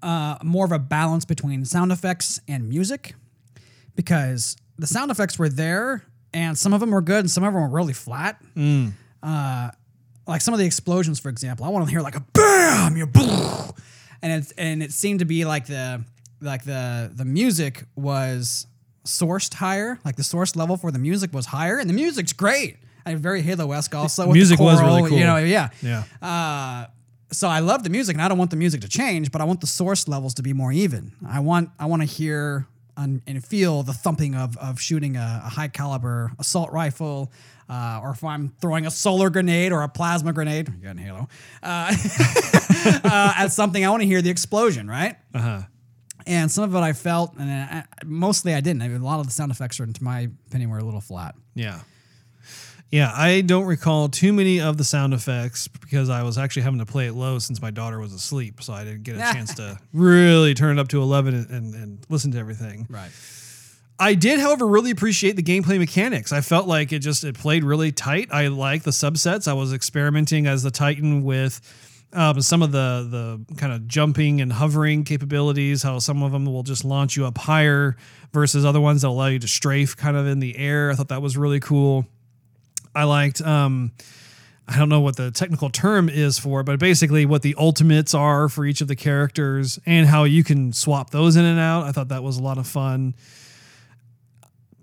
uh, 0.00 0.38
more 0.44 0.64
of 0.64 0.70
a 0.70 0.78
balance 0.78 1.24
between 1.24 1.64
sound 1.64 1.90
effects 1.90 2.40
and 2.46 2.68
music 2.68 3.16
because 3.96 4.56
the 4.78 4.86
sound 4.86 5.10
effects 5.10 5.40
were 5.40 5.48
there 5.48 6.04
and 6.32 6.56
some 6.56 6.72
of 6.72 6.78
them 6.78 6.92
were 6.92 7.02
good 7.02 7.18
and 7.18 7.30
some 7.30 7.42
of 7.42 7.52
them 7.52 7.60
were 7.62 7.68
really 7.68 7.92
flat. 7.92 8.40
Uh, 9.24 9.70
like 10.28 10.40
some 10.40 10.54
of 10.54 10.60
the 10.60 10.66
explosions, 10.66 11.18
for 11.18 11.30
example, 11.30 11.66
I 11.66 11.70
want 11.70 11.84
to 11.84 11.90
hear 11.90 12.00
like 12.00 12.14
a 12.14 12.24
bam, 12.32 12.96
you 12.96 13.08
and 14.22 14.44
it 14.44 14.52
and 14.56 14.84
it 14.84 14.92
seemed 14.92 15.18
to 15.18 15.24
be 15.24 15.44
like 15.44 15.66
the 15.66 16.04
like 16.40 16.62
the 16.62 17.10
the 17.12 17.24
music 17.24 17.86
was 17.96 18.68
sourced 19.04 19.52
higher, 19.54 19.98
like 20.04 20.14
the 20.14 20.22
source 20.22 20.54
level 20.54 20.76
for 20.76 20.92
the 20.92 21.00
music 21.00 21.32
was 21.32 21.46
higher, 21.46 21.78
and 21.78 21.90
the 21.90 21.94
music's 21.94 22.32
great. 22.32 22.76
And 23.04 23.18
very 23.18 23.42
Halo-esque 23.42 23.94
also. 23.94 24.22
with 24.22 24.34
the 24.34 24.38
Music 24.38 24.58
was 24.60 24.80
really 24.80 25.08
cool. 25.08 25.18
You 25.18 25.24
know, 25.24 25.38
yeah. 25.38 25.70
Yeah. 25.82 26.04
Uh, 26.20 26.86
so 27.32 27.48
I 27.48 27.60
love 27.60 27.82
the 27.82 27.90
music, 27.90 28.14
and 28.14 28.22
I 28.22 28.28
don't 28.28 28.38
want 28.38 28.50
the 28.50 28.56
music 28.56 28.82
to 28.82 28.88
change, 28.88 29.32
but 29.32 29.40
I 29.40 29.44
want 29.44 29.60
the 29.60 29.66
source 29.66 30.06
levels 30.06 30.34
to 30.34 30.42
be 30.42 30.52
more 30.52 30.70
even. 30.70 31.12
I 31.26 31.40
want 31.40 31.70
I 31.78 31.86
want 31.86 32.02
to 32.02 32.06
hear 32.06 32.66
and, 32.96 33.22
and 33.26 33.42
feel 33.44 33.82
the 33.82 33.94
thumping 33.94 34.34
of 34.34 34.56
of 34.58 34.80
shooting 34.80 35.16
a, 35.16 35.42
a 35.44 35.48
high 35.48 35.68
caliber 35.68 36.32
assault 36.38 36.70
rifle, 36.72 37.32
uh, 37.68 38.00
or 38.02 38.10
if 38.10 38.22
I'm 38.22 38.50
throwing 38.60 38.86
a 38.86 38.90
solar 38.90 39.30
grenade 39.30 39.72
or 39.72 39.82
a 39.82 39.88
plasma 39.88 40.32
grenade, 40.32 40.68
you 40.68 40.82
got 40.82 40.90
in 40.90 40.98
Halo, 40.98 41.28
uh, 41.62 41.94
uh, 43.04 43.32
at 43.36 43.48
something. 43.48 43.84
I 43.84 43.88
want 43.88 44.02
to 44.02 44.06
hear 44.06 44.20
the 44.20 44.30
explosion, 44.30 44.86
right? 44.88 45.16
Uh 45.34 45.38
huh. 45.38 45.62
And 46.24 46.50
some 46.52 46.64
of 46.64 46.74
it 46.74 46.78
I 46.78 46.92
felt, 46.92 47.34
and 47.36 47.50
I, 47.50 47.84
mostly 48.04 48.54
I 48.54 48.60
didn't. 48.60 48.82
I 48.82 48.88
mean, 48.88 49.00
a 49.00 49.04
lot 49.04 49.18
of 49.18 49.26
the 49.26 49.32
sound 49.32 49.50
effects, 49.50 49.80
are, 49.80 49.86
to 49.86 50.04
my 50.04 50.28
opinion, 50.46 50.70
were 50.70 50.78
a 50.78 50.84
little 50.84 51.00
flat. 51.00 51.34
Yeah. 51.56 51.80
Yeah, 52.92 53.10
I 53.16 53.40
don't 53.40 53.64
recall 53.64 54.10
too 54.10 54.34
many 54.34 54.60
of 54.60 54.76
the 54.76 54.84
sound 54.84 55.14
effects 55.14 55.66
because 55.66 56.10
I 56.10 56.22
was 56.22 56.36
actually 56.36 56.62
having 56.62 56.78
to 56.78 56.84
play 56.84 57.06
it 57.06 57.14
low 57.14 57.38
since 57.38 57.62
my 57.62 57.70
daughter 57.70 57.98
was 57.98 58.12
asleep, 58.12 58.62
so 58.62 58.74
I 58.74 58.84
didn't 58.84 59.04
get 59.04 59.16
a 59.16 59.18
chance 59.32 59.54
to 59.54 59.78
really 59.94 60.52
turn 60.52 60.78
it 60.78 60.80
up 60.80 60.88
to 60.88 61.00
11 61.00 61.34
and, 61.34 61.50
and, 61.50 61.74
and 61.74 62.06
listen 62.10 62.32
to 62.32 62.38
everything. 62.38 62.86
Right. 62.90 63.10
I 63.98 64.12
did, 64.14 64.40
however, 64.40 64.66
really 64.66 64.90
appreciate 64.90 65.36
the 65.36 65.42
gameplay 65.42 65.78
mechanics. 65.78 66.32
I 66.32 66.42
felt 66.42 66.66
like 66.66 66.92
it 66.92 66.98
just 66.98 67.24
it 67.24 67.38
played 67.38 67.64
really 67.64 67.92
tight. 67.92 68.28
I 68.30 68.48
like 68.48 68.82
the 68.82 68.90
subsets. 68.90 69.48
I 69.48 69.54
was 69.54 69.72
experimenting 69.72 70.46
as 70.46 70.62
the 70.62 70.70
Titan 70.70 71.22
with 71.22 71.60
um, 72.12 72.42
some 72.42 72.62
of 72.62 72.72
the 72.72 73.06
the 73.48 73.56
kind 73.56 73.72
of 73.72 73.88
jumping 73.88 74.42
and 74.42 74.52
hovering 74.52 75.04
capabilities. 75.04 75.82
How 75.82 75.98
some 75.98 76.22
of 76.22 76.32
them 76.32 76.44
will 76.44 76.62
just 76.62 76.84
launch 76.84 77.16
you 77.16 77.24
up 77.24 77.38
higher 77.38 77.96
versus 78.34 78.66
other 78.66 78.80
ones 78.80 79.00
that 79.00 79.08
allow 79.08 79.28
you 79.28 79.38
to 79.38 79.48
strafe 79.48 79.96
kind 79.96 80.16
of 80.16 80.26
in 80.26 80.40
the 80.40 80.58
air. 80.58 80.90
I 80.90 80.94
thought 80.94 81.08
that 81.08 81.22
was 81.22 81.38
really 81.38 81.60
cool. 81.60 82.04
I 82.94 83.04
liked. 83.04 83.40
Um, 83.40 83.92
I 84.68 84.78
don't 84.78 84.88
know 84.88 85.00
what 85.00 85.16
the 85.16 85.30
technical 85.30 85.70
term 85.70 86.08
is 86.08 86.38
for, 86.38 86.62
but 86.62 86.78
basically 86.78 87.26
what 87.26 87.42
the 87.42 87.54
ultimates 87.58 88.14
are 88.14 88.48
for 88.48 88.64
each 88.64 88.80
of 88.80 88.88
the 88.88 88.96
characters 88.96 89.78
and 89.84 90.06
how 90.06 90.24
you 90.24 90.44
can 90.44 90.72
swap 90.72 91.10
those 91.10 91.36
in 91.36 91.44
and 91.44 91.58
out. 91.58 91.84
I 91.84 91.92
thought 91.92 92.08
that 92.08 92.22
was 92.22 92.38
a 92.38 92.42
lot 92.42 92.58
of 92.58 92.66
fun. 92.66 93.14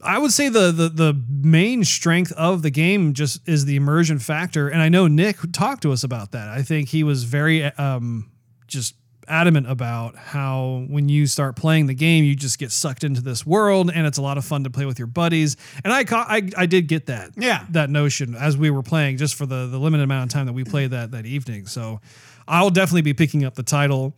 I 0.01 0.17
would 0.17 0.31
say 0.31 0.47
the, 0.47 0.71
the 0.71 0.89
the 0.89 1.21
main 1.29 1.83
strength 1.83 2.31
of 2.33 2.61
the 2.61 2.69
game 2.69 3.13
just 3.13 3.47
is 3.47 3.65
the 3.65 3.75
immersion 3.75 4.19
factor, 4.19 4.69
and 4.69 4.81
I 4.81 4.89
know 4.89 5.07
Nick 5.07 5.37
talked 5.51 5.81
to 5.83 5.91
us 5.91 6.03
about 6.03 6.31
that. 6.31 6.47
I 6.47 6.61
think 6.61 6.89
he 6.89 7.03
was 7.03 7.25
very 7.25 7.65
um, 7.65 8.31
just 8.67 8.95
adamant 9.29 9.69
about 9.69 10.15
how 10.15 10.85
when 10.89 11.07
you 11.09 11.27
start 11.27 11.55
playing 11.55 11.85
the 11.85 11.93
game, 11.93 12.23
you 12.23 12.35
just 12.35 12.59
get 12.59 12.71
sucked 12.71 13.03
into 13.03 13.21
this 13.21 13.45
world, 13.45 13.91
and 13.93 14.05
it's 14.07 14.17
a 14.17 14.21
lot 14.21 14.37
of 14.37 14.45
fun 14.45 14.63
to 14.65 14.69
play 14.69 14.85
with 14.85 14.97
your 14.99 15.07
buddies. 15.07 15.55
And 15.83 15.93
I 15.93 16.03
I, 16.11 16.49
I 16.57 16.65
did 16.65 16.87
get 16.87 17.05
that 17.07 17.31
Yeah. 17.37 17.65
that 17.69 17.89
notion 17.89 18.35
as 18.35 18.57
we 18.57 18.69
were 18.69 18.83
playing, 18.83 19.17
just 19.17 19.35
for 19.35 19.45
the 19.45 19.67
the 19.67 19.77
limited 19.79 20.03
amount 20.03 20.29
of 20.29 20.33
time 20.33 20.45
that 20.47 20.53
we 20.53 20.63
played 20.63 20.91
that 20.91 21.11
that 21.11 21.25
evening. 21.25 21.67
So 21.67 22.01
I'll 22.47 22.69
definitely 22.71 23.03
be 23.03 23.13
picking 23.13 23.45
up 23.45 23.55
the 23.55 23.63
title. 23.63 24.15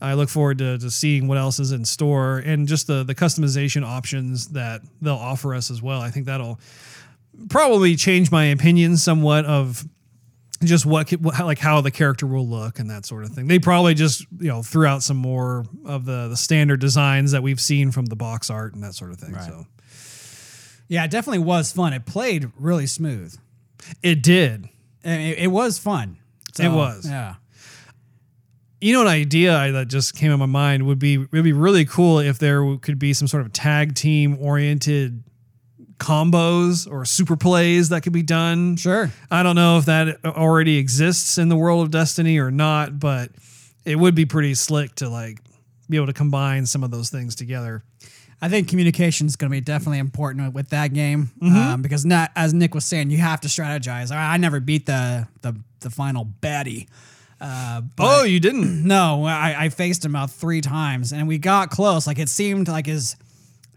I 0.00 0.14
look 0.14 0.28
forward 0.28 0.58
to, 0.58 0.78
to 0.78 0.90
seeing 0.90 1.28
what 1.28 1.38
else 1.38 1.60
is 1.60 1.70
in 1.70 1.84
store 1.84 2.38
and 2.38 2.66
just 2.66 2.86
the 2.86 3.04
the 3.04 3.14
customization 3.14 3.84
options 3.84 4.48
that 4.48 4.80
they'll 5.00 5.14
offer 5.14 5.54
us 5.54 5.70
as 5.70 5.80
well. 5.82 6.00
I 6.00 6.10
think 6.10 6.26
that'll 6.26 6.58
probably 7.48 7.96
change 7.96 8.30
my 8.30 8.44
opinion 8.46 8.96
somewhat 8.96 9.44
of 9.46 9.86
just 10.64 10.86
what, 10.86 11.10
what 11.12 11.38
like 11.40 11.58
how 11.58 11.80
the 11.80 11.90
character 11.90 12.26
will 12.26 12.46
look 12.46 12.78
and 12.78 12.90
that 12.90 13.04
sort 13.06 13.24
of 13.24 13.30
thing. 13.30 13.46
They 13.48 13.58
probably 13.58 13.94
just 13.94 14.26
you 14.38 14.48
know 14.48 14.62
threw 14.62 14.86
out 14.86 15.02
some 15.02 15.16
more 15.16 15.64
of 15.84 16.04
the 16.04 16.28
the 16.28 16.36
standard 16.36 16.80
designs 16.80 17.32
that 17.32 17.42
we've 17.42 17.60
seen 17.60 17.90
from 17.90 18.06
the 18.06 18.16
box 18.16 18.50
art 18.50 18.74
and 18.74 18.82
that 18.82 18.94
sort 18.94 19.10
of 19.10 19.18
thing. 19.18 19.32
Right. 19.32 19.44
So 19.44 19.66
Yeah, 20.88 21.04
it 21.04 21.10
definitely 21.10 21.40
was 21.44 21.72
fun. 21.72 21.92
It 21.92 22.06
played 22.06 22.50
really 22.58 22.86
smooth. 22.86 23.36
it 24.02 24.22
did. 24.22 24.68
And 25.04 25.20
it, 25.22 25.38
it 25.38 25.48
was 25.48 25.78
fun. 25.78 26.18
It 26.58 26.68
was. 26.68 27.06
Yeah. 27.08 27.34
You 28.80 28.92
know, 28.94 29.02
an 29.02 29.08
idea 29.08 29.70
that 29.72 29.88
just 29.88 30.14
came 30.16 30.32
in 30.32 30.38
my 30.40 30.46
mind 30.46 30.86
would 30.86 30.98
be 30.98 31.14
it 31.14 31.32
would 31.32 31.44
be 31.44 31.52
really 31.52 31.84
cool 31.84 32.18
if 32.18 32.38
there 32.38 32.76
could 32.78 32.98
be 32.98 33.12
some 33.12 33.28
sort 33.28 33.44
of 33.44 33.52
tag 33.52 33.94
team 33.94 34.36
oriented 34.40 35.22
combos 36.02 36.90
or 36.90 37.04
super 37.04 37.36
plays 37.36 37.88
that 37.90 38.02
could 38.02 38.12
be 38.12 38.22
done. 38.22 38.76
Sure. 38.76 39.10
I 39.30 39.42
don't 39.42 39.56
know 39.56 39.78
if 39.78 39.86
that 39.86 40.24
already 40.24 40.76
exists 40.78 41.38
in 41.38 41.48
the 41.48 41.56
world 41.56 41.82
of 41.82 41.90
Destiny 41.90 42.38
or 42.38 42.50
not, 42.50 42.98
but 43.00 43.30
it 43.84 43.96
would 43.96 44.14
be 44.14 44.26
pretty 44.26 44.54
slick 44.54 44.94
to 44.96 45.08
like 45.08 45.38
be 45.88 45.96
able 45.96 46.06
to 46.06 46.12
combine 46.12 46.66
some 46.66 46.82
of 46.84 46.90
those 46.90 47.10
things 47.10 47.34
together. 47.34 47.82
I 48.40 48.48
think 48.48 48.68
communication 48.68 49.28
is 49.28 49.36
going 49.36 49.50
to 49.50 49.54
be 49.56 49.60
definitely 49.60 49.98
important 50.00 50.52
with 50.52 50.70
that 50.70 50.92
game 50.92 51.30
Mm-hmm. 51.40 51.56
um, 51.56 51.82
because 51.82 52.04
not 52.04 52.32
as 52.34 52.52
Nick 52.52 52.74
was 52.74 52.84
saying, 52.84 53.10
you 53.10 53.18
have 53.18 53.40
to 53.42 53.48
strategize. 53.48 54.10
I, 54.10 54.34
I 54.34 54.36
never 54.36 54.58
beat 54.60 54.86
the 54.86 55.28
the 55.42 55.54
the 55.80 55.90
final 55.90 56.24
baddie. 56.40 56.88
Uh, 57.40 57.80
but 57.96 58.20
oh, 58.20 58.22
you 58.24 58.38
didn't? 58.40 58.84
no, 58.86 59.24
I, 59.24 59.64
I 59.64 59.68
faced 59.68 60.04
him 60.04 60.14
about 60.14 60.30
three 60.30 60.60
times 60.60 61.12
and 61.12 61.26
we 61.28 61.38
got 61.38 61.70
close. 61.70 62.06
Like 62.06 62.18
it 62.20 62.28
seemed 62.28 62.68
like 62.68 62.86
his 62.86 63.16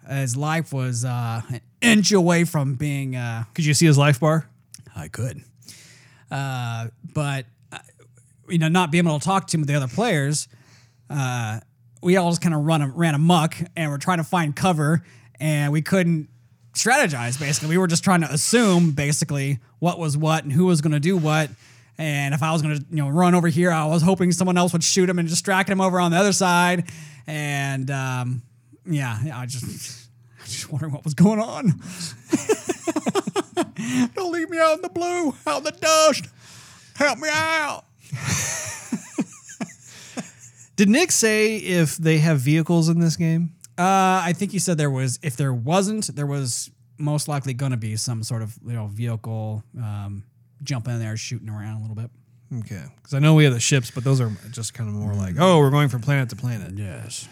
his 0.10 0.36
life 0.38 0.72
was 0.72 1.04
uh, 1.04 1.42
inch 1.86 2.12
away 2.12 2.44
from 2.44 2.76
being. 2.76 3.16
Uh, 3.16 3.46
Could 3.54 3.66
you 3.66 3.74
see 3.74 3.86
his 3.86 3.98
life 3.98 4.20
bar? 4.20 4.50
I 4.96 5.08
could, 5.10 5.44
uh, 6.32 6.88
but 7.14 7.46
uh, 7.72 7.80
you 8.48 8.58
know, 8.58 8.70
not 8.70 8.92
being 8.92 9.06
able 9.06 9.20
to 9.20 9.26
talk 9.26 9.48
to 9.48 9.58
him 9.58 9.62
with 9.62 9.68
the 9.68 9.76
other 9.76 9.88
players, 9.88 10.48
uh, 11.10 11.60
we 12.02 12.18
all 12.18 12.30
just 12.30 12.42
kind 12.42 12.56
of 12.56 12.62
run 12.62 12.96
ran 12.96 13.16
amok, 13.16 13.56
and 13.76 13.92
we're 13.92 13.98
trying 13.98 14.20
to 14.20 14.24
find 14.24 14.56
cover, 14.56 15.04
and 15.40 15.72
we 15.74 15.82
couldn't 15.82 16.30
strategize. 16.74 17.40
Basically, 17.40 17.70
we 17.70 17.78
were 17.78 17.88
just 17.88 18.04
trying 18.04 18.22
to 18.22 18.32
assume 18.32 18.92
basically 18.92 19.60
what 19.80 20.00
was 20.00 20.18
what 20.18 20.44
and 20.44 20.54
who 20.54 20.66
was 20.66 20.82
going 20.82 20.94
to 20.94 21.00
do 21.00 21.18
what. 21.18 21.50
And 21.98 22.34
if 22.34 22.44
I 22.44 22.52
was 22.52 22.62
going 22.62 22.78
to, 22.78 22.86
you 22.90 22.98
know, 22.98 23.10
run 23.10 23.36
over 23.36 23.48
here, 23.48 23.72
I 23.72 23.86
was 23.86 24.02
hoping 24.02 24.32
someone 24.34 24.58
else 24.58 24.74
would 24.74 24.84
shoot 24.84 25.10
him 25.10 25.18
and 25.18 25.30
distract 25.30 25.70
him 25.70 25.80
over 25.80 26.00
on 26.00 26.12
the 26.12 26.18
other 26.18 26.34
side. 26.34 26.92
And 27.26 27.90
um, 27.90 28.42
yeah, 28.86 29.18
I 29.34 29.46
just, 29.46 30.05
was 30.46 30.54
just 30.54 30.72
wondering 30.72 30.94
what 30.94 31.04
was 31.04 31.14
going 31.14 31.40
on. 31.40 31.66
Don't 34.16 34.32
leave 34.32 34.50
me 34.50 34.60
out 34.60 34.76
in 34.76 34.82
the 34.82 34.90
blue, 34.90 35.36
out 35.48 35.60
in 35.60 35.64
the 35.64 35.72
dust. 35.72 36.28
Help 36.96 37.20
me 37.20 37.30
out. 37.32 37.86
Did 40.76 40.90
Nick 40.90 41.12
say 41.12 41.58
if 41.58 41.98
they 41.98 42.18
have 42.20 42.40
vehicles 42.40 42.90
in 42.90 43.00
this 43.00 43.16
game? 43.16 43.54
Uh, 43.78 44.22
I 44.24 44.34
think 44.34 44.52
he 44.52 44.60
said 44.60 44.78
there 44.78 44.92
was. 44.92 45.20
If 45.22 45.36
there 45.36 45.54
wasn't, 45.54 46.16
there 46.16 46.26
was 46.26 46.72
most 46.98 47.28
likely 47.28 47.54
going 47.54 47.72
to 47.72 47.78
be 47.78 47.98
some 47.98 48.24
sort 48.24 48.42
of 48.42 48.58
you 48.66 48.74
know 48.74 48.88
vehicle 48.88 49.64
um, 49.78 50.24
jumping 50.64 50.94
in 50.94 51.00
there, 51.00 51.18
shooting 51.18 51.50
around 51.50 51.78
a 51.78 51.82
little 51.82 51.96
bit. 51.96 52.10
Okay, 52.60 52.84
because 52.98 53.14
I 53.14 53.20
know 53.20 53.34
we 53.34 53.44
have 53.46 53.54
the 53.54 53.60
ships, 53.60 53.92
but 53.92 54.04
those 54.04 54.22
are 54.22 54.32
just 54.52 54.74
kind 54.74 54.90
of 54.90 54.96
more 54.96 55.14
like, 55.14 55.36
oh, 55.40 55.60
we're 55.60 55.72
going 55.72 55.90
from 55.90 56.02
planet 56.02 56.30
to 56.30 56.36
planet. 56.36 56.74
Yes. 56.76 57.28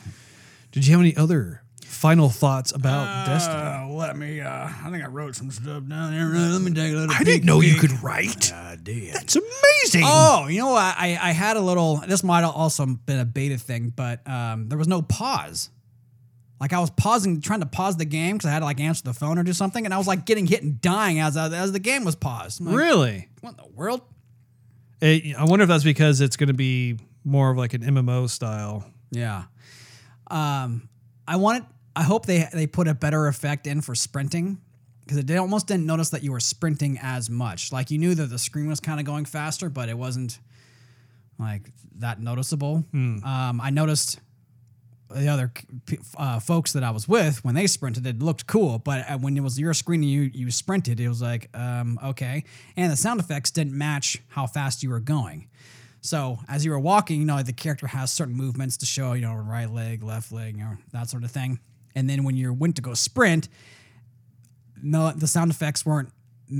Did 0.71 0.87
you 0.87 0.93
have 0.93 1.01
any 1.01 1.15
other 1.15 1.62
final 1.93 2.29
thoughts 2.29 2.71
about 2.71 3.25
Destiny? 3.25 3.55
Uh, 3.55 3.87
let 3.87 4.17
me. 4.17 4.41
Uh, 4.41 4.67
I 4.67 4.89
think 4.91 5.03
I 5.03 5.07
wrote 5.07 5.35
some 5.35 5.51
stuff 5.51 5.85
down 5.87 6.11
there. 6.11 6.25
Let 6.25 6.61
me 6.61 6.73
take 6.73 6.91
a 6.93 6.95
little. 6.95 7.15
I 7.15 7.23
didn't 7.23 7.45
know 7.45 7.61
you 7.61 7.75
could 7.75 8.01
write. 8.03 8.51
I 8.53 8.75
did. 8.81 9.13
That's 9.13 9.35
amazing. 9.35 10.03
Oh, 10.05 10.47
you 10.49 10.59
know 10.59 10.71
what? 10.71 10.95
I, 10.97 11.17
I 11.21 11.31
had 11.31 11.57
a 11.57 11.61
little. 11.61 11.97
This 12.07 12.23
might 12.23 12.41
have 12.41 12.55
also 12.55 12.85
been 12.85 13.19
a 13.19 13.25
beta 13.25 13.57
thing, 13.57 13.93
but 13.95 14.27
um, 14.27 14.69
there 14.69 14.77
was 14.77 14.87
no 14.87 15.01
pause. 15.01 15.69
Like 16.59 16.71
I 16.73 16.79
was 16.79 16.89
pausing, 16.91 17.41
trying 17.41 17.59
to 17.59 17.65
pause 17.65 17.97
the 17.97 18.05
game 18.05 18.37
because 18.37 18.47
I 18.47 18.51
had 18.51 18.59
to 18.59 18.65
like 18.65 18.79
answer 18.79 19.03
the 19.03 19.13
phone 19.13 19.37
or 19.37 19.43
do 19.43 19.53
something, 19.53 19.83
and 19.85 19.93
I 19.93 19.97
was 19.97 20.07
like 20.07 20.25
getting 20.25 20.47
hit 20.47 20.63
and 20.63 20.79
dying 20.79 21.19
as 21.19 21.35
as 21.35 21.71
the 21.71 21.79
game 21.79 22.05
was 22.05 22.15
paused. 22.15 22.61
Like, 22.61 22.75
really? 22.75 23.29
What 23.41 23.51
in 23.51 23.57
the 23.57 23.69
world? 23.75 24.01
Eh, 25.01 25.33
I 25.37 25.43
wonder 25.43 25.63
if 25.63 25.69
that's 25.69 25.83
because 25.83 26.21
it's 26.21 26.37
going 26.37 26.47
to 26.47 26.53
be 26.53 26.97
more 27.25 27.51
of 27.51 27.57
like 27.57 27.73
an 27.73 27.81
MMO 27.81 28.29
style. 28.29 28.85
Yeah. 29.11 29.43
Um, 30.31 30.87
I 31.27 31.35
wanted. 31.35 31.65
I 31.95 32.03
hope 32.03 32.25
they 32.25 32.47
they 32.53 32.67
put 32.67 32.87
a 32.87 32.93
better 32.93 33.27
effect 33.27 33.67
in 33.67 33.81
for 33.81 33.95
sprinting 33.95 34.59
because 35.01 35.17
it 35.17 35.35
almost 35.37 35.67
didn't 35.67 35.85
notice 35.85 36.09
that 36.09 36.23
you 36.23 36.31
were 36.31 36.39
sprinting 36.39 36.97
as 37.01 37.29
much. 37.29 37.71
Like 37.71 37.91
you 37.91 37.97
knew 37.97 38.15
that 38.15 38.27
the 38.27 38.39
screen 38.39 38.67
was 38.67 38.79
kind 38.79 38.99
of 38.99 39.05
going 39.05 39.25
faster, 39.25 39.69
but 39.69 39.89
it 39.89 39.97
wasn't 39.97 40.39
like 41.37 41.69
that 41.97 42.21
noticeable. 42.21 42.85
Um, 43.25 43.61
I 43.61 43.69
noticed 43.69 44.19
the 45.09 45.27
other 45.27 45.51
uh, 46.17 46.39
folks 46.39 46.73
that 46.73 46.83
I 46.83 46.89
was 46.91 47.07
with 47.07 47.43
when 47.43 47.53
they 47.53 47.67
sprinted, 47.67 48.07
it 48.07 48.19
looked 48.19 48.47
cool. 48.47 48.79
But 48.79 49.09
uh, 49.09 49.17
when 49.17 49.37
it 49.37 49.41
was 49.41 49.59
your 49.59 49.73
screen 49.73 50.01
and 50.01 50.09
you 50.09 50.31
you 50.33 50.49
sprinted, 50.51 50.99
it 50.99 51.09
was 51.09 51.21
like 51.21 51.49
um, 51.53 51.99
okay, 52.03 52.43
and 52.75 52.91
the 52.91 52.95
sound 52.97 53.19
effects 53.19 53.51
didn't 53.51 53.77
match 53.77 54.19
how 54.29 54.47
fast 54.47 54.83
you 54.83 54.89
were 54.89 54.99
going. 54.99 55.47
So 56.01 56.39
as 56.49 56.65
you 56.65 56.71
were 56.71 56.79
walking, 56.79 57.19
you 57.19 57.25
know 57.25 57.41
the 57.43 57.53
character 57.53 57.87
has 57.87 58.11
certain 58.11 58.33
movements 58.35 58.77
to 58.77 58.85
show, 58.85 59.13
you 59.13 59.21
know, 59.21 59.35
right 59.35 59.69
leg, 59.69 60.03
left 60.03 60.31
leg, 60.31 60.57
you 60.57 60.63
know, 60.63 60.77
that 60.91 61.09
sort 61.09 61.23
of 61.23 61.31
thing. 61.31 61.59
And 61.95 62.09
then 62.09 62.23
when 62.23 62.35
you 62.35 62.53
went 62.53 62.75
to 62.77 62.81
go 62.81 62.93
sprint, 62.93 63.49
no, 64.81 65.11
the 65.11 65.27
sound 65.27 65.51
effects 65.51 65.85
weren't 65.85 66.09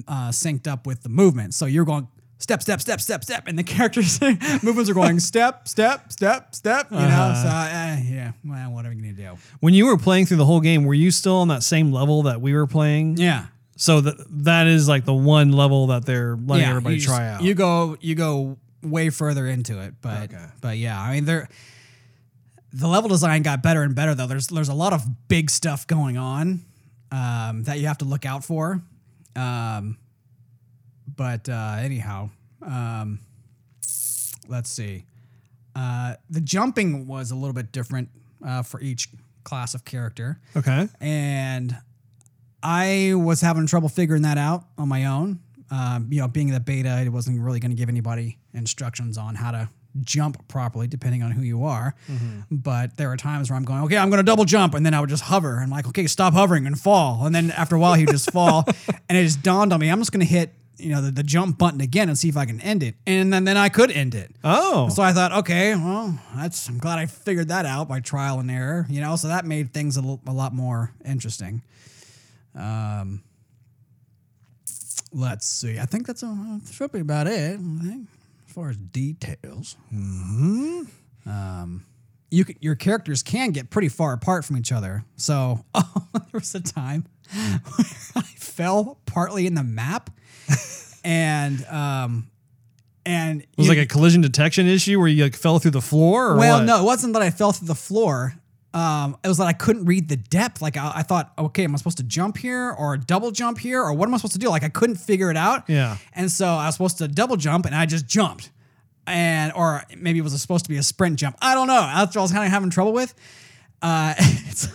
uh, 0.08 0.30
synced 0.30 0.68
up 0.68 0.86
with 0.88 1.04
the 1.04 1.10
movement. 1.10 1.54
So 1.54 1.66
you're 1.66 1.86
going 1.86 2.08
step, 2.38 2.62
step, 2.62 2.82
step, 2.82 3.02
step, 3.02 3.24
step, 3.24 3.48
and 3.48 3.58
the 3.58 3.64
characters 3.76 4.20
movements 4.64 4.90
are 4.90 4.94
going 4.94 5.20
step, 5.20 5.68
step, 5.68 6.12
step, 6.12 6.56
step. 6.56 6.88
You 6.92 6.98
know, 6.98 7.34
so 7.42 7.50
uh, 7.50 7.98
yeah, 8.06 8.32
well, 8.46 8.72
what 8.72 8.86
are 8.86 8.90
we 8.90 8.96
gonna 8.96 9.14
do? 9.14 9.38
When 9.60 9.74
you 9.74 9.88
were 9.88 9.98
playing 9.98 10.26
through 10.28 10.38
the 10.38 10.46
whole 10.46 10.62
game, 10.62 10.86
were 10.86 10.94
you 10.94 11.12
still 11.12 11.38
on 11.38 11.48
that 11.50 11.64
same 11.64 11.92
level 11.92 12.24
that 12.24 12.42
we 12.42 12.54
were 12.54 12.68
playing? 12.68 13.18
Yeah, 13.18 13.48
So 13.76 14.02
that 14.02 14.16
that 14.46 14.68
is 14.68 14.88
like 14.88 15.06
the 15.06 15.14
one 15.14 15.52
level 15.52 15.88
that 15.88 16.06
they're 16.06 16.38
letting 16.38 16.64
yeah. 16.64 16.70
everybody 16.70 17.00
try 17.00 17.18
just- 17.18 17.42
out. 17.42 17.44
You 17.44 17.54
go, 17.56 17.98
you 18.02 18.16
go 18.16 18.58
way 18.82 19.10
further 19.10 19.48
into 19.48 19.82
it, 19.82 19.96
but 20.02 20.24
Okay. 20.34 20.46
but 20.62 20.78
yeah, 20.78 21.00
I 21.00 21.14
mean 21.16 21.26
there. 21.26 21.50
The 22.74 22.88
level 22.88 23.08
design 23.08 23.44
got 23.44 23.62
better 23.62 23.84
and 23.84 23.94
better 23.94 24.16
though. 24.16 24.28
There's 24.28 24.48
there's 24.48 24.70
a 24.70 24.74
lot 24.74 24.94
of 24.94 25.28
big 25.28 25.50
stuff 25.50 25.86
going 25.86 26.18
on 26.18 26.66
um, 27.12 27.64
that 27.64 27.80
you 27.80 27.88
have 27.88 28.00
to 28.00 28.06
look 28.06 28.26
out 28.26 28.44
for. 28.44 28.82
Um, 29.36 29.98
but 31.16 31.48
uh, 31.48 31.78
anyhow, 31.80 32.32
um, 32.66 33.20
let's 34.48 34.70
see. 34.70 35.06
Uh, 35.76 36.16
the 36.30 36.42
jumping 36.42 37.08
was 37.08 37.32
a 37.32 37.36
little 37.36 37.54
bit 37.54 37.72
different 37.72 38.10
uh, 38.46 38.64
for 38.64 38.82
each 38.82 39.10
class 39.44 39.74
of 39.74 39.86
character, 39.86 40.40
okay. 40.56 40.88
and 41.02 41.76
I 42.62 43.14
was 43.16 43.42
having 43.42 43.66
trouble 43.68 43.90
figuring 43.90 44.22
that 44.22 44.38
out 44.38 44.66
on 44.78 44.88
my 44.88 45.06
own. 45.06 45.40
Um, 45.72 46.08
you 46.12 46.20
know, 46.20 46.28
being 46.28 46.52
the 46.52 46.60
beta, 46.60 47.02
it 47.04 47.10
wasn't 47.10 47.42
really 47.42 47.60
going 47.60 47.72
to 47.72 47.78
give 47.78 47.90
anybody 47.90 48.38
instructions 48.54 49.18
on 49.18 49.36
how 49.36 49.52
to 49.52 49.70
jump 50.02 50.48
properly, 50.48 50.88
depending 50.88 51.22
on 51.24 51.32
who 51.32 51.42
you 51.44 51.64
are. 51.66 51.94
But 52.52 52.98
there 52.98 53.12
are 53.12 53.18
times 53.18 53.50
where 53.50 53.58
I'm 53.58 53.64
going, 53.66 53.84
okay, 53.84 53.98
I'm 53.98 54.10
going 54.10 54.18
to 54.20 54.24
double 54.26 54.46
jump, 54.46 54.74
and 54.74 54.86
then 54.86 54.94
I 54.94 55.00
would 55.00 55.10
just 55.10 55.24
hover 55.24 55.60
and 55.60 55.72
like, 55.72 55.88
okay, 55.88 56.08
stop 56.08 56.34
hovering 56.34 56.66
and 56.68 56.80
fall, 56.80 57.26
and 57.26 57.34
then 57.36 57.52
after 57.52 57.76
a 57.76 57.80
while 57.80 57.94
he 57.94 58.06
would 58.06 58.12
just 58.12 58.32
fall, 58.32 58.66
and 59.10 59.18
it 59.18 59.24
just 59.24 59.44
dawned 59.44 59.72
on 59.74 59.80
me, 59.80 59.90
I'm 59.90 60.00
just 60.00 60.12
going 60.12 60.26
to 60.26 60.32
hit 60.32 60.54
you 60.78 60.90
know 60.90 61.02
the, 61.04 61.12
the 61.12 61.22
jump 61.24 61.60
button 61.60 61.80
again 61.82 62.10
and 62.10 62.18
see 62.18 62.28
if 62.30 62.36
I 62.36 62.46
can 62.46 62.60
end 62.60 62.82
it, 62.82 62.96
and 63.06 63.32
then 63.32 63.44
then 63.46 63.56
I 63.58 63.70
could 63.70 63.92
end 63.92 64.16
it. 64.16 64.32
Oh, 64.44 64.90
So 64.90 65.04
I 65.04 65.14
thought, 65.14 65.32
okay, 65.32 65.76
well, 65.76 66.20
that's 66.36 66.68
I'm 66.68 66.80
glad 66.80 66.98
I 66.98 67.06
figured 67.06 67.50
that 67.50 67.66
out 67.68 67.88
by 67.88 68.00
trial 68.00 68.40
and 68.40 68.50
error, 68.50 68.88
you 68.90 69.00
know. 69.00 69.16
So 69.16 69.28
that 69.28 69.46
made 69.46 69.72
things 69.74 69.98
a, 69.98 70.02
l- 70.02 70.20
a 70.26 70.34
lot 70.34 70.52
more 70.54 70.92
interesting. 71.06 71.62
Um, 72.56 73.22
let's 75.12 75.46
see. 75.48 75.78
I 75.80 75.86
think 75.86 76.08
that's 76.08 76.24
a, 76.24 76.60
should 76.72 76.92
be 76.92 77.00
about 77.00 77.28
it. 77.28 77.60
I 77.60 77.84
think 77.84 78.08
far 78.54 78.70
as 78.70 78.78
details. 78.78 79.76
Mm-hmm. 79.94 80.82
Um, 81.30 81.86
you 82.30 82.44
c- 82.44 82.58
your 82.62 82.76
characters 82.76 83.24
can 83.24 83.52
get 83.52 83.70
pretty 83.70 83.90
far 83.90 84.14
apart 84.14 84.46
from 84.46 84.58
each 84.58 84.72
other. 84.72 85.06
So 85.16 85.64
there 85.74 86.22
was 86.34 86.54
a 86.56 86.62
time 86.62 87.06
where 87.34 87.62
I 88.16 88.22
fell 88.22 89.00
partly 89.06 89.48
in 89.48 89.54
the 89.54 89.64
map, 89.64 90.10
and 91.04 91.66
um, 91.66 92.30
and 93.06 93.42
it 93.42 93.48
was 93.58 93.68
you- 93.68 93.74
like 93.74 93.84
a 93.84 93.88
collision 93.88 94.22
detection 94.22 94.68
issue 94.68 95.00
where 95.00 95.08
you 95.08 95.24
like 95.24 95.36
fell 95.36 95.60
through 95.60 95.72
the 95.72 95.82
floor. 95.82 96.32
Or 96.32 96.38
well, 96.38 96.60
what? 96.60 96.66
no, 96.66 96.82
it 96.82 96.86
wasn't 96.86 97.14
that 97.14 97.22
I 97.22 97.30
fell 97.30 97.52
through 97.52 97.68
the 97.68 97.76
floor. 97.76 98.36
Um, 98.74 99.18
it 99.24 99.28
was 99.28 99.38
that 99.38 99.46
I 99.46 99.54
couldn't 99.54 99.86
read 99.86 100.10
the 100.10 100.16
depth. 100.16 100.62
Like 100.62 100.78
I, 100.78 100.92
I 100.96 101.04
thought, 101.04 101.32
okay, 101.38 101.64
am 101.64 101.76
I 101.76 101.78
supposed 101.78 101.98
to 101.98 102.04
jump 102.04 102.38
here 102.38 102.72
or 102.72 102.98
double 102.98 103.30
jump 103.30 103.60
here 103.60 103.82
or 103.82 103.94
what 103.94 104.08
am 104.08 104.14
I 104.14 104.18
supposed 104.18 104.34
to 104.34 104.40
do? 104.40 104.50
Like 104.50 104.64
I 104.64 104.70
couldn't 104.70 104.96
figure 104.96 105.30
it 105.30 105.38
out. 105.38 105.70
Yeah. 105.70 105.98
And 106.14 106.32
so 106.32 106.48
I 106.48 106.66
was 106.66 106.76
supposed 106.76 106.98
to 106.98 107.08
double 107.08 107.38
jump 107.38 107.66
and 107.66 107.76
I 107.76 107.86
just 107.86 108.08
jumped, 108.08 108.52
and 109.06 109.54
or 109.54 109.84
maybe 109.96 110.20
it 110.20 110.24
was 110.24 110.40
supposed 110.42 110.66
to 110.66 110.70
be 110.70 110.78
a 110.78 110.84
sprint 110.84 111.20
jump. 111.20 111.38
I 111.42 111.54
don't 111.54 111.68
know. 111.68 111.82
That's 111.82 112.16
what 112.16 112.22
I 112.22 112.24
was 112.24 112.32
kind 112.32 112.46
of 112.46 112.52
having 112.52 112.72
trouble 112.72 112.94
with. 112.94 113.14
Uh, 113.82 114.14
so, 114.54 114.70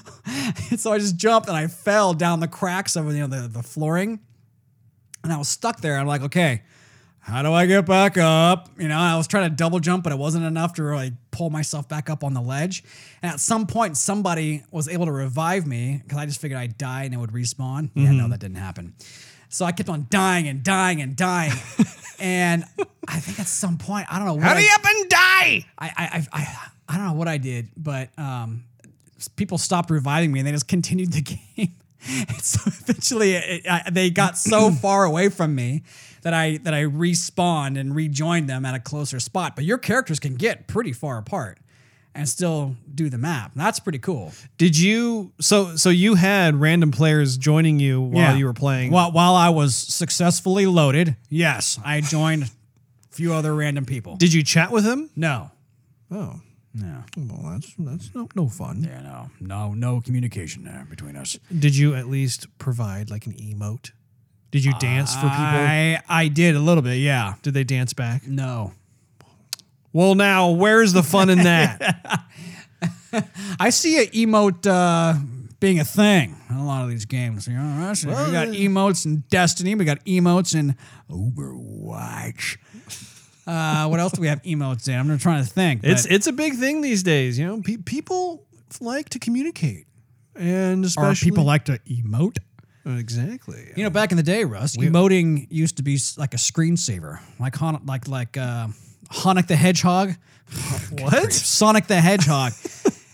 so 0.77 0.93
I 0.93 0.99
just 0.99 1.17
jumped 1.17 1.49
and 1.49 1.57
I 1.57 1.67
fell 1.67 2.15
down 2.15 2.41
the 2.41 2.49
cracks 2.49 2.95
of 2.95 3.07
you 3.13 3.21
know 3.21 3.27
the 3.27 3.49
the 3.49 3.63
flooring, 3.63 4.21
and 5.25 5.33
I 5.33 5.39
was 5.39 5.49
stuck 5.49 5.81
there. 5.81 5.99
I'm 5.99 6.07
like, 6.07 6.23
okay, 6.23 6.63
how 7.29 7.43
do 7.43 7.53
I 7.53 7.67
get 7.67 7.85
back 7.85 8.17
up? 8.17 8.71
You 8.79 8.89
know, 8.89 8.97
I 8.97 9.15
was 9.17 9.27
trying 9.29 9.51
to 9.51 9.55
double 9.55 9.81
jump, 9.81 10.03
but 10.03 10.13
it 10.15 10.19
wasn't 10.19 10.47
enough 10.47 10.73
to 10.75 10.83
really 10.83 11.13
pull 11.31 11.51
myself 11.51 11.87
back 11.87 12.09
up 12.09 12.25
on 12.25 12.33
the 12.33 12.41
ledge. 12.41 12.83
And 13.23 13.31
at 13.31 13.39
some 13.39 13.67
point, 13.67 13.99
somebody 13.99 14.63
was 14.71 14.89
able 14.89 15.05
to 15.05 15.13
revive 15.13 15.67
me 15.67 16.01
because 16.03 16.17
I 16.17 16.25
just 16.25 16.41
figured 16.41 16.59
I'd 16.59 16.79
die 16.79 17.05
and 17.05 17.13
it 17.13 17.19
would 17.19 17.33
respawn. 17.33 17.91
Yeah, 17.95 18.13
no, 18.13 18.29
that 18.29 18.41
didn't 18.41 18.57
happen. 18.57 18.95
So 19.51 19.67
I 19.67 19.73
kept 19.73 19.91
on 19.91 20.07
dying 20.09 20.49
and 20.49 20.63
dying 20.63 21.03
and 21.03 21.17
dying. 21.17 21.53
and 22.19 22.65
I 23.07 23.21
think 23.21 23.39
at 23.39 23.47
some 23.47 23.77
point, 23.77 24.07
I 24.11 24.19
don't 24.19 24.27
know 24.27 24.35
what 24.35 24.45
I- 24.45 24.55
Hurry 24.55 24.69
up 24.73 24.85
and 24.87 25.11
die! 25.11 25.19
I, 25.19 25.65
I, 25.79 25.91
I, 25.99 26.27
I, 26.33 26.57
I 26.89 26.97
don't 26.97 27.07
know 27.09 27.13
what 27.13 27.29
I 27.29 27.37
did, 27.37 27.69
but 27.77 28.09
um, 28.19 28.65
people 29.37 29.59
stopped 29.59 29.91
reviving 29.91 30.33
me 30.33 30.41
and 30.41 30.49
they 30.49 30.53
just 30.53 30.67
continued 30.69 31.13
the 31.13 31.21
game. 31.57 31.75
And 32.09 32.41
so 32.41 32.61
eventually, 32.65 33.35
it, 33.35 33.67
I, 33.69 33.91
they 33.91 34.09
got 34.09 34.39
so 34.39 34.71
far 34.83 35.05
away 35.05 35.29
from 35.29 35.55
me 35.55 35.83
that 36.29 36.35
I 36.35 36.59
that 36.59 36.75
I 36.75 36.83
respawned 36.83 37.81
and 37.81 37.95
rejoined 37.95 38.51
them 38.51 38.67
at 38.67 38.75
a 38.75 38.79
closer 38.79 39.19
spot. 39.19 39.57
But 39.57 39.65
your 39.65 39.79
characters 39.79 40.21
can 40.21 40.35
get 40.35 40.67
pretty 40.67 40.93
far 40.93 41.17
apart 41.17 41.59
and 42.15 42.29
still 42.29 42.77
do 42.95 43.09
the 43.09 43.17
map. 43.17 43.53
That's 43.57 43.81
pretty 43.81 43.99
cool. 43.99 44.33
Did 44.59 44.79
you? 44.79 45.33
So 45.41 45.77
so 45.77 45.89
you 45.89 46.17
had 46.17 46.55
random 46.61 46.91
players 46.91 47.39
joining 47.39 47.81
you 47.81 48.03
while 48.03 48.37
you 48.37 48.45
were 48.45 48.53
playing. 48.53 48.93
While, 48.93 49.13
while 49.13 49.35
I 49.35 49.49
was 49.49 49.75
successfully 49.75 50.67
loaded, 50.67 51.17
yes, 51.31 51.81
I 51.83 52.03
joined 52.03 52.43
a 52.43 52.49
few 53.11 53.33
other 53.33 53.55
random 53.55 53.87
people. 53.87 54.17
Did 54.17 54.35
you 54.35 54.43
chat 54.43 54.71
with 54.71 54.85
them? 54.85 55.09
no, 55.17 55.51
Oh, 56.11 56.41
No. 56.75 57.05
Well, 57.17 57.53
that's 57.53 57.73
that's 57.79 58.15
no, 58.15 58.29
no 58.35 58.49
fun. 58.49 58.85
Yeah, 58.85 59.01
no, 59.01 59.31
no, 59.41 59.73
no 59.73 60.03
communication 60.03 60.65
there 60.65 60.87
between 60.91 61.17
us. 61.17 61.39
Did 61.59 61.75
you 61.75 61.95
at 61.95 62.07
least 62.07 62.47
provide 62.59 63.09
like 63.09 63.25
an 63.25 63.33
emote? 63.33 63.93
Did 64.51 64.65
you 64.65 64.73
dance 64.79 65.15
for 65.15 65.21
people? 65.23 65.35
I 65.37 66.01
I 66.09 66.29
did 66.29 66.57
a 66.57 66.61
little 66.61 66.83
bit, 66.83 66.97
yeah. 66.99 67.35
Did 67.43 67.55
they 67.55 67.65
dance 67.65 67.93
back? 67.93 68.27
No, 68.27 68.73
Well, 69.93 70.15
now 70.15 70.51
where's 70.51 70.93
the 70.93 71.03
fun 71.03 71.29
in 71.31 71.39
that? 71.45 72.25
I 73.61 73.71
see 73.71 73.99
a 73.99 74.07
emote 74.09 74.67
uh, 74.67 75.19
being 75.61 75.81
a 75.81 75.85
thing 75.85 76.37
in 76.51 76.57
a 76.57 76.65
lot 76.67 76.85
of 76.85 76.91
these 76.91 77.05
games. 77.05 77.47
You 77.49 77.55
know, 77.55 77.61
we 78.07 78.33
got 78.33 78.49
emotes 78.49 79.05
in 79.07 79.25
Destiny. 79.31 79.75
We 79.75 79.85
got 79.85 80.05
emotes 80.05 80.55
in 80.55 80.77
Overwatch. 81.11 82.57
Uh, 83.47 83.87
what 83.89 83.99
else 83.99 84.13
do 84.13 84.21
we 84.21 84.27
have 84.29 84.43
emotes 84.43 84.89
in? 84.89 84.95
I'm 84.95 85.19
trying 85.19 85.43
to 85.43 85.51
think. 85.51 85.83
it's 85.83 86.03
but- 86.03 86.13
it's 86.13 86.27
a 86.27 86.33
big 86.33 86.55
thing 86.55 86.81
these 86.83 87.03
days. 87.03 87.39
You 87.39 87.47
know, 87.47 87.63
Pe- 87.63 87.79
people 87.79 88.47
like 88.81 89.09
to 89.11 89.19
communicate, 89.19 89.87
and 90.37 90.85
or 90.85 90.87
especially 90.87 91.31
people 91.31 91.45
like 91.45 91.65
to 91.67 91.79
emote. 91.91 92.39
Exactly. 92.89 93.73
You 93.77 93.85
know, 93.85 93.91
back 93.91 94.11
in 94.11 94.17
the 94.17 94.23
day, 94.23 94.45
Russ, 94.45 94.77
emoting 94.77 95.47
used 95.51 95.77
to 95.79 95.83
be 95.83 95.99
like 96.17 96.35
a 96.35 96.39
screensaver, 96.39 97.21
like 97.39 97.55
Han- 97.57 97.83
like 97.87 98.09
like 98.09 98.37
uh, 98.37 98.69
Sonic 99.13 99.47
the 99.47 99.57
Hedgehog. 99.57 100.15
What? 100.93 101.33
Sonic 101.33 101.87
the 101.87 102.01
Hedgehog. 102.01 102.53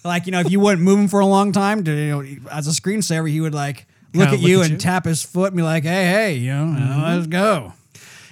like 0.04 0.26
you 0.26 0.32
know, 0.32 0.40
if 0.40 0.50
you 0.50 0.60
weren't 0.60 0.80
moving 0.80 1.08
for 1.08 1.20
a 1.20 1.26
long 1.26 1.52
time, 1.52 1.86
you 1.86 1.94
know, 1.94 2.24
as 2.50 2.66
a 2.66 2.70
screensaver, 2.70 3.28
he 3.28 3.40
would 3.40 3.54
like 3.54 3.86
look 4.14 4.28
Kinda 4.28 4.34
at 4.36 4.40
look 4.40 4.48
you 4.48 4.58
at 4.60 4.64
and 4.66 4.72
you. 4.72 4.78
tap 4.78 5.04
his 5.04 5.22
foot 5.22 5.48
and 5.48 5.56
be 5.56 5.62
like, 5.62 5.82
"Hey, 5.84 6.06
hey, 6.06 6.34
you 6.34 6.52
know, 6.52 6.76
uh, 6.78 7.14
let's 7.16 7.26
go." 7.26 7.72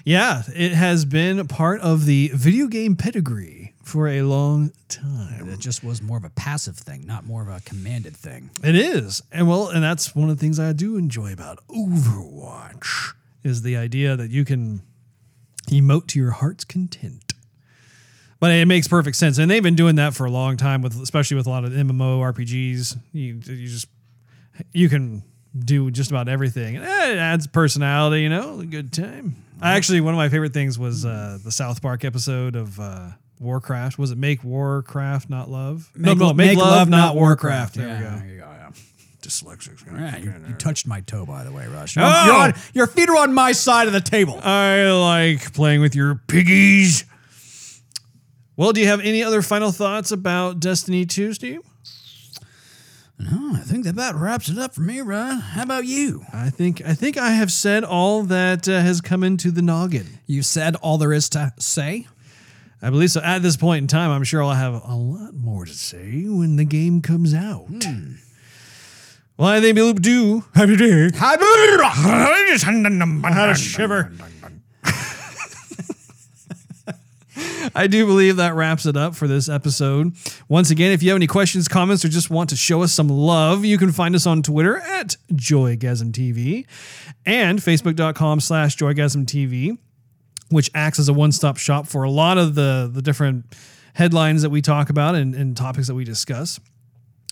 Yeah, 0.05 0.43
it 0.55 0.73
has 0.73 1.05
been 1.05 1.47
part 1.47 1.81
of 1.81 2.07
the 2.07 2.31
video 2.35 2.67
game 2.67 2.97
pedigree 2.97 3.62
for 3.83 4.09
a 4.09 4.23
long 4.23 4.73
time. 4.89 5.49
It 5.49 5.59
just 5.59 5.83
was 5.83 6.01
more 6.01 6.17
of 6.17 6.25
a 6.25 6.31
passive 6.31 6.77
thing, 6.77 7.07
not 7.07 7.25
more 7.25 7.43
of 7.43 7.49
a 7.49 7.61
commanded 7.65 8.17
thing. 8.17 8.51
It 8.63 8.77
is. 8.77 9.23
And 9.33 9.49
well, 9.49 9.69
and 9.69 9.83
that's 9.83 10.15
one 10.15 10.31
of 10.31 10.37
the 10.37 10.41
things 10.41 10.59
I 10.59 10.73
do 10.73 10.97
enjoy 10.97 11.33
about 11.33 11.59
Overwatch 11.69 13.15
is 13.43 13.63
the 13.63 13.77
idea 13.77 14.17
that 14.17 14.31
you 14.31 14.45
can 14.45 14.83
emote 15.69 16.07
to 16.09 16.19
your 16.19 16.31
heart's 16.31 16.65
content. 16.65 17.33
But 18.41 18.51
it 18.53 18.67
makes 18.67 18.89
perfect 18.89 19.17
sense. 19.17 19.39
And 19.39 19.51
they've 19.51 19.63
been 19.63 19.77
doing 19.77 19.97
that 19.97 20.15
for 20.15 20.25
a 20.27 20.31
long 20.31 20.57
time 20.57 20.83
with 20.83 21.01
especially 21.01 21.37
with 21.37 21.47
a 21.47 21.51
lot 21.51 21.65
of 21.65 21.73
MMO 21.73 22.21
RPGs. 22.33 22.99
You 23.13 23.35
you 23.35 23.69
just 23.69 23.87
you 24.73 24.89
can 24.89 25.23
do 25.57 25.91
just 25.91 26.11
about 26.11 26.29
everything. 26.29 26.77
And 26.77 26.85
it 26.85 27.19
adds 27.19 27.47
personality, 27.47 28.23
you 28.23 28.29
know, 28.29 28.61
a 28.61 28.67
good 28.67 28.93
time. 28.93 29.37
I 29.61 29.75
actually 29.77 30.01
one 30.01 30.15
of 30.15 30.19
my 30.19 30.29
favorite 30.29 30.53
things 30.53 30.77
was 30.79 31.05
uh, 31.07 31.39
the 31.45 31.53
South 31.53 31.81
Park 31.83 32.05
episode 32.05 32.57
of 32.57 32.81
uh, 32.81 33.11
Warcraft. 33.43 33.99
Was 33.99 34.11
it 34.11 34.19
Make 34.19 34.45
Warcraft 34.45 35.29
Not 35.29 35.51
Love? 35.51 35.91
Make, 35.95 36.19
no, 36.19 36.29
no, 36.29 36.33
make, 36.33 36.57
love, 36.57 36.89
not 36.89 37.15
Warcraft. 37.15 37.77
Warcraft. 37.77 37.77
There 37.77 37.87
yeah, 37.89 37.99
we 37.99 38.05
go. 38.05 38.17
There 38.19 38.35
you 38.35 38.41
go. 38.41 38.51
Yeah. 38.51 38.71
Dyslexics. 39.23 39.87
Yeah, 39.87 40.17
you, 40.17 40.35
you 40.49 40.55
touched 40.55 40.87
my 40.87 41.01
toe, 41.03 41.25
by 41.25 41.45
the 41.45 41.53
way, 41.53 41.67
Rush. 41.67 41.97
Oh! 41.97 42.03
You're, 42.03 42.27
you're 42.27 42.43
on, 42.43 42.55
your 42.75 42.87
feet 42.87 43.09
are 43.09 43.17
on 43.17 43.33
my 43.33 43.53
side 43.53 43.87
of 43.87 43.93
the 43.93 44.01
table. 44.01 44.39
I 44.43 44.91
like 44.91 45.53
playing 45.53 45.81
with 45.81 45.95
your 45.95 46.17
piggies. 46.27 47.05
Well, 48.57 48.73
do 48.73 48.81
you 48.81 48.87
have 48.89 49.01
any 49.01 49.23
other 49.23 49.43
final 49.43 49.73
thoughts 49.73 50.13
about 50.13 50.61
Destiny 50.61 51.07
2, 51.07 51.35
Steve? 51.35 51.61
No, 53.19 53.55
I 53.55 53.61
think 53.61 53.85
that 53.85 53.91
about 53.91 54.17
wraps 54.17 54.49
it 54.49 54.59
up 54.59 54.75
for 54.75 54.81
me, 54.81 55.01
Ryan. 55.01 55.39
How 55.39 55.63
about 55.63 55.87
you? 55.87 56.25
I 56.33 56.51
think 56.51 56.83
I 56.85 56.95
think 56.95 57.17
I 57.17 57.31
have 57.31 57.53
said 57.53 57.85
all 57.85 58.25
that 58.25 58.69
uh, 58.69 58.81
has 58.81 59.01
come 59.01 59.23
into 59.23 59.53
the 59.53 59.63
noggin. 59.63 60.19
You 60.27 60.43
said 60.43 60.75
all 60.77 60.99
there 60.99 61.13
is 61.13 61.29
to 61.31 61.53
say. 61.59 62.09
I 62.83 62.91
believe 62.91 63.11
so. 63.13 63.21
At 63.21 63.43
this 63.43 63.57
point 63.57 63.83
in 63.83 63.87
time, 63.87 64.11
I'm 64.11 64.25
sure 64.25 64.43
I'll 64.43 64.51
have 64.51 64.75
a 64.75 64.95
lot 64.95 65.35
more 65.35 65.65
to 65.65 65.73
say 65.73 66.25
when 66.27 66.57
the 66.57 66.65
game 66.65 67.01
comes 67.01 67.33
out. 67.33 67.69
Well, 69.37 69.49
I 69.49 69.61
think 69.61 69.77
we'll 69.77 69.95
do. 69.95 70.45
Happy 70.55 70.77
day. 70.77 71.11
I 73.25 73.33
had 73.33 73.49
a 73.51 73.55
shiver. 73.55 74.13
I 77.75 77.87
do 77.87 78.05
believe 78.07 78.37
that 78.37 78.55
wraps 78.55 78.85
it 78.87 78.97
up 78.97 79.15
for 79.15 79.27
this 79.27 79.49
episode. 79.49 80.15
Once 80.49 80.71
again, 80.71 80.93
if 80.93 81.03
you 81.03 81.09
have 81.11 81.17
any 81.17 81.27
questions, 81.27 81.69
comments, 81.69 82.05
or 82.05 82.09
just 82.09 82.29
want 82.29 82.51
to 82.51 82.57
show 82.57 82.83
us 82.83 82.93
some 82.93 83.09
love, 83.09 83.65
you 83.65 83.79
can 83.79 83.93
find 83.93 84.15
us 84.15 84.27
on 84.27 84.43
Twitter 84.43 84.79
at 84.79 85.17
JoygasmTV 85.33 86.67
and 87.25 87.61
Facebook.com 87.61 88.41
slash 88.41 88.77
JoygasmTV, 88.77 89.79
which 90.53 90.71
acts 90.75 90.99
as 90.99 91.09
a 91.09 91.13
one-stop 91.13 91.57
shop 91.57 91.87
for 91.87 92.03
a 92.05 92.11
lot 92.11 92.39
of 92.39 92.55
the, 92.55 92.91
the 92.93 93.03
different 93.03 93.47
headlines 93.95 94.43
that 94.43 94.51
we 94.51 94.63
talk 94.63 94.91
about 94.91 95.15
and, 95.15 95.35
and 95.35 95.57
topics 95.57 95.87
that 95.89 95.95
we 95.95 96.05
discuss. 96.05 96.61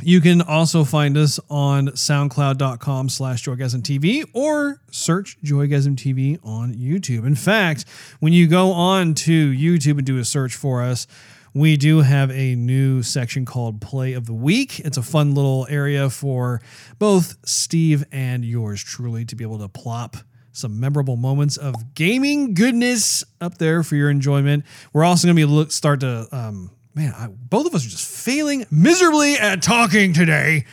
You 0.02 0.20
can 0.20 0.40
also 0.40 0.84
find 0.84 1.16
us 1.18 1.38
on 1.50 1.88
soundcloud.com 1.88 3.10
slash 3.10 3.44
joygasmtv 3.44 4.30
or 4.32 4.80
search 4.90 5.36
joygasmtv 5.42 6.38
on 6.42 6.74
YouTube. 6.74 7.26
In 7.26 7.34
fact, 7.34 7.84
when 8.18 8.32
you 8.32 8.46
go 8.46 8.72
on 8.72 9.14
to 9.14 9.50
YouTube 9.50 9.98
and 9.98 10.06
do 10.06 10.18
a 10.18 10.24
search 10.24 10.54
for 10.54 10.82
us, 10.82 11.06
we 11.52 11.76
do 11.76 12.00
have 12.00 12.30
a 12.30 12.54
new 12.54 13.02
section 13.02 13.44
called 13.44 13.80
Play 13.80 14.12
of 14.12 14.26
the 14.26 14.32
Week. 14.32 14.78
It's 14.80 14.96
a 14.96 15.02
fun 15.02 15.34
little 15.34 15.66
area 15.68 16.08
for 16.08 16.62
both 16.98 17.36
Steve 17.44 18.04
and 18.12 18.44
yours 18.44 18.82
truly 18.82 19.24
to 19.26 19.36
be 19.36 19.44
able 19.44 19.58
to 19.58 19.68
plop 19.68 20.16
some 20.52 20.80
memorable 20.80 21.16
moments 21.16 21.56
of 21.56 21.94
gaming 21.94 22.54
goodness 22.54 23.24
up 23.40 23.58
there 23.58 23.82
for 23.82 23.96
your 23.96 24.10
enjoyment. 24.10 24.64
We're 24.92 25.04
also 25.04 25.26
going 25.26 25.36
to 25.36 25.40
be 25.40 25.44
look 25.44 25.72
start 25.72 26.00
to 26.00 26.28
um, 26.32 26.70
man, 26.94 27.14
I, 27.16 27.28
both 27.28 27.66
of 27.66 27.74
us 27.74 27.86
are 27.86 27.88
just 27.88 28.06
failing 28.06 28.66
miserably 28.70 29.34
at 29.34 29.62
talking 29.62 30.12
today. 30.12 30.64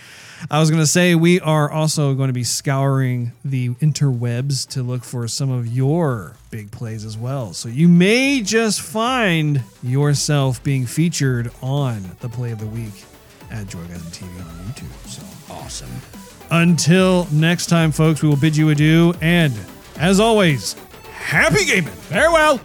I 0.52 0.60
was 0.60 0.70
going 0.70 0.84
to 0.84 0.88
say 0.88 1.16
we 1.16 1.40
are 1.40 1.72
also 1.72 2.14
going 2.14 2.28
to 2.28 2.34
be 2.34 2.44
scouring 2.44 3.32
the 3.44 3.70
interwebs 3.70 4.68
to 4.70 4.84
look 4.84 5.04
for 5.04 5.28
some 5.28 5.49
of 5.49 5.66
your 5.66 6.36
big 6.52 6.70
plays 6.72 7.06
as 7.06 7.18
well. 7.18 7.54
So 7.54 7.70
you 7.70 7.88
may 7.88 8.41
just 8.41 8.82
find 8.82 9.64
yourself 9.82 10.64
being 10.64 10.86
featured 10.86 11.52
on 11.64 12.16
the 12.20 12.30
play 12.30 12.52
of 12.52 12.60
the 12.60 12.68
week 12.68 13.04
at 13.49 13.66
Joygasm 13.66 14.12
TV 14.14 14.30
on 14.48 14.66
YouTube. 14.66 15.10
So 15.10 15.24
Awesome. 15.49 16.27
Until 16.52 17.28
next 17.32 17.68
time, 17.68 17.91
folks, 17.91 18.22
we 18.22 18.30
will 18.30 18.38
bid 18.38 18.56
you 18.56 18.69
adieu. 18.69 19.14
And 19.22 19.53
as 19.98 20.19
always, 20.19 20.74
happy 21.11 21.65
gaming. 21.65 21.94
Farewell. 21.94 22.61